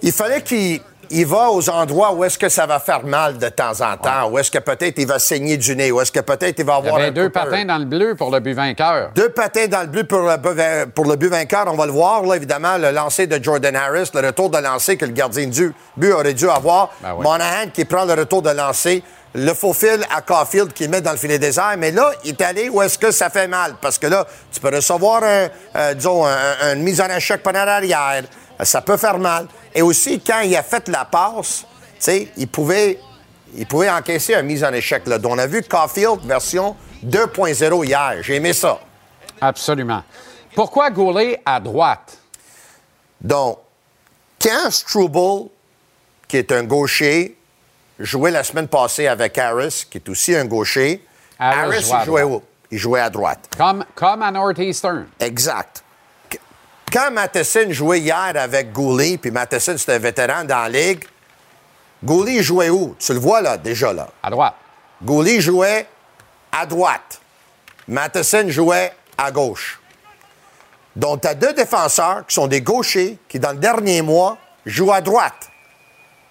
il 0.01 0.11
fallait 0.11 0.41
qu'il 0.41 0.82
il 1.09 1.25
va 1.25 1.49
aux 1.51 1.69
endroits 1.69 2.13
où 2.13 2.23
est-ce 2.23 2.37
que 2.37 2.49
ça 2.49 2.65
va 2.65 2.79
faire 2.79 3.05
mal 3.05 3.37
de 3.37 3.49
temps 3.49 3.79
en 3.81 3.97
temps, 3.97 4.29
où 4.29 4.37
est-ce 4.39 4.51
que 4.51 4.59
peut-être 4.59 4.95
il 4.97 5.07
va 5.07 5.19
saigner 5.19 5.57
du 5.57 5.75
nez, 5.75 5.91
où 5.91 6.01
est-ce 6.01 6.11
que 6.11 6.19
peut-être 6.19 6.59
il 6.59 6.65
va 6.65 6.79
Il 6.81 6.85
y 6.85 6.87
avoir 6.87 6.95
avait 7.01 7.07
un 7.09 7.11
deux 7.11 7.29
patins 7.29 7.65
dans 7.65 7.77
le 7.77 7.85
bleu 7.85 8.15
pour 8.15 8.31
le 8.31 8.39
but 8.39 8.53
vainqueur. 8.53 9.11
Deux 9.15 9.29
patins 9.29 9.67
dans 9.67 9.81
le 9.81 9.87
but 9.87 10.03
pour 10.07 10.19
le, 10.19 10.37
bu- 10.37 10.91
pour 10.91 11.05
le 11.05 11.15
but 11.15 11.29
vainqueur. 11.29 11.65
On 11.67 11.75
va 11.75 11.85
le 11.85 11.91
voir, 11.91 12.23
là, 12.23 12.35
évidemment, 12.35 12.77
le 12.77 12.91
lancer 12.91 13.27
de 13.27 13.43
Jordan 13.43 13.75
Harris, 13.75 14.09
le 14.13 14.25
retour 14.27 14.49
de 14.49 14.57
lancer 14.57 14.97
que 14.97 15.05
le 15.05 15.11
gardien 15.11 15.47
du 15.47 15.73
but 15.95 16.11
aurait 16.11 16.33
dû 16.33 16.49
avoir. 16.49 16.91
Ben 17.01 17.13
oui. 17.17 17.23
Monahan 17.23 17.69
qui 17.73 17.85
prend 17.85 18.05
le 18.05 18.13
retour 18.13 18.41
de 18.41 18.49
lancer. 18.51 19.03
Le 19.35 19.53
faux 19.53 19.73
fil 19.73 19.99
à 20.15 20.21
Caulfield 20.21 20.73
qui 20.73 20.85
le 20.85 20.89
met 20.89 21.01
dans 21.01 21.11
le 21.11 21.17
filet 21.17 21.37
désert. 21.37 21.75
Mais 21.77 21.91
là, 21.91 22.11
il 22.23 22.29
est 22.31 22.41
allé 22.41 22.69
où 22.69 22.81
est-ce 22.81 22.97
que 22.97 23.11
ça 23.11 23.29
fait 23.29 23.47
mal? 23.47 23.73
Parce 23.79 23.99
que 23.99 24.07
là, 24.07 24.25
tu 24.51 24.59
peux 24.59 24.73
recevoir, 24.73 25.21
un, 25.21 25.47
euh, 25.75 25.93
disons, 25.93 26.25
un- 26.25 26.31
un- 26.63 26.75
une 26.75 26.81
mise 26.81 26.99
en 27.01 27.09
échec 27.09 27.43
par 27.43 27.55
arrière. 27.55 28.23
Ça 28.63 28.81
peut 28.81 28.97
faire 28.97 29.19
mal. 29.19 29.47
Et 29.73 29.81
aussi, 29.81 30.19
quand 30.19 30.41
il 30.41 30.55
a 30.55 30.63
fait 30.63 30.87
la 30.87 31.05
passe, 31.05 31.59
tu 31.61 31.95
sais, 31.99 32.31
il 32.37 32.47
pouvait, 32.47 32.99
il 33.55 33.67
pouvait 33.67 33.89
encaisser 33.89 34.33
une 34.33 34.45
mise 34.45 34.63
en 34.63 34.73
échec. 34.73 35.05
Là. 35.07 35.17
Donc, 35.19 35.33
on 35.33 35.37
a 35.37 35.47
vu 35.47 35.61
Caulfield 35.63 36.21
version 36.23 36.75
2.0 37.05 37.85
hier. 37.85 38.15
J'ai 38.21 38.35
aimé 38.35 38.53
ça. 38.53 38.79
Absolument. 39.39 40.03
Pourquoi 40.55 40.89
Goulet 40.89 41.39
à 41.45 41.59
droite? 41.59 42.17
Donc, 43.21 43.59
quand 44.41 44.71
Struble, 44.71 45.49
qui 46.27 46.37
est 46.37 46.51
un 46.51 46.63
gaucher, 46.63 47.37
jouait 47.99 48.31
la 48.31 48.43
semaine 48.43 48.67
passée 48.67 49.07
avec 49.07 49.37
Harris, 49.37 49.85
qui 49.89 49.97
est 49.99 50.09
aussi 50.09 50.35
un 50.35 50.45
gaucher, 50.45 51.05
Harris 51.39 51.91
jouait 52.05 52.23
où? 52.23 52.41
Il 52.69 52.77
jouait 52.77 52.99
à 52.99 53.09
droite. 53.09 53.49
Comme, 53.57 53.85
comme 53.95 54.21
à 54.21 54.31
Northeastern. 54.31 55.07
Exact. 55.19 55.83
Qu- 56.97 57.03
Quand 57.03 57.11
Matheson 57.11 57.67
jouait 57.71 57.99
hier 57.99 58.31
avec 58.35 58.71
Goulet, 58.71 59.17
puis 59.17 59.31
Matheson, 59.31 59.75
c'est 59.77 59.93
un 59.93 59.99
vétéran 59.99 60.43
dans 60.43 60.63
la 60.63 60.69
ligue, 60.69 61.03
Goulet 62.03 62.41
jouait 62.43 62.69
où? 62.69 62.95
Tu 62.99 63.13
le 63.13 63.19
vois 63.19 63.41
là, 63.41 63.57
déjà 63.57 63.91
là. 63.93 64.07
À 64.21 64.29
droite. 64.29 64.53
Goulet 65.03 65.39
jouait 65.41 65.87
à 66.51 66.65
droite. 66.65 67.19
Matheson 67.87 68.45
jouait 68.49 68.93
à 69.17 69.31
gauche. 69.31 69.79
Donc, 70.95 71.21
tu 71.21 71.27
as 71.27 71.35
deux 71.35 71.53
défenseurs 71.53 72.25
qui 72.27 72.33
sont 72.35 72.47
des 72.47 72.61
gauchers 72.61 73.17
qui, 73.29 73.39
dans 73.39 73.51
le 73.51 73.57
dernier 73.57 74.01
mois, 74.01 74.37
jouent 74.65 74.91
à 74.93 75.01
droite. 75.01 75.49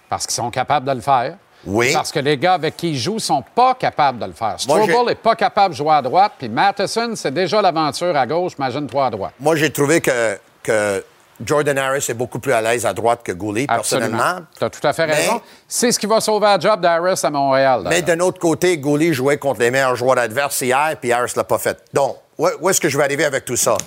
Parce 0.09 0.25
qu'ils 0.25 0.35
sont 0.35 0.51
capables 0.51 0.85
de 0.85 0.91
le 0.93 1.01
faire. 1.01 1.37
Oui. 1.65 1.91
Parce 1.93 2.11
que 2.11 2.19
les 2.19 2.37
gars 2.37 2.53
avec 2.53 2.77
qui 2.77 2.91
ils 2.91 2.97
jouent 2.97 3.19
sont 3.19 3.43
pas 3.55 3.73
capables 3.75 4.19
de 4.19 4.25
le 4.25 4.33
faire. 4.33 4.55
Struble 4.59 4.93
n'est 5.07 5.15
pas 5.15 5.35
capable 5.35 5.73
de 5.73 5.77
jouer 5.77 5.93
à 5.93 6.01
droite, 6.01 6.33
puis 6.37 6.47
Matheson, 6.49 7.13
c'est 7.15 7.33
déjà 7.33 7.61
l'aventure 7.61 8.15
à 8.15 8.25
gauche. 8.27 8.53
Imagine-toi 8.57 9.05
à 9.05 9.09
droite. 9.09 9.33
Moi, 9.39 9.55
j'ai 9.55 9.71
trouvé 9.71 9.99
que, 9.99 10.39
que 10.67 11.03
Jordan 11.43 11.77
Harris 11.77 12.05
est 12.09 12.13
beaucoup 12.15 12.39
plus 12.39 12.51
à 12.53 12.61
l'aise 12.61 12.85
à 12.85 12.93
droite 12.93 13.21
que 13.23 13.31
Goulet, 13.31 13.67
personnellement. 13.67 14.39
Tu 14.57 14.63
as 14.63 14.69
tout 14.69 14.85
à 14.87 14.91
fait 14.93 15.05
Mais- 15.07 15.13
raison. 15.13 15.41
C'est 15.67 15.91
ce 15.91 15.99
qui 15.99 16.05
va 16.07 16.19
sauver 16.19 16.45
la 16.47 16.59
job 16.59 16.81
d'Harris 16.81 17.19
à 17.23 17.29
Montréal. 17.29 17.83
Mais 17.89 18.01
d'un 18.01 18.19
autre 18.19 18.39
côté, 18.39 18.77
Goulet 18.77 19.13
jouait 19.13 19.37
contre 19.37 19.59
les 19.59 19.69
meilleurs 19.71 19.95
joueurs 19.95 20.17
adverses 20.17 20.61
hier, 20.61 20.95
puis 20.99 21.11
Harris 21.11 21.33
l'a 21.35 21.43
pas 21.43 21.57
fait. 21.59 21.77
Donc, 21.93 22.17
où, 22.37 22.69
est-ce 22.69 22.81
que 22.81 22.89
je 22.89 22.97
vais 22.97 23.03
arriver 23.03 23.25
avec 23.25 23.45
tout 23.45 23.55
ça? 23.55 23.77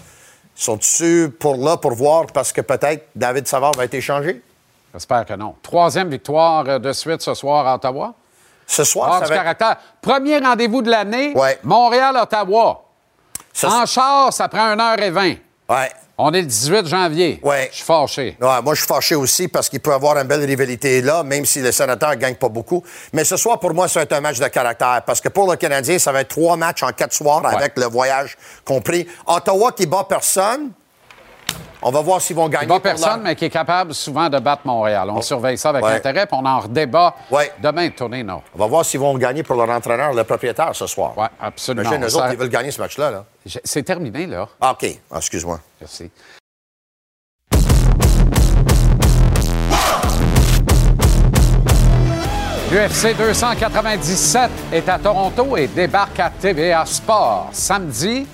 Sont-ils 0.54 1.30
pour 1.30 1.56
là 1.56 1.76
pour 1.76 1.92
voir 1.94 2.26
parce 2.32 2.52
que 2.52 2.60
peut-être 2.60 3.08
David 3.16 3.46
Savard 3.48 3.72
va 3.76 3.84
être 3.84 3.94
échangé? 3.94 4.42
J'espère 4.92 5.24
que 5.24 5.34
non. 5.34 5.54
Troisième 5.62 6.08
victoire 6.08 6.64
euh, 6.68 6.78
de 6.78 6.92
suite 6.92 7.22
ce 7.22 7.34
soir 7.34 7.66
à 7.66 7.76
Ottawa. 7.76 8.12
Ce 8.66 8.84
soir, 8.84 9.10
Ah, 9.14 9.18
ça 9.24 9.28
va 9.28 9.36
caractère. 9.36 9.76
Premier 10.02 10.38
rendez-vous 10.38 10.82
de 10.82 10.90
l'année, 10.90 11.32
Ouais. 11.34 11.58
Montréal-Ottawa. 11.64 12.82
En 13.64 13.86
char, 13.86 14.32
ça 14.32 14.48
prend 14.48 14.74
1h20. 14.76 15.38
Ouais. 15.68 15.90
On 16.22 16.32
est 16.32 16.42
le 16.42 16.46
18 16.46 16.86
janvier. 16.86 17.40
Ouais. 17.42 17.68
Je 17.70 17.76
suis 17.76 17.84
fâché. 17.84 18.36
Ouais, 18.40 18.62
moi, 18.62 18.74
je 18.74 18.80
suis 18.80 18.86
fâché 18.86 19.14
aussi 19.14 19.48
parce 19.48 19.68
qu'il 19.68 19.80
peut 19.80 19.90
y 19.90 19.94
avoir 19.94 20.18
une 20.18 20.28
belle 20.28 20.44
rivalité 20.44 21.00
là, 21.00 21.22
même 21.22 21.46
si 21.46 21.60
les 21.60 21.72
sénateurs 21.72 22.10
ne 22.10 22.16
gagnent 22.16 22.34
pas 22.34 22.48
beaucoup. 22.48 22.82
Mais 23.12 23.24
ce 23.24 23.36
soir, 23.36 23.58
pour 23.58 23.72
moi, 23.72 23.88
ça 23.88 24.00
va 24.00 24.04
être 24.04 24.12
un 24.12 24.20
match 24.20 24.38
de 24.38 24.48
caractère 24.48 25.02
parce 25.06 25.20
que 25.20 25.30
pour 25.30 25.50
le 25.50 25.56
Canadien, 25.56 25.98
ça 25.98 26.12
va 26.12 26.20
être 26.20 26.28
trois 26.28 26.56
matchs 26.56 26.82
en 26.82 26.92
quatre 26.92 27.14
soirs 27.14 27.44
avec 27.46 27.76
le 27.76 27.86
voyage 27.86 28.36
compris. 28.64 29.06
Ottawa 29.26 29.72
qui 29.72 29.86
bat 29.86 30.06
personne. 30.08 30.72
On 31.82 31.90
va 31.90 32.02
voir 32.02 32.20
s'ils 32.20 32.36
vont 32.36 32.48
gagner. 32.48 32.66
Pour 32.66 32.80
personne, 32.82 33.08
leur- 33.08 33.18
mais 33.20 33.34
qui 33.34 33.46
est 33.46 33.50
capable 33.50 33.94
souvent 33.94 34.28
de 34.28 34.38
battre 34.38 34.62
Montréal. 34.66 35.08
On 35.10 35.22
surveille 35.22 35.56
ça 35.56 35.70
avec 35.70 35.82
Ouais. 35.82 35.94
intérêt, 35.94 36.26
puis 36.26 36.36
on 36.38 36.44
en 36.44 36.60
redébat 36.60 37.14
Ouais. 37.30 37.50
demain, 37.62 37.88
tournée, 37.88 38.22
non. 38.22 38.42
On 38.54 38.58
va 38.58 38.66
voir 38.66 38.84
s'ils 38.84 39.00
vont 39.00 39.16
gagner 39.16 39.42
pour 39.42 39.56
leur 39.56 39.70
entraîneur, 39.70 40.12
le 40.12 40.24
propriétaire, 40.24 40.74
ce 40.74 40.86
soir. 40.86 41.12
Oui, 41.16 41.26
absolument. 41.40 41.88
Imagine, 41.88 42.04
eux 42.04 42.08
Ça- 42.10 42.18
autres, 42.18 42.32
ils 42.32 42.38
veulent 42.38 42.48
gagner 42.50 42.70
ce 42.70 42.80
match-là. 42.82 43.10
Là. 43.10 43.24
C'est 43.64 43.82
terminé, 43.82 44.26
là. 44.26 44.46
Ah, 44.60 44.72
OK. 44.72 44.86
Ah, 45.10 45.16
excuse-moi. 45.16 45.58
Merci. 45.80 46.10
L'UFC 52.70 53.14
297 53.16 54.50
est 54.72 54.88
à 54.88 54.98
Toronto 54.98 55.56
et 55.56 55.66
débarque 55.66 56.20
à 56.20 56.30
TVA 56.30 56.86
Sport. 56.86 57.48
Samedi, 57.52 58.26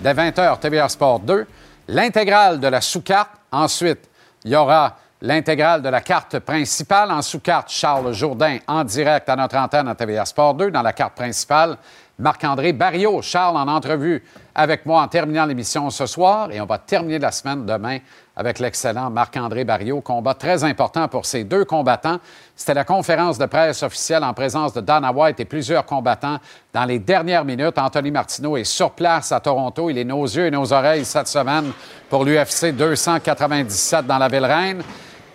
dès 0.00 0.12
20h, 0.12 0.58
TVA 0.58 0.88
Sport 0.88 1.20
2, 1.20 1.46
l'intégrale 1.88 2.60
de 2.60 2.68
la 2.68 2.80
sous-carte. 2.80 3.30
Ensuite, 3.50 4.08
il 4.44 4.52
y 4.52 4.56
aura 4.56 4.96
l'intégrale 5.20 5.80
de 5.80 5.88
la 5.88 6.00
carte 6.00 6.38
principale 6.40 7.10
en 7.10 7.22
sous-carte. 7.22 7.70
Charles 7.70 8.12
Jourdain 8.12 8.58
en 8.66 8.84
direct 8.84 9.28
à 9.28 9.36
notre 9.36 9.56
antenne 9.56 9.88
à 9.88 9.94
TVA 9.94 10.24
Sport 10.26 10.54
2. 10.54 10.70
Dans 10.70 10.82
la 10.82 10.92
carte 10.92 11.14
principale, 11.14 11.76
Marc-André 12.18 12.72
Barriot. 12.72 13.22
Charles 13.22 13.56
en 13.56 13.66
entrevue 13.66 14.22
avec 14.54 14.86
moi 14.86 15.02
en 15.02 15.08
terminant 15.08 15.46
l'émission 15.46 15.90
ce 15.90 16.06
soir. 16.06 16.50
Et 16.52 16.60
on 16.60 16.66
va 16.66 16.78
terminer 16.78 17.18
la 17.18 17.32
semaine 17.32 17.66
demain 17.66 17.98
avec 18.36 18.58
l'excellent 18.58 19.10
Marc-André 19.10 19.64
Barriot. 19.64 20.00
Combat 20.00 20.34
très 20.34 20.64
important 20.64 21.08
pour 21.08 21.26
ces 21.26 21.44
deux 21.44 21.64
combattants. 21.64 22.18
C'était 22.54 22.74
la 22.74 22.84
conférence 22.84 23.38
de 23.38 23.46
presse 23.46 23.82
officielle 23.82 24.22
en 24.22 24.32
présence 24.32 24.72
de 24.72 24.80
Dana 24.80 25.12
White 25.12 25.40
et 25.40 25.44
plusieurs 25.44 25.84
combattants 25.84 26.38
dans 26.72 26.84
les 26.84 26.98
dernières 26.98 27.44
minutes. 27.44 27.78
Anthony 27.78 28.10
Martineau 28.10 28.56
est 28.56 28.64
sur 28.64 28.92
place 28.92 29.32
à 29.32 29.40
Toronto. 29.40 29.90
Il 29.90 29.98
est 29.98 30.04
nos 30.04 30.24
yeux 30.24 30.46
et 30.46 30.50
nos 30.50 30.72
oreilles 30.72 31.04
cette 31.04 31.28
semaine 31.28 31.72
pour 32.08 32.24
l'UFC 32.24 32.72
297 32.72 34.06
dans 34.06 34.18
la 34.18 34.28
Ville-Reine. 34.28 34.82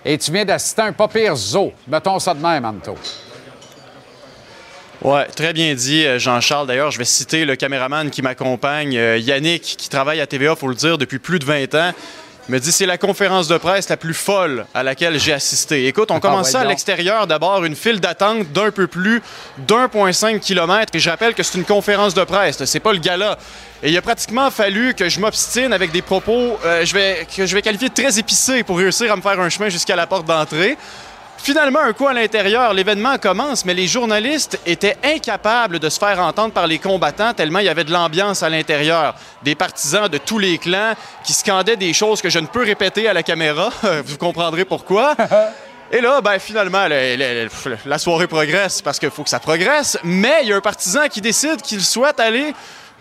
Et 0.05 0.17
tu 0.17 0.31
viens 0.31 0.45
d'assister 0.45 0.81
à 0.81 0.85
un 0.85 0.93
pas 0.93 1.09
pire 1.09 1.35
zoo. 1.35 1.71
Mettons 1.87 2.19
ça 2.19 2.33
de 2.33 2.41
même, 2.41 2.63
Anto. 2.63 2.95
Ouais, 5.01 5.25
très 5.27 5.53
bien 5.53 5.73
dit, 5.75 6.05
euh, 6.05 6.19
Jean-Charles. 6.19 6.67
D'ailleurs, 6.67 6.91
je 6.91 6.97
vais 6.97 7.05
citer 7.05 7.45
le 7.45 7.55
caméraman 7.55 8.09
qui 8.09 8.21
m'accompagne, 8.21 8.97
euh, 8.97 9.17
Yannick, 9.17 9.61
qui 9.61 9.87
travaille 9.87 10.19
à 10.19 10.27
TVA, 10.27 10.57
faut 10.57 10.67
le 10.67 10.75
dire, 10.75 10.97
depuis 10.97 11.19
plus 11.19 11.39
de 11.39 11.45
20 11.45 11.73
ans. 11.75 11.93
Il 12.49 12.53
me 12.53 12.59
dit 12.59 12.71
c'est 12.71 12.87
la 12.87 12.97
conférence 12.97 13.47
de 13.47 13.57
presse 13.59 13.89
la 13.89 13.95
plus 13.95 14.15
folle 14.15 14.65
à 14.73 14.81
laquelle 14.81 15.19
j'ai 15.19 15.33
assisté. 15.33 15.85
Écoute, 15.85 16.09
on 16.09 16.19
commence 16.19 16.47
ouais, 16.47 16.53
ça 16.53 16.61
à 16.61 16.65
l'extérieur. 16.65 17.27
D'abord, 17.27 17.63
une 17.63 17.75
file 17.75 17.99
d'attente 17.99 18.51
d'un 18.51 18.71
peu 18.71 18.87
plus 18.87 19.21
d'1,5 19.59 20.39
km. 20.39 20.91
Et 20.95 20.99
je 20.99 21.09
rappelle 21.11 21.35
que 21.35 21.43
c'est 21.43 21.59
une 21.59 21.63
conférence 21.63 22.15
de 22.15 22.23
presse, 22.23 22.65
c'est 22.65 22.79
pas 22.79 22.91
le 22.91 22.97
gala. 22.97 23.37
Et 23.83 23.91
il 23.91 23.97
a 23.97 24.01
pratiquement 24.01 24.49
fallu 24.49 24.95
que 24.95 25.07
je 25.09 25.19
m'obstine 25.19 25.71
avec 25.73 25.91
des 25.91 26.01
propos 26.01 26.57
euh, 26.65 26.83
je 26.83 26.93
vais, 26.95 27.27
que 27.37 27.45
je 27.45 27.53
vais 27.53 27.61
qualifier 27.61 27.89
de 27.89 27.93
très 27.93 28.17
épicés 28.17 28.63
pour 28.63 28.79
réussir 28.79 29.13
à 29.13 29.15
me 29.15 29.21
faire 29.21 29.39
un 29.39 29.49
chemin 29.49 29.69
jusqu'à 29.69 29.95
la 29.95 30.07
porte 30.07 30.25
d'entrée. 30.25 30.75
Finalement, 31.41 31.79
un 31.79 31.93
coup 31.93 32.07
à 32.07 32.13
l'intérieur, 32.13 32.73
l'événement 32.73 33.17
commence, 33.17 33.63
mais 33.65 33.73
les 33.73 33.87
journalistes 33.87 34.59
étaient 34.65 34.97
incapables 35.03 35.79
de 35.79 35.89
se 35.89 35.97
faire 35.97 36.19
entendre 36.19 36.53
par 36.53 36.67
les 36.67 36.79
combattants 36.79 37.33
tellement 37.33 37.59
il 37.59 37.65
y 37.65 37.69
avait 37.69 37.85
de 37.85 37.91
l'ambiance 37.93 38.43
à 38.43 38.49
l'intérieur. 38.49 39.15
Des 39.41 39.55
partisans 39.55 40.07
de 40.09 40.17
tous 40.17 40.37
les 40.37 40.57
clans 40.57 40.93
qui 41.23 41.33
scandaient 41.33 41.77
des 41.77 41.93
choses 41.93 42.21
que 42.21 42.29
je 42.29 42.39
ne 42.39 42.45
peux 42.47 42.63
répéter 42.63 43.07
à 43.07 43.13
la 43.13 43.23
caméra. 43.23 43.69
Vous 44.05 44.17
comprendrez 44.17 44.65
pourquoi. 44.65 45.15
Et 45.91 46.01
là, 46.01 46.21
ben, 46.21 46.37
finalement, 46.37 46.87
le- 46.87 47.15
le- 47.15 47.45
le- 47.65 47.77
la 47.85 47.97
soirée 47.97 48.27
progresse 48.27 48.81
parce 48.81 48.99
qu'il 48.99 49.09
faut 49.09 49.23
que 49.23 49.29
ça 49.29 49.39
progresse. 49.39 49.97
Mais 50.03 50.39
il 50.43 50.49
y 50.49 50.53
a 50.53 50.57
un 50.57 50.61
partisan 50.61 51.07
qui 51.09 51.19
décide 51.21 51.61
qu'il 51.63 51.81
souhaite 51.81 52.19
aller 52.19 52.53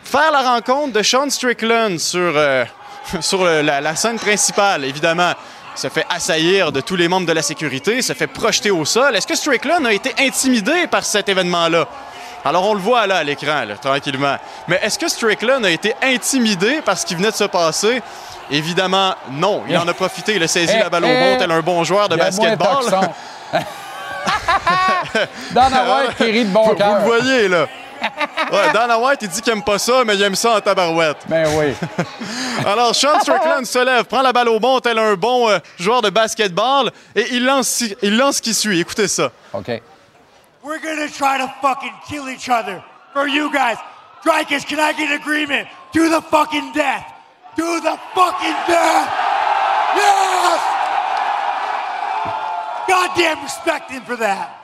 faire 0.05 0.30
la 0.32 0.41
rencontre 0.53 0.93
de 0.95 1.03
Sean 1.03 1.28
Strickland 1.28 1.99
sur, 1.99 2.18
euh, 2.34 2.64
sur 3.20 3.45
la, 3.45 3.80
la 3.82 3.97
scène 3.97 4.16
principale, 4.18 4.84
évidemment. 4.86 5.32
Se 5.78 5.88
fait 5.88 6.04
assaillir 6.10 6.72
de 6.72 6.80
tous 6.80 6.96
les 6.96 7.06
membres 7.06 7.28
de 7.28 7.32
la 7.32 7.40
sécurité, 7.40 8.02
se 8.02 8.12
fait 8.12 8.26
projeter 8.26 8.72
au 8.72 8.84
sol. 8.84 9.14
Est-ce 9.14 9.28
que 9.28 9.36
Strickland 9.36 9.86
a 9.86 9.92
été 9.92 10.12
intimidé 10.18 10.88
par 10.88 11.04
cet 11.04 11.28
événement-là? 11.28 11.86
Alors, 12.44 12.68
on 12.68 12.74
le 12.74 12.80
voit 12.80 13.06
là 13.06 13.18
à 13.18 13.22
l'écran, 13.22 13.64
là, 13.64 13.76
tranquillement. 13.80 14.38
Mais 14.66 14.80
est-ce 14.82 14.98
que 14.98 15.06
Strickland 15.06 15.64
a 15.64 15.70
été 15.70 15.94
intimidé 16.02 16.80
par 16.84 16.98
ce 16.98 17.06
qui 17.06 17.14
venait 17.14 17.30
de 17.30 17.36
se 17.36 17.44
passer? 17.44 18.02
Évidemment, 18.50 19.14
non. 19.30 19.62
Il 19.68 19.78
en 19.78 19.86
a 19.86 19.94
profité. 19.94 20.34
Il 20.34 20.42
a 20.42 20.48
saisi 20.48 20.72
Eh, 20.74 20.80
la 20.80 20.90
balle 20.90 21.04
au 21.04 21.08
eh, 21.08 21.20
bon, 21.32 21.38
tel 21.38 21.50
un 21.52 21.60
bon 21.60 21.84
joueur 21.84 22.08
de 22.08 22.16
basketball. 22.16 22.84
Dana 25.52 25.84
White 25.94 26.16
qui 26.16 26.24
rit 26.24 26.44
de 26.44 26.50
bon 26.50 26.74
cœur. 26.74 27.02
Vous 27.02 27.12
le 27.12 27.18
voyez, 27.20 27.46
là. 27.46 27.68
Ouais, 28.53 28.72
Dana 28.72 28.99
White, 28.99 29.20
il 29.22 29.28
dit 29.28 29.42
qu'il 29.42 29.53
aime 29.53 29.62
pas 29.62 29.78
ça, 29.78 30.05
mais 30.05 30.14
il 30.14 30.22
aime 30.22 30.34
ça 30.34 30.57
en 30.57 30.61
tabarouette. 30.61 31.18
Ben 31.26 31.46
oui. 31.57 31.74
Alors, 32.66 32.94
Sean 32.94 33.20
Strickland 33.20 33.64
se 33.64 33.78
lève, 33.78 34.05
prend 34.05 34.22
la 34.22 34.32
balle 34.32 34.49
au 34.49 34.59
bon, 34.59 34.80
tel 34.80 34.99
un 34.99 35.14
bon 35.14 35.49
euh, 35.49 35.59
joueur 35.78 36.03
de 36.03 36.11
basketball, 36.11 36.90
et 37.14 37.26
il 37.32 37.44
lance, 37.44 37.84
il 38.03 38.16
lance 38.16 38.36
ce 38.36 38.42
qui 38.42 38.55
suit. 38.55 38.80
Écoutez 38.80 39.09
ça. 39.09 39.30
OK. 39.53 39.82
We're 40.62 40.80
gonna 40.80 41.09
try 41.09 41.38
to 41.38 41.49
fucking 41.61 41.92
kill 42.09 42.28
each 42.28 42.49
other 42.49 42.82
for 43.12 43.28
you 43.28 43.51
guys. 43.51 43.76
Dreykus, 44.24 44.66
can 44.66 44.78
I 44.80 44.92
get 44.92 45.12
agreement? 45.12 45.68
To 45.94 46.09
the 46.09 46.20
fucking 46.30 46.72
death. 46.72 47.05
To 47.57 47.80
the 47.80 47.99
fucking 48.14 48.57
death. 48.66 49.09
Yes! 49.96 50.61
Goddamn 52.88 53.42
respect 53.42 53.90
him 53.90 54.03
for 54.03 54.16
that. 54.16 54.57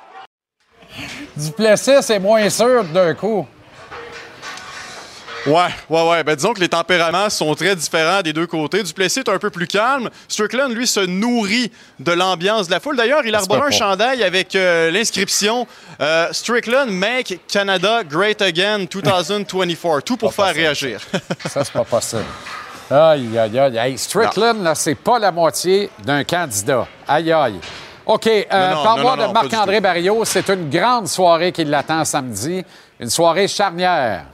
Duplessis 1.36 2.12
est 2.12 2.18
moins 2.18 2.48
sûr 2.50 2.84
d'un 2.84 3.14
coup. 3.14 3.46
Ouais, 5.46 5.68
ouais, 5.90 6.08
ouais. 6.08 6.24
Ben, 6.24 6.34
disons 6.34 6.54
que 6.54 6.60
les 6.60 6.70
tempéraments 6.70 7.28
sont 7.28 7.54
très 7.54 7.76
différents 7.76 8.22
des 8.22 8.32
deux 8.32 8.46
côtés. 8.46 8.82
Duplessis 8.82 9.20
est 9.20 9.28
un 9.28 9.38
peu 9.38 9.50
plus 9.50 9.66
calme. 9.66 10.08
Strickland, 10.26 10.72
lui, 10.72 10.86
se 10.86 11.00
nourrit 11.00 11.70
de 12.00 12.12
l'ambiance 12.12 12.66
de 12.66 12.72
la 12.72 12.80
foule. 12.80 12.96
D'ailleurs, 12.96 13.26
il 13.26 13.34
arbore 13.34 13.62
un 13.62 13.70
chandail 13.70 14.22
avec 14.22 14.54
euh, 14.54 14.90
l'inscription 14.90 15.66
euh, 16.00 16.28
Strickland 16.32 16.90
Make 16.90 17.40
Canada 17.46 18.02
Great 18.04 18.40
Again 18.40 18.86
2024. 18.90 20.02
Tout 20.02 20.16
pour 20.16 20.32
faire 20.32 20.54
réagir. 20.54 21.00
Ça, 21.50 21.62
c'est 21.62 21.72
pas 21.72 21.84
possible. 21.84 22.24
Aïe, 22.90 23.38
aïe, 23.38 23.78
aïe. 23.78 23.98
Strickland, 23.98 24.62
là, 24.62 24.74
c'est 24.74 24.94
pas 24.94 25.18
la 25.18 25.30
moitié 25.30 25.90
d'un 26.02 26.24
candidat. 26.24 26.86
Aïe, 27.06 27.32
aïe. 27.32 27.60
OK, 28.06 28.26
euh, 28.26 28.46
parle-moi 28.50 29.16
de 29.16 29.32
Marc-André 29.32 29.80
Barriot. 29.80 30.24
C'est 30.24 30.48
une 30.50 30.68
grande 30.68 31.08
soirée 31.08 31.52
qui 31.52 31.64
l'attend 31.64 32.04
samedi. 32.04 32.62
Une 33.00 33.10
soirée 33.10 33.48
charnière. 33.48 34.26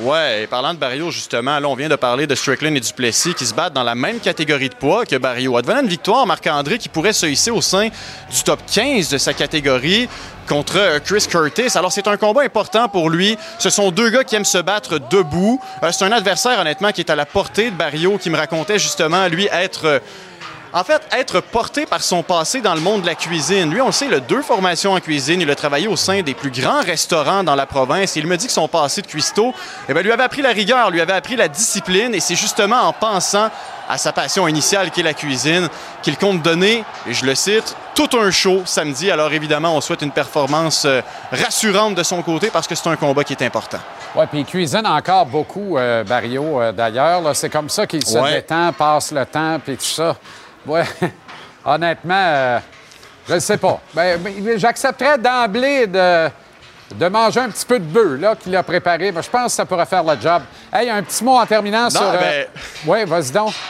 Ouais, 0.00 0.44
et 0.44 0.46
parlant 0.46 0.74
de 0.74 0.78
Barrio, 0.78 1.10
justement, 1.10 1.58
là, 1.58 1.68
on 1.68 1.74
vient 1.74 1.88
de 1.88 1.96
parler 1.96 2.28
de 2.28 2.34
Strickland 2.36 2.76
et 2.76 2.80
Duplessis 2.80 3.34
qui 3.34 3.44
se 3.44 3.52
battent 3.52 3.72
dans 3.72 3.82
la 3.82 3.96
même 3.96 4.20
catégorie 4.20 4.68
de 4.68 4.74
poids 4.74 5.04
que 5.04 5.16
Barrio. 5.16 5.56
Advenant 5.56 5.80
une 5.80 5.88
victoire, 5.88 6.24
Marc-André 6.24 6.78
qui 6.78 6.88
pourrait 6.88 7.12
se 7.12 7.26
hisser 7.26 7.50
au 7.50 7.60
sein 7.60 7.88
du 7.88 8.42
top 8.44 8.60
15 8.72 9.08
de 9.08 9.18
sa 9.18 9.34
catégorie 9.34 10.08
contre 10.48 10.78
euh, 10.78 11.00
Chris 11.00 11.26
Curtis. 11.28 11.76
Alors, 11.76 11.90
c'est 11.90 12.06
un 12.06 12.16
combat 12.16 12.42
important 12.42 12.88
pour 12.88 13.10
lui. 13.10 13.36
Ce 13.58 13.70
sont 13.70 13.90
deux 13.90 14.10
gars 14.10 14.22
qui 14.22 14.36
aiment 14.36 14.44
se 14.44 14.58
battre 14.58 15.00
debout. 15.10 15.60
Euh, 15.82 15.90
c'est 15.90 16.04
un 16.04 16.12
adversaire, 16.12 16.60
honnêtement, 16.60 16.92
qui 16.92 17.00
est 17.00 17.10
à 17.10 17.16
la 17.16 17.26
portée 17.26 17.70
de 17.70 17.76
Barrio, 17.76 18.18
qui 18.18 18.30
me 18.30 18.36
racontait 18.36 18.78
justement, 18.78 19.26
lui, 19.26 19.48
être... 19.50 20.00
en 20.72 20.84
fait, 20.84 21.00
être 21.12 21.40
porté 21.40 21.86
par 21.86 22.02
son 22.02 22.22
passé 22.22 22.60
dans 22.60 22.74
le 22.74 22.80
monde 22.80 23.02
de 23.02 23.06
la 23.06 23.14
cuisine. 23.14 23.70
Lui, 23.70 23.80
on 23.80 23.86
le 23.86 23.92
sait, 23.92 24.06
il 24.06 24.14
a 24.14 24.20
deux 24.20 24.42
formations 24.42 24.92
en 24.92 25.00
cuisine. 25.00 25.40
Il 25.40 25.50
a 25.50 25.54
travaillé 25.54 25.88
au 25.88 25.96
sein 25.96 26.22
des 26.22 26.34
plus 26.34 26.50
grands 26.50 26.82
restaurants 26.82 27.42
dans 27.42 27.54
la 27.54 27.66
province. 27.66 28.16
Et 28.16 28.20
il 28.20 28.26
me 28.26 28.36
dit 28.36 28.46
que 28.46 28.52
son 28.52 28.68
passé 28.68 29.02
de 29.02 29.06
cuistot 29.06 29.54
eh 29.88 29.92
bien, 29.94 30.02
lui 30.02 30.12
avait 30.12 30.22
appris 30.22 30.42
la 30.42 30.50
rigueur, 30.50 30.90
lui 30.90 31.00
avait 31.00 31.12
appris 31.14 31.36
la 31.36 31.48
discipline. 31.48 32.14
Et 32.14 32.20
c'est 32.20 32.34
justement 32.36 32.82
en 32.82 32.92
pensant 32.92 33.50
à 33.88 33.96
sa 33.96 34.12
passion 34.12 34.46
initiale 34.46 34.90
qui 34.90 35.00
est 35.00 35.04
la 35.04 35.14
cuisine 35.14 35.66
qu'il 36.02 36.18
compte 36.18 36.42
donner, 36.42 36.84
et 37.06 37.14
je 37.14 37.24
le 37.24 37.34
cite, 37.34 37.74
tout 37.94 38.10
un 38.18 38.30
show 38.30 38.60
samedi. 38.66 39.10
Alors 39.10 39.32
évidemment, 39.32 39.74
on 39.74 39.80
souhaite 39.80 40.02
une 40.02 40.10
performance 40.10 40.84
euh, 40.84 41.00
rassurante 41.32 41.94
de 41.94 42.02
son 42.02 42.20
côté 42.22 42.50
parce 42.50 42.66
que 42.66 42.74
c'est 42.74 42.86
un 42.90 42.96
combat 42.96 43.24
qui 43.24 43.32
est 43.32 43.42
important. 43.42 43.78
Oui, 44.14 44.26
puis 44.30 44.40
il 44.40 44.44
cuisine 44.44 44.86
encore 44.86 45.24
beaucoup, 45.24 45.78
euh, 45.78 46.04
Barrio, 46.04 46.60
euh, 46.60 46.70
d'ailleurs. 46.72 47.34
C'est 47.34 47.48
comme 47.48 47.70
ça 47.70 47.86
qu'il 47.86 48.04
se 48.06 48.18
Ouais. 48.18 48.34
détend, 48.34 48.74
passe 48.74 49.10
le 49.10 49.24
temps, 49.24 49.58
puis 49.64 49.78
tout 49.78 49.84
ça. 49.84 50.14
Ouais, 50.68 50.84
honnêtement, 51.64 52.14
euh, 52.26 52.58
je 53.28 53.34
ne 53.34 53.38
sais 53.40 53.56
pas. 53.56 53.80
Ben, 53.94 54.20
J'accepterais 54.56 55.18
d'emblée 55.18 55.86
de, 55.86 56.28
de 56.94 57.08
manger 57.08 57.40
un 57.40 57.48
petit 57.50 57.66
peu 57.66 57.78
de 57.78 57.84
bœuf 57.84 58.38
qu'il 58.40 58.54
a 58.56 58.62
préparé. 58.62 59.10
Mais 59.12 59.22
je 59.22 59.30
pense 59.30 59.44
que 59.46 59.50
ça 59.52 59.64
pourrait 59.66 59.86
faire 59.86 60.04
le 60.04 60.20
job. 60.20 60.42
Hey, 60.72 60.88
un 60.90 61.02
petit 61.02 61.24
mot 61.24 61.36
en 61.36 61.46
terminant 61.46 61.88
sur... 61.90 62.00
ben- 62.12 62.46
Oui, 62.86 63.04
vas-y 63.04 63.30
donc. 63.32 63.52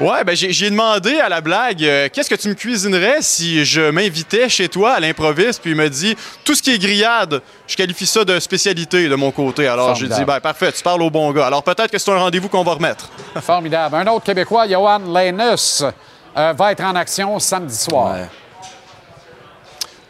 Ouais, 0.00 0.24
ben 0.24 0.34
j'ai 0.34 0.70
demandé 0.70 1.18
à 1.18 1.28
la 1.28 1.42
blague, 1.42 1.84
euh, 1.84 2.08
qu'est-ce 2.10 2.30
que 2.30 2.34
tu 2.34 2.48
me 2.48 2.54
cuisinerais 2.54 3.18
si 3.20 3.66
je 3.66 3.90
m'invitais 3.90 4.48
chez 4.48 4.66
toi 4.66 4.92
à 4.92 5.00
l'improviste, 5.00 5.60
puis 5.60 5.72
il 5.72 5.76
me 5.76 5.90
dit, 5.90 6.16
tout 6.42 6.54
ce 6.54 6.62
qui 6.62 6.72
est 6.72 6.78
grillade, 6.78 7.42
je 7.66 7.76
qualifie 7.76 8.06
ça 8.06 8.24
de 8.24 8.40
spécialité 8.40 9.08
de 9.08 9.14
mon 9.14 9.30
côté. 9.30 9.68
Alors 9.68 9.94
j'ai 9.94 10.08
dit, 10.08 10.24
ben 10.24 10.40
parfait, 10.40 10.72
tu 10.72 10.82
parles 10.82 11.02
au 11.02 11.10
bon 11.10 11.30
gars. 11.32 11.46
Alors 11.46 11.62
peut-être 11.62 11.90
que 11.90 11.98
c'est 11.98 12.10
un 12.10 12.16
rendez-vous 12.18 12.48
qu'on 12.48 12.64
va 12.64 12.72
remettre. 12.72 13.10
Formidable. 13.42 13.94
Un 13.96 14.06
autre 14.06 14.24
Québécois, 14.24 14.66
Johan 14.66 15.00
Lenus, 15.00 15.84
euh, 16.36 16.52
va 16.56 16.72
être 16.72 16.82
en 16.82 16.94
action 16.94 17.38
samedi 17.38 17.76
soir. 17.76 18.14
Ouais, 18.14 18.26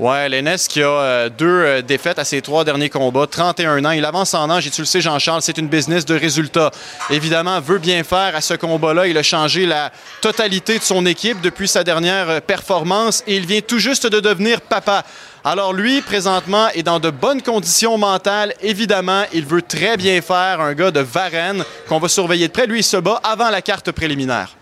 Lennes 0.00 0.56
qui 0.68 0.82
a 0.82 0.88
euh, 0.88 1.28
deux 1.28 1.46
euh, 1.46 1.82
défaites 1.82 2.18
à 2.18 2.24
ses 2.24 2.40
trois 2.40 2.64
derniers 2.64 2.88
combats, 2.88 3.26
31 3.26 3.84
ans. 3.84 3.90
Il 3.90 4.06
avance 4.06 4.32
en 4.32 4.48
âge 4.48 4.66
et 4.66 4.70
tu 4.70 4.80
le 4.80 4.86
sais, 4.86 5.02
Jean-Charles, 5.02 5.42
c'est 5.42 5.58
une 5.58 5.68
business 5.68 6.06
de 6.06 6.14
résultats. 6.14 6.70
Évidemment, 7.10 7.60
veut 7.60 7.78
bien 7.78 8.02
faire 8.02 8.34
à 8.34 8.40
ce 8.40 8.54
combat-là. 8.54 9.06
Il 9.08 9.18
a 9.18 9.22
changé 9.22 9.66
la 9.66 9.92
totalité 10.22 10.78
de 10.78 10.82
son 10.82 11.04
équipe 11.04 11.42
depuis 11.42 11.68
sa 11.68 11.84
dernière 11.84 12.30
euh, 12.30 12.40
performance 12.40 13.22
et 13.26 13.36
il 13.36 13.44
vient 13.44 13.60
tout 13.60 13.78
juste 13.78 14.06
de 14.06 14.20
devenir 14.20 14.62
papa. 14.62 15.04
Alors 15.44 15.74
lui, 15.74 16.00
présentement, 16.00 16.68
est 16.74 16.82
dans 16.82 16.98
de 16.98 17.10
bonnes 17.10 17.42
conditions 17.42 17.98
mentales. 17.98 18.54
Évidemment, 18.62 19.24
il 19.34 19.44
veut 19.44 19.62
très 19.62 19.98
bien 19.98 20.22
faire. 20.22 20.60
Un 20.60 20.72
gars 20.72 20.90
de 20.90 21.00
Varennes 21.00 21.62
qu'on 21.88 21.98
va 21.98 22.08
surveiller 22.08 22.48
de 22.48 22.52
près. 22.52 22.66
Lui, 22.66 22.80
il 22.80 22.84
se 22.84 22.96
bat 22.96 23.20
avant 23.22 23.50
la 23.50 23.60
carte 23.60 23.92
préliminaire. 23.92 24.56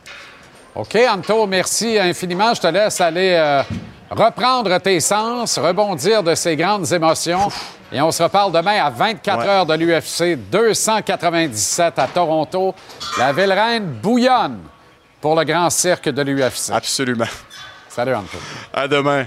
OK, 0.74 0.98
Anto, 1.08 1.46
merci 1.46 1.96
infiniment. 1.96 2.54
Je 2.54 2.60
te 2.60 2.66
laisse 2.66 3.00
aller 3.00 3.62
reprendre 4.10 4.78
tes 4.78 5.00
sens, 5.00 5.58
rebondir 5.58 6.22
de 6.22 6.34
ces 6.34 6.56
grandes 6.56 6.90
émotions. 6.92 7.48
Et 7.92 8.00
on 8.00 8.10
se 8.10 8.22
reparle 8.22 8.52
demain 8.52 8.82
à 8.84 8.90
24 8.90 9.38
Ouais. 9.38 9.46
heures 9.46 9.66
de 9.66 9.74
l'UFC 9.74 10.36
297 10.50 11.98
à 11.98 12.06
Toronto. 12.06 12.74
La 13.18 13.32
ville 13.32 13.52
reine 13.52 13.86
bouillonne 14.02 14.60
pour 15.20 15.34
le 15.34 15.44
grand 15.44 15.70
cirque 15.70 16.08
de 16.08 16.22
l'UFC. 16.22 16.70
Absolument. 16.72 17.24
Salut, 17.88 18.14
Anto. 18.14 18.38
À 18.72 18.86
demain. 18.86 19.26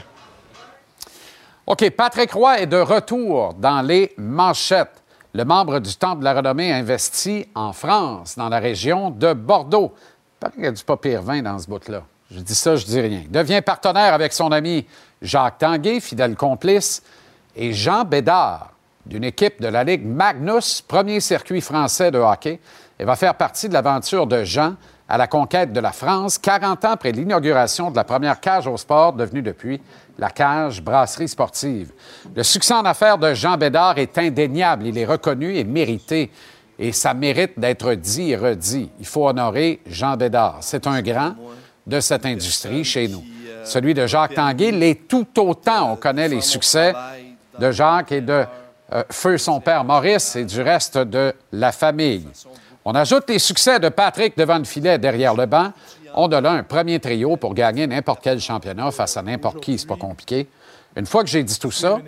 OK, 1.66 1.90
Patrick 1.92 2.32
Roy 2.34 2.60
est 2.62 2.68
de 2.68 2.78
retour 2.80 3.54
dans 3.56 3.82
les 3.82 4.14
manchettes. 4.18 5.02
Le 5.34 5.46
membre 5.46 5.80
du 5.80 5.96
Temple 5.96 6.20
de 6.20 6.26
la 6.26 6.34
Renommée 6.34 6.74
investit 6.74 7.48
en 7.56 7.72
France, 7.72 8.36
dans 8.38 8.50
la 8.50 8.60
région 8.60 9.10
de 9.10 9.34
Bordeaux. 9.34 9.94
Il 9.96 10.40
paraît 10.40 10.54
qu'il 10.54 10.64
y 10.66 10.68
a 10.68 10.72
du 10.72 10.84
pas 10.84 10.98
pire 10.98 11.22
vin 11.22 11.42
dans 11.42 11.58
ce 11.58 11.68
bout-là. 11.68 12.02
Je 12.34 12.40
dis 12.40 12.56
ça, 12.56 12.76
je 12.78 12.86
dis 12.86 13.00
rien. 13.00 13.24
Devient 13.30 13.62
partenaire 13.66 14.14
avec 14.14 14.32
son 14.32 14.52
ami 14.52 14.86
Jacques 15.22 15.58
Tanguay, 15.58 16.00
fidèle 16.00 16.36
complice, 16.36 17.04
et 17.56 17.74
Jean 17.74 18.06
Bédard, 18.06 18.72
d'une 19.06 19.26
équipe 19.26 19.62
de 19.62 19.68
la 19.68 19.84
Ligue 19.84 20.06
Magnus, 20.06 20.82
premier 20.82 21.20
circuit 21.20 21.60
français 21.60 22.10
de 22.10 22.18
hockey, 22.18 22.60
et 22.98 23.04
va 23.04 23.18
faire 23.18 23.36
partie 23.36 23.68
de 23.68 23.74
l'aventure 23.74 24.28
de 24.28 24.46
Jean 24.46 24.76
à 25.10 25.18
la 25.18 25.28
conquête 25.28 25.74
de 25.74 25.80
la 25.82 25.92
France, 25.92 26.38
40 26.38 26.86
ans 26.86 26.92
après 26.92 27.12
l'inauguration 27.12 27.92
de 27.92 27.98
la 27.98 28.06
première 28.06 28.40
cage 28.40 28.66
au 28.66 28.78
sport, 28.78 29.12
devenue 29.12 29.42
depuis 29.42 29.82
la 30.18 30.30
cage 30.30 30.82
brasserie 30.82 31.28
sportive. 31.28 31.92
Le 32.34 32.44
succès 32.44 32.74
en 32.74 32.86
affaires 32.86 33.18
de 33.18 33.34
Jean 33.34 33.58
Bédard 33.58 33.98
est 33.98 34.18
indéniable. 34.18 34.86
Il 34.88 34.98
est 34.98 35.06
reconnu 35.06 35.58
et 35.58 35.66
mérité. 35.66 36.32
Et 36.80 36.94
ça 36.94 37.14
mérite 37.14 37.60
d'être 37.60 37.94
dit 37.96 38.32
et 38.32 38.38
redit. 38.38 38.90
Il 39.00 39.06
faut 39.06 39.28
honorer 39.28 39.82
Jean 39.86 40.16
Bédard. 40.16 40.60
C'est 40.62 40.88
un 40.88 41.02
grand 41.02 41.36
de 41.92 42.00
cette 42.00 42.26
industrie 42.26 42.84
chez 42.84 43.08
nous. 43.08 43.24
Celui 43.66 43.94
de 43.94 44.08
Jacques 44.08 44.34
Tanguay 44.34 44.72
l'est 44.72 45.08
tout 45.08 45.28
autant. 45.40 45.92
On 45.92 45.96
connaît 45.98 46.30
les 46.30 46.42
succès 46.42 46.94
de 47.60 47.72
Jacques 47.72 48.14
et 48.14 48.22
de 48.22 48.46
euh, 48.94 49.04
feu 49.12 49.38
son 49.38 49.60
père 49.60 49.84
Maurice 49.84 50.36
et 50.36 50.46
du 50.46 50.62
reste 50.62 50.98
de 50.98 51.34
la 51.52 51.72
famille. 51.72 52.26
On 52.86 52.96
ajoute 52.96 53.30
les 53.30 53.40
succès 53.40 53.80
de 53.80 53.90
Patrick 53.90 54.38
devant 54.38 54.58
le 54.58 54.64
filet 54.64 54.98
derrière 54.98 55.36
le 55.36 55.46
banc. 55.46 55.72
On 56.16 56.32
a 56.32 56.42
là 56.42 56.52
un 56.52 56.64
premier 56.64 57.00
trio 57.00 57.36
pour 57.36 57.54
gagner 57.54 57.86
n'importe 57.86 58.22
quel 58.24 58.40
championnat 58.40 58.90
face 58.92 59.18
à 59.18 59.22
n'importe 59.22 59.62
qui, 59.62 59.78
c'est 59.78 59.88
pas 59.88 59.96
compliqué. 59.96 60.48
Une 60.96 61.06
fois 61.06 61.24
que 61.24 61.30
j'ai 61.30 61.44
dit 61.44 61.60
tout 61.60 61.72
ça, 61.72 62.00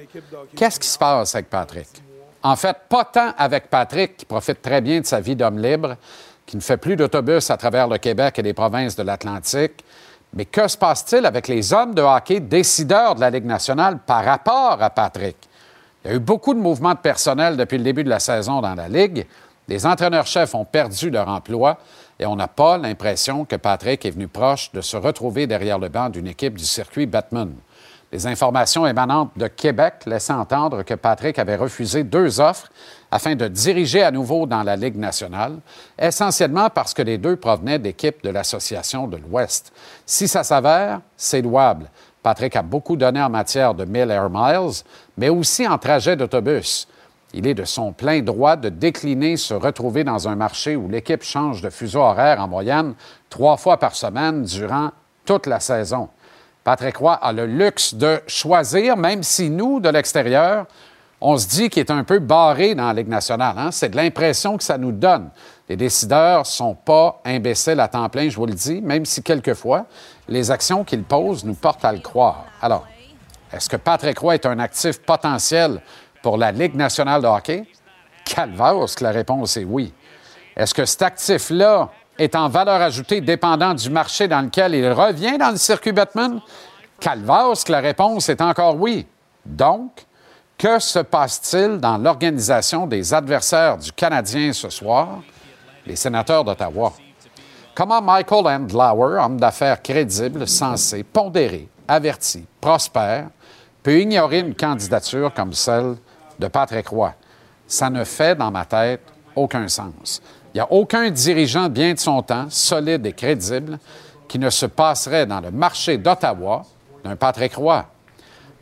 qu'est-ce 0.55 0.79
qui 0.79 0.88
se 0.88 0.97
passe 0.97 1.36
avec 1.36 1.49
Patrick? 1.49 1.88
En 2.41 2.55
fait, 2.55 2.75
pas 2.89 3.05
tant 3.05 3.34
avec 3.38 3.69
Patrick, 3.69 4.17
qui 4.17 4.25
profite 4.25 4.61
très 4.61 4.81
bien 4.81 4.99
de 4.99 5.05
sa 5.05 5.21
vie 5.21 5.36
d'homme 5.36 5.61
libre, 5.61 5.95
qui 6.45 6.57
ne 6.57 6.61
fait 6.61 6.77
plus 6.77 6.95
d'autobus 6.95 7.49
à 7.49 7.57
travers 7.57 7.87
le 7.87 7.97
Québec 7.97 8.39
et 8.39 8.41
les 8.41 8.53
provinces 8.53 8.95
de 8.95 9.03
l'Atlantique, 9.03 9.83
mais 10.33 10.45
que 10.45 10.67
se 10.67 10.77
passe-t-il 10.77 11.25
avec 11.25 11.47
les 11.47 11.73
hommes 11.73 11.93
de 11.93 12.01
hockey 12.01 12.39
décideurs 12.39 13.15
de 13.15 13.21
la 13.21 13.29
Ligue 13.29 13.45
nationale 13.45 13.99
par 14.05 14.25
rapport 14.25 14.81
à 14.81 14.89
Patrick? 14.89 15.37
Il 16.03 16.11
y 16.11 16.13
a 16.13 16.15
eu 16.17 16.19
beaucoup 16.19 16.53
de 16.53 16.59
mouvements 16.59 16.93
de 16.93 16.99
personnel 16.99 17.55
depuis 17.55 17.77
le 17.77 17.83
début 17.83 18.03
de 18.03 18.09
la 18.09 18.19
saison 18.19 18.59
dans 18.59 18.75
la 18.75 18.89
Ligue. 18.89 19.25
Les 19.67 19.85
entraîneurs-chefs 19.85 20.53
ont 20.55 20.65
perdu 20.65 21.09
leur 21.09 21.29
emploi 21.29 21.77
et 22.19 22.25
on 22.25 22.35
n'a 22.35 22.47
pas 22.47 22.77
l'impression 22.77 23.45
que 23.45 23.55
Patrick 23.55 24.05
est 24.05 24.11
venu 24.11 24.27
proche 24.27 24.71
de 24.73 24.81
se 24.81 24.97
retrouver 24.97 25.47
derrière 25.47 25.79
le 25.79 25.89
banc 25.89 26.09
d'une 26.09 26.27
équipe 26.27 26.57
du 26.57 26.65
circuit 26.65 27.05
Batman. 27.05 27.53
Les 28.11 28.27
informations 28.27 28.85
émanantes 28.85 29.31
de 29.37 29.47
Québec 29.47 30.03
laissaient 30.05 30.33
entendre 30.33 30.83
que 30.83 30.93
Patrick 30.93 31.39
avait 31.39 31.55
refusé 31.55 32.03
deux 32.03 32.39
offres 32.39 32.69
afin 33.14 33.36
de 33.36 33.47
diriger 33.47 34.01
à 34.01 34.09
nouveau 34.09 34.47
dans 34.47 34.64
la 34.64 34.76
Ligue 34.76 34.97
nationale, 34.97 35.59
essentiellement 35.99 36.72
parce 36.72 36.95
que 36.95 37.03
les 37.03 37.20
deux 37.20 37.36
provenaient 37.36 37.78
d'équipes 37.78 38.24
de 38.24 38.32
l'Association 38.32 39.07
de 39.07 39.18
l'Ouest. 39.18 39.72
Si 40.03 40.28
ça 40.28 40.43
s'avère, 40.43 40.99
c'est 41.16 41.43
louable. 41.43 41.91
Patrick 42.24 42.55
a 42.55 42.64
beaucoup 42.64 42.95
donné 42.95 43.22
en 43.22 43.30
matière 43.30 43.76
de 43.76 43.86
1000 43.86 44.09
air 44.09 44.32
miles, 44.32 44.82
mais 45.16 45.30
aussi 45.30 45.68
en 45.68 45.78
trajet 45.78 46.16
d'autobus. 46.16 46.88
Il 47.36 47.45
est 47.45 47.53
de 47.53 47.66
son 47.66 47.93
plein 47.93 48.24
droit 48.24 48.55
de 48.55 48.70
décliner 48.70 49.38
se 49.38 49.53
retrouver 49.53 50.03
dans 50.03 50.28
un 50.28 50.36
marché 50.36 50.76
où 50.76 50.89
l'équipe 50.89 51.22
change 51.22 51.61
de 51.61 51.70
fuseau 51.70 51.99
horaire 51.99 52.41
en 52.41 52.47
moyenne 52.47 52.95
trois 53.30 53.57
fois 53.57 53.78
par 53.78 53.93
semaine 53.93 54.41
durant 54.41 54.89
toute 55.24 55.45
la 55.45 55.59
saison. 55.59 56.09
Patrick 56.64 56.97
Roy 56.97 57.14
a 57.14 57.32
le 57.32 57.45
luxe 57.45 57.93
de 57.93 58.22
choisir, 58.26 58.97
même 58.97 59.22
si 59.22 59.51
nous, 59.51 59.80
de 59.80 59.89
l'extérieur, 59.89 60.66
on 61.26 61.38
se 61.38 61.47
dit 61.47 61.69
qu'il 61.69 61.80
est 61.80 61.89
un 61.89 62.03
peu 62.03 62.19
barré 62.19 62.76
dans 62.76 62.88
la 62.88 62.93
Ligue 62.93 63.07
nationale. 63.07 63.55
Hein? 63.57 63.71
C'est 63.71 63.88
de 63.88 63.95
l'impression 63.95 64.57
que 64.57 64.63
ça 64.63 64.78
nous 64.78 64.91
donne. 64.91 65.30
Les 65.69 65.78
décideurs 65.78 66.39
ne 66.39 66.45
sont 66.45 66.76
pas 66.76 67.21
imbéciles 67.24 67.80
à 67.80 67.88
temps 67.88 68.09
plein, 68.09 68.28
je 68.28 68.36
vous 68.36 68.45
le 68.45 68.53
dis, 68.53 68.82
même 68.82 69.05
si 69.05 69.24
quelquefois, 69.24 69.86
les 70.28 70.51
actions 70.51 70.84
qu'ils 70.84 71.03
posent 71.03 71.45
nous 71.45 71.53
portent 71.53 71.86
à 71.86 71.93
le 71.93 71.99
croire. 71.99 72.43
Alors, 72.61 72.86
est-ce 73.53 73.69
que 73.69 73.78
Patrick 73.78 74.19
Roy 74.19 74.36
est 74.36 74.45
un 74.45 74.59
actif 74.59 74.99
potentiel 74.99 75.82
pour 76.21 76.36
la 76.36 76.51
Ligue 76.51 76.76
nationale 76.76 77.21
de 77.21 77.28
hockey? 77.28 77.63
Calvaire, 78.26 78.86
que 78.93 79.03
la 79.05 79.11
réponse 79.11 79.55
est 79.55 79.63
oui. 79.63 79.93
Est-ce 80.57 80.74
que 80.74 80.84
cet 80.84 81.03
actif-là 81.03 81.89
est 82.19 82.36
en 82.36 82.49
valeur 82.49 82.82
ajoutée 82.82 83.21
dépendant 83.21 83.74
du 83.74 83.89
marché 83.89 84.28
dans 84.28 84.41
lequel 84.41 84.76
il 84.76 84.91
revient 84.91 85.38
dans 85.38 85.51
le 85.51 85.57
circuit 85.57 85.93
Batman? 85.93 86.41
Calvaire, 86.99 87.53
que 87.65 87.71
la 87.71 87.80
réponse 87.80 88.28
est 88.28 88.41
encore 88.41 88.76
oui. 88.76 89.07
Donc, 89.45 90.05
que 90.58 90.80
se 90.80 90.99
passe-t-il 90.99 91.78
dans 91.78 91.97
l'organisation 91.97 92.88
des 92.88 93.14
adversaires 93.14 93.78
du 93.78 93.91
Canadien 93.91 94.54
ce 94.54 94.70
soir, 94.70 95.22
les 95.86 95.95
sénateurs 95.95 96.43
d'Ottawa? 96.43 96.93
Comment 97.76 98.01
Michael 98.01 98.47
Andlauer, 98.47 99.20
homme 99.20 99.39
d'affaires 99.39 99.82
crédible, 99.82 100.47
sensé, 100.47 101.04
pondéré, 101.04 101.68
averti, 101.88 102.45
prospère, 102.62 103.30
peut 103.82 103.99
ignorer 103.99 104.39
une 104.39 104.56
candidature 104.56 105.34
comme 105.34 105.54
celle 105.54 105.95
de 106.39 106.47
Patrick 106.47 106.88
Roy? 106.88 107.14
Ça 107.68 107.89
ne 107.89 108.04
fait, 108.04 108.36
dans 108.36 108.51
ma 108.51 108.66
tête, 108.66 109.01
aucun 109.36 109.68
sens. 109.68 110.22
Il 110.54 110.58
n'y 110.58 110.62
a 110.62 110.72
aucun 110.72 111.10
dirigeant 111.10 111.68
bien 111.68 111.93
de 111.93 111.99
son 111.99 112.22
temps, 112.22 112.45
solide 112.49 113.06
et 113.08 113.14
crédible, 113.14 113.80
qui 114.28 114.38
ne 114.38 114.51
se 114.51 114.68
passerait 114.68 115.26
dans 115.26 115.41
le 115.41 115.49
marché 115.49 115.97
d'Ottawa 115.97 116.62
d'un 117.04 117.16
Patrick 117.16 117.56
Roy. 117.56 117.86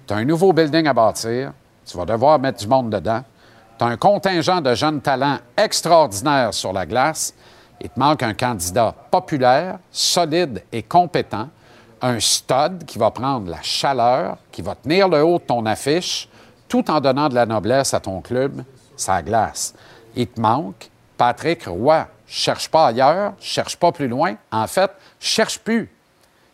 Tu 0.08 0.14
as 0.14 0.18
un 0.18 0.26
nouveau 0.26 0.54
building 0.54 0.88
à 0.88 0.94
bâtir, 0.94 1.52
tu 1.92 1.98
vas 1.98 2.06
devoir 2.06 2.40
mettre 2.40 2.60
du 2.60 2.68
monde 2.68 2.90
dedans. 2.90 3.22
Tu 3.78 3.84
as 3.84 3.88
un 3.88 3.98
contingent 3.98 4.62
de 4.62 4.74
jeunes 4.74 5.02
talents 5.02 5.40
extraordinaires 5.58 6.54
sur 6.54 6.72
la 6.72 6.86
glace. 6.86 7.34
Il 7.82 7.90
te 7.90 8.00
manque 8.00 8.24
un 8.24 8.34
candidat 8.34 8.96
populaire, 9.12 9.78
solide 9.92 10.64
et 10.72 10.84
compétent, 10.84 11.50
un 12.02 12.20
stud 12.20 12.86
qui 12.86 12.98
va 12.98 13.12
prendre 13.12 13.50
la 13.50 13.62
chaleur, 13.62 14.38
qui 14.52 14.62
va 14.62 14.76
tenir 14.76 15.10
le 15.10 15.22
haut 15.24 15.40
de 15.40 15.44
ton 15.44 15.66
affiche, 15.66 16.30
tout 16.70 16.90
en 16.90 17.02
donnant 17.02 17.28
de 17.28 17.36
la 17.36 17.46
noblesse 17.46 17.94
à 17.94 18.00
ton 18.00 18.22
club, 18.22 18.64
sa 18.96 19.22
glace. 19.22 19.74
Il 20.16 20.28
te 20.28 20.40
manque 20.40 20.90
Patrick 21.18 21.66
Roy. 21.66 22.08
Cherche 22.26 22.70
pas 22.70 22.88
ailleurs, 22.88 23.34
cherche 23.42 23.76
pas 23.76 23.92
plus 23.92 24.08
loin. 24.08 24.36
En 24.52 24.68
fait, 24.68 24.92
cherche 25.20 25.60
plus. 25.60 25.92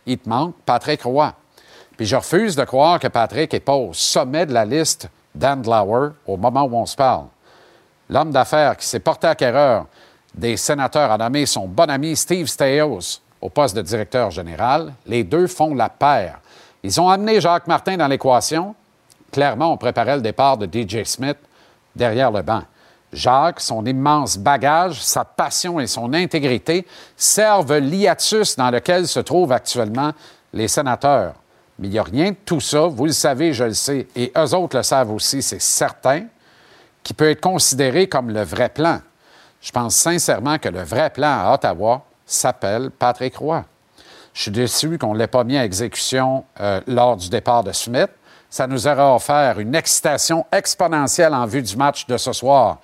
Il 0.07 0.17
te 0.17 0.27
manque 0.27 0.55
Patrick 0.65 1.03
Roy. 1.03 1.31
Puis 1.95 2.07
je 2.07 2.15
refuse 2.15 2.55
de 2.55 2.63
croire 2.63 2.99
que 2.99 3.07
Patrick 3.07 3.53
n'est 3.53 3.59
pas 3.59 3.75
au 3.75 3.93
sommet 3.93 4.47
de 4.47 4.53
la 4.53 4.65
liste 4.65 5.09
d'Andlauer 5.37 6.11
au 6.25 6.37
moment 6.37 6.63
où 6.63 6.75
on 6.75 6.85
se 6.85 6.95
parle. 6.95 7.25
L'homme 8.09 8.31
d'affaires 8.31 8.77
qui 8.77 8.85
s'est 8.85 8.99
porté 8.99 9.27
acquéreur 9.27 9.85
des 10.33 10.57
sénateurs 10.57 11.11
a 11.11 11.17
nommé 11.17 11.45
son 11.45 11.67
bon 11.67 11.89
ami 11.89 12.15
Steve 12.15 12.47
Staios 12.47 13.21
au 13.41 13.49
poste 13.49 13.75
de 13.75 13.81
directeur 13.81 14.31
général. 14.31 14.93
Les 15.05 15.23
deux 15.23 15.47
font 15.47 15.73
la 15.73 15.89
paire. 15.89 16.39
Ils 16.83 17.01
ont 17.01 17.09
amené 17.09 17.41
Jacques 17.41 17.67
Martin 17.67 17.97
dans 17.97 18.07
l'équation. 18.07 18.75
Clairement, 19.31 19.73
on 19.73 19.77
préparait 19.77 20.15
le 20.15 20.21
départ 20.21 20.57
de 20.57 20.65
DJ 20.65 21.03
Smith 21.03 21.37
derrière 21.95 22.31
le 22.31 22.41
banc. 22.41 22.61
Jacques, 23.11 23.61
son 23.61 23.85
immense 23.85 24.37
bagage, 24.37 25.01
sa 25.01 25.23
passion 25.23 25.79
et 25.79 25.87
son 25.87 26.13
intégrité 26.13 26.85
servent 27.15 27.77
l'hiatus 27.77 28.55
dans 28.55 28.69
lequel 28.69 29.07
se 29.07 29.19
trouvent 29.19 29.51
actuellement 29.51 30.11
les 30.53 30.67
sénateurs. 30.67 31.33
Mais 31.79 31.87
il 31.87 31.91
n'y 31.91 31.99
a 31.99 32.03
rien 32.03 32.31
de 32.31 32.37
tout 32.45 32.59
ça, 32.59 32.87
vous 32.87 33.05
le 33.05 33.11
savez, 33.11 33.53
je 33.53 33.65
le 33.65 33.73
sais, 33.73 34.07
et 34.15 34.31
eux 34.35 34.55
autres 34.55 34.77
le 34.77 34.83
savent 34.83 35.11
aussi, 35.11 35.41
c'est 35.41 35.61
certain, 35.61 36.25
qui 37.03 37.13
peut 37.13 37.29
être 37.29 37.41
considéré 37.41 38.07
comme 38.09 38.31
le 38.31 38.43
vrai 38.43 38.69
plan. 38.69 38.99
Je 39.61 39.71
pense 39.71 39.95
sincèrement 39.95 40.57
que 40.57 40.69
le 40.69 40.83
vrai 40.83 41.09
plan 41.09 41.45
à 41.45 41.53
Ottawa 41.53 42.03
s'appelle 42.25 42.89
Patrick 42.91 43.37
Roy. 43.37 43.63
Je 44.33 44.43
suis 44.43 44.51
déçu 44.51 44.97
qu'on 44.97 45.13
ne 45.13 45.19
l'ait 45.19 45.27
pas 45.27 45.43
mis 45.43 45.57
à 45.57 45.65
exécution 45.65 46.43
euh, 46.59 46.81
lors 46.85 47.17
du 47.17 47.29
départ 47.29 47.63
de 47.63 47.71
Smith. 47.71 48.09
Ça 48.49 48.67
nous 48.67 48.87
aura 48.87 49.15
offert 49.15 49.59
une 49.59 49.73
excitation 49.73 50.45
exponentielle 50.51 51.33
en 51.33 51.45
vue 51.45 51.61
du 51.61 51.75
match 51.75 52.05
de 52.07 52.17
ce 52.17 52.33
soir 52.33 52.79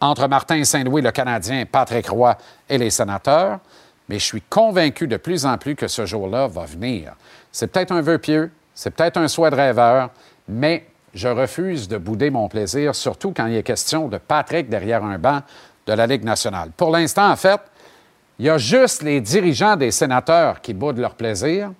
entre 0.00 0.26
Martin 0.26 0.62
Saint-Louis, 0.64 1.02
le 1.02 1.10
Canadien, 1.10 1.64
Patrick 1.64 2.08
Roy 2.08 2.36
et 2.68 2.78
les 2.78 2.90
sénateurs. 2.90 3.60
Mais 4.08 4.18
je 4.18 4.24
suis 4.24 4.42
convaincu 4.42 5.06
de 5.06 5.16
plus 5.16 5.46
en 5.46 5.58
plus 5.58 5.74
que 5.74 5.88
ce 5.88 6.06
jour-là 6.06 6.46
va 6.48 6.64
venir. 6.64 7.14
C'est 7.56 7.68
peut-être 7.68 7.92
un 7.92 8.02
vœu 8.02 8.18
pieux, 8.18 8.52
c'est 8.74 8.90
peut-être 8.90 9.16
un 9.16 9.28
souhait 9.28 9.48
de 9.48 9.56
rêveur, 9.56 10.10
mais 10.46 10.86
je 11.14 11.26
refuse 11.26 11.88
de 11.88 11.96
bouder 11.96 12.28
mon 12.28 12.50
plaisir, 12.50 12.94
surtout 12.94 13.32
quand 13.34 13.46
il 13.46 13.56
est 13.56 13.62
question 13.62 14.08
de 14.08 14.18
Patrick 14.18 14.68
derrière 14.68 15.02
un 15.02 15.16
banc 15.16 15.40
de 15.86 15.94
la 15.94 16.06
Ligue 16.06 16.22
nationale. 16.22 16.72
Pour 16.76 16.90
l'instant, 16.90 17.30
en 17.30 17.36
fait, 17.36 17.62
il 18.38 18.44
y 18.44 18.50
a 18.50 18.58
juste 18.58 19.02
les 19.02 19.22
dirigeants 19.22 19.74
des 19.74 19.90
sénateurs 19.90 20.60
qui 20.60 20.74
boudent 20.74 20.98
leur 20.98 21.14
plaisir. 21.14 21.72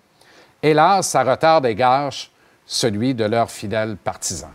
Hélas, 0.62 1.08
ça 1.08 1.22
retarde 1.22 1.66
et 1.66 1.74
gâche 1.74 2.30
celui 2.64 3.14
de 3.14 3.26
leurs 3.26 3.50
fidèles 3.50 3.98
partisans. 4.02 4.54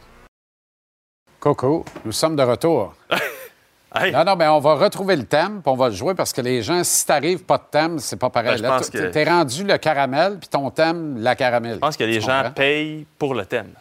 Coco, 1.40 1.86
nous 2.04 2.14
sommes 2.14 2.36
de 2.36 2.42
retour. 2.42 2.96
Non, 4.14 4.24
non, 4.24 4.36
mais 4.38 4.48
on 4.48 4.60
va 4.60 4.76
retrouver 4.76 5.16
le 5.18 5.26
thème, 5.26 5.62
puis 5.62 5.72
on 5.72 5.76
va 5.76 5.90
le 5.90 5.94
jouer 5.96 6.14
parce 6.16 6.32
que 6.32 6.40
les 6.42 6.62
gens, 6.62 6.82
si 6.84 7.06
t'arrives 7.06 7.44
pas 7.44 7.58
de 7.58 7.64
thème, 7.70 8.00
c'est 8.00 8.16
pas 8.16 8.30
pareil. 8.30 8.52
Ben, 8.52 8.58
je 8.58 8.64
pense 8.80 8.90
que- 8.90 9.10
T'es 9.10 9.26
rendu 9.26 9.64
le 9.66 9.78
caramel, 9.78 10.38
puis 10.40 10.48
ton 10.48 10.70
thème, 10.70 11.18
la 11.22 11.36
caramel. 11.36 11.74
Je 11.76 11.80
pense 11.80 11.98
que 11.98 12.06
les 12.06 12.16
Tu 12.16 12.22
gens 12.22 12.38
comprends? 12.38 12.52
payent 12.52 13.06
pour 13.20 13.36
le 13.36 13.46
thème. 13.46 13.72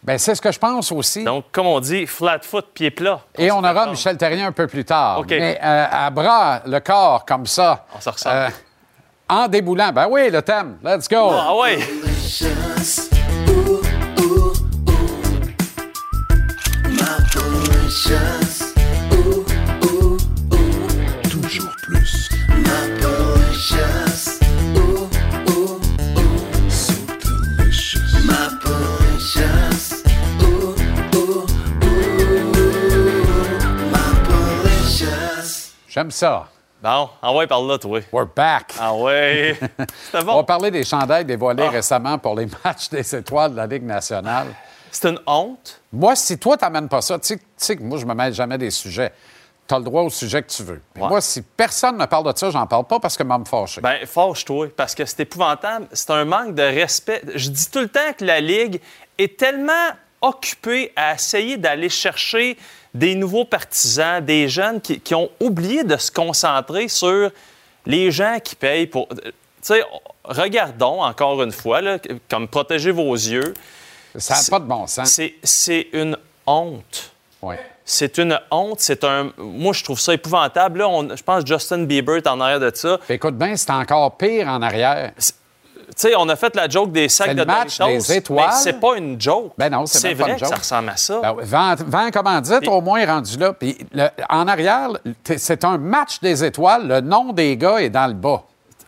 Ben, 0.00 0.16
c'est 0.16 0.36
ce 0.36 0.40
que 0.40 0.52
je 0.52 0.60
pense 0.60 0.92
aussi. 0.92 1.24
Donc, 1.24 1.46
comme 1.50 1.66
on 1.66 1.80
dit, 1.80 2.06
flat 2.06 2.38
foot, 2.40 2.66
pied 2.72 2.92
plat. 2.92 3.20
Et 3.36 3.50
on 3.50 3.58
aura 3.58 3.88
Michel 3.88 4.16
Terrien 4.16 4.46
un 4.46 4.52
peu 4.52 4.68
plus 4.68 4.84
tard. 4.84 5.18
OK. 5.18 5.26
Mais 5.30 5.58
euh, 5.60 5.86
à 5.90 6.08
bras, 6.10 6.60
le 6.64 6.78
corps, 6.78 7.24
comme 7.24 7.46
ça. 7.46 7.84
On 7.96 8.00
se 8.00 8.08
ressemble. 8.10 8.36
euh, 8.36 8.48
en 9.28 9.48
déboulant. 9.48 9.90
Ben 9.92 10.06
oui, 10.08 10.30
le 10.30 10.40
thème. 10.40 10.78
Let's 10.84 11.08
go. 11.08 11.30
Ah 11.32 11.52
ouais! 11.56 11.78
J'aime 35.88 36.10
ça. 36.10 36.48
Bon, 36.82 37.08
ah 37.22 37.32
ouais, 37.34 37.46
par 37.46 37.60
là, 37.62 37.76
toi. 37.78 38.00
We're 38.12 38.26
back. 38.26 38.74
Ah 38.78 38.94
ouais. 38.94 39.58
C'était 40.04 40.18
On 40.22 40.24
va 40.26 40.32
bon. 40.34 40.44
parler 40.44 40.70
des 40.70 40.84
chandails 40.84 41.24
dévoilés 41.24 41.64
Ah. 41.66 41.70
récemment 41.70 42.18
pour 42.18 42.36
les 42.36 42.46
matchs 42.64 42.88
des 42.90 43.16
étoiles 43.16 43.52
de 43.52 43.56
la 43.56 43.66
Ligue 43.66 43.82
nationale. 43.84 44.48
C'est 44.90 45.08
une 45.08 45.18
honte? 45.26 45.80
Moi, 45.92 46.14
si 46.14 46.38
toi, 46.38 46.56
t'amènes 46.56 46.88
pas 46.88 47.00
ça, 47.02 47.18
tu 47.18 47.38
sais- 47.56 47.76
que 47.76 47.82
moi, 47.82 47.98
je 47.98 48.06
me 48.06 48.14
mêle 48.14 48.32
jamais 48.32 48.58
des 48.58 48.70
sujets. 48.70 49.12
Tu 49.66 49.74
as 49.74 49.78
le 49.78 49.84
droit 49.84 50.02
au 50.02 50.08
sujet 50.08 50.42
que 50.42 50.48
tu 50.50 50.62
veux. 50.62 50.80
Mais 50.94 51.02
Ouais. 51.02 51.08
Moi, 51.08 51.20
si 51.20 51.42
personne 51.42 51.98
ne 51.98 52.06
parle 52.06 52.32
de 52.32 52.38
ça, 52.38 52.50
j'en 52.50 52.66
parle 52.66 52.84
pas 52.84 52.98
parce 53.00 53.16
que 53.16 53.22
m'a 53.22 53.36
me 53.38 53.44
fâché. 53.44 53.80
Ben, 53.82 54.06
fâche-toi, 54.06 54.68
parce 54.74 54.94
que 54.94 55.04
c'est 55.04 55.20
épouvantable. 55.20 55.88
C'est 55.92 56.10
un 56.10 56.24
manque 56.24 56.54
de 56.54 56.62
respect. 56.62 57.22
Je 57.34 57.50
dis 57.50 57.70
tout 57.70 57.80
le 57.80 57.88
temps 57.88 58.12
que 58.16 58.24
la 58.24 58.40
Ligue 58.40 58.80
est 59.18 59.36
tellement 59.38 59.72
occupée 60.22 60.92
à 60.96 61.14
essayer 61.14 61.56
d'aller 61.58 61.88
chercher 61.90 62.56
des 62.98 63.14
nouveaux 63.14 63.44
partisans, 63.44 64.24
des 64.24 64.48
jeunes 64.48 64.80
qui, 64.80 65.00
qui 65.00 65.14
ont 65.14 65.30
oublié 65.40 65.84
de 65.84 65.96
se 65.96 66.10
concentrer 66.10 66.88
sur 66.88 67.30
les 67.86 68.10
gens 68.10 68.38
qui 68.42 68.56
payent 68.56 68.86
pour. 68.88 69.08
Tu 69.08 69.20
sais, 69.62 69.82
regardons 70.24 71.02
encore 71.02 71.42
une 71.42 71.52
fois, 71.52 71.80
là, 71.80 71.98
comme 72.28 72.48
protéger 72.48 72.90
vos 72.90 73.14
yeux. 73.14 73.54
Ça 74.16 74.34
n'a 74.34 74.40
pas 74.50 74.58
de 74.58 74.64
bon 74.64 74.86
sens. 74.86 75.20
C'est- 75.42 75.86
une 75.92 76.16
honte. 76.46 77.12
Oui. 77.42 77.54
C'est 77.84 78.18
une 78.18 78.38
honte. 78.50 78.80
C'est 78.80 79.04
un. 79.04 79.32
Moi, 79.38 79.72
je 79.72 79.84
trouve 79.84 80.00
ça 80.00 80.12
épouvantable. 80.12 80.80
Là, 80.80 80.88
on- 80.88 81.14
je 81.16 81.22
pense 81.22 81.42
que 81.44 81.48
Justin 81.48 81.84
Bieber 81.84 82.16
est 82.16 82.26
en 82.26 82.40
arrière 82.40 82.60
de 82.60 82.70
ça. 82.74 82.98
Écoute 83.08 83.36
bien, 83.38 83.56
c'est 83.56 83.70
encore 83.70 84.16
pire 84.16 84.48
en 84.48 84.60
arrière. 84.62 85.12
Tu 85.88 85.94
sais, 85.96 86.14
on 86.16 86.28
a 86.28 86.36
fait 86.36 86.54
la 86.54 86.68
joke 86.68 86.92
des 86.92 87.08
sacs 87.08 87.34
de 87.34 87.44
match 87.44 87.78
Doritos, 87.78 87.98
des 88.08 88.12
étoiles? 88.18 88.46
Mais 88.48 88.54
c'est 88.60 88.74
pas 88.80 88.96
une 88.96 89.20
joke. 89.20 89.52
Ben 89.56 89.70
non, 89.70 89.86
c'est 89.86 90.14
pas 90.14 90.22
vrai 90.22 90.32
une 90.32 90.38
que 90.40 90.46
ça 90.46 90.56
ressemble 90.56 90.90
à 90.90 90.96
ça. 90.96 91.20
Ben 91.22 91.34
vent, 91.42 91.74
vent 91.86 92.10
commandite, 92.10 92.68
au 92.68 92.80
moins, 92.80 93.04
rendu 93.06 93.36
là. 93.38 93.52
Puis 93.54 93.78
le- 93.92 94.08
en 94.28 94.46
arrière, 94.46 94.90
c'est 95.36 95.64
un 95.64 95.78
match 95.78 96.20
des 96.20 96.44
étoiles. 96.44 96.86
Le 96.86 97.00
nom 97.00 97.32
des 97.32 97.56
gars 97.56 97.78
est 97.78 97.90
dans 97.90 98.06
le 98.06 98.12
bas. 98.14 98.42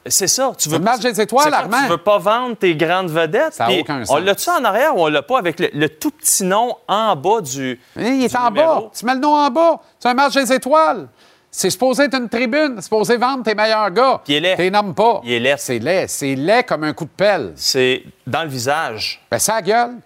C'est 0.07 0.29
ça. 0.29 0.53
Tu 0.59 0.69
veux 0.71 0.79
Le 0.79 0.85
match 0.85 1.01
des 1.01 1.21
étoiles, 1.21 1.53
Armand? 1.53 1.83
Tu 1.85 1.89
veux 1.91 1.99
pas 1.99 2.19
vendre 2.19 2.57
tes 2.57 2.75
grandes 2.75 3.11
vedettes? 3.11 3.53
Ça 3.53 3.65
a 3.65 3.69
Puis 3.69 3.81
aucun 3.81 4.01
On 4.03 4.05
sens. 4.07 4.21
l'a-tu 4.21 4.49
en 4.51 4.65
arrière 4.65 4.97
ou 4.97 5.03
on 5.03 5.09
l'a 5.09 5.21
pas 5.23 5.39
avec 5.39 5.61
le, 5.61 5.69
le 5.75 5.89
tout 5.91 6.11
petit 6.11 6.43
nom 6.45 6.75
en 6.89 7.15
bas 7.17 7.41
du. 7.43 7.79
Il 7.97 8.25
est 8.25 8.29
du 8.29 8.37
en 8.37 8.45
numéro? 8.51 8.75
bas. 8.83 8.91
Tu 8.99 9.05
mets 9.05 9.15
le 9.15 9.21
nom 9.21 9.35
en 9.35 9.51
bas. 9.51 9.79
C'est 9.99 10.09
un 10.09 10.15
match 10.15 10.33
des 10.35 10.53
étoiles. 10.53 11.07
C'est 11.51 11.71
supposé 11.71 12.05
être 12.05 12.15
une 12.15 12.29
tribune. 12.29 12.75
C'est 12.77 12.83
supposé 12.85 13.17
vendre 13.17 13.43
tes 13.43 13.55
meilleurs 13.55 13.91
gars. 13.91 14.21
Puis 14.25 14.35
il 14.35 14.37
est 14.37 14.41
laid. 14.51 14.57
T'es 14.57 14.71
nommes 14.71 14.95
pas. 14.95 15.21
Il 15.25 15.33
est 15.33 15.41
laid. 15.41 15.57
C'est 15.59 15.79
laid. 15.79 16.07
C'est 16.09 16.35
laid 16.37 16.63
comme 16.65 16.85
un 16.85 16.93
coup 16.93 17.05
de 17.05 17.11
pelle. 17.11 17.53
C'est 17.57 18.05
dans 18.27 18.43
le 18.45 18.49
visage. 18.49 19.21
Ben, 19.31 19.39
ça 19.39 19.61
gueule. 19.61 19.97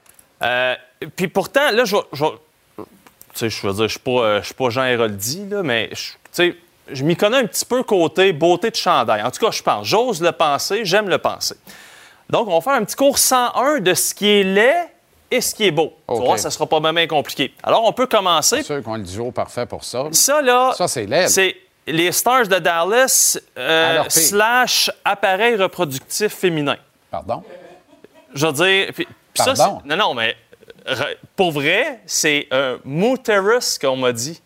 Euh, 0.42 0.74
puis 1.14 1.28
pourtant, 1.28 1.70
là, 1.72 1.84
je 1.84 1.96
vais- 1.96 2.02
je 2.12 2.24
Tu 2.76 2.84
sais, 3.34 3.50
je 3.50 3.66
veux 3.66 3.72
dire, 3.72 3.82
je 3.84 3.88
suis 3.88 3.98
pas, 3.98 4.10
euh, 4.10 4.40
je 4.40 4.44
suis 4.46 4.54
pas 4.54 4.70
Jean 4.70 4.84
Héroldi, 4.84 5.44
là, 5.50 5.62
mais 5.64 5.88
je- 5.92 6.12
tu 6.12 6.18
sais, 6.30 6.56
je 6.92 7.02
m'y 7.02 7.16
connais 7.16 7.38
un 7.38 7.46
petit 7.46 7.64
peu 7.64 7.82
côté 7.82 8.32
beauté 8.32 8.70
de 8.70 8.76
chandail. 8.76 9.22
En 9.22 9.30
tout 9.32 9.44
cas, 9.44 9.50
je 9.50 9.60
pense. 9.60 9.86
J'ose 9.88 10.22
le 10.22 10.30
penser, 10.30 10.84
j'aime 10.84 11.08
le 11.08 11.18
penser. 11.18 11.56
Donc, 12.30 12.46
on 12.46 12.54
va 12.54 12.60
faire 12.60 12.74
un 12.80 12.84
petit 12.84 12.94
cours 12.94 13.18
101 13.18 13.80
de 13.80 13.92
ce 13.92 14.14
qui 14.14 14.28
est 14.28 14.44
laid 14.44 14.88
et 15.34 15.40
ce 15.40 15.54
qui 15.54 15.64
est 15.66 15.70
beau. 15.70 15.88
Tu 16.08 16.14
OK. 16.14 16.18
vas 16.20 16.24
voir, 16.26 16.38
ça 16.38 16.50
sera 16.50 16.66
pas 16.66 16.80
bien 16.80 17.06
compliqué. 17.06 17.52
Alors, 17.62 17.84
on 17.84 17.92
peut 17.92 18.06
commencer. 18.06 18.58
C'est 18.58 18.62
sûr 18.74 18.82
qu'on 18.82 18.94
a 18.94 18.98
le 18.98 19.04
duo 19.04 19.30
parfait 19.32 19.66
pour 19.66 19.82
ça. 19.84 20.04
Ça, 20.12 20.40
là, 20.42 20.72
Ça, 20.76 20.86
c'est 20.88 21.06
laid. 21.06 21.28
c'est 21.28 21.56
les 21.86 22.12
Stars 22.12 22.48
de 22.48 22.56
Dallas 22.58 23.38
euh, 23.58 24.02
slash 24.08 24.90
appareil 25.04 25.56
reproductif 25.56 26.32
féminin. 26.34 26.76
Pardon? 27.10 27.42
Je 28.34 28.46
veux 28.46 28.52
dire. 28.52 28.88
puis- 28.94 29.08
ça, 29.34 29.52
Pardon? 29.54 29.80
non, 29.84 29.96
non, 29.96 30.14
mais 30.14 30.36
re- 30.86 31.16
pour 31.36 31.50
vrai, 31.52 32.00
c'est 32.06 32.46
un 32.50 32.78
Muterus 32.84 33.78
qu'on 33.78 33.96
m'a 33.96 34.12
dit 34.12 34.40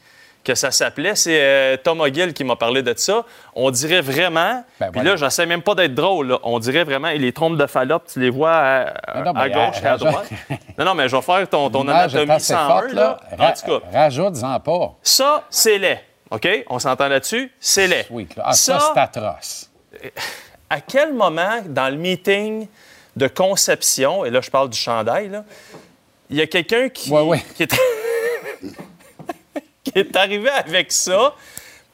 que 0.49 0.55
ça 0.55 0.71
s'appelait. 0.71 1.15
C'est 1.15 1.39
euh, 1.41 1.77
Tom 1.77 2.01
O'Gill 2.01 2.33
qui 2.33 2.43
m'a 2.43 2.57
parlé 2.57 2.83
de 2.83 2.95
ça. 2.97 3.25
On 3.55 3.71
dirait 3.71 4.01
vraiment. 4.01 4.65
Ben, 4.81 4.87
puis 4.91 5.01
voilà. 5.01 5.11
là, 5.11 5.17
j'essaie 5.17 5.45
même 5.45 5.61
pas 5.63 5.75
d'être 5.75 5.95
drôle. 5.95 6.29
là. 6.29 6.39
On 6.43 6.59
dirait 6.59 6.85
vraiment. 6.85 7.09
Et 7.09 7.19
les 7.19 7.33
trompes 7.33 7.59
de 7.59 7.67
Fallope, 7.67 8.05
tu 8.11 8.19
les 8.19 8.31
vois 8.31 8.55
à, 8.57 9.23
non, 9.23 9.33
gauche 9.33 9.83
et 9.83 9.87
à 9.87 9.97
droite. 9.99 10.31
non, 10.79 10.87
non, 10.87 10.95
mais 10.95 11.09
je 11.09 11.17
vais 11.17 11.23
faire 11.23 11.47
ton, 11.49 11.69
ton 11.69 11.87
anatomie 11.87 12.41
101. 12.41 12.67
forte, 12.67 12.93
là. 12.93 13.19
là. 13.39 13.51
En 13.51 13.53
tout 13.53 13.67
cas. 13.81 13.87
Ra- 13.93 14.05
Rajoute-en 14.05 14.61
pas. 14.61 14.95
Ça, 15.03 15.45
c'est 15.51 15.77
laid. 15.79 16.01
OK? 16.31 16.49
On 16.71 16.79
s'entend 16.79 17.09
là-dessus? 17.09 17.53
C'est 17.61 17.87
laid. 17.87 18.07
Oui, 18.11 18.27
là. 18.37 18.45
Ah, 18.47 18.53
ça, 18.55 18.93
c'est 18.95 19.01
atroce. 19.01 19.71
à 20.71 20.81
quel 20.81 21.13
moment, 21.13 21.61
dans 21.67 21.91
le 21.91 21.97
meeting 21.97 22.67
de 23.17 23.29
conception, 23.29 24.25
et 24.25 24.31
là, 24.31 24.41
je 24.41 24.51
parle 24.51 24.71
du 24.71 24.79
chandail, 24.79 25.29
là, 25.29 25.45
il 26.31 26.37
y 26.37 26.41
a 26.41 26.47
quelqu'un 26.47 26.89
qui, 26.89 27.11
qui 27.55 27.63
est... 27.63 27.75
qui 29.93 29.99
est 29.99 30.17
arrivé 30.17 30.51
avec 30.51 30.91
ça. 30.93 31.35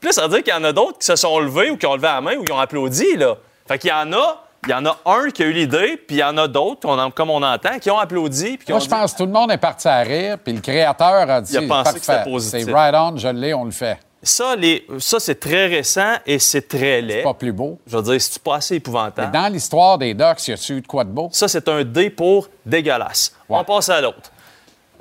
Puis 0.00 0.08
là, 0.08 0.12
ça 0.12 0.22
veut 0.22 0.28
dire 0.28 0.42
qu'il 0.42 0.52
y 0.52 0.56
en 0.56 0.64
a 0.64 0.72
d'autres 0.72 0.98
qui 0.98 1.06
se 1.06 1.16
sont 1.16 1.38
levés 1.38 1.70
ou 1.70 1.76
qui 1.76 1.86
ont 1.86 1.94
levé 1.94 2.06
la 2.08 2.20
main 2.20 2.36
ou 2.36 2.44
qui 2.44 2.52
ont 2.52 2.58
applaudi, 2.58 3.16
là. 3.16 3.36
Fait 3.66 3.78
qu'il 3.78 3.90
y 3.90 3.92
en 3.92 4.12
a... 4.12 4.40
Il 4.66 4.70
y 4.70 4.74
en 4.74 4.86
a 4.86 4.96
un 5.04 5.28
qui 5.28 5.42
a 5.42 5.46
eu 5.46 5.52
l'idée, 5.52 5.98
puis 6.06 6.16
il 6.16 6.20
y 6.20 6.24
en 6.24 6.38
a 6.38 6.48
d'autres, 6.48 6.88
on 6.88 7.10
comme 7.10 7.28
on 7.28 7.42
entend, 7.42 7.78
qui 7.78 7.90
ont 7.90 7.98
applaudi. 7.98 8.56
Puis 8.56 8.64
qui 8.64 8.72
Moi, 8.72 8.78
ont 8.78 8.80
je 8.80 8.86
dit- 8.86 8.90
pense 8.94 9.12
que 9.12 9.18
tout 9.18 9.26
le 9.26 9.30
monde 9.30 9.50
est 9.52 9.58
parti 9.58 9.86
à 9.86 9.98
rire, 10.00 10.38
puis 10.42 10.54
le 10.54 10.60
créateur 10.62 11.28
a 11.28 11.42
dit 11.42 11.52
Il 11.52 11.58
a 11.58 11.68
pensé 11.68 11.92
que 11.92 12.00
c'était 12.00 12.12
parfait. 12.14 12.30
positif. 12.30 12.64
C'est 12.64 12.72
right 12.72 12.94
on, 12.94 13.14
je 13.18 13.28
l'ai, 13.28 13.52
on 13.52 13.64
le 13.66 13.72
fait. 13.72 13.98
Ça, 14.22 14.56
les... 14.56 14.86
ça 15.00 15.20
c'est 15.20 15.38
très 15.38 15.66
récent 15.66 16.14
et 16.24 16.38
c'est 16.38 16.66
très 16.66 17.02
laid. 17.02 17.22
Pas 17.22 17.34
plus 17.34 17.52
beau. 17.52 17.78
Je 17.86 17.94
veux 17.94 18.02
dire, 18.04 18.18
c'est 18.18 18.42
pas 18.42 18.54
assez 18.54 18.76
épouvantable. 18.76 19.30
Mais 19.30 19.38
dans 19.38 19.52
l'histoire 19.52 19.98
des 19.98 20.14
Ducks, 20.14 20.48
y 20.48 20.52
a-tu 20.52 20.76
eu 20.76 20.80
de 20.80 20.86
quoi 20.86 21.04
de 21.04 21.10
beau? 21.10 21.28
Ça, 21.30 21.46
c'est 21.46 21.68
un 21.68 21.84
D 21.84 22.08
pour 22.08 22.48
dégueulasse. 22.64 23.34
On 23.50 23.62
passe 23.64 23.90
à 23.90 24.00
l'autre. 24.00 24.30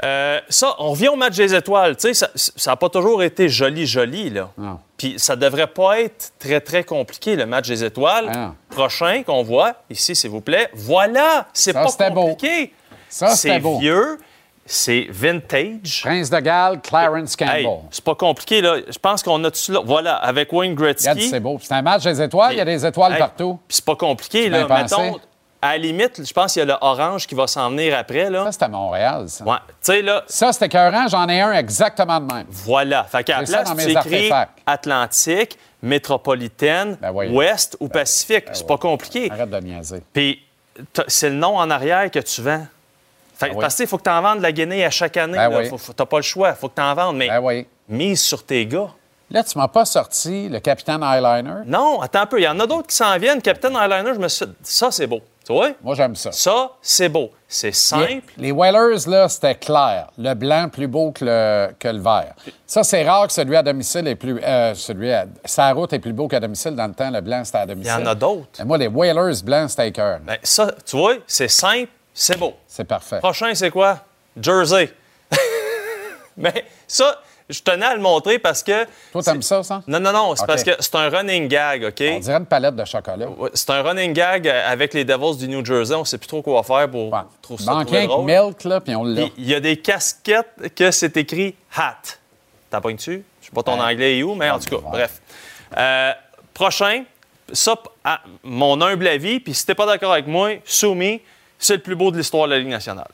Euh, 0.04 0.40
ça, 0.50 0.76
on 0.80 0.92
revient 0.92 1.08
au 1.10 1.16
match 1.16 1.36
des 1.36 1.54
étoiles. 1.56 1.96
Tu 1.96 2.14
sais, 2.14 2.28
ça 2.36 2.72
n'a 2.72 2.76
pas 2.76 2.90
toujours 2.90 3.24
été 3.24 3.48
joli, 3.48 3.86
joli, 3.86 4.30
là. 4.30 4.50
Non. 4.58 4.80
Puis 4.98 5.16
ça 5.18 5.36
devrait 5.36 5.68
pas 5.68 6.00
être 6.02 6.32
très, 6.40 6.60
très 6.62 6.84
compliqué, 6.84 7.36
le 7.36 7.46
match 7.46 7.68
des 7.68 7.84
étoiles. 7.84 8.26
Ah 8.30 8.36
non. 8.38 8.56
Prochain 8.70 9.24
qu'on 9.24 9.44
voit, 9.44 9.76
ici, 9.90 10.16
s'il 10.16 10.30
vous 10.30 10.42
plaît. 10.42 10.70
Voilà! 10.74 11.48
C'est 11.54 11.74
pas 11.74 11.88
c'était 11.88 12.10
beau. 12.12 12.28
compliqué. 12.30 12.74
Ça, 13.08 13.30
C'est 13.36 13.60
beau. 13.60 13.78
vieux, 13.80 14.18
c'est 14.66 15.06
vintage. 15.10 16.02
Prince 16.04 16.30
de 16.30 16.40
Galles, 16.40 16.82
Clarence 16.82 17.36
Campbell. 17.36 17.56
Hey, 17.66 17.68
c'est 17.92 18.04
pas 18.04 18.16
compliqué, 18.16 18.62
là. 18.62 18.78
Je 18.90 18.98
pense 18.98 19.22
qu'on 19.22 19.44
a 19.44 19.52
tout 19.52 19.72
là. 19.72 19.82
Voilà, 19.86 20.16
avec 20.16 20.52
Wayne 20.52 20.74
Gretzky. 20.74 21.30
C'est 21.30 21.40
beau. 21.40 21.60
C'est 21.62 21.74
un 21.74 21.82
match 21.82 22.04
des 22.04 22.22
étoiles, 22.22 22.54
il 22.54 22.58
y 22.58 22.62
a 22.62 22.66
des 22.66 22.86
étoiles 22.86 23.14
Hey, 23.14 23.20
partout. 23.20 23.60
Puis 23.68 23.76
c'est 23.76 23.86
pas 23.86 23.96
compliqué, 23.96 24.50
là. 24.50 24.68
Mettons, 24.68 25.20
à 25.64 25.72
la 25.72 25.78
limite, 25.78 26.26
je 26.28 26.34
pense 26.34 26.54
qu'il 26.54 26.60
y 26.60 26.64
a 26.64 26.66
le 26.66 26.76
orange 26.82 27.26
qui 27.26 27.36
va 27.36 27.48
s'en 27.48 27.70
venir 27.70 27.98
après, 27.98 28.30
là. 28.30 28.46
Ça, 28.46 28.52
c'est 28.52 28.64
à 28.64 28.68
Montréal, 28.68 29.30
ça. 29.30 29.44
Ouais. 29.46 29.56
Tu 29.68 29.74
sais, 29.82 30.02
là, 30.02 30.24
Ça, 30.28 30.52
c'était 30.52 30.66
écœurant, 30.66 31.08
j'en 31.08 31.28
ai 31.30 31.40
un 31.42 31.54
exactement 31.54 32.20
de 32.20 32.34
même. 32.34 32.46
voilà. 32.50 33.04
Fait 33.06 33.24
qu'à 33.24 33.40
la 33.42 33.48
place, 33.48 33.72
tu 33.78 33.90
écris. 33.92 34.30
Atlantique, 34.66 35.58
métropolitaine, 35.82 36.98
Ben 37.02 37.12
oui. 37.14 37.30
ouest 37.30 37.78
ou 37.80 37.88
pacifique. 37.88 38.46
c'est 38.54 38.68
pas 38.68 38.78
compliqué. 38.78 39.32
Arrête 39.32 39.50
de 39.50 39.58
niaiser. 39.60 40.04
Puis 40.14 40.42
c'est 41.08 41.30
le 41.30 41.36
nom 41.36 41.58
en 41.58 41.70
arrière 41.70 42.10
que 42.12 42.20
tu 42.20 42.42
vends. 42.42 42.66
Fait, 43.36 43.48
Ben 43.50 43.56
oui. 43.56 43.62
Parce 43.62 43.76
qu'il 43.76 43.88
faut 43.88 43.98
que 43.98 44.04
tu 44.04 44.10
en 44.10 44.22
vendes 44.22 44.38
de 44.40 44.44
la 44.44 44.52
Guinée 44.52 44.86
à 44.86 44.90
chaque 44.90 45.18
année. 45.18 45.38
Ben 45.38 45.50
oui. 45.72 45.80
T'as 45.96 46.06
pas 46.06 46.18
le 46.18 46.24
choix. 46.24 46.54
faut 46.54 46.70
que 46.70 46.76
tu 46.76 46.82
en 46.82 46.94
vendes. 46.94 47.18
Mais 47.18 47.28
Ben 47.30 47.40
oui. 47.42 47.68
mise 47.90 48.22
sur 48.22 48.46
tes 48.46 48.66
gars. 48.66 48.90
Là, 49.32 49.44
tu 49.44 49.58
m'as 49.58 49.68
pas 49.68 49.86
sorti 49.86 50.48
le 50.50 50.60
Capitaine 50.60 51.02
Eyeliner. 51.02 51.62
Non, 51.66 52.02
attends 52.02 52.22
un 52.22 52.26
peu. 52.28 52.40
Il 52.40 52.44
y 52.44 52.48
en 52.48 52.60
a 52.60 52.68
d'autres 52.68 52.88
qui 52.88 52.96
s'en 52.96 53.18
viennent. 53.18 53.42
Captain 53.42 53.72
Eyeliner, 53.74 54.14
je 54.14 54.20
me 54.20 54.28
suis 54.28 54.46
ça, 54.62 54.92
c'est 54.92 55.08
beau. 55.08 55.22
Tu 55.46 55.52
vois? 55.52 55.72
Moi, 55.82 55.94
j'aime 55.96 56.16
ça. 56.16 56.32
Ça, 56.32 56.72
c'est 56.82 57.10
beau. 57.10 57.30
C'est 57.50 57.74
simple. 57.74 58.06
Les, 58.38 58.44
les 58.44 58.52
Whalers, 58.54 59.08
là, 59.08 59.28
c'était 59.28 59.56
clair. 59.56 60.08
Le 60.18 60.34
blanc 60.36 60.70
plus 60.72 60.88
beau 60.88 61.12
que 61.12 61.26
le, 61.26 61.74
que 61.78 61.90
le 61.90 62.00
vert. 62.00 62.34
Ça, 62.66 62.84
c'est 62.84 63.04
rare 63.08 63.28
que 63.28 63.34
celui 63.34 63.56
à 63.58 63.62
domicile 63.62 64.08
est 64.08 64.16
plus. 64.16 64.40
Euh, 64.42 64.74
celui 64.74 65.12
à. 65.12 65.26
Sa 65.44 65.72
route 65.74 65.92
est 65.92 66.00
plus 66.00 66.14
beau 66.14 66.30
qu'à 66.30 66.40
domicile. 66.40 66.76
Dans 66.76 66.88
le 66.88 66.94
temps, 66.94 67.10
le 67.12 67.20
blanc, 67.20 67.44
c'était 67.44 67.58
à 67.58 67.64
Il 67.64 67.72
y 67.72 67.74
domicile. 67.74 67.94
en 67.94 68.06
a 68.06 68.16
d'autres. 68.16 68.48
Mais 68.60 68.66
moi, 68.66 68.78
les 68.78 68.88
Whalers 68.88 69.44
blancs, 69.44 69.70
c'était 69.72 69.92
cœur. 69.92 70.20
Ben, 70.24 70.38
ça, 70.44 70.72
tu 70.86 70.96
vois, 70.96 71.16
c'est 71.28 71.50
simple, 71.50 71.92
c'est 72.14 72.40
beau. 72.40 72.54
C'est 72.66 72.86
parfait. 72.86 73.20
Prochain, 73.20 73.54
c'est 73.54 73.70
quoi? 73.70 74.00
Jersey. 74.40 74.94
Mais 76.38 76.66
ça, 76.88 77.22
je 77.50 77.62
tenais 77.62 77.86
à 77.86 77.96
le 77.96 78.02
montrer 78.02 78.40
parce 78.40 78.64
que. 78.64 78.86
Toi, 79.12 79.22
t'aimes 79.24 79.42
ça, 79.42 79.64
ça? 79.64 79.82
Non, 79.88 80.00
non, 80.00 80.12
non, 80.14 80.36
c'est 80.36 80.46
parce 80.46 80.64
que 80.64 80.72
c'est 80.80 80.96
un 80.96 81.10
running 81.10 81.48
gag, 81.48 81.84
OK? 81.86 82.04
On 82.16 82.20
dirait 82.20 82.38
une 82.38 82.46
palette 82.46 82.76
de 82.76 82.86
chocolat. 82.86 83.28
Ouais, 83.30 83.50
C'est 83.54 83.70
un 83.70 83.82
running 83.82 84.14
gag 84.14 84.48
avec 84.48 84.94
les 84.94 85.06
Devils 85.06 85.38
du 85.38 85.48
New 85.48 85.64
Jersey. 85.64 85.96
On 85.96 86.06
sait 86.06 86.18
plus 86.18 86.28
trop 86.28 86.42
quoi 86.42 86.64
faire 86.64 86.90
pour 86.90 87.14
trouver 87.42 87.64
ça 87.64 87.72
Manquait 87.74 87.86
trouver 87.86 88.04
un 88.04 88.08
drôle. 88.08 88.26
milk, 88.26 88.64
là, 88.64 88.82
puis 88.82 88.96
on 88.96 89.04
l'a. 89.04 89.24
Il 89.38 89.46
y 89.50 89.56
a 89.56 89.60
des 89.60 89.78
casquettes 89.78 90.74
que 90.76 90.92
c'est 90.92 91.18
écrit 91.18 91.56
hat. 91.76 91.98
Dessus? 92.72 93.24
Je 93.42 93.46
sais 93.46 93.52
pas 93.54 93.62
ton 93.62 93.80
anglais 93.80 94.18
est 94.18 94.24
où, 94.24 94.34
mais 94.34 94.50
en 94.50 94.58
tout 94.60 94.70
cas, 94.70 94.82
bref. 94.90 95.22
Euh, 95.78 96.12
prochain, 96.54 97.04
ça, 97.52 97.76
à 98.04 98.22
mon 98.44 98.82
humble 98.82 99.08
avis, 99.08 99.40
puis 99.40 99.54
si 99.54 99.66
t'es 99.66 99.76
pas 99.76 99.86
d'accord 99.86 100.14
avec 100.14 100.26
moi, 100.28 100.56
soumis, 100.66 101.22
c'est 101.60 101.76
le 101.76 101.82
plus 101.82 101.96
beau 101.96 102.10
de 102.12 102.18
l'histoire 102.18 102.48
de 102.48 102.54
la 102.54 102.60
Ligue 102.60 102.70
nationale. 102.70 103.08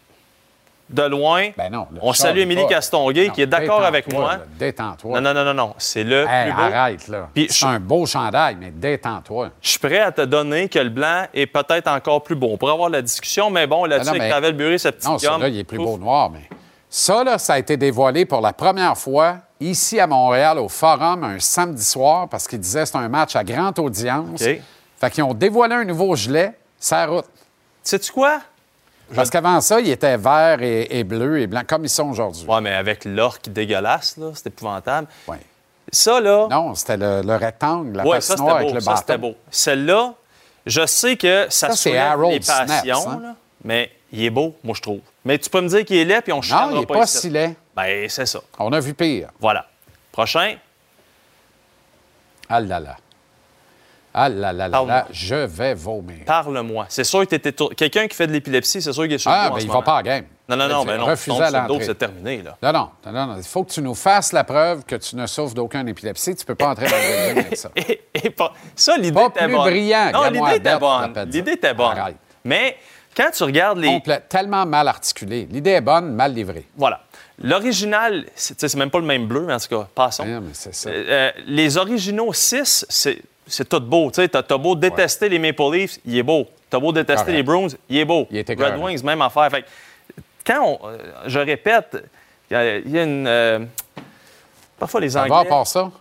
De 0.89 1.03
loin, 1.03 1.49
Ben 1.55 1.71
non. 1.71 1.85
on 2.01 2.13
salue 2.13 2.39
Émilie. 2.39 2.65
Castonguay, 2.67 3.29
qui 3.29 3.43
est 3.43 3.47
d'accord 3.47 3.83
avec 3.83 4.11
moi. 4.11 4.37
Détends-toi. 4.57 5.21
Non, 5.21 5.33
non, 5.33 5.35
non, 5.35 5.45
non, 5.45 5.53
non. 5.53 5.75
C'est 5.77 6.03
le 6.03 6.25
Hey, 6.27 6.45
plus 6.45 6.53
beau. 6.53 6.61
arrête, 6.61 7.07
là. 7.07 7.29
C'est 7.49 7.65
un 7.65 7.79
beau 7.79 8.05
chandail, 8.07 8.57
mais 8.59 8.71
détends-toi. 8.71 9.49
Je 9.61 9.69
suis 9.69 9.79
prêt 9.79 9.99
à 9.99 10.11
te 10.11 10.21
donner 10.21 10.67
que 10.67 10.79
le 10.79 10.89
blanc 10.89 11.25
est 11.33 11.45
peut-être 11.45 11.87
encore 11.87 12.23
plus 12.23 12.35
beau. 12.35 12.49
On 12.53 12.57
pourrait 12.57 12.73
avoir 12.73 12.89
la 12.89 13.03
discussion, 13.03 13.51
mais 13.51 13.67
bon, 13.67 13.85
là-dessus, 13.85 14.09
avec 14.09 14.31
Pavel 14.31 14.53
Buré, 14.53 14.79
sa 14.79 14.91
petite 14.91 15.07
Non, 15.07 15.19
celui-là, 15.19 15.47
il 15.49 15.59
est 15.59 15.63
plus 15.63 15.77
beau 15.77 15.97
noir, 15.99 16.31
mais. 16.31 16.49
Ça, 16.89 17.23
là, 17.23 17.37
ça 17.37 17.53
a 17.53 17.59
été 17.59 17.77
dévoilé 17.77 18.25
pour 18.25 18.41
la 18.41 18.51
première 18.51 18.97
fois 18.97 19.37
ici 19.59 19.99
à 19.99 20.07
Montréal, 20.07 20.57
au 20.57 20.69
Forum, 20.69 21.23
un 21.23 21.37
samedi 21.39 21.83
soir, 21.85 22.27
parce 22.29 22.47
qu'ils 22.47 22.59
disaient 22.61 22.81
que 22.81 22.89
c'est 22.89 22.97
un 22.97 23.09
match 23.09 23.35
à 23.35 23.43
grande 23.43 23.77
audience. 23.77 24.41
OK. 24.41 24.59
Fait 24.99 25.11
qu'ils 25.11 25.23
ont 25.23 25.35
dévoilé 25.35 25.75
un 25.75 25.85
nouveau 25.85 26.15
gilet, 26.15 26.57
ça 26.79 27.05
route. 27.05 27.25
Sais-tu 27.83 28.11
quoi? 28.11 28.39
Parce 29.15 29.29
qu'avant 29.29 29.59
ça, 29.61 29.79
il 29.79 29.89
était 29.89 30.17
vert 30.17 30.61
et, 30.61 30.99
et 30.99 31.03
bleu 31.03 31.39
et 31.39 31.47
blanc, 31.47 31.61
comme 31.67 31.83
ils 31.85 31.89
sont 31.89 32.09
aujourd'hui. 32.09 32.45
Ouais, 32.47 32.61
mais 32.61 32.73
avec 32.73 33.05
l'orque 33.05 33.49
dégueulasse, 33.49 34.17
là, 34.17 34.31
c'est 34.33 34.47
épouvantable. 34.47 35.07
Ça, 35.91 36.19
là. 36.21 36.47
Non, 36.49 36.75
c'était 36.75 36.97
le, 36.97 37.21
le 37.23 37.35
rectangle, 37.35 37.97
la 37.97 38.05
Ouais, 38.05 38.21
ça, 38.21 38.33
avec 38.33 38.67
beau. 38.67 38.73
le 38.75 38.79
Ça, 38.79 38.95
c'était 38.97 39.17
beau. 39.17 39.35
Celle-là, 39.49 40.13
je 40.65 40.85
sais 40.85 41.17
que 41.17 41.47
ça, 41.49 41.69
Ça, 41.69 41.75
soulève 41.75 42.21
les 42.23 42.39
passions, 42.39 43.01
Snaps, 43.01 43.07
hein? 43.07 43.19
là, 43.23 43.35
mais 43.63 43.91
il 44.11 44.23
est 44.25 44.29
beau, 44.29 44.55
moi, 44.63 44.75
je 44.75 44.81
trouve. 44.83 44.99
Mais 45.25 45.37
tu 45.39 45.49
peux 45.49 45.61
me 45.61 45.67
dire 45.67 45.83
qu'il 45.85 45.97
est 45.97 46.05
laid, 46.05 46.21
puis 46.21 46.31
on 46.31 46.37
Non, 46.37 46.41
chialera 46.43 46.71
il 46.73 46.79
n'est 46.81 46.85
pas 46.85 47.07
si 47.07 47.29
laid. 47.29 47.55
Ben, 47.75 48.07
c'est 48.07 48.25
ça. 48.27 48.39
On 48.59 48.71
a 48.71 48.79
vu 48.79 48.93
pire. 48.93 49.29
Voilà. 49.39 49.65
Prochain. 50.11 50.55
Ah 52.47 52.59
là 52.59 52.79
là. 52.79 52.97
Ah 54.21 54.27
là 54.29 54.51
là 54.51 54.67
là 54.67 54.83
là, 54.85 55.07
je 55.11 55.35
vais 55.35 55.73
vomir. 55.73 56.25
Parle-moi. 56.25 56.85
C'est 56.89 57.03
sûr 57.05 57.21
que 57.21 57.25
t'étais 57.25 57.51
tour- 57.53 57.73
Quelqu'un 57.75 58.07
qui 58.07 58.15
fait 58.17 58.27
de 58.27 58.33
l'épilepsie, 58.33 58.81
c'est 58.81 58.91
sûr 58.91 59.03
qu'il 59.03 59.13
est 59.13 59.17
sur 59.17 59.31
Ah, 59.31 59.51
mais 59.53 59.61
ce 59.61 59.65
il 59.65 59.67
va 59.67 59.73
moment. 59.75 59.85
pas 59.85 59.97
à 59.97 60.03
game. 60.03 60.25
Non, 60.49 60.57
non, 60.57 60.67
non, 60.67 60.81
Il 60.83 60.87
ben 60.87 60.97
non. 60.97 61.05
refusé 61.05 61.41
à 61.41 61.51
l'entrée. 61.51 61.85
c'est 61.85 61.95
terminé, 61.97 62.41
là. 62.41 62.57
Non, 62.61 62.73
non, 62.73 63.11
non, 63.13 63.25
non. 63.27 63.37
Il 63.37 63.43
faut 63.43 63.63
que 63.63 63.71
tu 63.71 63.81
nous 63.81 63.95
fasses 63.95 64.33
la 64.33 64.43
preuve 64.43 64.83
que 64.83 64.95
tu 64.97 65.15
ne 65.15 65.25
souffres 65.27 65.53
d'aucune 65.53 65.87
épilepsie. 65.87 66.35
Tu 66.35 66.43
peux 66.45 66.55
pas 66.55 66.69
entrer 66.69 66.85
dans 66.87 66.95
le 66.95 67.27
ring 67.35 67.45
avec 67.45 67.55
ça. 67.57 67.69
Et 68.13 68.29
pas- 68.31 68.53
ça, 68.75 68.97
l'idée 68.97 69.11
Pas 69.13 69.27
était 69.27 69.45
plus 69.45 69.53
bonne. 69.55 69.61
brillant, 69.69 70.11
Non, 70.11 70.29
l'idée 70.29 70.55
était 70.57 70.77
bonne. 70.79 71.13
L'idée 71.31 71.51
était 71.51 71.73
bonne. 71.73 71.97
Arrête. 71.97 72.15
Mais 72.43 72.77
quand 73.15 73.29
tu 73.31 73.43
regardes 73.43 73.77
les... 73.77 73.87
Complète- 73.87 74.27
tellement 74.27 74.65
mal 74.65 74.87
articulé. 74.87 75.47
L'idée 75.51 75.71
est 75.71 75.81
bonne, 75.81 76.11
mal 76.13 76.33
livrée. 76.33 76.67
Voilà. 76.75 77.01
L'original, 77.41 78.25
c'est 78.35 78.55
tu 78.55 78.59
sais, 78.61 78.67
c'est 78.69 78.77
même 78.77 78.89
pas 78.91 78.99
le 78.99 79.05
même 79.05 79.25
bleu, 79.27 79.41
mais 79.47 79.53
en 79.53 79.59
tout 79.59 79.69
cas, 79.69 79.87
passons. 79.95 80.23
Ah, 80.27 80.39
mais 80.41 80.53
ça. 80.53 80.89
Euh, 80.89 81.05
euh, 81.07 81.31
les 81.47 81.77
originaux 81.77 82.33
6, 82.33 82.85
c'est 82.89 83.21
c'est 83.49 83.67
tout 83.67 83.79
beau. 83.81 84.09
Tu 84.11 84.21
sais, 84.21 84.29
t'as 84.29 84.57
beau 84.57 84.75
détester 84.75 85.27
les 85.29 85.39
Maple 85.39 85.63
Leafs, 85.73 85.99
il 86.05 86.17
est 86.17 86.23
beau. 86.23 86.47
T'as 86.69 86.79
beau 86.79 86.91
détester 86.91 87.15
Correct. 87.25 87.35
les 87.35 87.43
Bruins, 87.43 87.67
il 87.89 87.97
est 87.97 88.05
beau. 88.05 88.27
Il 88.31 88.37
était 88.37 88.53
Red. 88.53 88.77
Wings, 88.79 89.03
même 89.03 89.21
affaire. 89.21 89.49
Fait 89.49 89.65
quand 90.45 90.63
on- 90.81 90.87
euh, 90.87 90.97
je 91.27 91.39
répète, 91.39 91.97
il 92.49 92.53
y 92.53 92.55
a- 92.57 92.77
il 92.77 92.89
y 92.91 92.97
a 92.99 93.03
une... 93.03 93.27
euh, 93.27 93.59
parfois, 94.77 94.99
les 95.01 95.15
Anglais... 95.17 95.45
part 95.49 95.67
ça? 95.67 95.91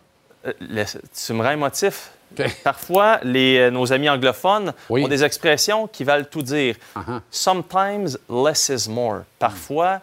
Euh, 0.47 0.53
laisse- 0.61 0.99
tu 1.27 1.33
me 1.33 1.43
rends 1.43 1.51
émotif. 1.53 2.11
Parfois, 2.63 3.19
les, 3.23 3.57
euh, 3.59 3.71
nos 3.71 3.91
amis 3.91 4.09
anglophones 4.11 4.75
Oui. 4.91 5.03
ont 5.03 5.09
des 5.09 5.25
expressions 5.25 5.87
qui 5.89 6.05
veulent 6.05 6.29
tout 6.29 6.43
dire. 6.43 6.77
Uh-huh. 6.95 7.21
Sometimes 7.31 8.19
less 8.29 8.69
is 8.69 8.89
more. 8.89 9.23
Parfois, 9.39 10.01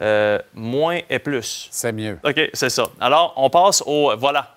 euh, 0.00 0.38
moins 0.54 1.00
est 1.08 1.18
plus. 1.18 1.68
C'est 1.70 1.92
mieux. 1.92 2.18
OK, 2.24 2.40
c'est 2.54 2.70
ça. 2.70 2.84
Alors, 2.98 3.34
on 3.36 3.50
passe 3.50 3.82
au. 3.86 4.16
Voilà. 4.16 4.55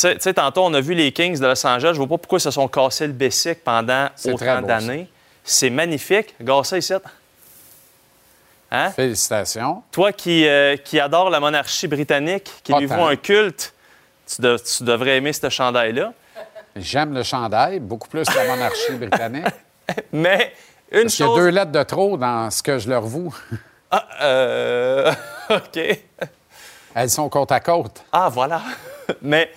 Tu 0.00 0.12
sais, 0.18 0.34
tantôt, 0.34 0.64
on 0.64 0.74
a 0.74 0.80
vu 0.80 0.92
les 0.94 1.12
Kings 1.12 1.38
de 1.38 1.46
Los 1.46 1.64
Angeles. 1.64 1.90
Je 1.94 2.00
ne 2.00 2.06
vois 2.06 2.08
pas 2.08 2.18
pourquoi 2.18 2.38
ils 2.38 2.42
se 2.42 2.50
sont 2.50 2.66
cassés 2.66 3.06
le 3.06 3.12
bessic 3.12 3.62
pendant 3.62 4.08
autant 4.26 4.60
d'années. 4.62 5.08
C'est 5.44 5.70
magnifique. 5.70 6.34
Regarde 6.40 6.64
ça 6.66 6.78
ici. 6.78 6.94
Hein? 8.72 8.90
Félicitations. 8.90 9.82
Toi 9.92 10.12
qui, 10.12 10.48
euh, 10.48 10.76
qui 10.76 10.98
adore 10.98 11.30
la 11.30 11.38
monarchie 11.38 11.86
britannique, 11.86 12.50
qui 12.64 12.72
Pas 12.72 12.80
lui 12.80 12.88
tant. 12.88 12.96
voit 12.96 13.10
un 13.10 13.16
culte, 13.16 13.72
tu, 14.26 14.42
de- 14.42 14.56
tu 14.58 14.82
devrais 14.82 15.18
aimer 15.18 15.32
ce 15.32 15.48
chandail-là. 15.48 16.12
J'aime 16.74 17.14
le 17.14 17.22
chandail, 17.22 17.78
beaucoup 17.78 18.08
plus 18.08 18.24
que 18.24 18.34
la 18.36 18.46
monarchie 18.46 18.92
britannique. 18.94 19.46
Mais 20.12 20.52
une 20.90 21.02
Parce 21.02 21.14
qu'il 21.14 21.24
y 21.24 21.28
a 21.28 21.30
chose. 21.32 21.38
deux 21.38 21.48
lettres 21.50 21.70
de 21.70 21.82
trop 21.84 22.16
dans 22.16 22.50
ce 22.50 22.62
que 22.64 22.78
je 22.80 22.88
leur 22.88 23.02
voue. 23.02 23.32
Ah, 23.92 24.08
euh, 24.22 25.12
OK. 25.50 25.78
Elles 26.96 27.10
sont 27.10 27.28
côte 27.28 27.52
à 27.52 27.60
côte. 27.60 28.02
Ah, 28.10 28.28
voilà. 28.28 28.60
mais 29.22 29.52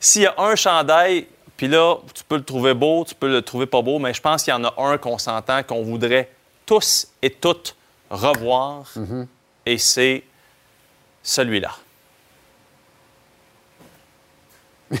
s'il 0.00 0.22
y 0.22 0.26
a 0.26 0.34
un 0.38 0.54
chandail, 0.56 1.26
puis 1.56 1.68
là, 1.68 1.96
tu 2.14 2.22
peux 2.24 2.36
le 2.36 2.44
trouver 2.44 2.74
beau, 2.74 3.04
tu 3.06 3.14
peux 3.14 3.28
le 3.28 3.42
trouver 3.42 3.66
pas 3.66 3.80
beau, 3.82 3.98
mais 3.98 4.12
je 4.12 4.20
pense 4.20 4.42
qu'il 4.42 4.52
y 4.52 4.56
en 4.56 4.64
a 4.64 4.74
un 4.76 4.98
qu'on 4.98 5.18
s'entend, 5.18 5.62
qu'on 5.62 5.82
voudrait 5.82 6.30
tous 6.66 7.08
et 7.22 7.30
toutes 7.30 7.74
revoir, 8.10 8.84
Mm-hmm. 8.96 9.26
et 9.66 9.78
c'est 9.78 10.22
celui-là. 11.22 11.72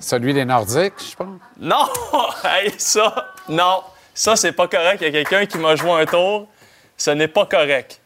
Celui 0.00 0.34
des 0.34 0.44
Nordiques, 0.44 0.94
je 1.10 1.14
pense. 1.16 1.40
Non! 1.58 1.86
Hey, 2.44 2.72
ça, 2.76 3.32
non. 3.48 3.82
Ça, 4.12 4.34
c'est 4.34 4.52
pas 4.52 4.66
correct. 4.66 5.00
Il 5.00 5.04
y 5.04 5.06
a 5.06 5.12
quelqu'un 5.12 5.46
qui 5.46 5.58
m'a 5.58 5.76
joué 5.76 5.92
un 5.92 6.04
tour. 6.06 6.48
Ce 6.96 7.10
n'est 7.10 7.28
pas 7.28 7.46
correct. 7.46 8.00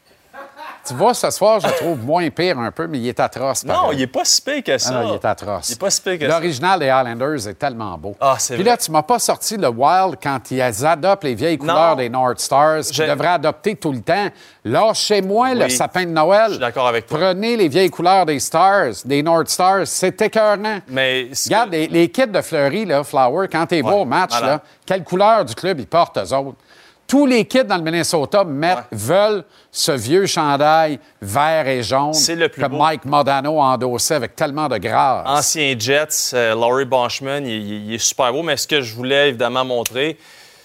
Tu 0.86 0.94
vois, 0.94 1.14
ce 1.14 1.30
soir, 1.30 1.58
je 1.60 1.66
le 1.66 1.72
trouve 1.74 2.04
moins 2.04 2.28
pire 2.30 2.58
un 2.58 2.70
peu, 2.70 2.86
mais 2.86 2.98
il 2.98 3.08
est 3.08 3.18
atroce. 3.18 3.64
Non, 3.64 3.90
il 3.92 4.02
est 4.02 4.06
pas 4.06 4.24
si 4.24 4.40
pire 4.40 4.62
que 4.62 4.78
ça. 4.78 4.90
Ah 4.92 5.02
non, 5.02 5.10
il 5.10 5.14
est 5.16 5.24
atroce. 5.24 5.68
Il 5.70 5.72
est 5.72 5.80
pas 5.80 5.90
si 5.90 6.00
pire 6.00 6.18
que 6.18 6.26
ça. 6.28 6.32
L'original 6.34 6.78
des 6.78 6.88
Highlanders 6.88 7.48
est 7.48 7.54
tellement 7.58 7.98
beau. 7.98 8.14
Ah, 8.20 8.36
c'est 8.38 8.54
Puis 8.54 8.62
vrai. 8.62 8.72
là, 8.72 8.76
tu 8.76 8.90
m'as 8.92 9.02
pas 9.02 9.18
sorti 9.18 9.56
le 9.56 9.68
Wild 9.68 10.16
quand 10.22 10.38
ils 10.50 10.86
adoptent 10.86 11.24
les 11.24 11.34
vieilles 11.34 11.58
couleurs 11.58 11.96
des 11.96 12.08
North 12.08 12.38
Stars, 12.38 12.82
qu'ils 12.82 12.94
J'ai- 12.94 13.06
devraient 13.08 13.26
adopter 13.28 13.74
tout 13.74 13.90
le 13.92 14.00
temps. 14.00 14.28
Lâchez-moi 14.64 15.54
le 15.54 15.64
Oui. 15.64 15.70
sapin 15.70 16.04
de 16.04 16.10
Noël. 16.10 16.44
Je 16.46 16.50
suis 16.52 16.60
d'accord 16.60 16.88
avec 16.88 17.06
toi. 17.06 17.18
Prenez 17.18 17.56
les 17.56 17.68
vieilles 17.68 17.90
couleurs 17.90 18.26
des 18.26 18.38
Stars, 18.40 18.92
des 19.04 19.22
North 19.22 19.48
Stars. 19.48 19.86
C'est 19.86 20.20
écœurant. 20.22 20.80
Mais 20.88 21.28
Regarde, 21.44 21.70
les, 21.72 21.86
les 21.88 22.08
kits 22.10 22.26
de 22.26 22.40
Fleury, 22.40 22.84
là, 22.84 23.02
Flower, 23.04 23.48
quand 23.50 23.66
t'es 23.66 23.82
Ouais, 23.82 23.92
au 23.92 24.04
match, 24.04 24.30
voilà. 24.32 24.46
là, 24.46 24.62
quelle 24.84 25.04
couleur 25.04 25.44
du 25.44 25.54
club 25.54 25.80
ils 25.80 25.86
portent, 25.86 26.18
eux 26.18 26.34
autres? 26.34 26.58
Tous 27.06 27.24
les 27.26 27.44
kits 27.44 27.64
dans 27.64 27.76
le 27.76 27.82
Minnesota 27.82 28.42
mettent, 28.44 28.86
veulent 28.90 29.44
ce 29.70 29.92
vieux 29.92 30.26
chandail 30.26 30.98
vert 31.22 31.68
et 31.68 31.82
jaune 31.82 32.12
C'est 32.14 32.34
le 32.34 32.48
plus 32.48 32.62
que 32.62 32.66
beau. 32.68 32.78
Mike 32.78 33.04
Modano 33.04 33.60
a 33.60 33.66
endossé 33.66 34.14
avec 34.14 34.34
tellement 34.34 34.66
de 34.68 34.78
grâce. 34.78 35.24
Ancien 35.28 35.76
Jets, 35.78 36.32
euh, 36.34 36.54
Laurie 36.54 36.84
Bonchman, 36.84 37.46
il, 37.46 37.52
il- 37.52 37.86
il 37.88 37.94
est 37.94 37.98
super 37.98 38.32
beau, 38.32 38.42
mais 38.42 38.56
ce 38.56 38.66
que 38.66 38.80
je 38.80 38.92
voulais 38.94 39.28
évidemment 39.28 39.64
montrer, 39.64 40.18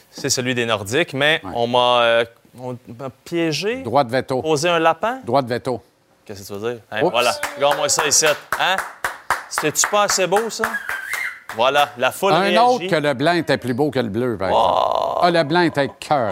c'est 0.09 0.29
celui 0.29 0.55
des 0.55 0.65
Nordiques, 0.65 1.13
mais 1.13 1.41
on 1.53 1.67
m'a 1.67 2.01
euh, 2.01 2.25
on 2.59 2.75
m'a 2.99 3.09
piégé, 3.23 3.77
Droit 3.83 4.03
de 4.03 4.11
veto. 4.11 4.41
posé 4.41 4.67
un 4.67 4.79
lapin? 4.79 5.19
Droit 5.23 5.41
de 5.41 5.47
veto. 5.49 5.79
Qu'est-ce 6.25 6.41
que 6.41 6.47
tu 6.53 6.59
veux 6.59 6.73
dire? 6.73 6.81
Hein, 6.91 7.01
voilà, 7.09 7.33
regarde-moi 7.55 7.87
ça 7.87 8.05
ici. 8.07 8.25
Hein? 8.59 8.75
C'était-tu 9.49 9.87
pas 9.87 10.03
assez 10.03 10.25
beau, 10.27 10.49
ça? 10.49 10.63
Voilà, 11.55 11.89
la 11.97 12.11
foule 12.11 12.33
Un 12.33 12.39
réagit. 12.39 12.57
autre 12.57 12.87
que 12.87 12.95
le 12.95 13.13
blanc 13.13 13.33
était 13.33 13.57
plus 13.57 13.73
beau 13.73 13.91
que 13.91 13.99
le 13.99 14.09
bleu, 14.09 14.37
par 14.37 14.49
exemple. 14.49 15.19
Ah, 15.23 15.31
le 15.31 15.43
blanc 15.43 15.61
était 15.61 15.89
cœur. 15.99 16.31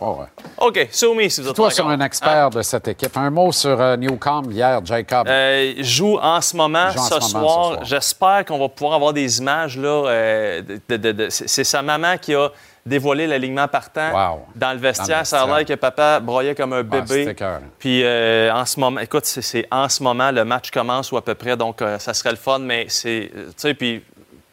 Oh, 0.00 0.16
ouais. 0.20 0.26
OK, 0.58 0.88
soumis 0.90 1.30
si 1.30 1.40
vous 1.42 1.48
êtes 1.48 1.54
Toi, 1.56 1.70
sur 1.70 1.88
un 1.88 2.00
expert 2.00 2.50
de 2.50 2.62
cette 2.62 2.88
équipe. 2.88 3.16
Un 3.16 3.30
mot 3.30 3.52
sur 3.52 3.78
euh, 3.80 3.96
Newcomb 3.96 4.50
hier, 4.50 4.80
Jacob. 4.84 5.26
Euh, 5.28 5.74
joue 5.78 6.18
en 6.18 6.40
ce 6.40 6.56
moment, 6.56 6.90
Joue 6.90 6.98
en 7.00 7.02
ce, 7.02 7.20
ce 7.20 7.34
moment, 7.34 7.48
soir. 7.48 7.64
ce 7.70 7.74
soir. 7.74 7.84
J'espère 7.84 8.44
qu'on 8.46 8.58
va 8.58 8.68
pouvoir 8.68 8.94
avoir 8.94 9.12
des 9.12 9.38
images. 9.38 9.76
Là, 9.76 10.06
euh, 10.08 10.62
de- 10.88 10.96
de- 10.96 11.12
de- 11.12 11.28
c'est 11.30 11.64
sa 11.64 11.82
maman 11.82 12.16
qui 12.20 12.34
a 12.34 12.48
dévoilé 12.86 13.26
l'alignement 13.26 13.68
partant 13.68 14.10
Wow. 14.12 14.40
dans 14.56 14.72
le 14.72 14.78
vestiaire. 14.78 15.26
Ça 15.26 15.42
a 15.42 15.46
l'air 15.46 15.66
que 15.66 15.74
papa 15.74 16.18
broyait 16.20 16.54
comme 16.54 16.72
un 16.72 16.78
Ah, 16.80 16.82
bébé. 16.82 17.28
écœurant. 17.30 17.58
Puis 17.78 18.02
euh, 18.02 18.50
en 18.54 18.64
ce 18.64 18.80
moment, 18.80 19.00
écoute, 19.00 19.26
c'est- 19.26 19.66
en 19.70 19.88
ce 19.88 20.02
moment, 20.02 20.30
le 20.30 20.44
match 20.46 20.70
commence 20.70 21.12
ou 21.12 21.18
à 21.18 21.22
peu 21.24 21.34
près, 21.34 21.56
donc 21.58 21.82
euh, 21.82 21.98
ça 21.98 22.14
serait 22.14 22.30
le 22.30 22.36
fun, 22.36 22.58
mais 22.58 22.86
c'est, 22.88 23.30
tu 23.34 23.40
sais, 23.56 23.74
puis 23.74 24.02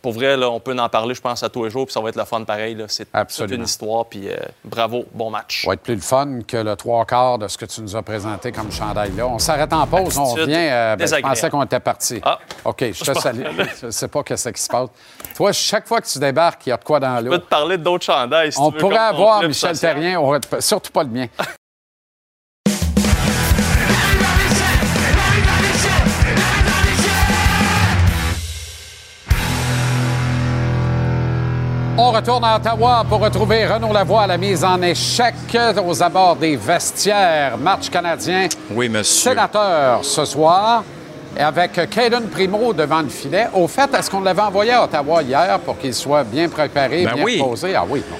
pour 0.01 0.13
vrai, 0.13 0.37
là, 0.37 0.49
on 0.49 0.59
peut 0.59 0.77
en 0.77 0.89
parler, 0.89 1.15
je 1.15 1.21
pense, 1.21 1.43
à 1.43 1.49
tous 1.49 1.63
les 1.65 1.69
jours, 1.69 1.85
puis 1.85 1.93
ça 1.93 1.99
va 1.99 2.09
être 2.09 2.15
le 2.15 2.25
fun 2.25 2.43
pareil. 2.43 2.77
C'est 2.87 3.07
toute 3.11 3.51
une 3.51 3.63
histoire, 3.63 4.05
puis 4.05 4.29
euh, 4.29 4.35
bravo, 4.63 5.05
bon 5.13 5.29
match. 5.29 5.61
Ça 5.63 5.67
va 5.67 5.73
être 5.73 5.81
plus 5.81 5.95
le 5.95 6.01
fun 6.01 6.39
que 6.47 6.57
le 6.57 6.75
trois 6.75 7.05
quarts 7.05 7.37
de 7.39 7.47
ce 7.47 7.57
que 7.57 7.65
tu 7.65 7.81
nous 7.81 7.95
as 7.95 8.01
présenté 8.03 8.51
comme 8.51 8.71
chandail 8.71 9.11
là. 9.15 9.27
On 9.27 9.39
s'arrête 9.39 9.73
en 9.73 9.85
pause, 9.87 10.17
on 10.17 10.25
revient. 10.25 10.53
euh, 10.55 10.95
ben, 10.95 11.07
je 11.07 11.21
pensais 11.21 11.49
qu'on 11.49 11.63
était 11.63 11.79
parti. 11.79 12.19
Ah. 12.23 12.39
OK, 12.65 12.85
je 12.93 13.03
te 13.11 13.19
salue. 13.19 13.43
je 13.81 13.89
sais 13.89 14.07
pas 14.07 14.21
ce 14.35 14.49
qui 14.49 14.61
se 14.61 14.67
passe. 14.69 14.89
Toi, 15.35 15.51
chaque 15.51 15.87
fois 15.87 16.01
que 16.01 16.07
tu 16.07 16.19
débarques, 16.19 16.65
il 16.65 16.69
y 16.69 16.73
a 16.73 16.77
de 16.77 16.83
quoi 16.83 16.99
dans 16.99 17.17
Je 17.17 17.23
peux 17.23 17.29
l'eau. 17.29 17.37
te 17.37 17.45
parler 17.45 17.77
d'autres 17.77 18.05
chandails 18.05 18.51
si 18.51 18.59
On 18.59 18.69
tu 18.69 18.75
veux, 18.75 18.81
pourrait 18.81 18.97
avoir 18.97 19.41
Michel 19.41 19.75
social. 19.75 19.95
Terrien, 19.95 20.19
on 20.19 20.39
surtout 20.59 20.91
pas 20.91 21.03
le 21.03 21.09
mien. 21.09 21.27
Retourne 32.17 32.43
à 32.45 32.55
Ottawa 32.55 33.05
pour 33.07 33.19
retrouver 33.19 33.67
Renaud 33.67 33.93
Lavoie 33.93 34.23
à 34.23 34.27
la 34.27 34.37
mise 34.37 34.63
en 34.65 34.81
échec 34.81 35.35
aux 35.85 36.01
abords 36.01 36.35
des 36.35 36.55
vestiaires. 36.55 37.59
Match 37.59 37.91
canadien. 37.91 38.47
Oui, 38.71 38.89
monsieur. 38.89 39.31
Sénateur 39.31 40.03
ce 40.03 40.25
soir. 40.25 40.83
Et 41.37 41.41
avec 41.43 41.73
Caden 41.91 42.27
Primo 42.29 42.73
devant 42.73 43.01
le 43.01 43.09
filet. 43.09 43.47
Au 43.53 43.67
fait, 43.67 43.93
est-ce 43.93 44.09
qu'on 44.09 44.21
l'avait 44.21 44.41
envoyé 44.41 44.71
à 44.71 44.83
Ottawa 44.83 45.21
hier 45.21 45.59
pour 45.59 45.77
qu'il 45.77 45.93
soit 45.93 46.23
bien 46.23 46.49
préparé, 46.49 47.05
Ben 47.05 47.13
bien 47.13 47.23
oui. 47.23 47.37
posé? 47.37 47.75
Ah 47.75 47.83
oui. 47.87 48.03
bon. 48.09 48.17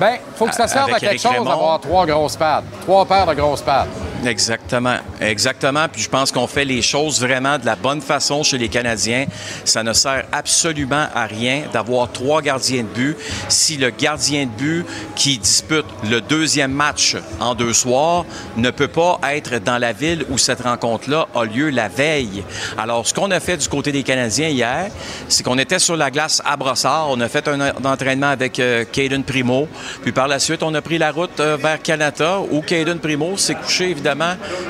Ben, 0.00 0.14
faut 0.36 0.46
que 0.46 0.54
ça 0.54 0.66
serve 0.66 0.94
à 0.94 0.98
quelque 0.98 1.20
chose 1.20 1.44
d'avoir 1.44 1.78
trois 1.80 2.06
grosses 2.06 2.36
pads. 2.36 2.62
Trois 2.80 3.04
paires 3.04 3.26
de 3.26 3.34
grosses 3.34 3.60
pads. 3.62 3.86
Exactement, 4.26 4.96
exactement. 5.20 5.86
Puis 5.92 6.02
je 6.02 6.08
pense 6.08 6.32
qu'on 6.32 6.46
fait 6.46 6.64
les 6.64 6.80
choses 6.80 7.20
vraiment 7.20 7.58
de 7.58 7.66
la 7.66 7.76
bonne 7.76 8.00
façon 8.00 8.42
chez 8.42 8.56
les 8.56 8.68
Canadiens. 8.68 9.26
Ça 9.64 9.82
ne 9.82 9.92
sert 9.92 10.24
absolument 10.32 11.06
à 11.14 11.26
rien 11.26 11.64
d'avoir 11.72 12.10
trois 12.10 12.40
gardiens 12.40 12.82
de 12.82 12.88
but 12.88 13.16
si 13.48 13.76
le 13.76 13.90
gardien 13.90 14.46
de 14.46 14.50
but 14.50 14.86
qui 15.14 15.38
dispute 15.38 15.84
le 16.08 16.20
deuxième 16.20 16.72
match 16.72 17.16
en 17.38 17.54
deux 17.54 17.74
soirs 17.74 18.24
ne 18.56 18.70
peut 18.70 18.88
pas 18.88 19.20
être 19.30 19.58
dans 19.58 19.78
la 19.78 19.92
ville 19.92 20.24
où 20.30 20.38
cette 20.38 20.62
rencontre-là 20.62 21.28
a 21.34 21.44
lieu 21.44 21.68
la 21.68 21.88
veille. 21.88 22.44
Alors, 22.78 23.06
ce 23.06 23.12
qu'on 23.12 23.30
a 23.30 23.40
fait 23.40 23.58
du 23.58 23.68
côté 23.68 23.92
des 23.92 24.02
Canadiens 24.02 24.48
hier, 24.48 24.90
c'est 25.28 25.42
qu'on 25.42 25.58
était 25.58 25.78
sur 25.78 25.96
la 25.96 26.10
glace 26.10 26.40
à 26.44 26.56
Brossard. 26.56 27.08
On 27.10 27.20
a 27.20 27.28
fait 27.28 27.46
un, 27.48 27.60
entraînement 27.84 28.28
avec 28.28 28.58
euh, 28.58 28.84
Caden 28.90 29.22
Primo. 29.22 29.68
Puis 30.02 30.12
par 30.12 30.28
la 30.28 30.38
suite, 30.38 30.62
on 30.62 30.74
a 30.74 30.80
pris 30.80 30.98
la 30.98 31.12
route 31.12 31.38
euh, 31.40 31.56
vers 31.60 31.80
Canada 31.82 32.40
où 32.50 32.62
Caden 32.62 32.98
Primo 32.98 33.36
s'est 33.36 33.54
couché 33.54 33.90
évidemment 33.90 34.13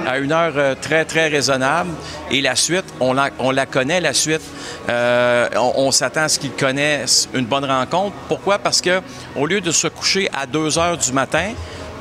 à 0.06 0.18
une 0.18 0.32
heure 0.32 0.54
euh, 0.56 0.74
très, 0.80 1.04
très 1.04 1.28
raisonnable. 1.28 1.90
Et 2.30 2.40
la 2.40 2.56
suite, 2.56 2.84
on 3.00 3.12
la, 3.12 3.30
on 3.38 3.54
connaît, 3.70 4.00
la 4.00 4.12
suite. 4.12 4.42
Euh, 4.88 5.48
on, 5.56 5.90
s'attend 5.90 6.22
à 6.22 6.28
ce 6.28 6.38
qu'il 6.38 6.52
connaisse 6.52 7.28
une 7.34 7.46
bonne 7.46 7.64
rencontre. 7.64 8.14
Pourquoi? 8.28 8.58
Parce 8.58 8.80
que 8.80 9.00
au 9.36 9.46
lieu 9.46 9.60
de 9.60 9.70
se 9.70 9.88
coucher 9.88 10.28
à 10.32 10.46
2 10.46 10.78
heures 10.78 10.98
du 10.98 11.12
matin, 11.12 11.52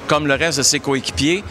comme 0.08 0.28
le 0.28 0.34
reste 0.34 0.58
de 0.58 0.64
ses 0.64 0.80
coéquipiers, 0.80 1.44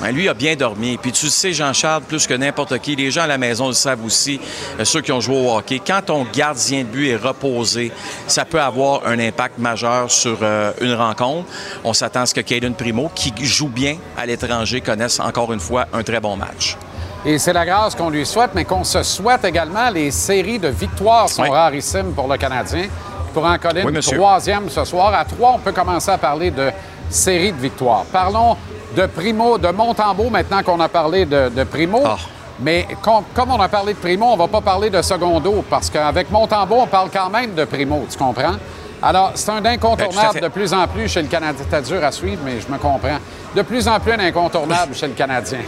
ben, 0.00 0.12
lui 0.12 0.28
a 0.28 0.34
bien 0.34 0.56
dormi. 0.56 0.96
Puis 0.96 1.12
tu 1.12 1.28
sais, 1.28 1.52
Jean-Charles, 1.52 2.02
plus 2.02 2.26
que 2.26 2.34
n'importe 2.34 2.78
qui, 2.78 2.96
les 2.96 3.10
gens 3.10 3.22
à 3.22 3.26
la 3.26 3.38
maison 3.38 3.68
le 3.68 3.74
savent 3.74 4.04
aussi, 4.04 4.40
euh, 4.78 4.84
ceux 4.84 5.00
qui 5.00 5.12
ont 5.12 5.20
joué 5.20 5.36
au 5.36 5.56
hockey, 5.56 5.80
quand 5.84 6.02
ton 6.06 6.26
gardien 6.32 6.80
de 6.80 6.88
but 6.88 7.08
est 7.08 7.16
reposé, 7.16 7.92
ça 8.26 8.44
peut 8.44 8.60
avoir 8.60 9.06
un 9.06 9.18
impact 9.18 9.58
majeur 9.58 10.10
sur 10.10 10.38
euh, 10.42 10.72
une 10.80 10.94
rencontre. 10.94 11.48
On 11.84 11.92
s'attend 11.92 12.22
à 12.22 12.26
ce 12.26 12.34
que 12.34 12.40
Caden 12.40 12.74
Primo, 12.74 13.10
qui 13.14 13.32
joue 13.44 13.68
bien 13.68 13.96
à 14.16 14.26
l'étranger, 14.26 14.80
connaisse 14.80 15.20
encore 15.20 15.52
une 15.52 15.60
fois 15.60 15.86
un 15.92 16.02
très 16.02 16.20
bon 16.20 16.36
match. 16.36 16.76
Et 17.24 17.38
c'est 17.38 17.52
la 17.52 17.66
grâce 17.66 17.94
qu'on 17.94 18.08
lui 18.08 18.24
souhaite, 18.24 18.52
mais 18.54 18.64
qu'on 18.64 18.84
se 18.84 19.02
souhaite 19.02 19.44
également. 19.44 19.90
Les 19.90 20.10
séries 20.10 20.58
de 20.58 20.68
victoires 20.68 21.28
sont 21.28 21.50
rarissimes 21.50 22.12
pour 22.14 22.26
le 22.26 22.38
Canadien. 22.38 22.88
Pour 23.34 23.44
en 23.44 23.58
coller 23.58 23.82
une 23.82 24.00
troisième 24.00 24.68
ce 24.70 24.84
soir. 24.84 25.14
À 25.14 25.24
trois, 25.24 25.52
on 25.54 25.58
peut 25.58 25.72
commencer 25.72 26.10
à 26.10 26.18
parler 26.18 26.50
de 26.50 26.70
série 27.10 27.52
de 27.52 27.60
victoires. 27.60 28.04
Parlons 28.10 28.56
de 28.96 29.06
Primo, 29.06 29.58
de 29.58 29.68
Montembeau, 29.68 30.30
maintenant 30.30 30.62
qu'on 30.62 30.80
a 30.80 30.88
parlé 30.88 31.24
de, 31.24 31.64
Primo. 31.64 32.02
Ah. 32.04 32.16
Mais 32.60 32.86
comme, 33.02 33.50
on 33.50 33.60
a 33.60 33.68
parlé 33.68 33.94
de 33.94 33.98
Primo, 33.98 34.26
on 34.26 34.32
ne 34.34 34.38
va 34.38 34.48
pas 34.48 34.60
parler 34.60 34.90
de 34.90 35.00
Secondo, 35.00 35.64
parce 35.68 35.88
qu'avec 35.88 36.30
Montembeau, 36.30 36.80
on 36.82 36.86
parle 36.86 37.08
quand 37.10 37.30
même 37.30 37.54
de 37.54 37.64
Primo, 37.64 38.06
tu 38.10 38.18
comprends? 38.18 38.56
Alors, 39.02 39.32
c'est 39.34 39.50
un 39.50 39.64
incontournable 39.64 40.34
ben, 40.34 40.42
de 40.42 40.48
plus 40.48 40.74
en 40.74 40.86
plus 40.86 41.08
chez 41.08 41.22
le 41.22 41.28
Canadien. 41.28 41.64
C'est 41.70 41.86
dur 41.86 42.04
à 42.04 42.12
suivre, 42.12 42.42
mais 42.44 42.60
je 42.60 42.70
me 42.70 42.76
comprends. 42.76 43.18
De 43.56 43.62
plus 43.62 43.88
en 43.88 43.98
plus 43.98 44.12
un 44.12 44.18
incontournable 44.18 44.94
chez 44.94 45.06
le 45.06 45.14
Canadien. 45.14 45.60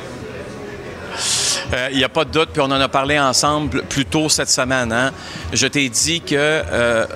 Il 1.70 1.74
euh, 1.74 1.90
n'y 1.90 2.04
a 2.04 2.08
pas 2.10 2.24
de 2.24 2.30
doute, 2.30 2.50
puis 2.52 2.60
on 2.60 2.66
en 2.66 2.80
a 2.80 2.88
parlé 2.88 3.18
ensemble 3.18 3.82
plus 3.84 4.04
tôt 4.04 4.28
cette 4.28 4.50
semaine. 4.50 4.92
Hein? 4.92 5.10
Je 5.52 5.66
t'ai 5.66 5.88
dit 5.88 6.20
que 6.20 6.34
euh, 6.36 7.06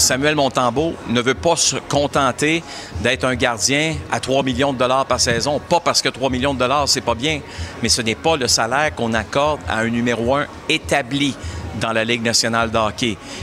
Samuel 0.00 0.34
Montembeau 0.34 0.94
ne 1.08 1.20
veut 1.20 1.34
pas 1.34 1.56
se 1.56 1.76
contenter 1.76 2.64
d'être 3.02 3.24
un 3.24 3.34
gardien 3.34 3.94
à 4.10 4.18
3 4.18 4.42
millions 4.42 4.72
de 4.72 4.78
dollars 4.78 5.04
par 5.04 5.20
saison. 5.20 5.60
Pas 5.60 5.80
parce 5.80 6.00
que 6.00 6.08
3 6.08 6.30
millions 6.30 6.54
de 6.54 6.58
dollars, 6.58 6.88
c'est 6.88 7.02
pas 7.02 7.14
bien, 7.14 7.40
mais 7.82 7.88
ce 7.88 8.00
n'est 8.00 8.14
pas 8.14 8.36
le 8.36 8.48
salaire 8.48 8.94
qu'on 8.94 9.12
accorde 9.12 9.60
à 9.68 9.80
un 9.80 9.88
numéro 9.88 10.34
un 10.34 10.46
établi 10.68 11.36
dans 11.80 11.92
la 11.92 12.04
Ligue 12.04 12.22
nationale 12.22 12.70
de 12.70 12.80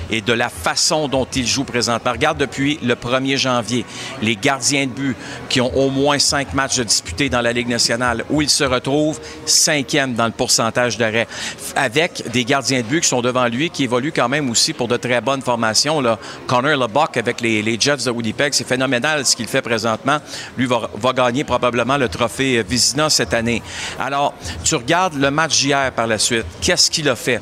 et 0.09 0.21
de 0.21 0.33
la 0.33 0.49
façon 0.49 1.07
dont 1.07 1.27
il 1.35 1.47
joue 1.47 1.63
présentement. 1.63 2.11
Regarde 2.11 2.37
depuis 2.37 2.79
le 2.83 2.95
1er 2.95 3.37
janvier, 3.37 3.85
les 4.21 4.35
gardiens 4.35 4.85
de 4.85 4.91
but 4.91 5.15
qui 5.49 5.61
ont 5.61 5.75
au 5.75 5.89
moins 5.89 6.19
cinq 6.19 6.53
matchs 6.53 6.79
disputés 6.79 7.29
dans 7.29 7.41
la 7.41 7.53
Ligue 7.53 7.67
nationale, 7.67 8.25
où 8.29 8.41
ils 8.41 8.49
se 8.49 8.63
retrouvent 8.63 9.19
cinquième 9.45 10.13
dans 10.15 10.25
le 10.25 10.31
pourcentage 10.31 10.97
d'arrêt, 10.97 11.27
avec 11.75 12.29
des 12.31 12.45
gardiens 12.45 12.81
de 12.81 12.87
but 12.87 13.01
qui 13.01 13.07
sont 13.07 13.21
devant 13.21 13.47
lui, 13.47 13.69
qui 13.69 13.83
évoluent 13.83 14.11
quand 14.11 14.29
même 14.29 14.49
aussi 14.49 14.73
pour 14.73 14.87
de 14.87 14.97
très 14.97 15.21
bonnes 15.21 15.41
formations. 15.41 16.01
Là. 16.01 16.17
Connor 16.47 16.77
LeBuck 16.77 17.17
avec 17.17 17.41
les, 17.41 17.61
les 17.61 17.79
Jets 17.79 17.97
de 18.05 18.11
Winnipeg, 18.11 18.53
c'est 18.53 18.67
phénoménal 18.67 19.25
ce 19.25 19.35
qu'il 19.35 19.47
fait 19.47 19.61
présentement. 19.61 20.17
Lui 20.57 20.65
va, 20.65 20.89
va, 20.95 21.13
gagner 21.13 21.43
probablement 21.43 21.97
le 21.97 22.09
trophée 22.09 22.63
Vizina 22.63 23.09
cette 23.09 23.33
année. 23.33 23.61
Alors, 23.99 24.33
tu 24.63 24.75
regardes 24.75 25.15
le 25.15 25.31
match 25.31 25.59
d'hier 25.59 25.91
par 25.91 26.07
la 26.07 26.17
suite. 26.17 26.45
Qu'est-ce 26.61 26.89
qu'il 26.91 27.09
a 27.09 27.15
fait? 27.15 27.41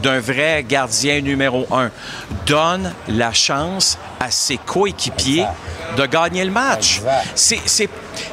D'un 0.00 0.20
vrai 0.20 0.64
gardien 0.68 1.20
numéro 1.20 1.66
un. 1.72 1.90
Donne 2.46 2.92
la 3.08 3.32
chance 3.32 3.98
à 4.20 4.30
ses 4.30 4.56
coéquipiers 4.56 5.46
de 5.96 6.06
gagner 6.06 6.44
le 6.44 6.50
match. 6.50 7.00
C'est, 7.34 7.88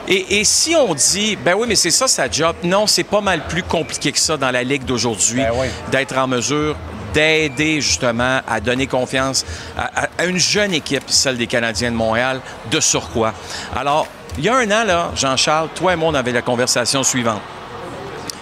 Et, 0.07 0.43
si 0.43 0.75
on 0.75 0.93
dit, 0.93 1.35
ben 1.35 1.55
oui, 1.57 1.65
mais 1.67 1.75
c'est 1.75 1.91
ça 1.91 2.07
sa 2.07 2.29
job, 2.29 2.55
non, 2.63 2.87
c'est 2.87 3.03
pas 3.03 3.21
mal 3.21 3.45
plus 3.47 3.63
compliqué 3.63 4.11
que 4.11 4.19
ça 4.19 4.37
dans 4.37 4.51
la 4.51 4.63
Ligue 4.63 4.85
d'aujourd'hui, 4.85 5.41
ben 5.41 5.69
d'être 5.91 6.17
en 6.17 6.27
mesure 6.27 6.75
d'aider 7.13 7.81
justement 7.81 8.41
à 8.47 8.59
donner 8.59 8.87
confiance 8.87 9.45
à, 9.77 10.25
une 10.25 10.37
jeune 10.37 10.73
équipe, 10.73 11.03
celle 11.07 11.37
des 11.37 11.47
Canadiens 11.47 11.91
de 11.91 11.95
Montréal, 11.95 12.39
de 12.69 12.79
surcroît. 12.79 13.33
Alors, 13.75 14.07
il 14.37 14.43
y 14.43 14.49
a 14.49 14.55
un 14.55 14.71
an, 14.71 14.83
là, 14.85 15.11
Jean-Charles, 15.15 15.69
toi 15.75 15.93
et 15.93 15.95
moi, 15.95 16.09
on 16.09 16.13
avait 16.13 16.31
la 16.31 16.41
conversation 16.41 17.03
suivante. 17.03 17.41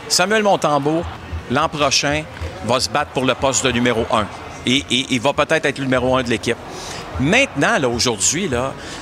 Samuel 0.09 0.43
Montembeau, 0.43 1.03
l'an 1.51 1.69
prochain, 1.69 2.23
va 2.67 2.79
se 2.79 2.89
battre 2.89 3.11
pour 3.11 3.25
le 3.25 3.33
poste 3.33 3.65
de 3.65 3.71
numéro 3.71 4.05
un. 4.11 4.27
Et, 4.65 4.83
il 4.89 5.21
va 5.21 5.33
peut-être 5.33 5.65
être 5.65 5.79
le 5.79 5.85
numéro 5.85 6.15
un 6.17 6.23
de 6.23 6.29
l'équipe. 6.29 6.57
Maintenant, 7.19 7.79
là, 7.79 7.89
aujourd'hui, 7.89 8.49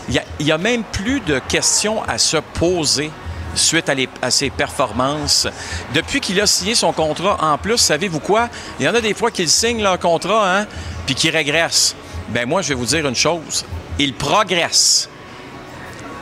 il 0.10 0.22
n'y 0.40 0.52
a, 0.52 0.58
même 0.58 0.84
plus 0.84 1.20
de 1.20 1.40
questions 1.40 2.02
à 2.04 2.18
se 2.18 2.38
poser 2.38 3.12
suite 3.56 3.92
à, 4.22 4.32
ses 4.32 4.50
performances. 4.50 5.48
Depuis 5.94 6.20
qu'il 6.20 6.40
a 6.40 6.48
signé 6.48 6.76
son 6.76 6.94
contrat, 6.94 7.38
en 7.42 7.58
plus, 7.58 7.78
savez-vous 7.78 8.20
quoi? 8.20 8.50
Il 8.80 8.86
y 8.86 8.90
en 8.90 8.94
a 8.94 9.02
des 9.02 9.14
fois 9.14 9.32
qu'ils 9.32 9.50
signent 9.50 9.82
leur 9.82 10.00
contrat, 10.00 10.60
hein, 10.60 10.68
puis 11.06 11.16
qu'ils 11.16 11.32
régressent. 11.32 11.96
Ben 12.30 12.48
moi, 12.48 12.62
je 12.62 12.70
vais 12.70 12.76
vous 12.76 12.86
dire 12.86 13.08
une 13.08 13.16
chose. 13.16 13.66
Il 14.00 14.14
progresse. 14.14 15.10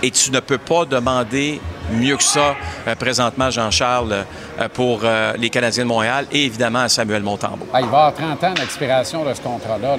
Et 0.01 0.11
tu 0.11 0.31
ne 0.31 0.39
peux 0.39 0.57
pas 0.57 0.85
demander 0.85 1.61
mieux 1.91 2.17
que 2.17 2.23
ça 2.23 2.55
euh, 2.87 2.95
présentement, 2.95 3.49
Jean-Charles, 3.49 4.25
euh, 4.59 4.67
pour 4.73 5.01
euh, 5.03 5.33
les 5.37 5.49
Canadiens 5.49 5.83
de 5.83 5.89
Montréal 5.89 6.25
et 6.31 6.45
évidemment 6.45 6.79
à 6.79 6.89
Samuel 6.89 7.23
Montembeau. 7.23 7.67
Ah, 7.73 7.81
il 7.81 7.87
va 7.87 8.05
avoir 8.05 8.13
30 8.13 8.43
ans 8.43 8.53
d'expiration 8.53 9.25
de 9.25 9.33
ce 9.33 9.41
contrat-là. 9.41 9.97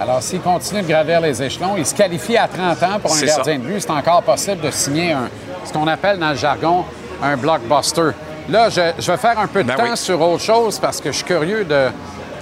Alors, 0.00 0.22
s'il 0.22 0.40
continue 0.40 0.82
de 0.82 0.88
gravir 0.88 1.20
les 1.20 1.42
échelons, 1.42 1.74
il 1.76 1.86
se 1.86 1.94
qualifie 1.94 2.36
à 2.36 2.48
30 2.48 2.82
ans 2.82 2.98
pour 3.00 3.14
un 3.14 3.20
gardien 3.20 3.58
de 3.58 3.62
but. 3.62 3.80
C'est 3.80 3.90
encore 3.90 4.22
possible 4.22 4.60
de 4.60 4.70
signer 4.70 5.12
un, 5.12 5.28
ce 5.64 5.72
qu'on 5.72 5.86
appelle 5.86 6.18
dans 6.18 6.30
le 6.30 6.36
jargon 6.36 6.84
un 7.22 7.36
blockbuster. 7.36 8.10
Là, 8.48 8.68
je, 8.68 9.10
vais 9.10 9.16
faire 9.16 9.38
un 9.38 9.46
peu 9.46 9.62
de 9.62 9.68
ben 9.68 9.74
temps 9.76 9.96
sur 9.96 10.20
autre 10.20 10.42
chose 10.42 10.78
parce 10.78 11.00
que 11.00 11.10
je 11.10 11.16
suis 11.16 11.24
curieux 11.24 11.64
de, 11.64 11.88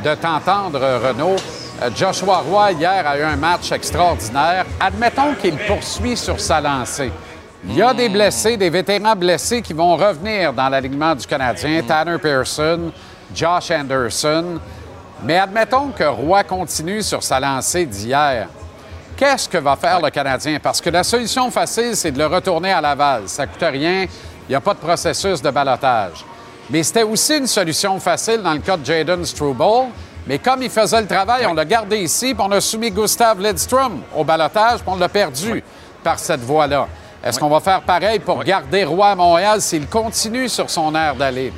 de 0.04 0.14
t'entendre, 0.16 0.80
Renaud. 0.80 1.36
Joshua 1.96 2.38
Roy, 2.38 2.72
hier, 2.72 3.06
a 3.06 3.18
eu 3.18 3.22
un 3.22 3.36
match 3.36 3.72
extraordinaire. 3.72 4.64
Admettons 4.80 5.34
qu'il 5.40 5.56
poursuit 5.56 6.16
sur 6.16 6.40
sa 6.40 6.60
lancée. 6.60 7.10
Il 7.66 7.76
y 7.76 7.82
a 7.82 7.94
des 7.94 8.10
blessés, 8.10 8.56
des 8.56 8.68
vétérans 8.68 9.16
blessés 9.16 9.62
qui 9.62 9.72
vont 9.72 9.96
revenir 9.96 10.52
dans 10.52 10.68
l'alignement 10.68 11.14
du 11.14 11.26
Canadien. 11.26 11.82
Tanner 11.82 12.18
Pearson, 12.18 12.92
Josh 13.34 13.70
Anderson. 13.70 14.60
Mais 15.22 15.38
admettons 15.38 15.88
que 15.88 16.04
Roy 16.04 16.44
continue 16.44 17.02
sur 17.02 17.22
sa 17.22 17.40
lancée 17.40 17.86
d'hier. 17.86 18.48
Qu'est-ce 19.16 19.48
que 19.48 19.58
va 19.58 19.76
faire 19.76 20.00
le 20.00 20.10
Canadien? 20.10 20.58
Parce 20.62 20.80
que 20.80 20.90
la 20.90 21.02
solution 21.02 21.50
facile, 21.50 21.96
c'est 21.96 22.12
de 22.12 22.18
le 22.18 22.26
retourner 22.26 22.72
à 22.72 22.80
Laval. 22.80 23.22
Ça 23.26 23.46
ne 23.46 23.50
coûte 23.50 23.62
rien. 23.62 24.06
Il 24.46 24.50
n'y 24.50 24.54
a 24.54 24.60
pas 24.60 24.74
de 24.74 24.80
processus 24.80 25.40
de 25.40 25.50
balotage. 25.50 26.24
Mais 26.68 26.82
c'était 26.82 27.02
aussi 27.02 27.38
une 27.38 27.46
solution 27.46 27.98
facile 27.98 28.42
dans 28.42 28.52
le 28.52 28.60
cas 28.60 28.76
de 28.76 28.84
Jaden 28.84 29.24
Struble. 29.24 29.88
Mais 30.26 30.38
comme 30.38 30.62
il 30.62 30.70
faisait 30.70 31.00
le 31.00 31.06
travail, 31.06 31.46
on 31.46 31.54
l'a 31.54 31.64
gardé 31.64 31.98
ici, 31.98 32.34
puis 32.34 32.44
on 32.46 32.52
a 32.52 32.60
soumis 32.60 32.90
Gustav 32.90 33.40
Lidstrom 33.40 34.02
au 34.14 34.24
balotage, 34.24 34.80
puis 34.80 34.88
on 34.88 34.96
l'a 34.96 35.08
perdu 35.08 35.62
par 36.02 36.18
cette 36.18 36.40
voie-là. 36.40 36.88
Est-ce 37.24 37.38
qu'on 37.38 37.48
va 37.48 37.60
faire 37.60 37.80
pareil 37.80 38.18
pour 38.18 38.44
garder 38.44 38.84
Roy 38.84 39.08
à 39.08 39.14
Montréal 39.14 39.62
s'il 39.62 39.86
continue 39.86 40.48
sur 40.48 40.68
son 40.68 40.94
air 40.94 41.14
d'aller? 41.14 41.52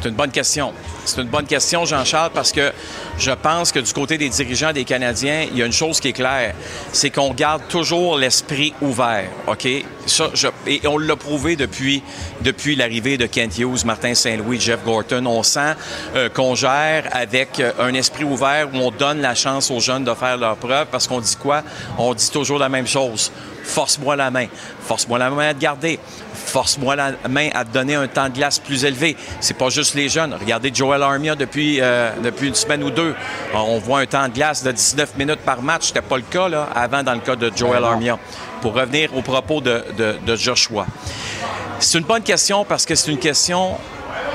C'est 0.00 0.08
une 0.08 0.14
bonne 0.14 0.30
question. 0.30 0.72
C'est 1.04 1.20
une 1.20 1.28
bonne 1.28 1.46
question, 1.46 1.84
Jean-Charles, 1.84 2.30
parce 2.32 2.52
que 2.52 2.72
je 3.18 3.32
pense 3.32 3.72
que 3.72 3.80
du 3.80 3.92
côté 3.92 4.18
des 4.18 4.28
dirigeants 4.28 4.72
des 4.72 4.84
Canadiens, 4.84 5.46
il 5.50 5.58
y 5.58 5.62
a 5.62 5.66
une 5.66 5.72
chose 5.72 5.98
qui 5.98 6.08
est 6.08 6.12
claire, 6.12 6.54
c'est 6.92 7.10
qu'on 7.10 7.32
garde 7.32 7.62
toujours 7.68 8.16
l'esprit 8.16 8.72
ouvert, 8.80 9.28
OK? 9.46 9.68
Ça, 10.06 10.30
et 10.66 10.80
on 10.86 10.98
l'a 10.98 11.16
prouvé 11.16 11.54
depuis, 11.56 12.02
depuis 12.40 12.76
l'arrivée 12.76 13.16
de 13.16 13.26
Kent 13.26 13.58
Hughes, 13.58 13.84
Martin 13.84 14.14
Saint-Louis, 14.14 14.60
Jeff 14.60 14.84
Gorton. 14.84 15.24
On 15.26 15.42
sent 15.42 15.74
euh, 16.16 16.28
qu'on 16.28 16.54
gère 16.54 17.08
avec 17.12 17.60
euh, 17.60 17.72
un 17.80 17.94
esprit 17.94 18.24
ouvert 18.24 18.68
où 18.72 18.76
on 18.78 18.90
donne 18.90 19.20
la 19.20 19.34
chance 19.34 19.70
aux 19.70 19.80
jeunes 19.80 20.04
de 20.04 20.14
faire 20.14 20.36
leur 20.36 20.56
preuve, 20.56 20.86
parce 20.90 21.06
qu'on 21.06 21.20
dit 21.20 21.36
quoi? 21.36 21.62
On 21.98 22.14
dit 22.14 22.30
toujours 22.30 22.58
la 22.58 22.68
même 22.68 22.86
chose 22.86 23.30
force-moi 23.62 24.16
la 24.16 24.30
main. 24.30 24.46
Force-moi 24.80 25.18
la 25.18 25.30
main 25.30 25.48
à 25.48 25.54
te 25.54 25.60
garder. 25.60 25.98
Force-moi 26.34 26.96
la 26.96 27.12
main 27.28 27.48
à 27.54 27.64
te 27.64 27.72
donner 27.72 27.94
un 27.94 28.06
temps 28.08 28.28
de 28.28 28.34
glace 28.34 28.58
plus 28.58 28.84
élevé. 28.84 29.16
C'est 29.40 29.56
pas 29.56 29.70
juste 29.70 29.94
les 29.94 30.08
jeunes. 30.08 30.34
Regardez 30.38 30.70
Joel 30.74 31.02
Armia 31.02 31.34
depuis, 31.34 31.78
euh, 31.80 32.10
depuis 32.22 32.48
une 32.48 32.54
semaine 32.54 32.82
ou 32.82 32.90
deux. 32.90 33.14
On 33.54 33.78
voit 33.78 34.00
un 34.00 34.06
temps 34.06 34.28
de 34.28 34.34
glace 34.34 34.62
de 34.62 34.72
19 34.72 35.16
minutes 35.16 35.40
par 35.40 35.62
match. 35.62 35.88
C'était 35.88 36.02
pas 36.02 36.16
le 36.16 36.22
cas 36.22 36.48
là, 36.48 36.68
avant 36.74 37.02
dans 37.02 37.14
le 37.14 37.20
cas 37.20 37.36
de 37.36 37.50
Joel 37.54 37.84
Armia. 37.84 38.18
Pour 38.60 38.74
revenir 38.74 39.16
au 39.16 39.22
propos 39.22 39.60
de, 39.60 39.84
de 40.24 40.36
Joshua 40.36 40.86
C'est 41.80 41.98
une 41.98 42.04
bonne 42.04 42.22
question 42.22 42.64
parce 42.64 42.86
que 42.86 42.94
c'est 42.94 43.10
une 43.10 43.18
question 43.18 43.76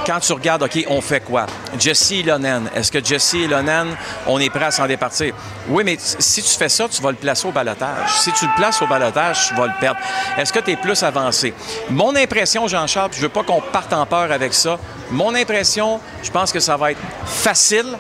quand 0.06 0.20
tu 0.20 0.32
regardes, 0.32 0.64
OK, 0.64 0.86
on 0.88 1.02
fait 1.02 1.20
quoi? 1.20 1.46
Jesse 1.78 2.12
Ilonen, 2.12 2.70
est-ce 2.74 2.92
que 2.92 3.04
Jesse 3.04 3.34
Ilonen, 3.34 3.88
on 4.26 4.40
est 4.40 4.50
prêt 4.50 4.66
à 4.66 4.72
s'en 4.72 4.88
départir? 4.88 5.34
Oui, 5.68 5.84
mais 5.84 5.98
si 6.00 6.42
tu 6.42 6.58
fais 6.58 6.70
ça, 6.70 6.88
tu 6.90 7.02
vas 7.02 7.12
le 7.12 7.18
placer 7.18 7.48
au 7.48 7.52
balotage. 7.52 8.10
Si 8.20 8.32
tu 8.32 8.46
le 8.46 8.52
places 8.56 8.82
au 8.82 8.88
balotage, 8.88 9.50
tu 9.50 9.56
vas 9.56 9.68
le 9.68 9.74
perdre. 9.80 10.00
Est-ce 10.38 10.54
que 10.54 10.60
tu 10.60 10.72
es 10.72 10.76
plus 10.78 11.04
avancé? 11.04 11.54
Mon 11.90 12.16
impression, 12.16 12.68
Jean-Charles, 12.68 13.12
je 13.14 13.22
veux 13.22 13.30
pas 13.30 13.44
qu'on 13.44 13.62
parte 13.62 13.92
en 13.92 14.06
peur 14.06 14.32
avec 14.32 14.54
ça. 14.54 14.80
Mon 15.12 15.36
impression, 15.36 16.00
je 16.24 16.32
pense 16.32 16.52
que 16.52 16.60
ça 16.60 16.78
va 16.78 16.92
être 16.92 17.02
facile 17.26 17.98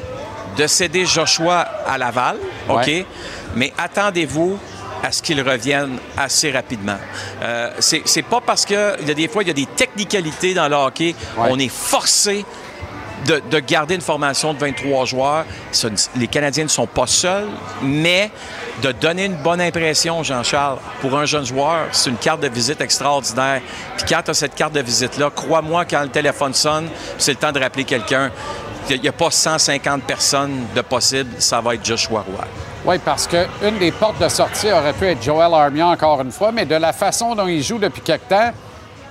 de 0.55 0.65
céder 0.65 1.05
Joshua 1.05 1.67
à 1.85 1.97
Laval, 1.97 2.37
OK? 2.69 2.85
Ouais. 2.87 3.05
Mais 3.55 3.73
attendez-vous 3.77 4.57
à 5.03 5.11
ce 5.11 5.21
qu'il 5.21 5.41
revienne 5.41 5.97
assez 6.17 6.51
rapidement. 6.51 6.97
Euh, 7.41 7.69
c'est 7.79 8.21
pas 8.23 8.41
parce 8.45 8.65
que 8.65 8.99
il 9.01 9.07
y 9.07 9.11
a 9.11 9.13
des 9.13 9.27
fois 9.27 9.43
il 9.43 9.47
y 9.47 9.51
a 9.51 9.53
des 9.53 9.65
technicalités 9.67 10.53
dans 10.53 10.67
le 10.67 10.75
hockey, 10.75 11.15
on 11.51 11.59
est 11.59 11.71
forcé 11.71 12.45
de, 13.25 13.41
de 13.49 13.59
garder 13.59 13.95
une 13.95 14.01
formation 14.01 14.53
de 14.53 14.59
23 14.59 15.05
joueurs. 15.05 15.45
Ce- 15.71 15.87
les 16.15 16.27
Canadiens 16.27 16.63
ne 16.65 16.69
sont 16.69 16.85
pas 16.87 17.07
seuls, 17.07 17.47
mais 17.81 18.29
de 18.83 18.91
donner 18.91 19.25
une 19.25 19.35
bonne 19.35 19.59
impression, 19.59 20.21
Jean-Charles, 20.23 20.77
pour 21.01 21.17
un 21.17 21.25
jeune 21.25 21.45
joueur, 21.45 21.87
c'est 21.91 22.11
une 22.11 22.17
carte 22.17 22.41
de 22.41 22.47
visite 22.47 22.79
extraordinaire. 22.79 23.61
Puis 23.97 24.05
quand 24.07 24.21
tu 24.23 24.31
as 24.31 24.33
cette 24.35 24.53
carte 24.55 24.73
de 24.73 24.81
visite-là, 24.81 25.31
crois-moi, 25.35 25.85
quand 25.85 26.01
le 26.03 26.09
téléphone 26.09 26.53
sonne, 26.53 26.89
c'est 27.17 27.31
le 27.31 27.37
temps 27.37 27.51
de 27.51 27.59
rappeler 27.59 27.85
quelqu'un. 27.85 28.31
Il 28.89 29.01
n'y 29.01 29.09
a 29.09 29.11
pas 29.11 29.31
150 29.31 30.03
personnes 30.03 30.65
de 30.73 30.81
possible, 30.81 31.31
ça 31.39 31.59
va 31.59 31.75
être 31.75 31.85
Joshua 31.85 32.21
Roy. 32.21 32.45
Oui, 32.85 32.97
parce 33.03 33.27
qu'une 33.27 33.77
des 33.79 33.91
portes 33.91 34.21
de 34.21 34.29
sortie 34.29 34.71
aurait 34.71 34.93
pu 34.93 35.05
être 35.05 35.21
Joel 35.21 35.53
Armia 35.53 35.87
encore 35.87 36.21
une 36.21 36.31
fois, 36.31 36.51
mais 36.53 36.65
de 36.65 36.75
la 36.75 36.93
façon 36.93 37.35
dont 37.35 37.47
il 37.47 37.61
joue 37.61 37.79
depuis 37.79 38.01
quelque 38.01 38.29
temps, 38.29 38.51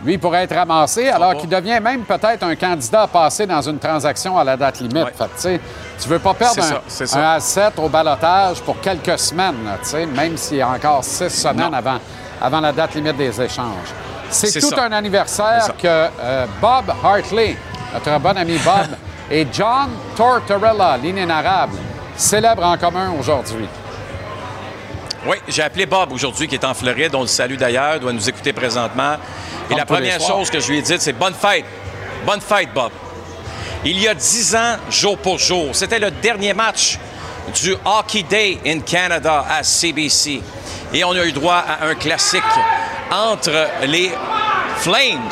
lui 0.02 0.14
il 0.14 0.18
pourrait 0.18 0.44
être 0.44 0.54
ramassé, 0.54 1.08
alors 1.08 1.36
qu'il 1.36 1.48
devient 1.48 1.78
même 1.82 2.04
peut-être 2.04 2.42
un 2.42 2.56
candidat 2.56 3.02
à 3.02 3.06
passer 3.06 3.46
dans 3.46 3.60
une 3.60 3.78
transaction 3.78 4.38
à 4.38 4.44
la 4.44 4.56
date 4.56 4.80
limite. 4.80 5.08
Fait 5.14 5.58
que, 5.58 6.02
tu 6.02 6.08
veux 6.08 6.18
pas 6.18 6.32
perdre 6.32 6.62
un, 6.62 6.80
ça, 6.88 7.32
asset 7.34 7.72
au 7.76 7.88
balotage 7.88 8.62
pour 8.62 8.80
quelques 8.80 9.18
semaines, 9.18 9.56
là, 9.64 10.06
même 10.06 10.38
s'il 10.38 10.58
y 10.58 10.62
a 10.62 10.70
encore 10.70 11.04
six 11.04 11.28
semaines 11.28 11.74
avant, 11.74 11.98
avant 12.40 12.60
la 12.60 12.72
date 12.72 12.94
limite 12.94 13.16
des 13.16 13.42
échanges. 13.42 13.92
C'est 14.30 14.58
tout 14.58 14.70
ça. 14.70 14.84
un 14.84 14.92
anniversaire 14.92 15.68
que 15.76 15.86
euh, 15.86 16.46
Bob 16.60 16.92
Hartley, 17.02 17.56
notre 17.92 18.18
bon 18.20 18.36
ami 18.36 18.58
Bob, 18.58 18.96
et 19.30 19.46
John 19.52 19.90
Tortorella, 20.16 20.96
l'inénarrable, 20.96 21.76
célèbrent 22.16 22.64
en 22.64 22.76
commun 22.76 23.12
aujourd'hui. 23.18 23.66
Oui, 25.26 25.36
j'ai 25.48 25.62
appelé 25.62 25.86
Bob 25.86 26.12
aujourd'hui, 26.12 26.46
qui 26.46 26.54
est 26.54 26.64
en 26.64 26.74
Floride. 26.74 27.14
On 27.14 27.22
le 27.22 27.26
salue 27.26 27.56
d'ailleurs, 27.56 27.98
doit 27.98 28.12
nous 28.12 28.28
écouter 28.28 28.52
présentement. 28.52 29.14
Et 29.14 29.68
Comme 29.70 29.78
la 29.78 29.84
première 29.84 30.20
chose 30.20 30.50
que 30.50 30.60
je 30.60 30.70
lui 30.70 30.78
ai 30.78 30.82
dite, 30.82 31.00
c'est 31.00 31.12
bonne 31.12 31.34
fête. 31.34 31.64
Bonne 32.24 32.40
fête, 32.40 32.72
Bob. 32.72 32.92
Il 33.84 34.00
y 34.00 34.08
a 34.08 34.14
dix 34.14 34.54
ans, 34.54 34.76
jour 34.90 35.18
pour 35.18 35.38
jour, 35.38 35.68
c'était 35.72 35.98
le 35.98 36.10
dernier 36.10 36.54
match 36.54 36.98
du 37.54 37.74
Hockey 37.84 38.22
Day 38.22 38.58
in 38.66 38.80
Canada 38.80 39.44
à 39.48 39.62
CBC. 39.62 40.40
Et 40.92 41.04
on 41.04 41.12
a 41.12 41.24
eu 41.24 41.32
droit 41.32 41.62
à 41.66 41.86
un 41.86 41.94
classique 41.94 42.42
entre 43.10 43.68
les 43.86 44.10
Flames 44.78 45.30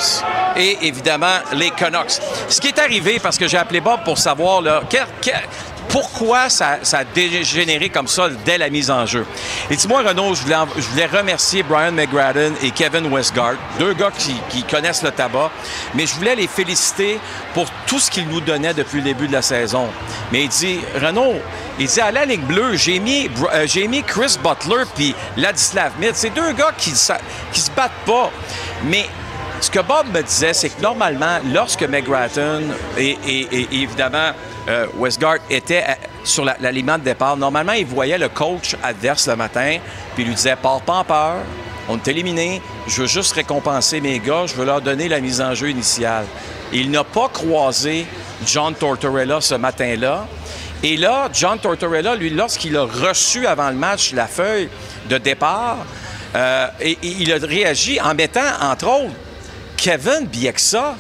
et 0.57 0.79
évidemment 0.83 1.39
les 1.53 1.71
Canucks. 1.71 2.21
Ce 2.49 2.61
qui 2.61 2.69
est 2.69 2.79
arrivé, 2.79 3.19
parce 3.19 3.37
que 3.37 3.47
j'ai 3.49 3.59
appelé 3.59 3.81
Bob 3.81 4.05
pour 4.05 4.19
savoir 4.19 4.63
là, 4.63 4.83
quel- 4.89 5.07
quel- 5.21 5.43
pourquoi 5.89 6.49
ça, 6.49 6.79
ça 6.83 6.99
a 6.99 7.05
dégénéré 7.05 7.89
comme 7.89 8.09
ça 8.09 8.29
dès 8.45 8.59
la 8.59 8.71
mise 8.71 8.91
en 8.91 9.07
jeu? 9.07 9.27
Et 9.71 9.77
dis-moi, 9.77 10.03
Renaud, 10.03 10.35
je 10.35 10.43
voulais, 10.43 10.57
je 10.77 10.83
voulais 10.83 11.07
remercier 11.07 11.63
Brian 11.63 11.93
McGradden 11.93 12.55
et 12.63 12.71
Kevin 12.71 13.07
Westgard, 13.13 13.55
deux 13.79 13.95
gars 13.95 14.11
qui, 14.17 14.35
qui 14.49 14.63
connaissent 14.65 15.03
le 15.03 15.11
tabac, 15.11 15.51
mais 15.95 16.07
je 16.07 16.15
voulais 16.15 16.35
les 16.35 16.47
féliciter 16.47 17.19
pour 17.53 17.67
tout 17.87 17.99
ce 17.99 18.11
qu'ils 18.11 18.29
nous 18.29 18.41
donnaient 18.41 18.75
depuis 18.75 18.99
le 18.99 19.05
début 19.05 19.29
de 19.29 19.33
la 19.33 19.43
saison. 19.43 19.89
Mais 20.33 20.45
il 20.45 20.49
dit, 20.49 20.81
Renaud, 21.01 21.37
il 21.79 21.87
dit, 21.87 22.01
à 22.01 22.13
la 22.13 22.25
ligne 22.25 22.43
bleue, 22.43 22.77
j'ai 22.77 22.99
mis, 22.99 23.31
euh, 23.53 23.67
j'ai 23.67 23.89
mis 23.89 24.03
Chris 24.03 24.39
Butler 24.43 24.85
puis 24.95 25.15
Ladislav 25.37 25.93
Mitz. 25.99 26.15
C'est 26.15 26.31
deux 26.35 26.53
gars 26.53 26.73
qui, 26.77 26.93
qui 27.53 27.61
se 27.61 27.71
battent 27.73 27.93
pas. 28.07 28.31
Mais 28.85 29.09
ce 29.65 29.71
que 29.71 29.81
Bob 29.81 30.07
me 30.13 30.23
disait, 30.23 30.53
c'est 30.53 30.69
que 30.69 30.83
normalement, 30.83 31.39
lorsque 31.53 31.83
McGratton 31.83 32.63
et, 32.99 33.17
évidemment 33.73 34.33
euh, 34.69 34.87
Westgard 34.99 35.37
étaient 35.49 35.83
à- 35.83 35.97
sur 36.23 36.45
la- 36.45 36.57
l'aliment 36.61 36.99
de 36.99 37.05
départ, 37.05 37.37
normalement, 37.37 37.73
il 37.73 37.87
voyait 37.87 38.19
le 38.19 38.29
coach 38.29 38.77
adverse 38.83 39.27
le 39.29 39.37
matin, 39.37 39.79
puis 40.15 40.25
il 40.25 40.29
lui 40.29 40.35
disait 40.35 40.57
Pars 40.61 40.81
pas 40.83 40.95
en 40.95 41.05
peur, 41.05 41.37
on 41.89 41.97
est 41.97 42.09
éliminé, 42.09 42.61
je 42.87 43.03
veux 43.03 43.07
juste 43.07 43.33
récompenser 43.33 44.01
mes 44.03 44.19
gars, 44.19 44.45
je 44.47 44.55
veux 44.55 44.65
leur 44.67 44.81
donner 44.83 45.09
la 45.09 45.21
mise 45.21 45.41
en 45.41 45.55
jeu 45.55 45.71
initiale. 45.71 46.25
Il 46.73 46.91
n'a 46.91 47.05
pas 47.05 47.29
croisé 47.33 48.07
John 48.47 48.75
Tortorella 48.75 49.41
ce 49.41 49.55
matin-là. 49.55 50.27
Et 50.83 50.97
là, 50.99 51.29
John 51.33 51.59
Tortorella, 51.59 52.15
lui, 52.17 52.29
lorsqu'il 52.31 52.77
a 52.77 52.85
reçu 52.85 53.47
avant 53.47 53.69
le 53.71 53.77
match 53.77 54.13
la 54.13 54.27
feuille 54.27 54.69
de 55.09 55.17
départ, 55.19 55.79
euh, 56.35 56.67
il 57.03 57.33
a 57.33 57.37
réagi 57.47 57.99
en 58.01 58.15
mettant, 58.15 58.41
entre 58.61 58.87
autres, 58.89 59.13
Kevin 59.85 60.25
Bieksa 60.25 60.95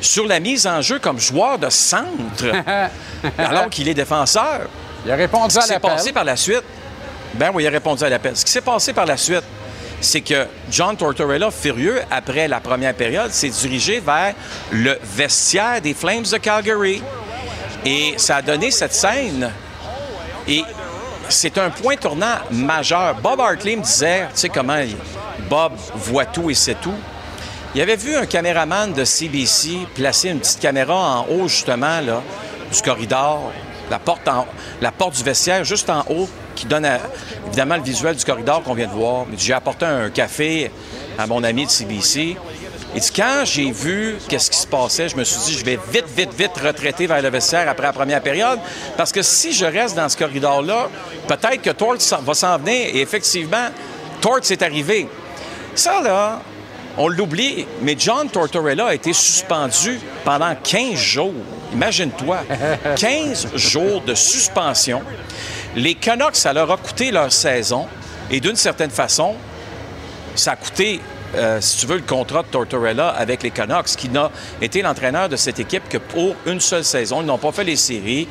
sur 0.00 0.26
la 0.26 0.40
mise 0.40 0.66
en 0.66 0.80
jeu 0.80 0.98
comme 0.98 1.18
joueur 1.20 1.58
de 1.58 1.68
centre, 1.68 2.46
alors 3.38 3.68
qu'il 3.68 3.86
est 3.86 3.92
défenseur. 3.92 4.62
Il 5.04 5.12
a 5.12 5.16
répondu 5.16 5.50
Ce 5.52 5.58
qui 5.58 5.64
à 5.64 5.66
s'est 5.66 5.74
l'appel. 5.74 5.90
passé 5.90 6.12
par 6.12 6.24
la 6.24 6.34
suite, 6.34 6.62
ben 7.34 7.50
oui, 7.52 7.64
il 7.64 7.66
a 7.66 7.70
répondu 7.70 8.02
à 8.02 8.08
l'appel. 8.08 8.34
Ce 8.34 8.42
qui 8.42 8.50
s'est 8.50 8.62
passé 8.62 8.94
par 8.94 9.04
la 9.04 9.18
suite, 9.18 9.44
c'est 10.00 10.22
que 10.22 10.46
John 10.70 10.96
Tortorella, 10.96 11.50
furieux, 11.50 12.00
après 12.10 12.48
la 12.48 12.60
première 12.60 12.94
période, 12.94 13.30
s'est 13.30 13.50
dirigé 13.50 14.00
vers 14.00 14.32
le 14.72 14.98
vestiaire 15.02 15.82
des 15.82 15.92
Flames 15.92 16.22
de 16.22 16.38
Calgary. 16.38 17.02
Et 17.84 18.14
ça 18.16 18.36
a 18.36 18.42
donné 18.42 18.70
cette 18.70 18.94
scène. 18.94 19.50
Et 20.48 20.64
c'est 21.28 21.58
un 21.58 21.68
point 21.68 21.96
tournant 21.96 22.38
majeur. 22.50 23.16
Bob 23.16 23.38
Hartley 23.38 23.76
me 23.76 23.82
disait, 23.82 24.28
tu 24.32 24.40
sais 24.40 24.48
comment 24.48 24.80
Bob 25.50 25.74
voit 25.94 26.24
tout 26.24 26.48
et 26.48 26.54
sait 26.54 26.76
tout. 26.80 26.94
Il 27.74 27.80
avait 27.80 27.96
vu 27.96 28.14
un 28.14 28.26
caméraman 28.26 28.92
de 28.92 29.04
CBC 29.04 29.86
placer 29.94 30.28
une 30.30 30.38
petite 30.38 30.60
caméra 30.60 30.94
en 31.20 31.26
haut, 31.28 31.48
justement, 31.48 32.00
là, 32.00 32.22
du 32.72 32.82
corridor, 32.82 33.52
la 33.90 33.98
porte, 33.98 34.28
en- 34.28 34.46
la 34.80 34.92
porte 34.92 35.16
du 35.16 35.24
vestiaire, 35.24 35.64
juste 35.64 35.90
en 35.90 36.04
haut, 36.08 36.28
qui 36.54 36.66
donne 36.66 36.88
évidemment 37.48 37.76
le 37.76 37.82
visuel 37.82 38.14
du 38.14 38.24
corridor 38.24 38.62
qu'on 38.62 38.74
vient 38.74 38.86
de 38.86 38.92
voir. 38.92 39.26
J'ai 39.36 39.52
apporté 39.54 39.86
un 39.86 40.08
café 40.10 40.70
à 41.18 41.26
mon 41.26 41.42
ami 41.42 41.66
de 41.66 41.70
CBC. 41.70 42.36
Il 42.94 43.00
dit, 43.00 43.10
quand 43.14 43.42
j'ai 43.44 43.72
vu 43.72 44.18
qu'est-ce 44.28 44.52
qui 44.52 44.58
se 44.58 44.68
passait, 44.68 45.08
je 45.08 45.16
me 45.16 45.24
suis 45.24 45.40
dit, 45.46 45.58
je 45.58 45.64
vais 45.64 45.78
vite, 45.90 46.06
vite, 46.16 46.32
vite 46.32 46.52
retraiter 46.64 47.08
vers 47.08 47.20
le 47.20 47.28
vestiaire 47.28 47.68
après 47.68 47.88
la 47.88 47.92
première 47.92 48.22
période, 48.22 48.60
parce 48.96 49.10
que 49.10 49.20
si 49.20 49.52
je 49.52 49.64
reste 49.66 49.96
dans 49.96 50.08
ce 50.08 50.16
corridor-là, 50.16 50.88
peut-être 51.26 51.60
que 51.60 51.70
Torts 51.70 51.96
va 52.22 52.34
s'en 52.34 52.56
venir. 52.56 52.90
Et 52.94 53.00
effectivement, 53.00 53.66
Torts 54.20 54.48
est 54.48 54.62
arrivé. 54.62 55.08
Ça, 55.74 56.00
là, 56.02 56.40
on 56.96 57.08
l'oublie, 57.08 57.66
mais 57.82 57.96
John 57.98 58.28
Tortorella 58.28 58.86
a 58.88 58.94
été 58.94 59.12
suspendu 59.12 59.98
pendant 60.24 60.54
15 60.62 60.94
jours. 60.94 61.32
Imagine-toi, 61.72 62.38
15 62.96 63.56
jours 63.56 64.00
de 64.02 64.14
suspension. 64.14 65.02
Les 65.76 65.94
Canucks, 65.94 66.36
ça 66.36 66.52
leur 66.52 66.70
a 66.70 66.76
coûté 66.76 67.10
leur 67.10 67.32
saison. 67.32 67.86
Et 68.30 68.40
d'une 68.40 68.56
certaine 68.56 68.90
façon, 68.90 69.34
ça 70.36 70.52
a 70.52 70.56
coûté, 70.56 71.00
euh, 71.34 71.60
si 71.60 71.78
tu 71.78 71.86
veux, 71.86 71.96
le 71.96 72.02
contrat 72.02 72.42
de 72.42 72.48
Tortorella 72.48 73.08
avec 73.08 73.42
les 73.42 73.50
Canucks, 73.50 73.96
qui 73.96 74.08
n'a 74.08 74.30
été 74.62 74.82
l'entraîneur 74.82 75.28
de 75.28 75.36
cette 75.36 75.58
équipe 75.58 75.88
que 75.88 75.98
pour 75.98 76.36
une 76.46 76.60
seule 76.60 76.84
saison. 76.84 77.20
Ils 77.22 77.26
n'ont 77.26 77.38
pas 77.38 77.52
fait 77.52 77.64
les 77.64 77.76
séries. 77.76 78.28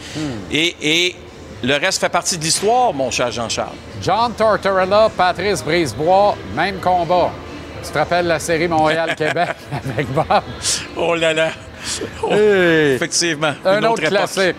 Et, 0.51 0.75
et 0.81 1.15
le 1.63 1.75
reste 1.77 1.99
fait 1.99 2.09
partie 2.09 2.37
de 2.37 2.43
l'histoire, 2.43 2.93
mon 2.93 3.11
cher 3.11 3.31
Jean-Charles. 3.31 3.75
John 4.01 4.33
Tortorella, 4.33 5.09
Patrice 5.15 5.63
Brisebois, 5.63 6.35
même 6.55 6.79
combat. 6.79 7.31
Tu 7.85 7.91
te 7.91 7.97
rappelles 7.97 8.27
la 8.27 8.39
série 8.39 8.67
Montréal-Québec 8.67 9.49
avec 9.93 10.07
Bob? 10.13 10.25
Oh 10.95 11.15
là 11.15 11.33
là! 11.33 11.49
Oh. 12.23 12.29
Effectivement. 12.31 13.53
Un 13.65 13.83
autre, 13.83 13.99
époque. 14.03 14.09
classique. 14.09 14.55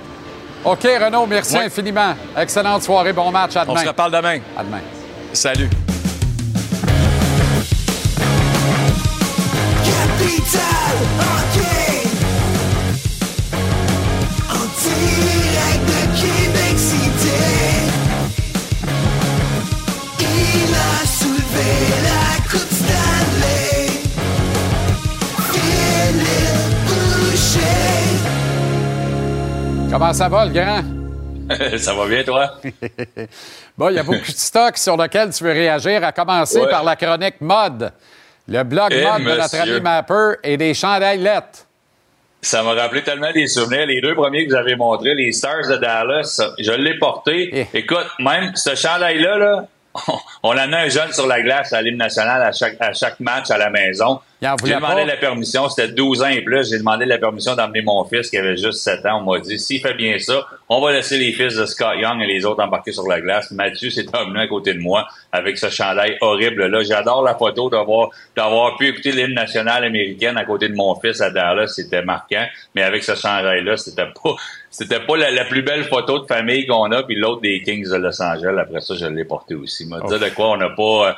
OK, 0.65 0.83
Renaud, 0.83 1.27
merci 1.27 1.57
infiniment. 1.59 2.15
Excellente 2.37 2.83
soirée, 2.83 3.13
bon 3.13 3.31
match. 3.31 3.57
À 3.57 3.65
On 3.67 3.73
demain. 3.73 3.83
se 3.83 3.89
reparle 3.89 4.13
demain. 4.13 4.39
À 4.57 4.63
demain. 4.65 4.81
Salut. 5.33 5.69
Comment 29.95 30.13
ça 30.13 30.29
va, 30.29 30.45
le 30.45 30.51
grand? 30.53 30.83
Ça 31.79 31.95
va 31.95 32.09
bien, 32.09 32.25
toi? 32.25 32.51
Bon, 33.79 33.91
il 33.91 33.95
y 33.95 33.99
a 34.01 34.03
beaucoup 34.03 34.19
de 34.19 34.37
stocks 34.37 34.77
sur 34.77 34.97
lesquels 34.97 35.31
tu 35.33 35.45
veux 35.45 35.53
réagir, 35.53 36.03
à 36.03 36.11
commencer 36.11 36.59
Ouais. 36.59 36.69
par 36.69 36.83
la 36.83 36.97
chronique 36.97 37.41
mode. 37.41 37.93
Le 38.49 38.65
blog 38.65 38.89
Eh, 38.91 39.05
mode 39.05 39.23
de 39.23 39.37
notre 39.41 39.57
ami 39.61 39.81
Mapper 39.81 40.33
et 40.43 40.57
des 40.57 40.75
chandails 40.75 41.19
lettres. 41.21 41.61
Ça 42.43 42.65
m'a 42.65 42.73
rappelé 42.73 43.05
tellement 43.05 43.31
des 43.31 43.47
souvenirs. 43.47 43.87
Les 43.87 44.01
deux 44.01 44.17
premiers 44.17 44.47
que 44.47 44.51
vous 44.51 44.57
avez 44.57 44.75
montrés, 44.75 45.15
les 45.15 45.31
Stars 45.31 45.69
de 45.69 45.77
Dallas, 45.77 46.43
je 46.59 46.73
l'ai 46.73 46.99
porté. 46.99 47.51
Eh. 47.73 47.79
Écoute, 47.79 48.09
même 48.19 48.51
ce 48.57 48.75
chandail-là, 48.75 49.39
là, 49.39 49.65
on 50.43 50.51
en 50.51 50.73
a 50.73 50.77
un 50.79 50.89
jeune 50.89 51.13
sur 51.13 51.29
la 51.29 51.41
glace 51.41 51.73
à 51.73 51.81
l'hymne 51.81 51.99
national 51.99 52.43
à 52.43 52.51
chaque, 52.51 52.79
à 52.81 52.93
chaque 52.95 53.21
match 53.21 53.49
à 53.53 53.59
la 53.59 53.71
maison. 53.71 54.19
J'ai 54.43 54.75
demandé 54.75 55.05
la 55.05 55.17
permission, 55.17 55.69
c'était 55.69 55.93
12 55.93 56.23
ans 56.23 56.29
et 56.29 56.43
plus. 56.43 56.69
J'ai 56.69 56.79
demandé 56.79 57.07
la 57.07 57.19
permission 57.19 57.55
d'emmener 57.55 57.83
mon 57.83 58.05
fils 58.05 58.29
qui 58.29 58.37
avait 58.37 58.57
juste 58.57 58.81
7 58.81 59.07
ans. 59.07 59.23
On 59.25 59.33
m'a 59.33 59.39
dit, 59.39 59.59
s'il 59.59 59.81
fait 59.81 59.95
bien 59.95 60.19
ça, 60.19 60.47
on 60.69 60.81
va 60.81 60.93
laisser 60.93 61.17
les 61.19 61.33
fils 61.33 61.55
de 61.55 61.65
Scott 61.65 61.97
Young 61.97 62.21
et 62.21 62.27
les 62.27 62.45
autres 62.45 62.63
embarquer 62.63 62.93
sur 62.93 63.07
la 63.07 63.21
glace. 63.21 63.51
Mathieu 63.53 63.91
s'est 63.91 64.07
emmené 64.15 64.41
à 64.41 64.47
côté 64.47 64.75
de 64.75 64.81
moi 64.81 65.07
avec 65.33 65.57
ce 65.57 65.71
chandail 65.71 66.19
horrible-là. 66.21 66.83
J'adore 66.83 67.23
la 67.23 67.35
photo 67.35 67.71
d'avoir, 67.71 68.11
d'avoir 68.37 68.77
pu 68.77 68.89
écouter 68.89 69.13
l'hymne 69.13 69.35
national 69.35 69.85
américaine 69.85 70.37
à 70.37 70.45
côté 70.45 70.69
de 70.69 70.75
mon 70.75 70.95
fils 71.01 71.21
à 71.21 71.31
Dallas. 71.31 71.69
C'était 71.69 72.03
marquant. 72.03 72.45
Mais 72.75 72.83
avec 72.83 73.03
ce 73.03 73.15
chandail-là, 73.15 73.77
c'était 73.77 74.07
pas, 74.07 74.35
c'était 74.71 75.01
pas 75.01 75.17
la, 75.17 75.31
la 75.31 75.45
plus 75.45 75.63
belle 75.63 75.85
photo 75.85 76.19
de 76.19 76.27
famille 76.27 76.67
qu'on 76.67 76.91
a. 76.93 77.03
Puis 77.03 77.17
l'autre 77.17 77.41
des 77.41 77.63
Kings 77.63 77.89
de 77.89 77.97
Los 77.97 78.21
Angeles. 78.21 78.57
Après 78.61 78.81
ça, 78.81 78.95
je 78.95 79.07
l'ai 79.07 79.25
porté 79.25 79.55
aussi. 79.55 79.87
Me 79.87 80.07
dire 80.07 80.19
de 80.19 80.35
quoi 80.35 80.51
on 80.51 80.57
n'a 80.57 80.71
pas, 80.71 81.09
euh, 81.09 81.13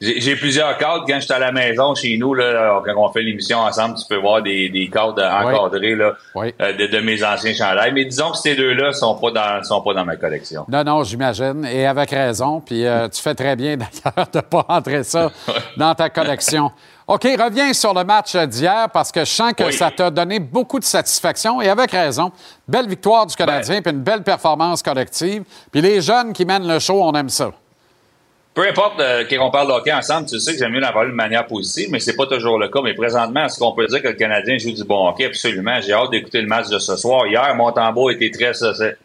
j'ai 0.00 0.34
plusieurs 0.36 0.78
cadres 0.78 1.04
quand 1.06 1.20
j'étais 1.20 1.34
à 1.34 1.38
la 1.38 1.52
maison 1.52 1.94
chez 1.94 2.16
nous, 2.16 2.32
là, 2.32 2.80
quand 2.86 2.94
on 2.96 3.12
fait 3.12 3.20
l'émission 3.22 3.58
ensemble, 3.58 3.96
tu 3.96 4.04
peux 4.08 4.16
voir 4.16 4.42
des, 4.42 4.70
des 4.70 4.88
cadres 4.88 5.22
encadrés 5.22 5.94
là, 5.94 6.14
euh, 6.36 6.50
de, 6.72 6.86
de 6.86 6.98
mes 7.00 7.22
anciens 7.22 7.52
chandails. 7.52 7.92
Mais 7.92 8.06
disons 8.06 8.30
que 8.30 8.38
ces 8.38 8.54
deux-là 8.56 8.92
sont 8.92 9.14
pas 9.16 9.30
dans 9.30 9.62
sont 9.62 9.82
pas 9.82 9.92
dans 9.92 10.04
ma 10.06 10.16
collection. 10.16 10.64
Non, 10.68 10.84
non, 10.84 11.04
j'imagine, 11.04 11.66
et 11.66 11.86
avec 11.86 12.10
raison. 12.10 12.60
Puis 12.60 12.86
euh, 12.86 13.08
tu 13.08 13.20
fais 13.20 13.34
très 13.34 13.56
bien 13.56 13.76
d'ailleurs 14.04 14.28
de 14.32 14.38
ne 14.38 14.42
pas 14.42 14.64
rentrer 14.66 15.02
ça 15.04 15.30
dans 15.76 15.94
ta 15.94 16.08
collection. 16.08 16.70
OK, 17.06 17.24
reviens 17.24 17.72
sur 17.72 17.92
le 17.92 18.04
match 18.04 18.36
d'hier 18.36 18.86
parce 18.92 19.10
que 19.10 19.20
je 19.20 19.30
sens 19.30 19.52
que 19.52 19.64
Oui. 19.64 19.72
ça 19.72 19.90
t'a 19.90 20.10
donné 20.10 20.38
beaucoup 20.38 20.78
de 20.78 20.84
satisfaction 20.84 21.60
et 21.60 21.68
avec 21.68 21.90
raison. 21.90 22.30
Belle 22.68 22.88
victoire 22.88 23.26
du 23.26 23.34
Canadien, 23.34 23.82
puis 23.82 23.92
une 23.92 24.00
belle 24.00 24.22
performance 24.22 24.80
collective. 24.80 25.42
Puis 25.72 25.80
les 25.80 26.00
jeunes 26.00 26.32
qui 26.32 26.44
mènent 26.44 26.68
le 26.68 26.78
show, 26.78 27.02
on 27.02 27.12
aime 27.14 27.28
ça. 27.28 27.50
Peu 28.52 28.68
importe 28.68 28.98
euh, 29.00 29.24
qu'on 29.26 29.50
parle 29.50 29.68
de 29.68 29.72
hockey 29.72 29.92
ensemble, 29.92 30.28
tu 30.28 30.38
sais 30.40 30.52
que 30.52 30.58
j'aime 30.58 30.72
mieux 30.72 30.84
en 30.84 30.92
parler 30.92 31.10
de 31.10 31.14
manière 31.14 31.46
positive, 31.46 31.88
mais 31.92 32.00
c'est 32.00 32.16
pas 32.16 32.26
toujours 32.26 32.58
le 32.58 32.68
cas. 32.68 32.80
Mais 32.82 32.94
présentement, 32.94 33.44
est-ce 33.46 33.58
qu'on 33.60 33.72
peut 33.72 33.86
dire 33.86 34.02
que 34.02 34.08
le 34.08 34.14
Canadien 34.14 34.58
joue 34.58 34.72
du 34.72 34.82
bon 34.84 35.08
hockey? 35.08 35.24
Absolument. 35.26 35.80
J'ai 35.80 35.92
hâte 35.92 36.10
d'écouter 36.10 36.40
le 36.42 36.48
match 36.48 36.68
de 36.68 36.78
ce 36.80 36.96
soir. 36.96 37.26
Hier, 37.28 37.54
Montembeau 37.54 38.10
était 38.10 38.30
très, 38.30 38.50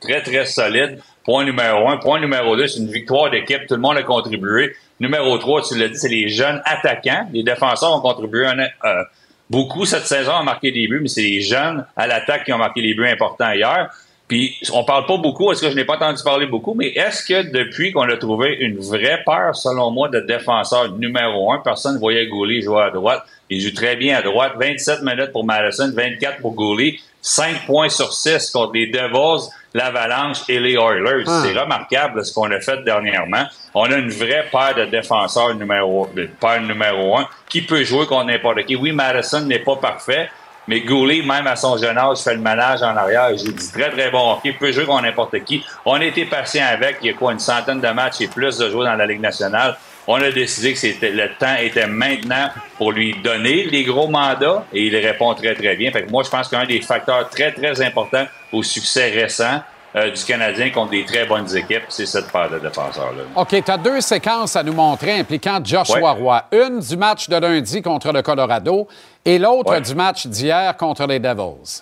très, 0.01 0.21
très 0.23 0.45
solide. 0.47 0.99
Point 1.23 1.45
numéro 1.45 1.87
un. 1.89 1.97
Point 1.97 2.19
numéro 2.19 2.55
deux, 2.57 2.67
c'est 2.67 2.79
une 2.79 2.91
victoire 2.91 3.29
d'équipe. 3.29 3.67
Tout 3.67 3.75
le 3.75 3.81
monde 3.81 3.97
a 3.97 4.03
contribué. 4.03 4.75
Numéro 4.99 5.37
trois, 5.37 5.61
tu 5.61 5.77
l'as 5.77 5.89
dit, 5.89 5.97
c'est 5.97 6.09
les 6.09 6.27
jeunes 6.27 6.61
attaquants. 6.65 7.27
Les 7.31 7.43
défenseurs 7.43 7.95
ont 7.95 8.01
contribué 8.01 8.47
un- 8.47 8.59
euh, 8.59 9.03
beaucoup 9.49 9.85
cette 9.85 10.05
saison 10.07 10.33
à 10.33 10.43
marquer 10.43 10.71
des 10.71 10.87
buts, 10.87 10.99
mais 11.01 11.07
c'est 11.07 11.21
les 11.21 11.41
jeunes 11.41 11.85
à 11.95 12.07
l'attaque 12.07 12.45
qui 12.45 12.53
ont 12.53 12.57
marqué 12.57 12.81
les 12.81 12.95
buts 12.95 13.07
importants 13.07 13.51
hier. 13.51 13.89
Puis 14.27 14.57
on 14.73 14.83
parle 14.83 15.05
pas 15.05 15.17
beaucoup, 15.17 15.51
est-ce 15.51 15.61
que 15.61 15.69
je 15.69 15.75
n'ai 15.75 15.85
pas 15.85 15.95
entendu 15.95 16.23
parler 16.23 16.47
beaucoup, 16.47 16.73
mais 16.73 16.87
est-ce 16.87 17.23
que 17.23 17.51
depuis 17.51 17.91
qu'on 17.91 18.09
a 18.09 18.17
trouvé 18.17 18.57
une 18.59 18.79
vraie 18.79 19.21
paire, 19.23 19.55
selon 19.55 19.91
moi, 19.91 20.09
de 20.09 20.19
défenseur 20.19 20.91
numéro 20.93 21.51
un, 21.51 21.59
personne 21.59 21.95
ne 21.95 21.99
voyait 21.99 22.25
Goulet 22.27 22.61
jouer 22.61 22.81
à 22.81 22.89
droite. 22.89 23.23
Il 23.51 23.61
joue 23.61 23.73
très 23.73 23.95
bien 23.95 24.17
à 24.17 24.21
droite. 24.23 24.53
27 24.59 25.03
minutes 25.03 25.31
pour 25.31 25.45
Madison, 25.45 25.91
24 25.93 26.41
pour 26.41 26.53
Goulet, 26.53 26.95
5 27.21 27.67
points 27.67 27.89
sur 27.89 28.11
6 28.13 28.49
contre 28.49 28.73
les 28.73 28.87
Devils, 28.87 29.49
l'Avalanche 29.75 30.39
et 30.49 30.59
les 30.59 30.73
Oilers. 30.73 31.25
Ah. 31.27 31.43
C'est 31.43 31.59
remarquable 31.59 32.25
ce 32.25 32.33
qu'on 32.33 32.49
a 32.49 32.59
fait 32.59 32.83
dernièrement. 32.83 33.43
On 33.75 33.83
a 33.83 33.97
une 33.97 34.09
vraie 34.09 34.45
paire 34.51 34.73
de 34.75 34.85
défenseurs 34.85 35.53
numéro, 35.53 36.09
paire 36.39 36.61
numéro 36.61 37.17
un 37.17 37.27
qui 37.47 37.61
peut 37.61 37.83
jouer 37.83 38.07
contre 38.07 38.25
n'importe 38.25 38.65
qui. 38.65 38.75
Oui, 38.75 38.91
Madison 38.91 39.41
n'est 39.41 39.59
pas 39.59 39.75
parfait, 39.75 40.29
mais 40.67 40.81
Goulet, 40.81 41.21
même 41.21 41.47
à 41.47 41.55
son 41.55 41.77
jeune 41.77 41.97
âge, 41.97 42.19
fait 42.19 42.33
le 42.35 42.41
ménage 42.41 42.81
en 42.81 42.95
arrière. 42.95 43.29
Joue 43.37 43.51
du 43.51 43.71
très, 43.71 43.89
très 43.91 44.09
bon 44.09 44.33
hockey. 44.33 44.49
Il 44.49 44.57
peut 44.57 44.71
jouer 44.71 44.85
contre 44.85 45.03
n'importe 45.03 45.43
qui. 45.43 45.63
On 45.85 45.93
a 45.93 46.03
été 46.05 46.25
patient 46.25 46.65
avec. 46.67 46.97
Il 47.01 47.07
y 47.07 47.09
a 47.11 47.13
quoi, 47.13 47.33
une 47.33 47.39
centaine 47.39 47.79
de 47.79 47.87
matchs 47.89 48.21
et 48.21 48.27
plus 48.27 48.57
de 48.57 48.69
jouer 48.69 48.85
dans 48.85 48.95
la 48.95 49.05
Ligue 49.05 49.21
nationale. 49.21 49.77
On 50.07 50.15
a 50.21 50.29
décidé 50.31 50.73
que 50.73 50.79
c'était, 50.79 51.09
le 51.09 51.29
temps 51.39 51.55
était 51.59 51.87
maintenant 51.87 52.49
pour 52.77 52.91
lui 52.91 53.15
donner 53.23 53.63
les 53.63 53.83
gros 53.83 54.07
mandats 54.07 54.63
et 54.71 54.83
il 54.85 54.95
répond 54.95 55.33
très, 55.33 55.55
très 55.55 55.75
bien. 55.75 55.91
Fait 55.91 56.03
que 56.03 56.11
moi, 56.11 56.21
je 56.23 56.29
pense 56.29 56.47
qu'un 56.47 56.65
des 56.65 56.79
facteurs 56.81 57.27
très, 57.29 57.51
très 57.51 57.81
importants 57.81 58.25
au 58.53 58.61
succès 58.61 59.09
récent 59.09 59.61
euh, 59.95 60.11
du 60.11 60.23
Canadien 60.23 60.69
contre 60.71 60.91
des 60.91 61.05
très 61.05 61.25
bonnes 61.25 61.55
équipes, 61.55 61.85
c'est 61.87 62.05
cette 62.05 62.29
paire 62.31 62.49
de 62.49 62.59
défenseurs-là. 62.59 63.23
OK, 63.35 63.63
tu 63.63 63.71
as 63.71 63.77
deux 63.77 64.01
séquences 64.01 64.55
à 64.55 64.61
nous 64.61 64.73
montrer 64.73 65.19
impliquant 65.19 65.59
Joshua 65.63 66.13
Ouais. 66.13 66.21
Roy. 66.21 66.43
Une 66.51 66.79
du 66.81 66.97
match 66.97 67.29
de 67.29 67.37
lundi 67.37 67.81
contre 67.81 68.11
le 68.11 68.21
Colorado 68.21 68.87
et 69.25 69.37
l'autre 69.39 69.71
Ouais. 69.71 69.81
du 69.81 69.95
match 69.95 70.27
d'hier 70.27 70.75
contre 70.77 71.05
les 71.07 71.19
Devils. 71.19 71.81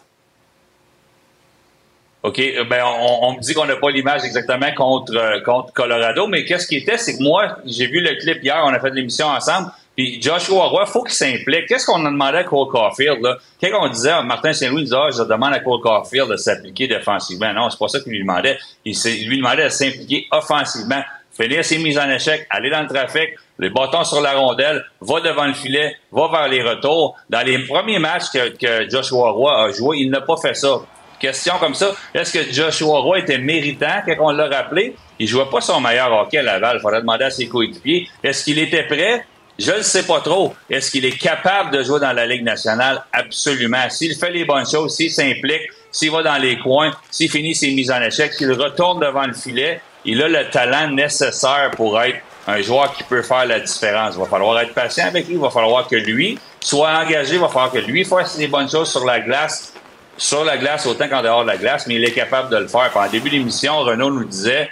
OK, 2.23 2.39
euh, 2.39 2.63
ben 2.63 2.81
on, 2.85 3.19
on 3.27 3.33
me 3.33 3.39
dit 3.41 3.53
qu'on 3.53 3.65
n'a 3.65 3.75
pas 3.75 3.89
l'image 3.91 4.23
exactement 4.23 4.73
contre 4.75 5.13
euh, 5.15 5.41
contre 5.41 5.73
Colorado, 5.73 6.25
mais 6.27 6.45
qu'est-ce 6.45 6.67
qui 6.67 6.77
était, 6.77 6.97
c'est 6.97 7.17
que 7.17 7.23
moi, 7.23 7.57
j'ai 7.65 7.87
vu 7.87 7.99
le 7.99 8.15
clip 8.17 8.41
hier, 8.41 8.63
on 8.65 8.69
a 8.73 8.79
fait 8.79 8.91
l'émission 8.91 9.27
ensemble, 9.27 9.71
puis 9.97 10.21
Joshua 10.21 10.67
Roy, 10.67 10.85
faut 10.85 11.03
qu'il 11.03 11.13
s'implique. 11.15 11.65
Qu'est-ce 11.67 11.85
qu'on 11.85 12.03
a 12.05 12.09
demandé 12.09 12.37
à 12.37 12.43
Cole 12.45 12.69
Caulfield, 12.69 13.21
là? 13.21 13.35
Quand 13.61 13.85
on 13.85 13.89
disait, 13.89 14.23
Martin 14.23 14.53
Saint-Louis 14.53 14.85
disait, 14.85 14.95
ah, 14.97 15.09
je 15.11 15.21
demande 15.23 15.53
à 15.53 15.59
Cole 15.59 15.81
Caulfield 15.81 16.29
de 16.29 16.37
s'appliquer 16.37 16.87
défensivement. 16.87 17.53
Non, 17.53 17.69
c'est 17.69 17.77
pas 17.77 17.89
ça 17.89 17.99
qu'il 17.99 18.13
lui 18.13 18.21
demandait. 18.21 18.57
Il 18.85 19.27
lui 19.27 19.37
demandait 19.37 19.65
de 19.65 19.69
s'impliquer 19.69 20.25
offensivement, 20.31 21.01
finir 21.35 21.65
ses 21.65 21.77
mises 21.77 21.97
en 21.97 22.09
échec, 22.09 22.47
aller 22.49 22.69
dans 22.69 22.81
le 22.81 22.87
trafic, 22.87 23.31
les 23.59 23.69
bâtons 23.69 24.03
sur 24.03 24.21
la 24.21 24.33
rondelle, 24.33 24.83
va 25.01 25.21
devant 25.21 25.45
le 25.45 25.53
filet, 25.53 25.95
va 26.11 26.27
vers 26.27 26.47
les 26.47 26.61
retours. 26.61 27.15
Dans 27.29 27.45
les 27.45 27.59
premiers 27.59 27.99
matchs 27.99 28.25
que, 28.33 28.89
Joshua 28.89 29.31
Roy 29.31 29.65
a 29.65 29.71
joué, 29.71 29.97
il 29.99 30.09
n'a 30.09 30.21
pas 30.21 30.37
fait 30.37 30.53
ça. 30.53 30.81
Question 31.19 31.53
comme 31.59 31.73
ça, 31.73 31.91
est-ce 32.13 32.33
que 32.33 32.51
Joshua 32.51 32.99
Roy 32.99 33.19
était 33.19 33.37
méritant 33.37 34.01
quand 34.05 34.15
on 34.19 34.31
l'a 34.31 34.47
rappelé? 34.47 34.95
Il 35.19 35.27
jouait 35.27 35.49
pas 35.49 35.61
son 35.61 35.79
meilleur 35.79 36.11
hockey 36.11 36.39
à 36.39 36.41
Laval. 36.41 36.77
Il 36.77 36.81
faudrait 36.81 36.99
demander 36.99 37.25
à 37.25 37.31
ses 37.31 37.47
coéquipiers. 37.47 38.09
Est-ce 38.23 38.43
qu'il 38.43 38.59
était 38.59 38.83
prêt? 38.83 39.25
Je 39.57 39.71
ne 39.71 39.81
sais 39.83 40.03
pas 40.03 40.19
trop. 40.19 40.53
Est-ce 40.69 40.89
qu'il 40.89 41.05
est 41.05 41.17
capable 41.17 41.71
de 41.71 41.83
jouer 41.83 41.99
dans 41.99 42.11
la 42.11 42.25
Ligue 42.25 42.43
nationale? 42.43 43.03
Absolument. 43.13 43.89
S'il 43.89 44.15
fait 44.15 44.31
les 44.31 44.43
bonnes 44.45 44.67
choses, 44.69 44.95
s'il 44.95 45.11
s'implique, 45.11 45.61
s'il 45.91 46.11
va 46.11 46.23
dans 46.23 46.37
les 46.37 46.57
coins, 46.57 46.91
s'il 47.11 47.29
finit 47.29 47.53
ses 47.53 47.71
mises 47.71 47.91
en 47.91 48.01
échec, 48.01 48.33
s'il 48.33 48.51
retourne 48.51 48.99
devant 48.99 49.25
le 49.27 49.33
filet, 49.33 49.79
il 50.05 50.21
a 50.21 50.27
le 50.27 50.49
talent 50.49 50.89
nécessaire 50.89 51.71
pour 51.75 52.01
être 52.01 52.19
un 52.47 52.61
joueur 52.61 52.93
qui 52.93 53.03
peut 53.03 53.21
faire 53.21 53.45
la 53.45 53.59
différence. 53.59 54.15
Il 54.15 54.19
va 54.19 54.27
falloir 54.27 54.59
être 54.59 54.73
patient 54.73 55.07
avec 55.07 55.27
lui. 55.27 55.35
Il 55.35 55.39
va 55.39 55.49
falloir 55.49 55.87
que 55.87 55.95
lui 55.95 56.37
soit 56.59 56.91
engagé. 56.91 57.35
Il 57.35 57.39
va 57.39 57.47
falloir 57.47 57.71
que 57.71 57.79
lui 57.79 58.03
fasse 58.03 58.37
les 58.37 58.47
bonnes 58.47 58.69
choses 58.69 58.91
sur 58.91 59.05
la 59.05 59.19
glace 59.21 59.73
sur 60.17 60.43
la 60.43 60.57
glace 60.57 60.85
autant 60.85 61.07
qu'en 61.07 61.21
dehors 61.21 61.43
de 61.43 61.47
la 61.47 61.57
glace, 61.57 61.87
mais 61.87 61.95
il 61.95 62.03
est 62.03 62.11
capable 62.11 62.49
de 62.49 62.57
le 62.57 62.67
faire. 62.67 62.89
Puis 62.89 62.99
en 62.99 63.09
début 63.09 63.29
d'émission, 63.29 63.79
Renaud 63.79 64.11
nous 64.11 64.25
disait 64.25 64.69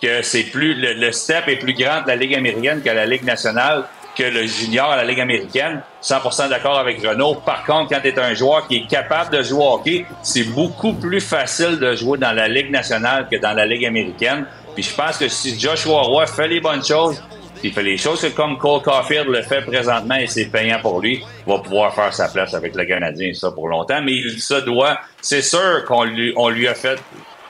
que 0.00 0.22
c'est 0.22 0.44
plus 0.44 0.74
le, 0.74 1.12
step 1.12 1.48
est 1.48 1.56
plus 1.56 1.74
grand 1.74 2.02
de 2.02 2.08
la 2.08 2.16
Ligue 2.16 2.34
américaine 2.34 2.82
que 2.82 2.90
la 2.90 3.06
Ligue 3.06 3.24
nationale, 3.24 3.84
que 4.16 4.22
le 4.22 4.46
junior 4.46 4.90
à 4.90 4.96
la 4.96 5.04
Ligue 5.04 5.20
américaine. 5.20 5.82
100% 6.02 6.48
d'accord 6.48 6.78
avec 6.78 7.04
Renaud. 7.04 7.36
Par 7.36 7.64
contre, 7.64 7.90
quand 7.90 8.00
tu 8.00 8.08
es 8.08 8.18
un 8.18 8.34
joueur 8.34 8.68
qui 8.68 8.76
est 8.76 8.86
capable 8.86 9.36
de 9.36 9.42
jouer 9.42 9.64
au 9.64 9.74
hockey, 9.74 10.04
c'est 10.22 10.44
beaucoup 10.44 10.92
plus 10.92 11.20
facile 11.20 11.78
de 11.78 11.94
jouer 11.94 12.18
dans 12.18 12.32
la 12.32 12.46
Ligue 12.46 12.70
nationale 12.70 13.26
que 13.30 13.36
dans 13.36 13.52
la 13.52 13.66
Ligue 13.66 13.86
américaine. 13.86 14.46
Puis 14.74 14.82
je 14.82 14.94
pense 14.94 15.16
que 15.16 15.28
si 15.28 15.58
Joshua 15.58 16.02
Roy 16.02 16.26
fait 16.26 16.48
les 16.48 16.60
bonnes 16.60 16.84
choses, 16.84 17.22
il 17.64 17.72
fait 17.72 17.82
les 17.82 17.96
choses 17.96 18.20
que 18.20 18.26
comme 18.26 18.58
Cole 18.58 18.82
Caulfield 18.82 19.28
le 19.28 19.42
fait 19.42 19.62
présentement 19.62 20.16
et 20.16 20.26
c'est 20.26 20.46
payant 20.46 20.80
pour 20.80 21.00
lui, 21.00 21.24
il 21.46 21.50
va 21.50 21.58
pouvoir 21.60 21.94
faire 21.94 22.12
sa 22.12 22.28
place 22.28 22.52
avec 22.52 22.74
le 22.74 22.84
Canadien, 22.84 23.32
ça 23.32 23.52
pour 23.52 23.68
longtemps. 23.68 24.02
Mais 24.02 24.12
il 24.12 24.38
se 24.40 24.60
doit, 24.60 24.98
c'est 25.22 25.40
sûr 25.40 25.84
qu'on 25.86 26.04
lui, 26.04 26.68
a 26.68 26.74
fait 26.74 27.02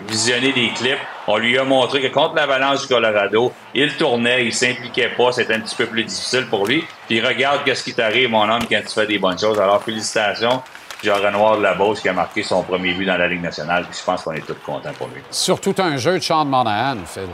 visionner 0.06 0.52
des 0.52 0.68
clips. 0.68 0.98
On 1.26 1.36
lui 1.36 1.58
a 1.58 1.64
montré 1.64 2.00
que 2.00 2.06
contre 2.08 2.36
l'Avalanche 2.36 2.82
du 2.82 2.86
Colorado, 2.86 3.52
il 3.74 3.92
tournait, 3.96 4.44
il 4.44 4.52
s'impliquait 4.52 5.10
pas, 5.16 5.32
c'était 5.32 5.54
un 5.54 5.60
petit 5.60 5.74
peu 5.74 5.86
plus 5.86 6.04
difficile 6.04 6.46
pour 6.48 6.66
lui. 6.66 6.84
Puis 7.08 7.20
regarde 7.20 7.62
qu'est-ce 7.64 7.82
qui 7.82 7.94
t'arrive, 7.94 8.28
mon 8.28 8.48
homme, 8.48 8.66
quand 8.70 8.82
tu 8.86 8.94
fais 8.94 9.06
des 9.06 9.18
bonnes 9.18 9.38
choses. 9.38 9.58
Alors 9.58 9.82
félicitations, 9.82 10.62
Jean-Renoir 11.04 11.58
de 11.58 11.62
la 11.62 11.74
Beauce 11.74 12.00
qui 12.00 12.08
a 12.08 12.12
marqué 12.12 12.42
son 12.42 12.62
premier 12.62 12.92
but 12.94 13.06
dans 13.06 13.16
la 13.16 13.28
Ligue 13.28 13.42
nationale. 13.42 13.84
Puis 13.88 13.98
je 14.00 14.04
pense 14.04 14.22
qu'on 14.22 14.32
est 14.32 14.46
tous 14.46 14.54
contents 14.64 14.92
pour 14.96 15.08
lui. 15.08 15.22
Surtout 15.30 15.74
un 15.78 15.96
jeu 15.96 16.18
de 16.18 16.22
Sean 16.22 16.44
Monahan, 16.44 16.96
Phil. 17.06 17.28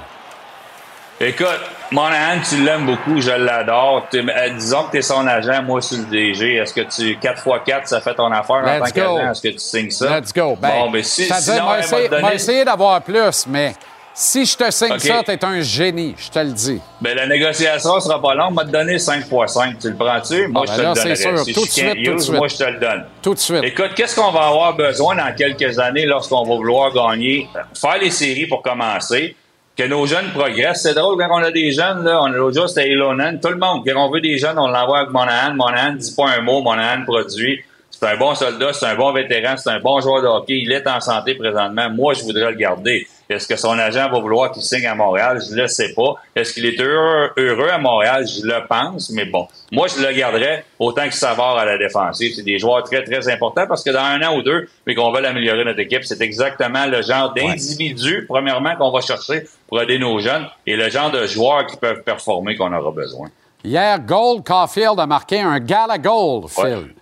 Écoute, 1.22 1.60
Monahan, 1.92 2.40
tu 2.48 2.62
l'aimes 2.64 2.86
beaucoup, 2.86 3.20
je 3.20 3.30
l'adore. 3.30 4.06
Euh, 4.14 4.48
disons 4.54 4.84
que 4.84 4.92
tu 4.92 4.96
es 4.98 5.02
son 5.02 5.26
agent, 5.26 5.62
moi, 5.64 5.82
sur 5.82 5.98
le 5.98 6.04
DG. 6.04 6.54
Est-ce 6.54 6.72
que 6.72 6.80
tu 6.80 7.18
4x4, 7.18 7.84
ça 7.84 8.00
fait 8.00 8.14
ton 8.14 8.32
affaire 8.32 8.56
en 8.56 8.78
tant 8.78 8.90
qu'agent? 8.90 9.30
Est-ce 9.30 9.42
que 9.42 9.48
tu 9.48 9.58
signes 9.58 9.90
ça? 9.90 10.18
Let's 10.18 10.32
go. 10.32 10.56
Ben, 10.58 10.70
bon, 10.70 10.90
mais 10.90 11.02
si, 11.02 11.26
c'est-à-dire, 11.26 11.82
sinon, 11.82 11.98
elle 12.10 12.22
va 12.22 12.34
essayé 12.34 12.64
d'avoir 12.64 13.02
plus, 13.02 13.46
mais 13.48 13.74
si 14.14 14.44
je 14.44 14.56
te 14.56 14.70
signe 14.70 14.92
OK. 14.92 15.00
ça, 15.00 15.22
t'es 15.24 15.44
un 15.44 15.60
génie, 15.60 16.14
je 16.18 16.30
te 16.30 16.38
le 16.38 16.52
dis. 16.52 16.80
Ben, 17.00 17.16
la 17.16 17.26
négociation 17.26 17.98
sera 18.00 18.20
pas 18.20 18.34
longue. 18.34 18.52
On 18.52 18.54
va 18.54 18.64
te 18.64 18.70
donner 18.70 18.98
5 18.98 19.24
x 19.30 19.52
5. 19.52 19.78
Tu 19.78 19.90
le 19.90 19.96
prends-tu? 19.96 20.48
Moi, 20.48 20.64
ben 20.66 20.72
je 20.72 20.76
te 20.78 20.82
là, 20.82 20.88
le 20.90 20.94
c'est 21.14 21.24
donnerai. 21.24 21.36
sûr. 21.36 21.44
Si 21.44 21.52
Tout 21.52 21.64
je 21.64 21.70
suite, 21.70 21.94
use. 21.96 22.30
Moi, 22.30 22.48
je 22.48 22.56
te 22.56 22.64
le 22.64 22.78
donne. 22.78 23.04
Tout 23.22 23.34
de 23.34 23.38
suite. 23.38 23.64
Écoute, 23.64 23.90
qu'est-ce 23.96 24.14
qu'on 24.16 24.30
va 24.30 24.48
avoir 24.48 24.74
besoin 24.76 25.14
dans 25.16 25.34
quelques 25.34 25.78
années 25.78 26.06
lorsqu'on 26.06 26.44
va 26.44 26.54
vouloir 26.54 26.92
gagner? 26.92 27.48
Faire 27.80 27.98
les 28.00 28.10
séries 28.10 28.46
pour 28.46 28.62
commencer? 28.62 29.36
que 29.76 29.86
nos 29.86 30.04
jeunes 30.04 30.30
progressent. 30.34 30.82
C'est 30.82 30.92
drôle, 30.92 31.16
quand 31.16 31.28
on 31.30 31.42
a 31.42 31.50
des 31.50 31.70
jeunes, 31.72 32.04
là, 32.04 32.20
on 32.20 32.26
a 32.26 32.30
l'autre 32.30 32.54
jour, 32.58 32.68
c'était 32.68 32.90
Elonen, 32.90 33.40
tout 33.40 33.48
le 33.48 33.56
monde, 33.56 33.82
quand 33.86 33.96
on 33.96 34.10
veut 34.10 34.20
des 34.20 34.36
jeunes, 34.36 34.58
on 34.58 34.66
l'envoie 34.66 34.98
avec 34.98 35.10
Monahan. 35.10 35.54
Monahan 35.54 35.92
dit 35.94 36.14
pas 36.14 36.28
un 36.28 36.42
mot, 36.42 36.60
Monahan 36.60 37.04
produit. 37.06 37.60
C'est 37.90 38.06
un 38.06 38.16
bon 38.16 38.34
soldat, 38.34 38.72
c'est 38.74 38.86
un 38.86 38.94
bon 38.94 39.12
vétéran, 39.12 39.56
c'est 39.56 39.70
un 39.70 39.80
bon 39.80 40.00
joueur 40.00 40.20
de 40.22 40.26
hockey. 40.26 40.58
Il 40.64 40.72
est 40.72 40.86
en 40.86 41.00
santé 41.00 41.34
présentement. 41.34 41.88
Moi, 41.88 42.12
je 42.12 42.22
voudrais 42.24 42.50
le 42.50 42.56
garder. 42.56 43.06
Est-ce 43.30 43.46
que 43.46 43.54
son 43.54 43.78
agent 43.78 44.10
va 44.10 44.18
vouloir 44.18 44.50
qu'il 44.50 44.62
signe 44.62 44.86
à 44.86 44.94
Montréal? 44.96 45.40
Je 45.40 45.54
ne 45.54 45.62
le 45.62 45.68
sais 45.68 45.94
pas. 45.94 46.14
Est-ce 46.34 46.52
qu'il 46.52 46.66
est 46.66 46.80
heureux, 46.80 47.30
heureux 47.36 47.68
à 47.68 47.78
Montréal? 47.78 48.26
Je 48.26 48.44
le 48.44 48.66
pense, 48.66 49.10
mais 49.10 49.24
bon. 49.24 49.46
Moi, 49.70 49.86
je 49.86 50.04
le 50.04 50.12
garderais 50.12 50.64
autant 50.80 51.06
que 51.06 51.14
Savard 51.14 51.56
à 51.56 51.64
la 51.64 51.78
défensive. 51.78 52.32
C'est 52.34 52.42
des 52.42 52.58
joueurs 52.58 52.82
très, 52.82 53.04
très 53.04 53.28
importants 53.28 53.68
parce 53.68 53.84
que 53.84 53.90
dans 53.90 54.00
un 54.00 54.20
an 54.22 54.36
ou 54.36 54.42
deux, 54.42 54.68
mais 54.84 54.96
qu'on 54.96 55.12
veut 55.12 55.24
améliorer 55.24 55.64
notre 55.64 55.78
équipe, 55.78 56.02
c'est 56.02 56.20
exactement 56.20 56.86
le 56.86 57.02
genre 57.02 57.32
d'individu, 57.32 58.26
premièrement, 58.28 58.74
qu'on 58.74 58.90
va 58.90 59.00
chercher 59.00 59.44
pour 59.68 59.80
aider 59.80 60.00
nos 60.00 60.18
jeunes 60.18 60.48
et 60.66 60.74
le 60.74 60.90
genre 60.90 61.12
de 61.12 61.24
joueurs 61.28 61.66
qui 61.66 61.76
peuvent 61.76 62.02
performer 62.02 62.56
qu'on 62.56 62.72
aura 62.72 62.90
besoin. 62.90 63.28
Hier, 63.62 64.00
Gold 64.00 64.44
Caulfield 64.44 64.98
a 64.98 65.06
marqué 65.06 65.38
un 65.38 65.60
gala 65.60 65.98
gold, 65.98 66.48
Phil. 66.48 66.94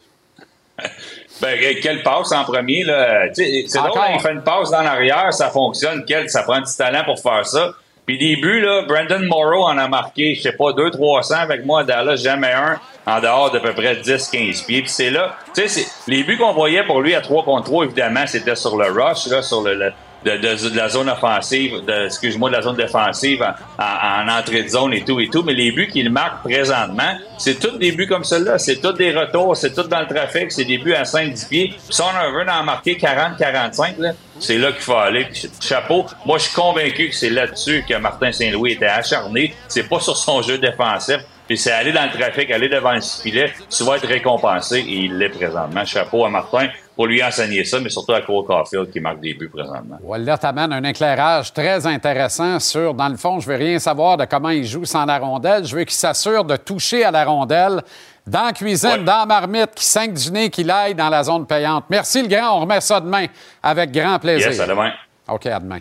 Ben, 1.41 1.59
quelle 1.81 2.03
passe 2.03 2.33
en 2.33 2.45
premier, 2.45 2.85
là? 2.85 3.27
C'est 3.33 3.65
drôle, 3.75 4.01
il 4.15 4.21
fait 4.21 4.33
une 4.33 4.43
passe 4.43 4.71
dans 4.71 4.83
l'arrière, 4.83 5.33
ça 5.33 5.51
fonctionne. 5.51 6.05
Quel, 6.07 6.29
ça 6.29 6.43
prend 6.43 6.55
un 6.55 6.63
petit 6.63 6.77
talent 6.77 7.05
pour 7.05 7.21
faire 7.21 7.47
ça. 7.47 7.73
Puis 8.07 8.17
début, 8.17 8.61
là, 8.61 8.83
Brandon 8.89 9.21
Morrow 9.27 9.65
en 9.65 9.77
a 9.77 9.87
marqué, 9.87 10.35
je 10.35 10.41
sais 10.41 10.53
pas, 10.53 10.71
200-300 10.73 11.35
avec 11.35 11.67
moi 11.67 11.81
à 11.81 11.85
Dallas, 11.85 12.17
jamais 12.17 12.53
un 12.53 12.81
en 13.07 13.21
dehors 13.21 13.51
d'à 13.51 13.61
peu 13.61 13.73
près 13.75 13.97
10-15 13.97 14.67
pieds. 14.67 14.81
Puis 14.81 14.91
c'est 14.91 15.11
là, 15.11 15.37
tu 15.55 15.69
sais, 15.69 15.87
les 16.07 16.25
buts 16.25 16.39
qu'on 16.39 16.53
voyait 16.53 16.85
pour 16.85 17.03
lui 17.03 17.15
à 17.15 17.21
3 17.21 17.45
contre 17.45 17.65
3, 17.65 17.85
évidemment, 17.85 18.27
c'était 18.27 18.57
sur 18.57 18.77
le 18.77 18.87
rush, 18.87 19.27
là, 19.27 19.43
sur 19.43 19.63
le, 19.63 19.75
le 19.75 19.93
de, 20.25 20.33
de, 20.33 20.71
de, 20.71 20.77
la 20.77 20.89
zone 20.89 21.09
offensive, 21.09 21.85
de, 21.87 22.07
excuse-moi, 22.07 22.51
de 22.51 22.57
la 22.57 22.63
zone 22.63 22.77
défensive 22.77 23.43
en, 23.43 23.83
en, 23.83 24.29
en, 24.29 24.39
entrée 24.39 24.63
de 24.63 24.69
zone 24.69 24.93
et 24.95 25.05
tout 25.05 25.21
et 25.21 25.29
tout. 25.29 25.43
Mais 25.43 25.55
les 25.55 25.73
buts 25.73 25.89
qu'il 25.89 26.11
marque 26.11 26.43
présentement, 26.43 27.17
c'est 27.39 27.59
tous 27.61 27.79
des 27.79 27.93
buts 27.93 28.07
comme 28.07 28.25
ceux-là. 28.25 28.59
C'est 28.59 28.81
tous 28.81 28.93
des 28.93 29.13
retours, 29.13 29.57
c'est 29.57 29.75
tout 29.75 29.85
dans 29.85 30.01
le 30.01 30.07
trafic, 30.07 30.51
c'est 30.51 30.65
des 30.65 30.79
buts 30.79 30.95
à 30.95 31.05
5-10 31.05 31.49
pieds. 31.49 31.75
Si 31.89 32.01
on 32.03 32.33
veut 32.33 32.47
en 32.49 32.65
marquer 32.65 32.97
40-45, 32.97 34.15
c'est 34.41 34.59
là 34.59 34.73
qu'il 34.73 34.83
faut 34.83 34.95
aller. 34.95 35.27
Chapeau. 35.61 36.07
Moi, 36.25 36.39
je 36.39 36.45
suis 36.45 36.55
convaincu 36.55 37.09
que 37.09 37.15
c'est 37.15 37.31
là-dessus 37.31 37.85
que 37.89 37.95
Martin 37.95 38.33
Saint-Louis 38.33 38.73
était 38.73 38.87
acharné. 38.87 39.55
C'est 39.69 39.89
pas 39.89 40.01
sur 40.01 40.17
son 40.17 40.43
jeu 40.43 40.59
défensif. 40.59 41.19
Puis 41.47 41.57
c'est 41.57 41.73
aller 41.73 41.93
dans 41.93 42.05
le 42.05 42.11
trafic, 42.11 42.51
aller 42.51 42.69
devant 42.69 42.93
le 42.93 43.01
filet, 43.01 43.51
tu 43.71 43.83
vas 43.83 43.97
être 43.97 44.07
récompensé 44.07 44.81
et 44.81 45.05
il 45.05 45.17
l'est 45.17 45.31
présentement. 45.31 45.83
Chapeau 45.87 46.27
à 46.27 46.29
Martin 46.29 46.69
pour 46.99 47.07
lui 47.07 47.23
enseigner 47.23 47.63
ça, 47.63 47.79
mais 47.79 47.91
surtout 47.91 48.13
à 48.13 48.23
Cole 48.23 48.45
Caulfield 48.45 48.91
qui 48.91 48.99
marque 48.99 49.21
des 49.21 49.33
buts 49.33 49.49
présentement. 49.49 49.99
Ouais, 50.03 50.19
là, 50.19 50.37
t'amènes 50.37 50.73
un 50.73 50.83
éclairage 50.83 51.53
très 51.53 51.87
intéressant 51.87 52.59
sur, 52.59 52.93
dans 52.93 53.09
le 53.09 53.17
fond, 53.17 53.39
je 53.39 53.49
veux 53.49 53.55
rien 53.55 53.79
savoir 53.79 54.17
de 54.17 54.25
comment 54.25 54.49
il 54.49 54.67
joue 54.67 54.85
sans 54.85 55.05
la 55.05 55.21
rondelle. 55.21 55.65
Je 55.65 55.77
veux 55.77 55.85
qu'il 55.85 55.93
s'assure 55.93 56.43
de 56.43 56.57
toucher 56.57 57.05
à 57.05 57.13
la 57.13 57.25
rondelle 57.25 57.83
dans 58.27 58.47
la 58.47 58.53
cuisine, 58.53 58.91
ouais. 58.91 59.05
dans 59.05 59.19
la 59.19 59.27
marmite, 59.27 59.77
qui 59.77 59.85
saigne 59.85 60.13
du 60.13 60.33
nez, 60.33 60.51
qu'il 60.51 60.69
aille 60.73 60.97
dans 60.97 61.09
la 61.09 61.23
zone 61.23 61.47
payante. 61.47 61.85
Merci 61.89 62.21
le 62.21 62.27
grand, 62.27 62.57
on 62.57 62.61
remet 62.63 62.81
ça 62.81 62.99
demain 62.99 63.27
avec 63.63 63.93
grand 63.93 64.19
plaisir. 64.19 64.49
Yes, 64.49 64.59
à 64.59 64.67
demain. 64.67 64.91
OK, 65.29 65.47
à 65.47 65.61
demain. 65.61 65.79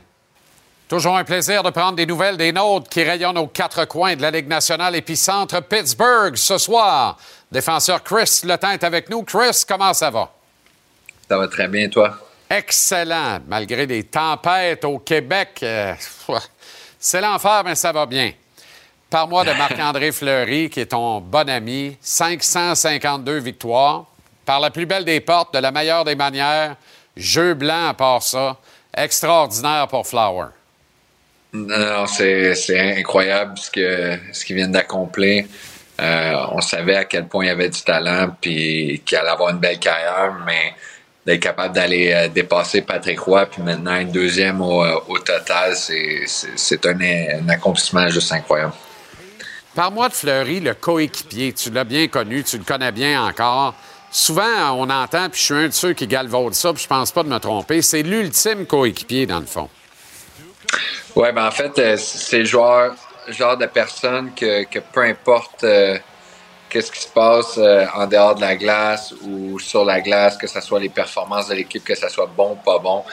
Toujours 0.88 1.18
un 1.18 1.24
plaisir 1.24 1.64
de 1.64 1.72
prendre 1.72 1.96
des 1.96 2.06
nouvelles 2.06 2.38
des 2.38 2.52
nôtres 2.52 2.90
qui 2.90 3.02
rayonnent 3.02 3.40
aux 3.40 3.48
quatre 3.48 3.86
coins 3.86 4.16
de 4.16 4.22
la 4.22 4.30
Ligue 4.30 4.48
nationale 4.48 4.96
épicentre 4.96 5.64
Pittsburgh 5.64 6.36
ce 6.36 6.60
soir. 6.60 7.18
Défenseur 7.52 8.04
Chris 8.04 8.42
Le 8.44 8.56
Temps 8.56 8.70
est 8.70 8.84
avec 8.84 9.10
nous. 9.10 9.24
Chris, 9.24 9.64
comment 9.68 9.96
ça 9.96 10.12
va? 10.12 10.30
Ça 11.30 11.38
va 11.38 11.48
très 11.48 11.68
bien, 11.68 11.90
toi? 11.90 12.18
Excellent. 12.50 13.40
Malgré 13.48 13.86
des 13.86 14.04
tempêtes 14.04 14.86
au 14.86 15.00
Québec, 15.00 15.60
euh, 15.64 15.94
c'est 17.00 17.20
l'enfer, 17.20 17.64
mais 17.66 17.76
ça 17.76 17.92
va 17.92 18.06
bien. 18.06 18.32
Par-moi 19.10 19.44
de 19.44 19.52
Marc-André 19.58 20.12
Fleury, 20.12 20.70
qui 20.70 20.80
est 20.82 20.88
ton 20.88 21.20
bon 21.20 21.50
ami. 21.50 21.98
552 22.02 23.40
victoires. 23.40 24.06
Par 24.46 24.62
la 24.62 24.72
plus 24.72 24.86
belle 24.86 25.04
des 25.04 25.20
portes, 25.20 25.54
de 25.54 25.60
la 25.60 25.72
meilleure 25.72 26.06
des 26.06 26.16
manières. 26.16 26.78
Jeu 27.18 27.54
blanc 27.54 27.90
à 27.90 27.94
part 27.94 28.24
ça. 28.24 28.58
Extraordinaire 28.96 29.88
pour 29.90 30.08
Flower. 30.08 30.48
Non, 31.54 32.06
c'est 32.08 32.98
incroyable 32.98 33.58
ce 33.58 33.72
qu'ils 33.72 34.20
ce 34.32 34.46
qu 34.46 34.54
viennent 34.54 34.72
d'accomplir. 34.72 35.46
Euh, 36.00 36.34
on 36.52 36.62
savait 36.62 36.96
à 36.96 37.06
quel 37.06 37.28
point 37.28 37.46
il 37.46 37.48
y 37.48 37.52
avait 37.52 37.70
du 37.70 37.82
talent 37.82 38.36
puis 38.40 39.02
qu'il 39.06 39.18
allait 39.18 39.30
avoir 39.30 39.50
une 39.50 39.58
belle 39.58 39.80
carrière, 39.80 40.36
mais 40.46 40.74
d'être 41.28 41.42
capable 41.42 41.76
d'aller 41.76 42.14
euh, 42.14 42.30
dépasser 42.30 42.82
Patrick 42.82 43.20
Roy 43.20 43.46
puis 43.48 43.62
maintenant 43.62 43.96
être 43.96 44.12
deuxième 44.14 44.62
au, 44.62 44.82
euh, 44.84 44.98
au 45.10 45.20
total, 45.20 45.76
c'est 45.76 46.86
un, 46.86 47.02
un, 47.02 47.50
accomplissement 47.50 48.08
juste 48.08 48.32
incroyable. 48.32 48.72
Par-moi 49.76 50.08
de 50.08 50.14
Fleury, 50.14 50.62
le 50.62 50.74
coéquipier. 50.74 51.52
Tu 51.52 51.70
l'as 51.70 51.84
bien 51.84 52.08
connu, 52.08 52.44
tu 52.44 52.58
le 52.58 52.64
connais 52.64 52.94
bien 52.94 53.22
encore. 53.22 53.76
Souvent, 54.10 54.72
on 54.78 54.90
entend, 54.90 55.30
puis 55.30 55.40
je 55.40 55.46
suis 55.46 55.54
un 55.54 55.68
de 55.68 55.74
ceux 55.74 55.92
qui 55.94 56.08
galvaudent 56.08 56.56
ça, 56.56 56.72
puis 56.72 56.84
je 56.84 56.88
pense 56.88 57.12
pas 57.12 57.24
de 57.24 57.28
me 57.28 57.40
tromper, 57.40 57.82
c'est 57.82 58.04
l'ultime 58.04 58.66
coéquipier, 58.66 59.26
dans 59.26 59.42
le 59.42 59.46
fond. 59.46 59.70
Oui, 61.16 61.28
ben 61.34 61.46
en 61.46 61.52
fait, 61.52 61.78
euh, 61.78 61.98
c'est 61.98 62.40
le 62.40 62.46
joueur, 62.46 62.96
genre 63.28 63.58
de 63.58 63.66
personne 63.66 64.34
que, 64.34 64.64
que 64.64 64.80
peu 64.80 65.02
importe 65.02 65.66
euh, 65.66 65.98
qu'est-ce 66.78 66.92
qui 66.92 67.02
se 67.02 67.08
passe 67.08 67.58
euh, 67.58 67.86
en 67.96 68.06
dehors 68.06 68.36
de 68.36 68.42
la 68.42 68.56
glace 68.56 69.12
ou 69.24 69.58
sur 69.58 69.84
la 69.84 70.00
glace, 70.00 70.38
que 70.38 70.46
ce 70.46 70.62
soit 70.62 70.80
les 70.80 70.90
performances 70.90 71.48
de 71.48 71.56
l'équipe, 71.56 71.84
que 71.84 71.96
ce 71.96 72.08
soit 72.08 72.30
bon 72.38 72.52
ou 72.52 72.56
pas 72.64 72.78
bon. 72.78 73.04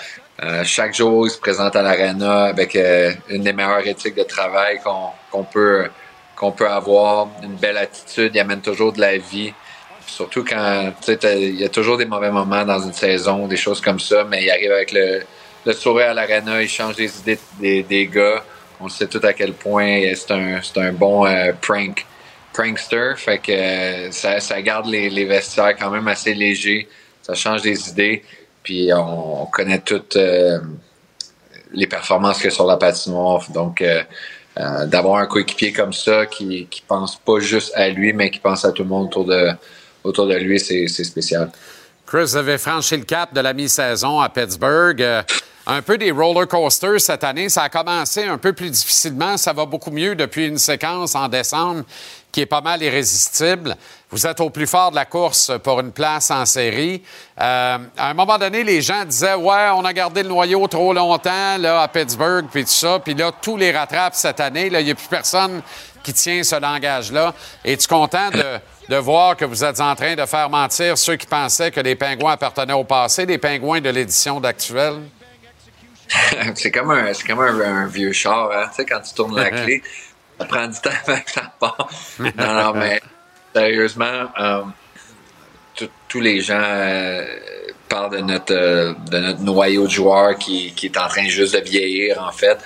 Euh, 0.43 0.63
chaque 0.65 0.95
jour, 0.95 1.27
il 1.27 1.31
se 1.31 1.39
présente 1.39 1.75
à 1.75 1.81
l'arena 1.81 2.45
avec 2.45 2.77
euh, 2.77 3.13
une 3.31 3.43
des 3.43 3.55
meilleures 3.55 3.87
éthiques 3.87 4.17
de 4.17 4.23
travail 4.23 4.81
qu'on 4.85 5.45
peut, 5.45 5.89
peut 6.59 6.69
avoir, 6.69 7.29
une 7.43 7.55
belle 7.55 7.79
attitude, 7.79 8.33
il 8.35 8.41
amène 8.41 8.61
toujours 8.61 8.93
de 8.93 9.01
la 9.01 9.17
vie. 9.17 9.55
Surtout 10.07 10.45
quand 10.45 10.93
il 11.09 11.59
y 11.59 11.65
a 11.65 11.71
toujours 11.71 11.97
des 11.97 12.05
mauvais 12.05 12.31
moments 12.31 12.67
dans 12.67 12.81
une 12.81 12.93
saison, 12.93 13.47
des 13.47 13.57
choses 13.57 13.81
comme 13.81 13.99
ça, 13.99 14.25
mais 14.25 14.43
il 14.43 14.51
arrive 14.51 14.73
avec 14.73 14.93
le, 14.93 15.73
sourire 15.73 16.11
à 16.11 16.15
l'arena, 16.15 16.61
il 16.61 16.69
change 16.69 16.99
les 16.99 17.11
idées 17.19 17.39
des, 17.89 18.07
gars. 18.09 18.45
On 18.79 18.91
sait 18.91 19.07
tout 19.07 19.21
à 19.23 19.33
quel 19.33 19.55
point 19.55 20.03
c'est 20.15 20.33
un, 20.33 20.61
un 20.77 20.93
bon 20.93 21.25
prank, 21.63 22.05
prankster. 22.55 23.13
Fait 23.17 23.39
que 23.39 23.53
euh, 23.53 24.11
ça, 24.11 24.41
ça, 24.41 24.63
garde 24.63 24.87
les, 24.87 25.11
les, 25.11 25.27
vestiaires 25.27 25.77
quand 25.77 25.91
même 25.91 26.09
assez 26.09 26.33
légers. 26.33 26.89
Ça 27.21 27.35
change 27.35 27.61
des 27.61 27.91
idées. 27.91 28.25
Puis 28.63 28.91
on, 28.95 29.43
on 29.43 29.47
connaît 29.47 29.81
toutes 29.81 30.17
euh, 30.17 30.59
les 31.73 31.87
performances 31.87 32.41
que 32.41 32.49
sur 32.49 32.67
la 32.67 32.79
patinoire. 32.79 33.45
Donc 33.53 33.83
euh, 33.83 34.03
d'avoir 34.87 35.21
un 35.21 35.27
coéquipier 35.27 35.73
comme 35.73 35.93
ça 35.93 36.27
qui, 36.27 36.67
qui 36.71 36.83
pense 36.87 37.17
pas 37.17 37.41
juste 37.41 37.73
à 37.75 37.89
lui, 37.89 38.13
mais 38.13 38.31
qui 38.31 38.39
pense 38.39 38.65
à 38.65 38.73
tout 38.73 38.85
le 38.85 38.89
monde 38.89 39.07
autour 39.07 39.27
de, 39.27 39.51
autour 40.05 40.27
de 40.29 40.37
lui, 40.37 40.61
c'est 40.61 40.87
spécial. 40.87 41.51
Chris, 42.07 42.37
avez 42.37 42.59
franchi 42.59 42.97
le 42.97 43.05
cap 43.05 43.35
de 43.35 43.41
la 43.41 43.53
mi-saison 43.53 44.21
à 44.21 44.29
Pittsburgh. 44.29 45.03
Un 45.67 45.81
peu 45.81 45.97
des 45.97 46.11
roller 46.11 46.47
coasters 46.47 47.01
cette 47.01 47.25
année. 47.25 47.49
Ça 47.49 47.63
a 47.63 47.69
commencé 47.71 48.25
un 48.25 48.37
peu 48.37 48.53
plus 48.53 48.69
difficilement. 48.69 49.39
Ça 49.39 49.55
va 49.55 49.65
beaucoup 49.65 49.91
mieux 49.91 50.15
depuis 50.15 50.47
une 50.47 50.59
séquence 50.59 51.15
en 51.15 51.29
décembre 51.29 51.85
qui 52.31 52.43
est 52.43 52.47
pas 52.47 52.61
mal 52.61 52.83
irrésistible. 52.83 53.75
Vous 54.11 54.27
êtes 54.27 54.41
au 54.41 54.51
plus 54.51 54.67
fort 54.67 54.91
de 54.91 54.97
la 54.97 55.07
course 55.07 55.53
pour 55.63 55.81
une 55.81 55.93
place 55.93 56.31
en 56.31 56.45
série. 56.45 57.03
Euh, 57.41 57.79
à 57.97 58.11
un 58.11 58.13
moment 58.13 58.37
donné, 58.37 58.63
les 58.63 58.83
gens 58.83 59.07
disaient 59.07 59.35
Ouais, 59.35 59.71
on 59.75 59.87
a 59.87 59.93
gardé 59.95 60.23
le 60.23 60.29
noyau 60.29 60.69
trop 60.69 60.93
longtemps 60.93 61.57
là, 61.59 61.81
à 61.81 61.89
Pittsburgh, 61.89 62.45
puis 62.53 62.65
tout 62.65 62.71
ça. 62.71 62.99
Puis 62.99 63.15
là, 63.15 63.33
tous 63.33 63.57
les 63.57 63.73
rattrapes 63.73 64.17
cette 64.17 64.41
année. 64.41 64.67
Il 64.67 64.85
n'y 64.85 64.91
a 64.91 64.95
plus 64.95 65.09
personne 65.09 65.63
qui 66.03 66.13
tient 66.13 66.43
ce 66.43 66.61
langage-là. 66.61 67.33
Es-tu 67.65 67.89
content 67.89 68.29
de, 68.31 68.59
de 68.91 68.97
voir 68.97 69.35
que 69.35 69.47
vous 69.47 69.65
êtes 69.65 69.81
en 69.81 69.95
train 69.95 70.15
de 70.15 70.27
faire 70.27 70.51
mentir 70.51 70.99
ceux 70.99 71.17
qui 71.17 71.27
pensaient 71.27 71.71
que 71.71 71.81
les 71.81 71.95
pingouins 71.95 72.33
appartenaient 72.33 72.75
au 72.75 72.85
passé, 72.85 73.25
les 73.25 73.39
pingouins 73.39 73.81
de 73.81 73.89
l'édition 73.89 74.41
d'actuelle? 74.41 75.01
c'est 76.55 76.71
comme 76.71 76.91
un, 76.91 77.13
c'est 77.13 77.27
comme 77.27 77.41
un, 77.41 77.61
un, 77.61 77.87
vieux 77.87 78.13
char, 78.13 78.51
hein? 78.53 78.67
tu 78.69 78.77
sais, 78.77 78.85
quand 78.85 79.01
tu 79.01 79.15
tournes 79.15 79.37
la 79.37 79.51
clé, 79.51 79.83
ça 80.39 80.45
prend 80.45 80.67
du 80.67 80.81
temps 80.81 80.91
avant 81.07 81.21
que 81.21 81.31
ça 81.31 81.53
part. 81.59 81.89
non, 82.19 82.33
non, 82.37 82.73
mais 82.75 83.01
sérieusement, 83.55 84.29
euh, 84.39 84.63
tous 86.09 86.21
les 86.21 86.41
gens 86.41 86.63
euh, 86.63 87.25
parlent 87.89 88.17
de 88.17 88.19
notre, 88.19 88.55
euh, 88.55 88.95
de 89.11 89.19
notre 89.19 89.41
noyau 89.41 89.87
de 89.87 89.91
joueurs 89.91 90.39
qui, 90.39 90.73
qui, 90.75 90.87
est 90.87 90.99
en 90.99 91.09
train 91.09 91.25
juste 91.29 91.55
de 91.55 91.61
vieillir, 91.61 92.23
en 92.23 92.33
fait. 92.33 92.59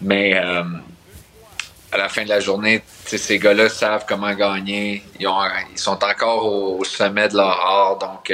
Mais 0.00 0.34
à 0.34 1.96
la 1.96 2.08
fin 2.08 2.24
de 2.24 2.28
la 2.30 2.40
journée, 2.40 2.82
ces 3.04 3.38
gars-là 3.38 3.68
savent 3.68 4.06
comment 4.08 4.32
gagner. 4.34 5.04
Ils, 5.18 5.28
ont, 5.28 5.36
ils 5.72 5.78
sont 5.78 6.02
encore 6.02 6.46
au, 6.46 6.78
au, 6.78 6.84
sommet 6.84 7.28
de 7.28 7.36
leur 7.36 7.60
art, 7.60 7.98
donc 7.98 8.32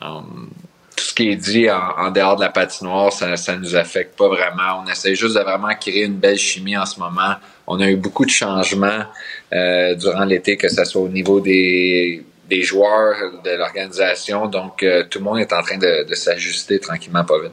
um, 0.00 0.50
tout 0.98 1.04
ce 1.04 1.14
qui 1.14 1.30
est 1.30 1.36
dit 1.36 1.70
en, 1.70 2.10
dehors 2.10 2.34
de 2.34 2.40
la 2.40 2.48
patinoire, 2.50 3.12
ça 3.12 3.28
ne 3.28 3.56
nous 3.58 3.76
affecte 3.76 4.18
pas 4.18 4.26
vraiment. 4.26 4.82
On 4.84 4.90
essaie 4.90 5.14
juste 5.14 5.36
de 5.36 5.40
vraiment 5.40 5.72
créer 5.80 6.04
une 6.04 6.16
belle 6.16 6.36
chimie 6.36 6.76
en 6.76 6.86
ce 6.86 6.98
moment. 6.98 7.34
On 7.68 7.80
a 7.80 7.88
eu 7.88 7.94
beaucoup 7.94 8.24
de 8.24 8.30
changements 8.30 9.04
euh, 9.52 9.94
durant 9.94 10.24
l'été, 10.24 10.56
que 10.56 10.68
ce 10.68 10.84
soit 10.84 11.00
au 11.00 11.08
niveau 11.08 11.40
des, 11.40 12.24
des 12.50 12.62
joueurs, 12.62 13.14
de 13.44 13.50
l'organisation. 13.50 14.48
Donc, 14.48 14.82
euh, 14.82 15.04
tout 15.08 15.20
le 15.20 15.24
monde 15.24 15.38
est 15.38 15.52
en 15.52 15.62
train 15.62 15.78
de, 15.78 16.14
s'ajuster 16.14 16.80
tranquillement, 16.80 17.24
pas 17.24 17.40
vite. 17.40 17.52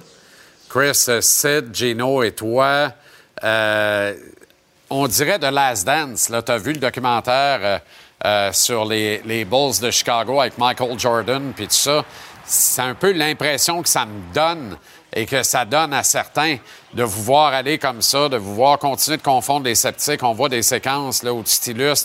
Chris, 0.68 1.22
Sid, 1.22 1.66
Gino 1.72 2.24
et 2.24 2.32
toi, 2.32 2.92
euh, 3.44 4.14
on 4.90 5.08
dirait 5.08 5.38
de 5.38 5.48
Last 5.48 5.86
Dance. 5.86 6.32
Tu 6.46 6.52
as 6.52 6.58
vu 6.58 6.74
le 6.74 6.80
documentaire 6.80 7.60
euh, 7.62 7.78
euh, 8.26 8.54
sur 8.54 8.86
les, 8.86 9.22
les 9.26 9.46
Bulls 9.46 9.80
de 9.82 9.92
Chicago 9.92 10.42
avec 10.42 10.58
Michael 10.58 10.98
Jordan, 10.98 11.54
puis 11.56 11.68
tout 11.68 11.74
ça. 11.74 12.04
C'est 12.48 12.82
un 12.82 12.94
peu 12.94 13.12
l'impression 13.12 13.82
que 13.82 13.90
ça 13.90 14.06
me 14.06 14.34
donne 14.34 14.78
et 15.14 15.26
que 15.26 15.44
ça 15.44 15.66
donne 15.66 15.94
à 15.94 16.04
certains 16.04 16.58
de 16.94 17.04
vous 17.04 17.24
voir 17.24 17.54
aller 17.54 17.78
comme 17.78 18.02
ça, 18.02 18.30
de 18.30 18.38
vous 18.38 18.56
voir 18.56 18.78
continuer 18.78 19.18
de 19.18 19.24
confondre 19.24 19.66
les 19.66 19.76
sceptiques. 19.76 20.22
On 20.24 20.34
voit 20.34 20.50
des 20.50 20.62
séquences 20.62 21.24
là, 21.24 21.34
où 21.34 21.44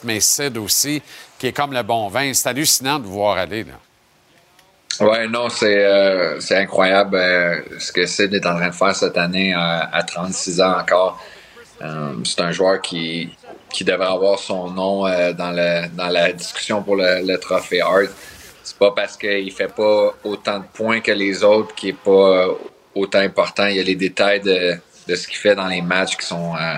mais 0.04 0.20
Sid 0.20 0.56
aussi, 0.56 1.02
qui 1.38 1.48
est 1.48 1.52
comme 1.52 1.72
le 1.72 1.82
bon 1.82 2.08
vin. 2.08 2.32
C'est 2.32 2.48
hallucinant 2.48 2.98
de 2.98 3.04
vous 3.04 3.14
voir 3.14 3.36
aller. 3.36 3.64
Là. 3.64 5.26
Non, 5.28 5.48
c'est 5.48 5.84
euh, 5.84 6.38
incroyable 6.50 7.16
euh, 7.16 7.60
ce 7.78 7.90
que 7.90 8.06
Sid 8.06 8.32
est 8.34 8.46
en 8.46 8.56
train 8.56 8.68
de 8.68 8.74
faire 8.74 8.94
cette 8.94 9.16
année 9.16 9.52
à, 9.54 9.88
à 9.92 10.02
36 10.02 10.60
ans 10.60 10.78
encore. 10.78 11.20
Euh, 11.82 12.12
c'est 12.24 12.40
un 12.40 12.52
joueur 12.52 12.80
qui, 12.80 13.30
devrait 13.80 14.06
avoir 14.06 14.38
son 14.38 14.70
nom 14.70 15.06
euh, 15.06 15.32
dans 15.32 15.50
la 15.50 16.32
discussion 16.32 16.82
pour 16.82 16.96
le, 16.96 17.26
le 17.26 17.38
trophée 17.38 17.80
Hart. 17.80 18.10
Pas 18.80 18.92
parce 18.92 19.18
qu'il 19.18 19.52
fait 19.52 19.68
pas 19.68 20.14
autant 20.24 20.60
de 20.60 20.64
points 20.72 21.00
que 21.00 21.12
les 21.12 21.44
autres 21.44 21.74
qui 21.74 21.90
est 21.90 21.92
pas 21.92 22.10
euh, 22.10 22.54
autant 22.94 23.18
important. 23.18 23.66
Il 23.66 23.76
y 23.76 23.80
a 23.80 23.82
les 23.82 23.94
détails 23.94 24.40
de, 24.40 24.80
ce 25.14 25.28
qu'il 25.28 25.36
fait 25.36 25.54
dans 25.54 25.66
les 25.66 25.82
matchs 25.82 26.16
qui 26.16 26.24
sont 26.24 26.54
euh, 26.56 26.76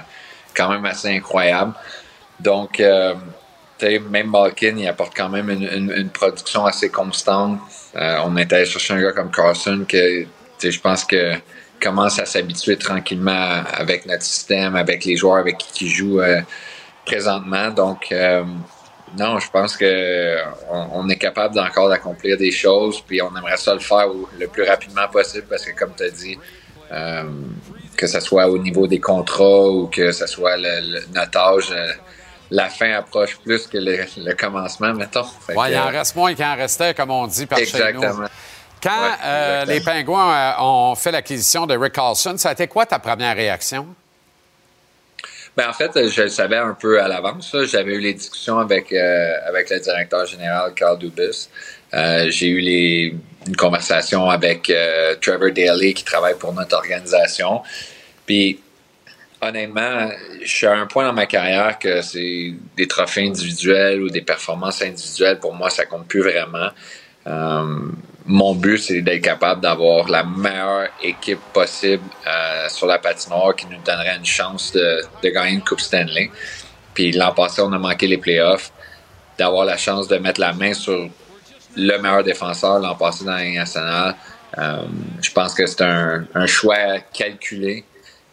quand 0.53 0.69
même 0.69 0.85
assez 0.85 1.17
incroyables. 1.17 1.75
Donc, 2.41 2.81
euh, 2.81 3.15
même 4.11 4.31
Malkin, 4.31 4.75
il 4.79 4.89
apporte 4.89 5.17
quand 5.17 5.29
même 5.29 5.49
une, 5.49 6.09
production 6.11 6.67
assez 6.67 6.89
constante. 6.89 7.61
On 7.95 8.37
est 8.37 8.53
allé 8.53 8.65
chercher 8.65 8.95
un 8.95 9.03
gars 9.03 9.13
comme 9.13 9.31
Carson 9.31 9.85
que 9.89 10.27
je 10.61 10.81
pense 10.81 11.05
que 11.05 11.35
commence 11.81 12.19
à 12.19 12.25
s'habituer 12.25 12.77
tranquillement 12.77 13.63
avec 13.75 14.07
notre 14.07 14.23
système, 14.23 14.75
avec 14.75 15.05
les 15.05 15.17
joueurs 15.17 15.39
avec 15.39 15.59
qui 15.59 15.87
il 15.87 15.91
joue 15.91 16.21
présentement. 17.05 17.71
Donc, 17.71 18.13
non, 19.19 19.39
je 19.39 19.51
pense 19.51 19.77
que 19.77 20.39
on, 20.71 20.89
on 20.95 21.09
est 21.09 21.17
capable 21.17 21.55
d'encore 21.55 21.89
d'accomplir 21.89 22.37
des 22.37 22.51
choses, 22.53 23.01
puis 23.01 23.21
on 23.23 23.35
aimerait 23.37 23.57
ça 23.57 23.75
le 23.75 23.81
faire 23.81 24.07
le 24.39 24.47
plus 24.49 24.63
rapidement 24.65 25.09
possible 25.09 25.47
parce 25.49 25.65
que, 25.65 25.73
comme 25.79 25.93
tu 25.97 26.05
as 26.05 26.11
dit, 26.11 26.39
euh, 26.93 27.25
que 27.97 28.07
ce 28.07 28.21
soit 28.21 28.47
au 28.49 28.59
niveau 28.59 28.87
des 28.87 29.01
contrats 29.01 29.69
ou 29.69 29.87
que 29.87 30.13
ce 30.13 30.27
soit 30.27 30.57
le, 30.57 30.81
le- 30.93 31.03
notre 31.15 31.39
âge, 31.39 31.69
euh, 31.73 31.93
la 32.51 32.69
fin 32.69 32.93
approche 32.93 33.39
plus 33.39 33.67
que 33.67 33.79
le, 33.79 34.05
le 34.17 34.35
commencement, 34.35 34.93
mettons. 34.93 35.23
Que, 35.47 35.53
il 35.53 35.59
en 35.59 35.87
euh, 35.89 35.91
reste 35.91 36.15
moins 36.17 36.35
qu'il 36.35 36.45
en 36.45 36.55
restait, 36.57 36.93
comme 36.95 37.11
on 37.11 37.27
dit 37.27 37.47
par 37.47 37.59
chez 37.59 37.65
nous. 37.65 38.03
Exactement. 38.03 38.29
Quand 38.83 38.91
Ouais, 38.91 39.09
euh, 39.25 39.63
exactement. 39.63 39.95
les 39.95 40.03
Pingouins 40.03 40.35
euh, 40.35 40.53
ont 40.63 40.95
fait 40.97 41.13
l'acquisition 41.13 41.67
de 41.67 41.77
Rick 41.77 41.93
Carlson, 41.95 42.35
ça 42.37 42.49
a 42.49 42.53
été 42.53 42.67
quoi 42.67 42.85
ta 42.85 42.99
première 42.99 43.37
réaction? 43.37 43.87
Ben, 45.57 45.69
en 45.69 45.73
fait, 45.75 46.09
je 46.09 46.23
le 46.23 46.29
savais 46.29 46.57
un 46.57 46.75
peu 46.75 47.01
à 47.01 47.09
l'avance. 47.09 47.55
J'avais 47.65 47.95
eu 47.95 48.01
les 48.01 48.15
discussions 48.15 48.59
avec, 48.59 48.91
euh, 48.93 49.35
avec 49.47 49.69
le 49.69 49.81
directeur 49.81 50.25
général, 50.25 50.73
Carl 50.75 50.99
Dubus. 50.99 51.51
Euh, 51.93 52.27
J'ai 52.31 52.49
eu 52.49 52.61
les, 52.61 53.15
une 53.47 53.57
conversation 53.57 54.31
avec 54.31 54.71
euh, 54.71 55.15
Trevor 55.21 55.51
Daly, 55.51 55.93
qui 55.93 56.05
travaille 56.05 56.39
pour 56.39 56.55
notre 56.55 56.77
organisation. 56.77 57.61
Puis, 58.25 58.61
honnêtement, 59.43 60.09
je 60.41 60.49
suis 60.49 60.67
à 60.67 60.73
un 60.73 60.87
point 60.87 61.05
dans 61.05 61.13
ma 61.13 61.27
carrière 61.27 61.79
que 61.79 62.01
c'est 62.01 62.55
des 62.79 62.89
trophées 62.89 63.27
individuels 63.27 64.01
ou 64.01 64.09
des 64.09 64.23
performances 64.23 64.81
individuelles. 64.81 65.39
Pour 65.39 65.55
moi, 65.55 65.69
ça 65.69 65.85
compte 65.85 66.09
plus 66.09 66.23
vraiment. 66.23 66.71
Mon 68.27 68.55
but, 68.55 68.79
c'est 68.79 69.03
d'être 69.03 69.23
capable 69.23 69.61
d'avoir 69.61 70.09
la 70.09 70.23
meilleure 70.23 70.89
équipe 71.03 71.41
possible 71.53 72.05
euh, 72.27 72.69
sur 72.69 72.87
la 72.87 72.99
patinoire 72.99 73.55
qui 73.57 73.67
nous 73.67 73.79
donnerait 73.85 74.17
une 74.17 74.25
chance 74.25 74.73
de, 74.73 75.03
gagner 75.29 75.53
une 75.55 75.63
Coupe 75.63 75.81
Stanley. 75.81 76.31
Puis 76.95 77.13
l'an 77.13 77.33
passé, 77.33 77.63
on 77.63 77.73
a 77.73 77.79
manqué 77.79 78.07
les 78.07 78.19
playoffs. 78.19 78.73
D'avoir 79.39 79.65
la 79.65 79.77
chance 79.77 80.09
de 80.09 80.19
mettre 80.19 80.41
la 80.41 80.53
main 80.53 80.75
sur 80.75 81.09
le 81.77 81.99
meilleur 81.99 82.23
défenseur 82.23 82.79
l'an 82.79 82.95
passé 82.95 83.25
dans 83.25 83.33
la 83.33 83.45
Ligue 83.45 83.57
nationale, 83.57 84.15
euh, 84.59 84.83
je 85.21 85.31
pense 85.33 85.55
que 85.55 85.65
c'est 85.67 85.83
un, 85.83 86.47
choix 86.47 87.01
calculé 87.13 87.85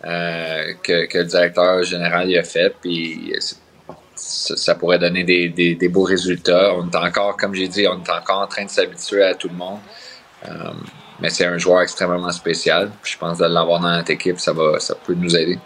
euh, 0.03 0.73
que, 0.83 1.05
que 1.05 1.19
le 1.19 1.23
directeur 1.23 1.83
général 1.83 2.37
a 2.37 2.43
fait. 2.43 2.75
Puis 2.81 3.33
ça, 4.19 4.55
ça 4.57 4.75
pourrait 4.75 4.99
donner 4.99 5.23
des, 5.23 5.49
des- 5.49 5.75
des 5.75 5.87
beaux 5.89 6.03
résultats. 6.03 6.73
On 6.75 6.89
est 6.89 6.95
encore, 6.95 7.37
comme 7.37 7.53
j'ai 7.53 7.67
dit, 7.67 7.87
on 7.87 8.03
est 8.03 8.09
encore 8.09 8.39
en 8.41 8.47
train 8.47 8.65
de 8.65 8.69
s'habituer 8.69 9.23
à 9.23 9.33
tout 9.35 9.49
le 9.49 9.55
monde. 9.55 9.79
Euh, 10.47 10.71
mais 11.19 11.29
c'est 11.29 11.45
un 11.45 11.57
joueur 11.57 11.81
extrêmement 11.81 12.31
spécial. 12.31 12.91
Je 13.03 13.17
pense 13.17 13.37
de 13.39 13.45
l'avoir 13.45 13.79
dans 13.81 13.91
notre 13.91 14.11
équipe, 14.11 14.39
ça, 14.39 14.53
va, 14.53 14.79
ça 14.79 14.95
peut 14.95 15.13
nous 15.13 15.35
aider. 15.35 15.59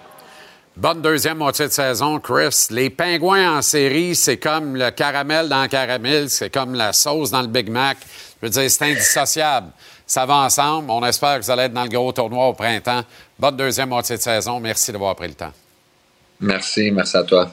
Bonne 0.75 1.01
deuxième 1.03 1.38
moitié 1.38 1.67
de 1.67 1.71
saison, 1.71 2.19
Chris. 2.19 2.67
Les 2.71 2.89
Pingouins 2.89 3.57
en 3.57 3.61
série, 3.61 4.15
c'est 4.15 4.38
comme 4.38 4.75
le 4.75 4.89
caramel 4.89 5.47
dans 5.47 5.61
le 5.61 5.67
caramel, 5.67 6.30
c'est 6.31 6.49
comme 6.49 6.73
la 6.73 6.93
sauce 6.93 7.30
dans 7.30 7.41
le 7.41 7.47
Big 7.47 7.69
Mac. 7.69 7.97
Je 8.41 8.47
veux 8.47 8.49
dire, 8.49 8.71
c'est 8.71 8.84
indissociable. 8.85 9.67
Ça 10.07 10.25
va 10.25 10.38
ensemble. 10.38 10.89
On 10.89 11.05
espère 11.05 11.39
que 11.39 11.45
vous 11.45 11.51
allez 11.51 11.63
être 11.63 11.73
dans 11.73 11.84
le 11.84 11.89
gros 11.89 12.11
tournoi 12.11 12.47
au 12.47 12.53
printemps. 12.53 13.03
Bonne 13.38 13.55
deuxième 13.55 13.89
moitié 13.89 14.17
de 14.17 14.21
saison. 14.21 14.59
Merci 14.59 14.91
d'avoir 14.91 15.15
pris 15.15 15.27
le 15.27 15.35
temps. 15.35 15.53
Merci, 16.41 16.89
merci 16.91 17.17
à 17.17 17.23
toi. 17.23 17.51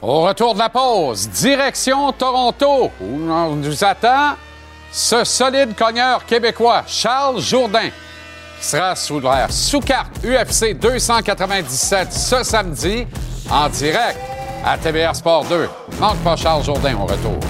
Au 0.00 0.22
retour 0.22 0.54
de 0.54 0.60
la 0.60 0.68
pause, 0.68 1.28
direction 1.28 2.12
Toronto, 2.12 2.88
où 3.00 3.30
on 3.32 3.56
nous 3.56 3.82
attend 3.82 4.36
ce 4.92 5.24
solide 5.24 5.74
cogneur 5.74 6.24
québécois, 6.24 6.84
Charles 6.86 7.40
Jourdain, 7.40 7.90
qui 8.60 8.64
sera 8.64 8.94
sous 8.94 9.18
l'air 9.18 9.50
sous 9.50 9.80
carte 9.80 10.24
UFC 10.24 10.78
297 10.78 12.12
ce 12.12 12.44
samedi 12.44 13.08
en 13.50 13.68
direct 13.70 14.20
à 14.64 14.78
TBR 14.78 15.16
Sport 15.16 15.44
2. 15.46 15.68
Manque 15.98 16.18
pas 16.18 16.36
Charles 16.36 16.62
Jourdain 16.62 16.96
au 16.96 17.06
retour. 17.06 17.40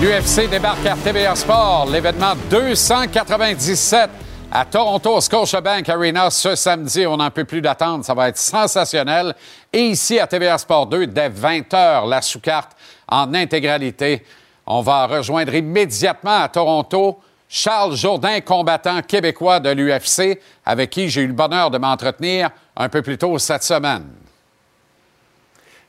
L'UFC 0.00 0.48
débarque 0.48 0.86
à 0.86 0.94
TBR 0.94 1.36
Sport, 1.36 1.88
l'événement 1.90 2.34
297 2.48 4.23
à 4.56 4.64
Toronto, 4.64 5.20
Scotiabank 5.20 5.88
Arena 5.88 6.30
ce 6.30 6.54
samedi. 6.54 7.04
On 7.08 7.16
n'en 7.16 7.30
peut 7.32 7.44
plus 7.44 7.60
d'attendre, 7.60 8.04
ça 8.04 8.14
va 8.14 8.28
être 8.28 8.38
sensationnel. 8.38 9.34
Et 9.72 9.86
ici 9.86 10.20
à 10.20 10.28
TBR 10.28 10.60
Sport 10.60 10.86
2, 10.86 11.08
dès 11.08 11.28
20h, 11.28 12.08
la 12.08 12.22
sous-carte 12.22 12.70
en 13.08 13.34
intégralité. 13.34 14.24
On 14.64 14.80
va 14.80 15.08
rejoindre 15.08 15.52
immédiatement 15.54 16.42
à 16.42 16.48
Toronto 16.48 17.18
Charles 17.48 17.96
Jourdain, 17.96 18.40
combattant 18.42 19.02
québécois 19.02 19.58
de 19.58 19.70
l'UFC, 19.70 20.40
avec 20.64 20.90
qui 20.90 21.08
j'ai 21.08 21.22
eu 21.22 21.26
le 21.26 21.32
bonheur 21.32 21.72
de 21.72 21.78
m'entretenir 21.78 22.50
un 22.76 22.88
peu 22.88 23.02
plus 23.02 23.18
tôt 23.18 23.36
cette 23.38 23.64
semaine. 23.64 24.06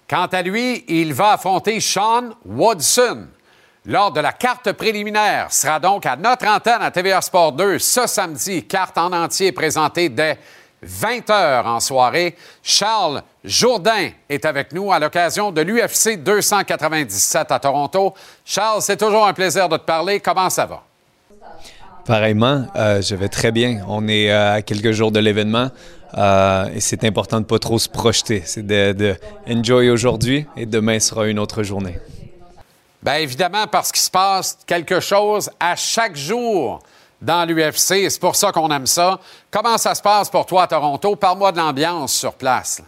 Quant 0.09 0.25
à 0.25 0.41
lui, 0.41 0.83
il 0.87 1.13
va 1.13 1.33
affronter 1.33 1.79
Sean 1.79 2.31
Woodson 2.43 3.27
lors 3.85 4.11
de 4.11 4.19
la 4.19 4.31
carte 4.31 4.71
préliminaire. 4.71 5.51
Sera 5.51 5.79
donc 5.79 6.05
à 6.05 6.15
notre 6.15 6.47
antenne 6.47 6.81
à 6.81 6.91
TVA 6.91 7.21
Sport 7.21 7.51
2 7.53 7.79
ce 7.79 8.07
samedi. 8.07 8.65
Carte 8.65 8.97
en 8.97 9.11
entier 9.11 9.51
présentée 9.51 10.09
dès 10.09 10.37
20h 10.85 11.65
en 11.65 11.79
soirée. 11.79 12.35
Charles 12.61 13.23
Jourdain 13.43 14.09
est 14.29 14.45
avec 14.45 14.73
nous 14.73 14.91
à 14.91 14.99
l'occasion 14.99 15.51
de 15.51 15.61
l'UFC 15.61 16.21
297 16.21 17.51
à 17.51 17.59
Toronto. 17.59 18.13
Charles, 18.43 18.81
c'est 18.81 18.97
toujours 18.97 19.25
un 19.25 19.33
plaisir 19.33 19.69
de 19.69 19.77
te 19.77 19.85
parler. 19.85 20.19
Comment 20.19 20.49
ça 20.49 20.65
va? 20.65 20.83
Pareillement, 22.05 22.67
euh, 22.75 23.01
je 23.01 23.15
vais 23.15 23.29
très 23.29 23.51
bien. 23.51 23.83
On 23.87 24.07
est 24.07 24.31
euh, 24.31 24.55
à 24.55 24.61
quelques 24.61 24.91
jours 24.91 25.11
de 25.11 25.19
l'événement 25.19 25.69
euh, 26.15 26.67
et 26.75 26.79
c'est 26.79 27.03
important 27.03 27.37
de 27.37 27.43
ne 27.43 27.47
pas 27.47 27.57
trop 27.57 27.79
se 27.79 27.89
projeter. 27.89 28.43
C'est 28.45 28.65
de 28.65 29.15
enjoy 29.49 29.89
aujourd'hui 29.89 30.45
et 30.55 30.67
demain 30.67 30.99
sera 30.99 31.27
une 31.27 31.39
autre 31.39 31.63
journée. 31.63 31.97
Bien 33.05 33.17
évidemment, 33.17 33.67
parce 33.67 33.91
qu'il 33.91 34.01
se 34.01 34.09
passe 34.09 34.57
quelque 34.65 34.99
chose 34.99 35.51
à 35.59 35.75
chaque 35.75 36.15
jour 36.15 36.79
dans 37.21 37.47
l'UFC. 37.47 38.09
C'est 38.09 38.19
pour 38.19 38.35
ça 38.35 38.51
qu'on 38.51 38.67
aime 38.71 38.87
ça. 38.87 39.19
Comment 39.51 39.77
ça 39.77 39.93
se 39.93 40.01
passe 40.01 40.27
pour 40.27 40.47
toi 40.47 40.63
à 40.63 40.67
Toronto? 40.67 41.15
Parle-moi 41.15 41.51
de 41.51 41.57
l'ambiance 41.59 42.15
sur 42.15 42.33
place. 42.33 42.81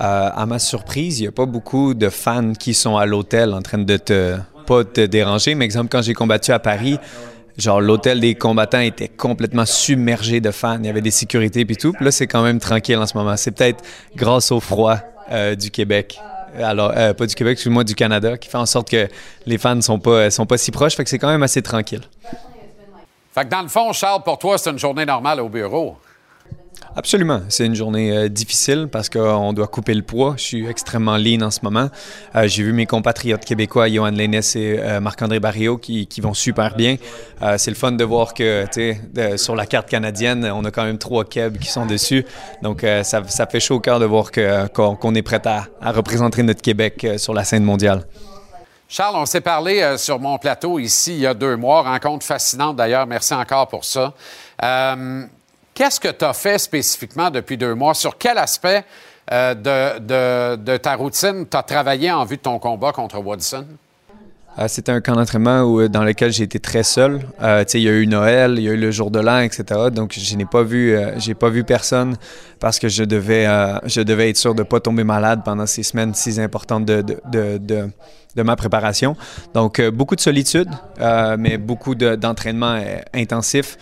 Euh, 0.00 0.30
à 0.32 0.46
ma 0.46 0.60
surprise, 0.60 1.18
il 1.18 1.22
n'y 1.22 1.28
a 1.28 1.32
pas 1.32 1.46
beaucoup 1.46 1.94
de 1.94 2.08
fans 2.10 2.52
qui 2.52 2.74
sont 2.74 2.96
à 2.96 3.04
l'hôtel 3.04 3.54
en 3.54 3.60
train 3.60 3.78
de 3.78 3.96
te 3.96 4.38
pas 4.68 4.84
te 4.84 5.04
déranger. 5.04 5.56
Mais 5.56 5.64
exemple, 5.64 5.88
quand 5.90 6.02
j'ai 6.02 6.14
combattu 6.14 6.52
à 6.52 6.60
Paris, 6.60 6.96
genre 7.58 7.80
l'hôtel 7.80 8.20
des 8.20 8.36
combattants 8.36 8.78
était 8.78 9.08
complètement 9.08 9.66
submergé 9.66 10.40
de 10.40 10.52
fans. 10.52 10.78
Il 10.78 10.86
y 10.86 10.88
avait 10.88 11.00
des 11.00 11.10
sécurités 11.10 11.64
puis 11.64 11.76
tout. 11.76 11.92
Puis 11.92 12.04
là, 12.04 12.12
c'est 12.12 12.28
quand 12.28 12.44
même 12.44 12.60
tranquille 12.60 12.98
en 12.98 13.06
ce 13.06 13.18
moment. 13.18 13.36
C'est 13.36 13.50
peut-être 13.50 13.82
grâce 14.14 14.52
au 14.52 14.60
froid 14.60 14.98
euh, 15.32 15.56
du 15.56 15.72
Québec. 15.72 16.20
Alors, 16.58 16.92
euh, 16.96 17.14
pas 17.14 17.26
du 17.26 17.34
Québec, 17.34 17.52
excuse-moi, 17.52 17.84
du 17.84 17.94
Canada, 17.94 18.36
qui 18.36 18.48
fait 18.48 18.58
en 18.58 18.66
sorte 18.66 18.90
que 18.90 19.08
les 19.46 19.58
fans 19.58 19.74
ne 19.74 19.80
sont 19.80 19.98
pas, 19.98 20.30
sont 20.30 20.46
pas 20.46 20.58
si 20.58 20.70
proches. 20.70 20.94
Fait 20.94 21.04
que 21.04 21.10
c'est 21.10 21.18
quand 21.18 21.30
même 21.30 21.42
assez 21.42 21.62
tranquille. 21.62 22.02
Fait 23.34 23.44
que 23.44 23.48
dans 23.50 23.62
le 23.62 23.68
fond, 23.68 23.92
Charles, 23.92 24.22
pour 24.22 24.38
toi, 24.38 24.58
c'est 24.58 24.70
une 24.70 24.78
journée 24.78 25.06
normale 25.06 25.40
au 25.40 25.48
bureau. 25.48 25.96
Absolument. 26.94 27.40
C'est 27.48 27.64
une 27.64 27.74
journée 27.74 28.14
euh, 28.14 28.28
difficile 28.28 28.86
parce 28.92 29.08
qu'on 29.08 29.54
doit 29.54 29.66
couper 29.66 29.94
le 29.94 30.02
poids. 30.02 30.34
Je 30.36 30.42
suis 30.42 30.66
extrêmement 30.66 31.16
lean 31.16 31.40
en 31.40 31.50
ce 31.50 31.60
moment. 31.62 31.88
Euh, 32.36 32.46
J'ai 32.46 32.62
vu 32.62 32.74
mes 32.74 32.84
compatriotes 32.84 33.46
québécois, 33.46 33.88
Johan 33.88 34.10
Lénès 34.10 34.56
et 34.56 34.78
euh, 34.78 35.00
Marc-André 35.00 35.40
Barrio, 35.40 35.78
qui, 35.78 36.06
vont 36.20 36.34
super 36.34 36.76
bien. 36.76 36.96
C'est 37.56 37.70
le 37.70 37.76
fun 37.76 37.92
de 37.92 38.04
voir 38.04 38.34
que 38.34 38.64
de, 38.76 39.36
sur 39.36 39.56
la 39.56 39.66
carte 39.66 39.88
canadienne, 39.88 40.44
on 40.54 40.64
a 40.64 40.70
quand 40.70 40.84
même 40.84 40.98
trois 40.98 41.24
Québs 41.24 41.58
qui 41.58 41.68
sont 41.68 41.86
dessus. 41.86 42.24
Donc, 42.62 42.86
ça, 43.02 43.46
fait 43.46 43.58
chaud 43.58 43.76
au 43.76 43.80
cœur 43.80 43.98
de 43.98 44.04
voir 44.04 44.30
qu'on 44.30 44.94
qu 44.94 45.18
est 45.18 45.22
prêt 45.22 45.42
à, 45.46 45.92
représenter 45.92 46.44
notre 46.44 46.62
Québec 46.62 47.06
sur 47.16 47.34
la 47.34 47.42
scène 47.42 47.64
mondiale. 47.64 48.04
Charles, 48.88 49.16
on 49.16 49.26
s'est 49.26 49.40
parlé 49.40 49.96
sur 49.96 50.20
mon 50.20 50.38
plateau 50.38 50.78
ici 50.78 51.14
il 51.14 51.20
y 51.20 51.26
a 51.26 51.34
deux 51.34 51.56
mois. 51.56 51.82
Rencontre 51.82 52.24
fascinante 52.24 52.76
d'ailleurs. 52.76 53.06
Merci 53.06 53.34
encore 53.34 53.66
pour 53.66 53.84
ça. 53.84 54.14
Qu'est-ce 55.74 55.98
que 55.98 56.08
tu 56.08 56.24
as 56.24 56.34
fait 56.34 56.58
spécifiquement 56.58 57.30
depuis 57.30 57.56
deux 57.56 57.74
mois? 57.74 57.94
Sur 57.94 58.18
quel 58.18 58.38
aspect 58.38 58.84
euh, 59.30 60.56
de, 60.56 60.76
ta 60.76 60.94
routine 60.94 61.46
tu 61.50 61.56
as 61.56 61.62
travaillé 61.62 62.10
en 62.10 62.24
vue 62.24 62.36
de 62.36 62.42
ton 62.42 62.58
combat 62.58 62.92
contre 62.92 63.18
Watson? 63.18 63.66
Euh, 64.58 64.66
C'était 64.68 64.92
un 64.92 65.00
camp 65.00 65.14
d'entraînement 65.14 65.62
où, 65.62 65.88
dans 65.88 66.04
lequel 66.04 66.30
j'ai 66.30 66.44
été 66.44 66.60
très 66.60 66.82
seul. 66.82 67.20
Euh, 67.40 67.64
il 67.72 67.80
y 67.80 67.88
a 67.88 67.92
eu 67.92 68.06
Noël, 68.06 68.54
il 68.58 68.64
y 68.64 68.68
a 68.68 68.72
eu 68.72 68.76
le 68.76 68.90
jour 68.90 69.10
de 69.10 69.18
l'an, 69.18 69.38
etc. 69.40 69.64
Donc, 69.90 70.12
je 70.12 70.36
n'ai 70.36 70.44
pas 70.44 70.62
vu, 70.62 70.94
euh, 70.94 71.34
pas 71.38 71.48
vu 71.48 71.64
personne 71.64 72.16
parce 72.60 72.78
que 72.78 72.88
je 72.88 73.02
devais, 73.04 73.46
euh, 73.46 73.78
je 73.86 74.02
devais 74.02 74.28
être 74.28 74.36
sûr 74.36 74.54
de 74.54 74.60
ne 74.60 74.66
pas 74.66 74.80
tomber 74.80 75.04
malade 75.04 75.40
pendant 75.42 75.66
ces 75.66 75.82
semaines 75.82 76.12
si 76.14 76.38
importantes 76.38 76.84
de, 76.84 77.02
de, 77.30 77.88
de, 78.36 78.42
ma 78.42 78.56
préparation. 78.56 79.16
Donc, 79.54 79.78
euh, 79.78 79.90
beaucoup 79.90 80.16
de 80.16 80.20
solitude, 80.20 80.68
euh, 81.00 81.36
mais 81.38 81.58
beaucoup 81.58 81.94
d'entraînement 81.94 82.76
euh, 82.78 82.98
intensif, 83.14 83.76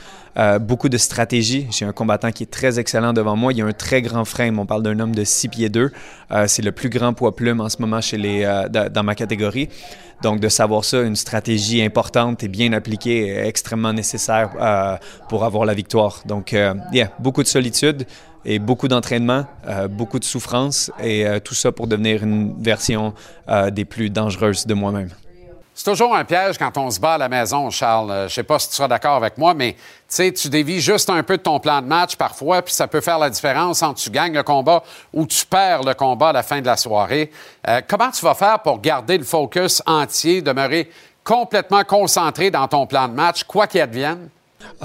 beaucoup 0.61 0.89
de 0.89 0.97
stratégie. 0.97 1.67
J'ai 1.71 1.85
un 1.85 1.93
combattant 1.93 2.31
qui 2.31 2.45
est 2.45 2.51
très 2.51 2.79
excellent 2.79 3.13
devant 3.13 3.37
moi. 3.37 3.53
Il 3.53 3.61
a 3.61 3.67
un 3.67 3.73
très 3.73 4.01
grand 4.01 4.25
frame. 4.25 4.59
On 4.59 4.65
parle 4.65 4.83
d'un 4.83 4.99
homme 4.99 5.15
de 5.15 5.23
6 5.23 5.49
pieds 5.49 5.69
2. 5.69 5.93
C'est 6.47 6.63
le 6.63 6.73
plus 6.73 6.89
grand 6.89 7.13
poids 7.13 7.37
plume 7.37 7.61
en 7.61 7.69
ce 7.69 7.77
moment 7.79 8.01
chez 8.01 8.17
les, 8.17 8.65
dans 8.71 9.03
ma 9.03 9.15
catégorie. 9.15 9.69
Donc, 10.23 10.41
de 10.41 10.49
savoir 10.49 10.85
ça, 10.85 11.03
une 11.03 11.17
stratégie 11.17 11.83
importante 11.83 12.43
et 12.43 12.49
bien 12.49 12.73
appliquée 12.73 13.27
est 13.27 13.49
extrêmement 13.49 13.93
nécessaire 13.93 14.99
pour 15.29 15.45
avoir 15.45 15.67
la 15.67 15.75
victoire. 15.75 16.23
Donc, 16.25 16.53
yeah, 16.53 17.11
beaucoup 17.19 17.43
de 17.43 17.49
solitude 17.49 18.07
et 18.45 18.59
beaucoup 18.59 18.89
d'entraînement, 18.89 19.45
euh, 19.67 19.89
beaucoup 19.89 20.19
de 20.19 20.25
souffrance 20.25 20.91
et 21.03 21.27
euh, 21.27 21.41
tout 21.41 21.55
ça 21.55 21.73
pour 21.73 21.87
devenir 21.87 22.23
une 22.23 22.55
version 22.63 23.15
euh, 23.49 23.71
des 23.71 23.85
plus 23.85 24.11
dangereuses 24.11 24.67
de 24.67 24.75
moi-même. 24.75 25.11
C'est 25.75 25.91
toujours 25.91 26.15
un 26.15 26.25
piège 26.25 26.59
quand 26.59 26.77
on 26.77 26.91
se 26.91 27.01
bat 27.01 27.15
à 27.15 27.19
la 27.19 27.29
maison, 27.31 27.71
Charles. 27.71 28.29
Je 28.29 28.35
sais 28.35 28.43
pas 28.43 28.59
si 28.59 28.69
tu 28.69 28.75
seras 28.75 28.89
d'accord 28.89 29.15
avec 29.15 29.39
moi, 29.39 29.55
mais 29.55 29.77
tu 30.15 30.49
dévis 30.51 30.81
juste 30.81 31.09
un 31.09 31.23
peu 31.23 31.39
de 31.39 31.43
ton 31.43 31.59
plan 31.59 31.81
de 31.81 31.87
match 31.87 32.17
parfois, 32.17 32.61
puis 32.61 32.75
ça 32.75 32.87
peut 32.87 33.01
faire 33.01 33.19
la 33.19 33.31
différence 33.31 33.83
entre 33.83 33.99
tu 33.99 34.11
gagnes 34.11 34.35
le 34.35 34.43
combat 34.43 34.83
ou 35.15 35.25
tu 35.25 35.47
perds 35.47 35.85
le 35.85 35.95
combat 35.95 36.31
à 36.31 36.33
la 36.33 36.43
fin 36.43 36.61
de 36.61 36.67
la 36.67 36.77
soirée. 36.77 37.31
comment 37.89 38.11
tu 38.11 38.23
vas 38.23 38.35
faire 38.35 38.59
pour 38.61 38.81
garder 38.81 39.17
le 39.17 39.25
focus 39.25 39.83
entier, 39.87 40.43
demeurer 40.43 40.91
complètement 41.25 41.85
concentré 41.85 42.51
dans 42.51 42.69
ton 42.69 42.87
plan 42.87 43.09
de 43.09 43.15
match, 43.15 43.45
quoi 43.45 43.67
qu'il 43.67 43.81
advienne? 43.81 44.29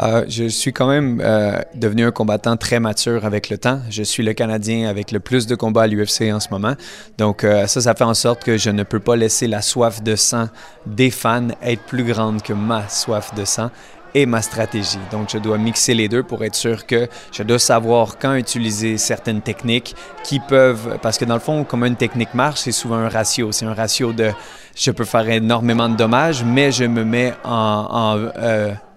Euh, 0.02 0.26
je 0.28 0.46
suis 0.46 0.74
quand 0.74 0.88
même 0.88 1.22
euh, 1.24 1.60
devenu 1.74 2.06
un 2.06 2.12
combattant 2.12 2.58
très 2.58 2.80
mature 2.80 3.26
avec 3.26 3.50
le 3.50 3.58
temps. 3.58 3.80
Je 3.90 4.04
suis 4.04 4.24
le 4.24 4.34
Canadien 4.34 4.90
avec 4.90 5.12
le 5.12 5.20
plus 5.20 5.48
de 5.48 5.56
combats 5.56 5.84
à 5.84 5.88
l'UFC 5.88 6.34
en 6.34 6.40
ce 6.40 6.50
moment. 6.52 6.76
Donc 7.18 7.44
euh, 7.44 7.68
ça, 7.68 7.82
ça 7.82 7.96
fait 7.96 8.04
en 8.04 8.14
sorte 8.14 8.44
que 8.44 8.58
je 8.58 8.70
ne 8.70 8.84
peux 8.84 9.00
pas 9.00 9.16
laisser 9.16 9.48
la 9.48 9.62
soif 9.62 10.04
de 10.04 10.16
sang 10.16 10.50
des 10.86 11.12
fans 11.12 11.48
être 11.62 11.84
plus 11.84 12.04
grande 12.04 12.42
que 12.42 12.54
ma 12.54 12.88
soif 12.90 13.34
de 13.36 13.46
sang 13.46 13.70
et 14.16 14.26
ma 14.26 14.42
stratégie. 14.42 14.98
Donc, 15.12 15.30
je 15.30 15.38
dois 15.38 15.58
mixer 15.58 15.94
les 15.94 16.08
deux 16.08 16.24
pour 16.24 16.44
être 16.46 16.56
sûr 16.56 16.86
que 16.88 17.08
je 17.34 17.44
dois 17.44 17.60
savoir 17.60 18.18
quand 18.18 18.34
utiliser 18.34 18.98
certaines 18.98 19.42
techniques 19.42 19.94
qui 20.24 20.40
peuvent, 20.40 20.98
parce 21.02 21.18
que 21.18 21.26
dans 21.26 21.34
le 21.34 21.42
fond, 21.42 21.66
comment 21.66 21.86
une 21.86 21.98
technique 21.98 22.34
marche, 22.34 22.62
c'est 22.62 22.72
souvent 22.72 22.96
un 22.96 23.10
ratio. 23.10 23.52
C'est 23.52 23.66
un 23.66 23.74
ratio 23.74 24.14
de, 24.14 24.32
je 24.74 24.92
peux 24.92 25.04
faire 25.04 25.30
énormément 25.30 25.90
de 25.90 25.98
dommages, 25.98 26.46
mais 26.46 26.72
je 26.72 26.86
me 26.86 27.04
mets 27.04 27.34
en, 27.44 28.18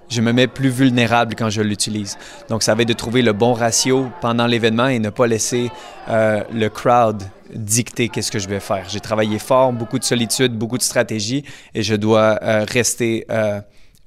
je 0.09 0.20
me 0.20 0.32
mets 0.32 0.47
plus 0.47 0.70
vulnérable 0.70 1.35
quand 1.36 1.51
je 1.51 1.62
l'utilise. 1.62 2.16
Donc, 2.48 2.62
ça 2.62 2.74
va 2.74 2.82
être 2.82 2.89
de 2.89 2.94
trouver 2.94 3.22
le 3.22 3.32
bon 3.32 3.52
ratio 3.52 4.10
pendant 4.20 4.47
l'événement 4.47 4.89
et 4.89 4.98
ne 4.98 5.10
pas 5.10 5.26
laisser 5.26 5.70
euh, 6.09 6.43
le 6.52 6.68
crowd 6.68 7.22
dicter 7.55 8.09
qu'est-ce 8.09 8.30
que 8.30 8.39
je 8.39 8.48
vais 8.48 8.60
faire. 8.60 8.86
J'ai 8.89 9.01
travaillé 9.01 9.39
fort, 9.39 9.72
beaucoup 9.72 9.98
de 9.98 10.05
solitude, 10.05 10.52
beaucoup 10.56 10.78
de 10.78 10.82
stratégie 10.82 11.44
et 11.74 11.82
je 11.82 11.94
dois 11.94 12.39
euh, 12.43 12.64
rester 12.68 13.26
euh, 13.30 13.60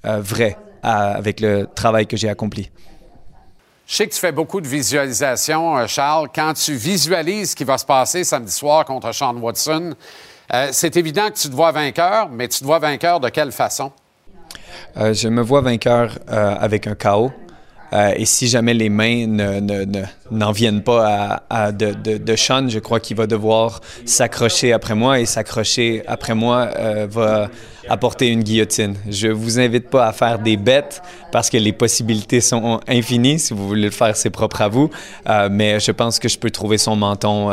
vrai 0.03 0.57
avec 0.83 1.39
le 1.39 1.67
travail 1.75 2.07
que 2.07 2.17
j'ai 2.17 2.29
accompli. 2.29 2.71
Je 3.85 3.95
sais 3.95 4.07
que 4.07 4.13
tu 4.13 4.19
fais 4.19 4.31
beaucoup 4.31 4.61
de 4.61 4.67
visualisation, 4.67 5.85
Charles. 5.85 6.29
Quand 6.33 6.53
tu 6.53 6.73
visualises 6.73 7.51
ce 7.51 7.55
qui 7.55 7.63
va 7.63 7.77
se 7.77 7.85
passer 7.85 8.23
samedi 8.23 8.51
soir 8.51 8.85
contre 8.85 9.11
Sean 9.11 9.35
Watson, 9.35 9.93
c'est 10.71 10.95
évident 10.97 11.29
que 11.29 11.37
tu 11.37 11.49
te 11.49 11.55
vois 11.55 11.71
vainqueur, 11.71 12.29
mais 12.29 12.47
tu 12.47 12.59
te 12.59 12.63
vois 12.63 12.79
vainqueur 12.79 13.19
de 13.19 13.29
quelle 13.29 13.51
façon? 13.51 13.91
Euh, 14.97 15.13
je 15.13 15.27
me 15.27 15.41
vois 15.41 15.61
vainqueur 15.61 16.19
euh, 16.29 16.55
avec 16.59 16.87
un 16.87 16.95
chaos. 16.95 17.31
Euh, 17.93 18.13
et 18.15 18.25
si 18.25 18.47
jamais 18.47 18.73
les 18.73 18.89
mains 18.89 19.27
n'en 19.27 19.61
ne, 19.61 19.85
ne, 20.31 20.53
viennent 20.53 20.81
pas 20.81 21.43
à, 21.49 21.71
de, 21.71 21.93
de, 21.93 22.35
Sean, 22.35 22.69
je 22.69 22.79
crois 22.79 22.99
qu'il 22.99 23.17
va 23.17 23.27
devoir 23.27 23.81
s'accrocher 24.05 24.71
après 24.71 24.95
moi 24.95 25.19
et 25.19 25.25
s'accrocher 25.25 26.03
après 26.07 26.33
moi 26.33 26.69
euh, 26.77 27.07
va 27.09 27.49
apporter 27.89 28.29
une 28.29 28.43
guillotine. 28.43 28.95
Je 29.09 29.27
vous 29.27 29.59
invite 29.59 29.89
pas 29.89 30.07
à 30.07 30.13
faire 30.13 30.39
des 30.39 30.55
bêtes 30.55 31.01
parce 31.31 31.49
que 31.49 31.57
les 31.57 31.73
possibilités 31.73 32.39
sont 32.39 32.79
infinies 32.87 33.39
si 33.39 33.53
vous 33.53 33.67
voulez 33.67 33.83
le 33.83 33.91
faire, 33.91 34.15
c'est 34.15 34.29
propre 34.29 34.61
à 34.61 34.69
vous. 34.69 34.89
Euh, 35.27 35.49
mais 35.51 35.79
je 35.79 35.91
pense 35.91 36.19
que 36.19 36.29
je 36.29 36.37
peux 36.37 36.51
trouver 36.51 36.77
son 36.77 36.95
menton 36.95 37.49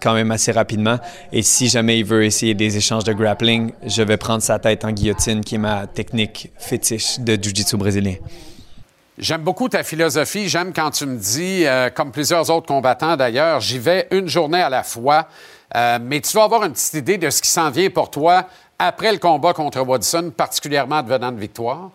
quand 0.00 0.14
même 0.14 0.30
assez 0.30 0.52
rapidement. 0.52 0.98
Et 1.32 1.42
si 1.42 1.68
jamais 1.68 1.98
il 1.98 2.04
veut 2.04 2.24
essayer 2.24 2.54
des 2.54 2.76
échanges 2.76 3.04
de 3.04 3.12
grappling, 3.12 3.72
je 3.84 4.02
vais 4.02 4.16
prendre 4.16 4.42
sa 4.42 4.58
tête 4.58 4.84
en 4.84 4.92
guillotine, 4.92 5.40
qui 5.40 5.56
est 5.56 5.58
ma 5.58 5.86
technique 5.86 6.52
fétiche 6.58 7.18
de 7.18 7.34
jiu-jitsu 7.34 7.76
brésilien. 7.76 8.14
J'aime 9.20 9.42
beaucoup 9.42 9.68
ta 9.68 9.82
philosophie. 9.82 10.48
J'aime 10.48 10.72
quand 10.72 10.90
tu 10.92 11.04
me 11.04 11.18
dis, 11.18 11.66
euh, 11.66 11.90
comme 11.90 12.10
plusieurs 12.10 12.48
autres 12.48 12.66
combattants 12.66 13.18
d'ailleurs, 13.18 13.60
j'y 13.60 13.78
vais 13.78 14.08
une 14.12 14.26
journée 14.28 14.62
à 14.62 14.70
la 14.70 14.82
fois. 14.82 15.28
Euh, 15.76 15.98
mais 16.00 16.22
tu 16.22 16.34
vas 16.34 16.44
avoir 16.44 16.64
une 16.64 16.72
petite 16.72 16.94
idée 16.94 17.18
de 17.18 17.28
ce 17.28 17.42
qui 17.42 17.50
s'en 17.50 17.70
vient 17.70 17.90
pour 17.90 18.10
toi 18.10 18.46
après 18.78 19.12
le 19.12 19.18
combat 19.18 19.52
contre 19.52 19.82
Watson, 19.82 20.32
particulièrement 20.34 21.02
devenant 21.02 21.32
de 21.32 21.38
victoire? 21.38 21.90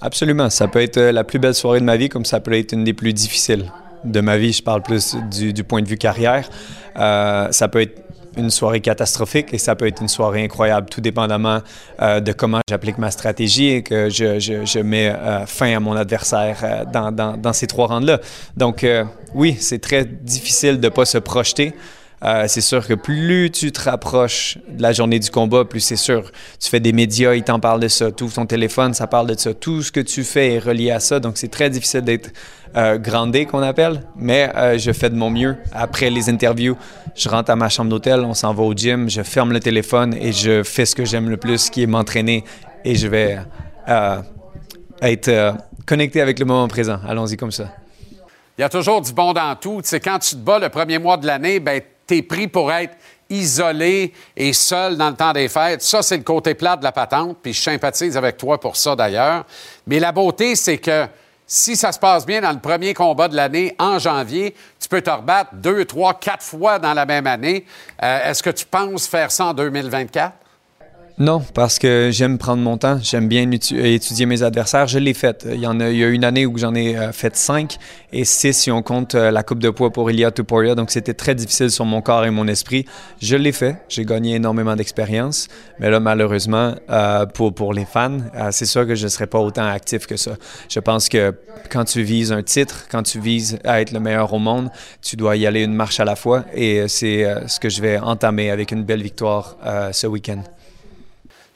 Absolument. 0.00 0.48
Ça 0.48 0.68
peut 0.68 0.80
être 0.80 1.00
la 1.00 1.24
plus 1.24 1.40
belle 1.40 1.54
soirée 1.54 1.80
de 1.80 1.84
ma 1.84 1.96
vie, 1.96 2.08
comme 2.08 2.24
ça 2.24 2.38
peut 2.38 2.56
être 2.56 2.72
une 2.72 2.84
des 2.84 2.94
plus 2.94 3.12
difficiles 3.12 3.72
de 4.04 4.20
ma 4.20 4.38
vie. 4.38 4.52
Je 4.52 4.62
parle 4.62 4.82
plus 4.82 5.16
du, 5.16 5.64
point 5.64 5.82
de 5.82 5.88
vue 5.88 5.98
carrière. 5.98 6.48
Euh, 6.96 7.48
ça 7.50 7.66
peut 7.66 7.82
être 7.82 8.05
une 8.36 8.50
soirée 8.50 8.80
catastrophique 8.80 9.52
et 9.52 9.58
ça 9.58 9.74
peut 9.74 9.86
être 9.86 10.00
une 10.00 10.08
soirée 10.08 10.44
incroyable, 10.44 10.88
tout 10.88 11.00
dépendamment 11.00 11.60
euh, 12.00 12.20
de 12.20 12.32
comment 12.32 12.60
j'applique 12.68 12.98
ma 12.98 13.10
stratégie 13.10 13.68
et 13.68 13.82
que 13.82 14.08
je, 14.08 14.38
je, 14.38 14.78
mets 14.80 15.08
euh, 15.08 15.46
fin 15.46 15.74
à 15.74 15.80
mon 15.80 15.96
adversaire 15.96 16.58
euh, 16.62 16.84
dans, 16.84 17.12
dans, 17.12 17.52
ces 17.52 17.66
trois 17.66 17.86
rangs-là. 17.86 18.20
Donc 18.56 18.86
oui, 19.34 19.56
c'est 19.58 19.80
très 19.80 20.04
difficile 20.04 20.80
de 20.80 20.86
ne 20.86 20.92
pas 20.92 21.04
se 21.04 21.18
projeter. 21.18 21.74
C'est 22.48 22.60
sûr 22.60 22.86
que 22.86 22.94
plus 22.94 23.50
tu 23.52 23.70
te 23.70 23.82
rapproches 23.82 24.58
de 24.68 24.82
la 24.82 24.92
journée 24.92 25.20
du 25.20 25.30
combat, 25.30 25.64
plus 25.64 25.80
c'est 25.80 25.96
sûr. 25.96 26.32
Tu 26.58 26.68
fais 26.68 26.80
des 26.80 26.92
médias, 26.92 27.34
ils 27.34 27.44
t'en 27.44 27.60
parlent 27.60 27.80
de 27.80 27.88
ça. 27.88 28.10
Tu 28.10 28.24
ouvres 28.24 28.34
ton 28.34 28.46
téléphone, 28.46 28.94
ça 28.94 29.06
parle 29.06 29.28
de 29.28 29.38
ça. 29.38 29.54
Tout 29.54 29.82
ce 29.82 29.92
que 29.92 30.00
tu 30.00 30.24
fais 30.24 30.54
est 30.54 30.58
relié 30.58 30.90
à 30.90 30.98
ça. 30.98 31.20
Donc, 31.20 31.36
c'est 31.36 31.50
très 31.50 31.70
difficile 31.70 32.00
d'être 32.00 32.30
euh, 32.76 32.98
grandé, 32.98 33.46
qu'on 33.46 33.62
appelle. 33.62 34.02
Mais 34.16 34.50
euh, 34.54 34.78
je 34.78 34.92
fais 34.92 35.10
de 35.10 35.14
mon 35.14 35.30
mieux. 35.30 35.56
Après 35.72 36.10
les 36.10 36.28
interviews, 36.28 36.76
je 37.14 37.28
rentre 37.28 37.50
à 37.50 37.56
ma 37.56 37.68
chambre 37.68 37.90
d'hôtel, 37.90 38.20
on 38.20 38.34
s'en 38.34 38.52
va 38.52 38.62
au 38.62 38.74
gym, 38.74 39.08
je 39.08 39.22
ferme 39.22 39.52
le 39.52 39.60
téléphone 39.60 40.14
et 40.18 40.32
je 40.32 40.62
fais 40.62 40.86
ce 40.86 40.94
que 40.94 41.04
j'aime 41.04 41.30
le 41.30 41.36
plus, 41.36 41.70
qui 41.70 41.82
est 41.82 41.86
m'entraîner. 41.86 42.44
Et 42.84 42.94
je 42.94 43.08
vais 43.08 43.38
euh, 43.88 44.20
être 45.02 45.56
connecté 45.86 46.20
avec 46.20 46.38
le 46.38 46.44
moment 46.44 46.68
présent. 46.68 46.98
Allons-y 47.06 47.36
comme 47.36 47.52
ça. 47.52 47.68
Il 48.58 48.62
y 48.62 48.64
a 48.64 48.68
toujours 48.68 49.02
du 49.02 49.12
bon 49.12 49.32
dans 49.32 49.54
tout. 49.56 49.82
Tu 49.82 49.88
sais, 49.88 50.00
quand 50.00 50.18
tu 50.18 50.30
te 50.30 50.40
bats 50.40 50.58
le 50.58 50.70
premier 50.70 50.98
mois 50.98 51.16
de 51.18 51.26
l'année, 51.26 51.60
ben 51.60 51.80
t'es 52.06 52.22
pris 52.22 52.48
pour 52.48 52.72
être 52.72 52.94
isolé 53.28 54.12
et 54.36 54.52
seul 54.52 54.96
dans 54.96 55.10
le 55.10 55.16
temps 55.16 55.32
des 55.32 55.48
fêtes. 55.48 55.82
Ça, 55.82 56.02
c'est 56.02 56.16
le 56.16 56.22
côté 56.22 56.54
plat 56.54 56.76
de 56.76 56.84
la 56.84 56.92
patente, 56.92 57.38
puis 57.42 57.52
je 57.52 57.60
sympathise 57.60 58.16
avec 58.16 58.36
toi 58.36 58.58
pour 58.60 58.76
ça 58.76 58.94
d'ailleurs. 58.94 59.44
Mais 59.86 59.98
la 59.98 60.12
beauté, 60.12 60.54
c'est 60.54 60.78
que 60.78 61.06
si 61.46 61.76
ça 61.76 61.92
se 61.92 61.98
passe 61.98 62.26
bien 62.26 62.40
dans 62.40 62.52
le 62.52 62.58
premier 62.58 62.92
combat 62.92 63.28
de 63.28 63.36
l'année, 63.36 63.74
en 63.78 63.98
janvier, 63.98 64.54
tu 64.80 64.88
peux 64.88 65.00
te 65.00 65.10
rebattre 65.10 65.50
deux, 65.54 65.84
trois, 65.84 66.14
quatre 66.14 66.42
fois 66.42 66.78
dans 66.78 66.92
la 66.92 67.06
même 67.06 67.26
année. 67.26 67.64
Euh, 68.02 68.30
Est-ce 68.30 68.42
que 68.42 68.50
tu 68.50 68.66
penses 68.66 69.06
faire 69.06 69.30
ça 69.30 69.46
en 69.46 69.54
2024? 69.54 70.32
Non, 71.18 71.42
parce 71.54 71.78
que 71.78 72.10
j'aime 72.12 72.36
prendre 72.36 72.62
mon 72.62 72.76
temps, 72.76 72.98
j'aime 73.02 73.26
bien 73.26 73.48
étu- 73.48 73.82
étudier 73.82 74.26
mes 74.26 74.42
adversaires. 74.42 74.86
Je 74.86 74.98
l'ai 74.98 75.14
fait. 75.14 75.46
Il 75.50 75.60
y 75.60 75.64
a, 75.64 75.70
une 75.70 76.24
année 76.24 76.44
où 76.44 76.58
j'en 76.58 76.74
ai 76.74 76.94
euh, 76.94 77.10
fait 77.10 77.34
cinq 77.34 77.78
et 78.12 78.26
six 78.26 78.52
si 78.52 78.70
on 78.70 78.82
compte 78.82 79.14
euh, 79.14 79.30
la 79.30 79.42
coupe 79.42 79.60
de 79.60 79.70
poids 79.70 79.90
pour 79.90 80.10
Ilia 80.10 80.30
Tuporia. 80.30 80.74
Donc 80.74 80.90
c'était 80.90 81.14
très 81.14 81.34
difficile 81.34 81.70
sur 81.70 81.86
mon 81.86 82.02
corps 82.02 82.26
et 82.26 82.30
mon 82.30 82.46
esprit. 82.48 82.84
Je 83.22 83.34
l'ai 83.34 83.52
fait. 83.52 83.78
J'ai 83.88 84.04
gagné 84.04 84.34
énormément 84.34 84.76
d'expérience. 84.76 85.48
Mais 85.78 85.88
là, 85.88 86.00
malheureusement, 86.00 86.74
euh, 86.90 87.24
pour, 87.24 87.72
les 87.72 87.86
fans, 87.86 88.18
euh, 88.34 88.50
c'est 88.50 88.66
sûr 88.66 88.86
que 88.86 88.94
je 88.94 89.04
ne 89.04 89.08
serai 89.08 89.26
pas 89.26 89.38
autant 89.38 89.64
actif 89.64 90.06
que 90.06 90.18
ça. 90.18 90.32
Je 90.68 90.80
pense 90.80 91.08
que 91.08 91.34
quand 91.70 91.86
tu 91.86 92.02
vises 92.02 92.30
un 92.30 92.42
titre, 92.42 92.88
quand 92.90 93.04
tu 93.04 93.20
vises 93.20 93.58
à 93.64 93.80
être 93.80 93.92
le 93.92 94.00
meilleur 94.00 94.34
au 94.34 94.38
monde, 94.38 94.68
tu 95.00 95.16
dois 95.16 95.36
y 95.36 95.46
aller 95.46 95.62
une 95.62 95.74
marche 95.74 95.98
à 95.98 96.04
la 96.04 96.14
fois. 96.14 96.44
Et 96.52 96.80
euh, 96.80 96.88
c'est 96.88 97.24
euh, 97.24 97.48
ce 97.48 97.58
que 97.58 97.70
je 97.70 97.80
vais 97.80 97.96
entamer 97.96 98.50
avec 98.50 98.70
une 98.70 98.84
belle 98.84 99.02
victoire 99.02 99.56
euh, 99.64 99.92
ce 99.92 100.06
week-end. 100.06 100.42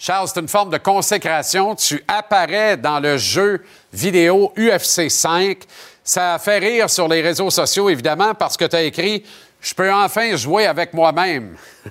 Charles, 0.02 0.28
c'est 0.28 0.40
une 0.40 0.48
forme 0.48 0.70
de 0.70 0.78
consécration. 0.78 1.74
Tu 1.74 2.02
apparais 2.09 2.78
dans 2.78 3.01
le 3.01 3.18
jeu 3.18 3.62
vidéo 3.93 4.51
UFC 4.56 5.10
5. 5.10 5.59
Ça 6.02 6.35
a 6.35 6.39
fait 6.39 6.59
rire 6.59 6.89
sur 6.89 7.06
les 7.06 7.20
réseaux 7.20 7.51
sociaux, 7.51 7.90
évidemment, 7.90 8.35
parce 8.35 8.56
que 8.56 8.64
tu 8.64 8.77
as 8.77 8.82
écrit 8.82 9.22
Je 9.60 9.74
peux 9.74 9.93
enfin 9.93 10.35
jouer 10.36 10.64
avec 10.64 10.94
moi-même. 10.94 11.55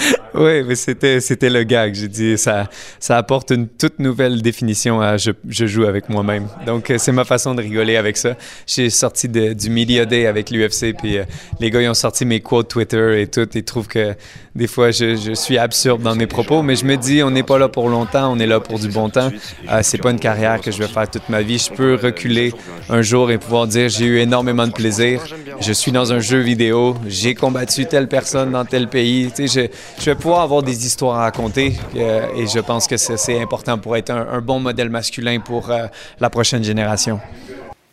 Oui, 0.34 0.62
mais 0.64 0.74
c'était, 0.74 1.20
c'était 1.20 1.50
le 1.50 1.62
gag. 1.64 1.94
J'ai 1.94 2.08
dit, 2.08 2.38
ça, 2.38 2.68
ça 2.98 3.16
apporte 3.16 3.50
une 3.50 3.66
toute 3.68 3.98
nouvelle 3.98 4.42
définition 4.42 5.00
à 5.00 5.16
je, 5.16 5.30
je 5.48 5.66
joue 5.66 5.84
avec 5.84 6.08
moi-même. 6.08 6.46
Donc, 6.66 6.90
euh, 6.90 6.98
c'est 6.98 7.12
ma 7.12 7.24
façon 7.24 7.54
de 7.54 7.62
rigoler 7.62 7.96
avec 7.96 8.16
ça. 8.16 8.36
J'ai 8.66 8.90
sorti 8.90 9.28
de- 9.28 9.52
du 9.52 9.70
Media 9.70 10.04
Day 10.06 10.26
avec 10.26 10.50
l'UFC, 10.50 10.92
puis 10.96 11.18
euh, 11.18 11.24
les 11.58 11.70
gars, 11.70 11.82
ils 11.82 11.88
ont 11.88 11.94
sorti 11.94 12.24
mes 12.24 12.40
quotes 12.40 12.68
Twitter 12.68 13.20
et 13.22 13.26
tout. 13.26 13.48
Ils 13.54 13.64
trouvent 13.64 13.88
que 13.88 14.14
des 14.54 14.66
fois, 14.66 14.90
je, 14.90 15.16
je 15.16 15.32
suis 15.32 15.58
absurde 15.58 16.02
dans 16.02 16.14
mes 16.14 16.26
propos, 16.26 16.62
mais 16.62 16.76
je 16.76 16.84
me 16.84 16.96
dis, 16.96 17.22
on 17.22 17.30
n'est 17.30 17.42
pas 17.42 17.58
là 17.58 17.68
pour 17.68 17.88
longtemps, 17.88 18.32
on 18.32 18.38
est 18.38 18.46
là 18.46 18.60
pour 18.60 18.78
du 18.78 18.88
bon 18.88 19.08
temps. 19.08 19.30
Euh, 19.70 19.80
c'est 19.82 19.98
pas 19.98 20.10
une 20.10 20.20
carrière 20.20 20.60
que 20.60 20.70
je 20.70 20.78
vais 20.78 20.88
faire 20.88 21.08
toute 21.10 21.28
ma 21.28 21.42
vie. 21.42 21.58
Je 21.58 21.72
peux 21.72 21.94
reculer 21.94 22.52
un 22.88 23.02
jour 23.02 23.30
et 23.30 23.38
pouvoir 23.38 23.66
dire, 23.66 23.88
j'ai 23.88 24.06
eu 24.06 24.18
énormément 24.18 24.66
de 24.66 24.72
plaisir. 24.72 25.22
Je 25.60 25.72
suis 25.72 25.92
dans 25.92 26.12
un 26.12 26.20
jeu 26.20 26.38
vidéo, 26.38 26.96
j'ai 27.06 27.34
combattu 27.34 27.86
telle 27.86 28.08
personne 28.08 28.50
dans 28.52 28.64
tel 28.64 28.88
pays. 28.88 29.30
Tu 29.34 29.46
sais, 29.48 29.70
je, 29.98 30.02
je 30.04 30.10
pouvoir 30.20 30.42
avoir 30.42 30.62
des 30.62 30.86
histoires 30.86 31.18
à 31.18 31.22
raconter 31.22 31.74
euh, 31.96 32.28
et 32.36 32.46
je 32.46 32.60
pense 32.60 32.86
que 32.86 32.96
c'est, 32.96 33.40
important 33.40 33.78
pour 33.78 33.96
être 33.96 34.10
un, 34.10 34.28
un 34.28 34.40
bon 34.40 34.60
modèle 34.60 34.90
masculin 34.90 35.40
pour 35.40 35.70
euh, 35.70 35.86
la 36.20 36.30
prochaine 36.30 36.62
génération. 36.62 37.20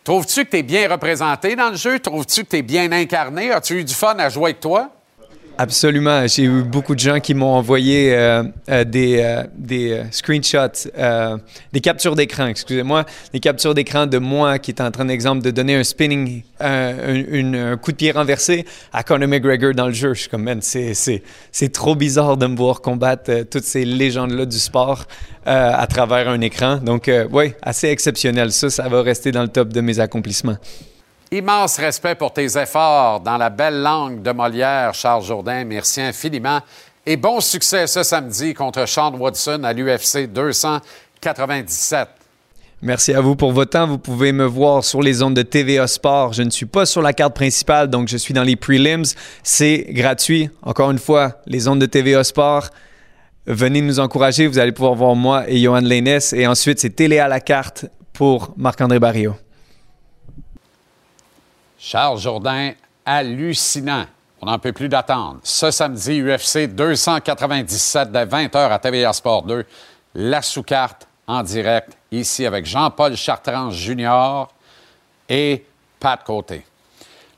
Trouves-tu 0.04 0.44
que 0.44 0.50
tu 0.50 0.56
es 0.58 0.62
bien 0.62 0.88
représenté 0.88 1.56
dans 1.56 1.70
le 1.70 1.76
jeu? 1.76 1.98
Trouves-tu 1.98 2.44
que 2.44 2.50
tu 2.50 2.56
es 2.56 2.62
bien 2.62 2.90
incarné? 2.92 3.50
As-tu 3.50 3.80
eu 3.80 3.84
du 3.84 3.94
fun 3.94 4.14
à 4.18 4.28
jouer 4.28 4.44
avec 4.44 4.60
toi? 4.60 4.90
Absolument. 5.60 6.24
J'ai 6.28 6.44
eu 6.44 6.62
beaucoup 6.62 6.94
de 6.94 7.00
gens 7.00 7.18
qui 7.18 7.34
m'ont 7.34 7.54
envoyé 7.54 8.14
euh, 8.14 8.44
euh, 8.70 8.84
des, 8.84 9.18
euh, 9.20 9.42
des 9.56 10.02
screenshots, 10.12 10.88
des 11.72 11.80
captures 11.80 12.14
d'écran, 12.14 12.46
excusez-moi, 12.46 13.04
des 13.32 13.40
captures 13.40 13.74
d'écran 13.74 14.06
de 14.06 14.18
moi 14.18 14.60
qui 14.60 14.70
est 14.70 14.80
en 14.80 14.92
train, 14.92 15.04
d'exemple, 15.04 15.42
de 15.42 15.50
donner 15.50 15.74
un 15.74 15.82
spinning, 15.82 16.44
un, 16.60 17.72
un 17.72 17.76
coup 17.76 17.90
de 17.90 17.96
pied 17.96 18.12
renversé 18.12 18.66
à 18.92 19.02
Conor 19.02 19.28
McGregor 19.28 19.74
dans 19.74 19.88
le 19.88 19.92
jeu. 19.92 20.14
Je 20.14 20.20
suis 20.20 20.28
comme, 20.28 20.44
man, 20.44 20.60
c'est, 20.62 21.72
trop 21.72 21.96
bizarre 21.96 22.36
de 22.36 22.46
me 22.46 22.56
voir 22.56 22.80
combattre 22.80 23.42
toutes 23.50 23.64
ces 23.64 23.84
légendes-là 23.84 24.46
du 24.46 24.58
sport 24.60 25.06
à 25.44 25.86
travers 25.88 26.28
un 26.28 26.40
écran. 26.40 26.76
Donc, 26.76 27.10
oui, 27.32 27.52
assez 27.62 27.88
exceptionnel. 27.88 28.52
Ça, 28.52 28.70
ça 28.70 28.88
va 28.88 29.02
rester 29.02 29.32
dans 29.32 29.42
le 29.42 29.48
top 29.48 29.72
de 29.72 29.80
mes 29.80 29.98
accomplissements. 29.98 30.58
Immense 31.30 31.76
respect 31.78 32.14
pour 32.14 32.32
tes 32.32 32.56
efforts 32.58 33.20
dans 33.20 33.36
la 33.36 33.50
belle 33.50 33.82
langue 33.82 34.22
de 34.22 34.30
Molière, 34.32 34.94
Charles 34.94 35.24
Jourdain. 35.24 35.62
Merci 35.64 36.00
infiniment. 36.00 36.60
Et 37.04 37.18
bon 37.18 37.40
succès 37.40 37.86
ce 37.86 38.02
samedi 38.02 38.54
contre 38.54 38.88
Sean 38.88 39.12
Watson 39.12 39.62
à 39.62 39.74
l'UFC 39.74 40.26
297. 40.26 42.08
Merci 42.80 43.12
à 43.12 43.20
vous 43.20 43.36
pour 43.36 43.52
votre 43.52 43.72
temps. 43.72 43.86
Vous 43.86 43.98
pouvez 43.98 44.32
me 44.32 44.46
voir 44.46 44.82
sur 44.82 45.02
les 45.02 45.22
ondes 45.22 45.34
de 45.34 45.42
TVA 45.42 45.86
Sport. 45.86 46.32
Je 46.32 46.42
ne 46.42 46.50
suis 46.50 46.64
pas 46.64 46.86
sur 46.86 47.02
la 47.02 47.12
carte 47.12 47.34
principale, 47.34 47.88
donc 47.88 48.08
je 48.08 48.16
suis 48.16 48.32
dans 48.32 48.44
les 48.44 48.56
prelims. 48.56 49.04
C'est 49.42 49.84
gratuit. 49.90 50.48
Encore 50.62 50.90
une 50.90 50.98
fois, 50.98 51.42
les 51.44 51.68
ondes 51.68 51.80
de 51.80 51.86
TVA 51.86 52.24
Sport. 52.24 52.68
Venez 53.46 53.82
nous 53.82 54.00
encourager. 54.00 54.46
Vous 54.46 54.58
allez 54.58 54.72
pouvoir 54.72 54.94
voir 54.94 55.14
moi 55.14 55.44
et 55.46 55.60
Johan 55.60 55.80
Leines. 55.80 56.20
Et 56.32 56.46
ensuite, 56.46 56.78
c'est 56.78 56.96
télé 56.96 57.18
à 57.18 57.28
la 57.28 57.40
carte 57.40 57.84
pour 58.14 58.54
Marc-André 58.56 58.98
Barrio. 58.98 59.34
Charles 61.90 62.18
Jourdain, 62.18 62.72
hallucinant. 63.06 64.04
On 64.42 64.46
n'en 64.46 64.58
peut 64.58 64.74
plus 64.74 64.90
d'attendre. 64.90 65.38
Ce 65.42 65.70
samedi, 65.70 66.20
UFC 66.20 66.66
297 66.66 68.12
dès 68.12 68.26
20h 68.26 68.70
à 68.70 68.78
TVA 68.78 69.14
Sport 69.14 69.44
2. 69.44 69.64
La 70.16 70.42
sous-carte 70.42 71.08
en 71.26 71.42
direct, 71.42 71.96
ici 72.12 72.44
avec 72.44 72.66
Jean-Paul 72.66 73.16
Chartrand 73.16 73.70
Jr. 73.70 74.48
et 75.30 75.64
Pat 75.98 76.22
Côté. 76.22 76.66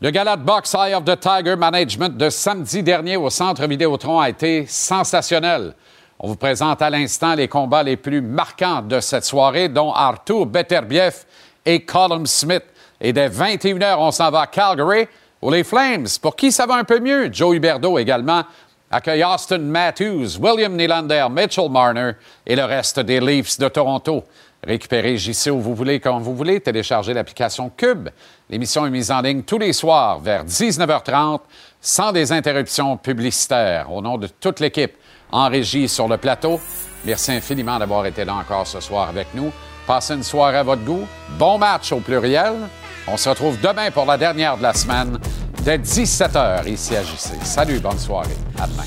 Le 0.01 0.11
gala 0.11 0.37
de 0.37 0.43
boxe 0.43 0.75
Eye 0.75 0.95
of 0.95 1.05
the 1.05 1.21
Tiger 1.21 1.55
Management 1.55 2.17
de 2.17 2.29
samedi 2.29 2.83
dernier 2.83 3.17
au 3.17 3.31
Centre 3.31 3.65
Vidéotron 3.69 4.19
a 4.19 4.31
été 4.31 4.67
sensationnel. 4.67 5.75
On 6.19 6.27
vous 6.27 6.35
présente 6.35 6.83
à 6.83 6.91
l'instant 6.91 7.37
les 7.37 7.47
combats 7.47 7.85
les 7.85 7.97
plus 7.97 8.21
marquants 8.21 8.83
de 8.83 8.99
cette 8.99 9.25
soirée, 9.25 9.69
dont 9.69 9.93
Artur 9.93 10.45
Beterbiev 10.45 11.25
et 11.65 11.85
Colin 11.85 12.25
Smith. 12.27 12.65
Et 13.01 13.13
dès 13.13 13.29
21h, 13.29 13.97
on 13.99 14.11
s'en 14.11 14.31
va 14.31 14.43
à 14.43 14.47
Calgary 14.47 15.07
où 15.41 15.51
les 15.51 15.65
Flames, 15.65 16.07
pour 16.21 16.37
qui 16.37 16.53
ça 16.53 16.67
va 16.67 16.75
un 16.75 16.85
peu 16.85 17.01
mieux, 17.01 17.33
Joe 17.33 17.57
Huberdeau 17.57 17.99
également, 17.99 18.43
accueille 18.91 19.25
Austin 19.25 19.59
Matthews, 19.59 20.39
William 20.39 20.77
Nylander, 20.77 21.27
Mitchell 21.31 21.71
Marner 21.71 22.13
et 22.47 22.57
le 22.57 22.65
reste 22.65 23.01
des 23.01 23.21
Leafs 23.21 23.59
de 23.59 23.69
Toronto. 23.69 24.25
Récupérez 24.63 25.17
JC 25.17 25.51
où 25.51 25.61
vous 25.61 25.75
voulez, 25.75 26.01
quand 26.01 26.19
vous 26.19 26.35
voulez. 26.35 26.61
Téléchargez 26.61 27.15
l'application 27.15 27.71
Cube. 27.75 28.11
L'émission 28.51 28.85
est 28.85 28.91
mise 28.91 29.11
en 29.11 29.23
ligne 29.23 29.43
tous 29.43 29.59
les 29.59 29.73
soirs 29.73 30.19
vers 30.19 30.45
19h30 30.45 31.41
sans 31.81 32.13
des 32.13 32.31
interruptions 32.31 32.99
publicitaires. 32.99 33.91
Au 33.91 34.03
nom 34.03 34.19
de 34.19 34.27
toute 34.27 34.61
l'équipe 34.61 34.93
en 35.33 35.49
régie 35.49 35.89
sur 35.89 36.09
le 36.09 36.19
plateau, 36.19 36.61
merci 37.07 37.33
infiniment 37.33 37.79
d'avoir 37.79 38.05
été 38.05 38.25
là 38.25 38.35
encore 38.35 38.67
ce 38.67 38.81
soir 38.81 39.09
avec 39.09 39.29
nous. 39.33 39.51
Passez 39.87 40.15
une 40.15 40.23
soirée 40.23 40.59
à 40.59 40.63
votre 40.63 40.85
goût. 40.85 41.07
Bon 41.39 41.57
match 41.57 41.91
au 41.93 42.01
pluriel. 42.01 42.53
On 43.07 43.17
se 43.17 43.29
retrouve 43.29 43.59
demain 43.61 43.91
pour 43.91 44.07
la 44.07 44.17
dernière 44.17 44.57
de 44.57 44.63
la 44.63 44.73
semaine 44.75 45.19
dès 45.65 45.79
17h 45.79 46.69
ici 46.69 46.97
à 46.97 47.03
JC. 47.03 47.35
Salut, 47.43 47.79
bonne 47.81 47.99
soirée. 47.99 48.37
À 48.59 48.67
demain. 48.67 48.85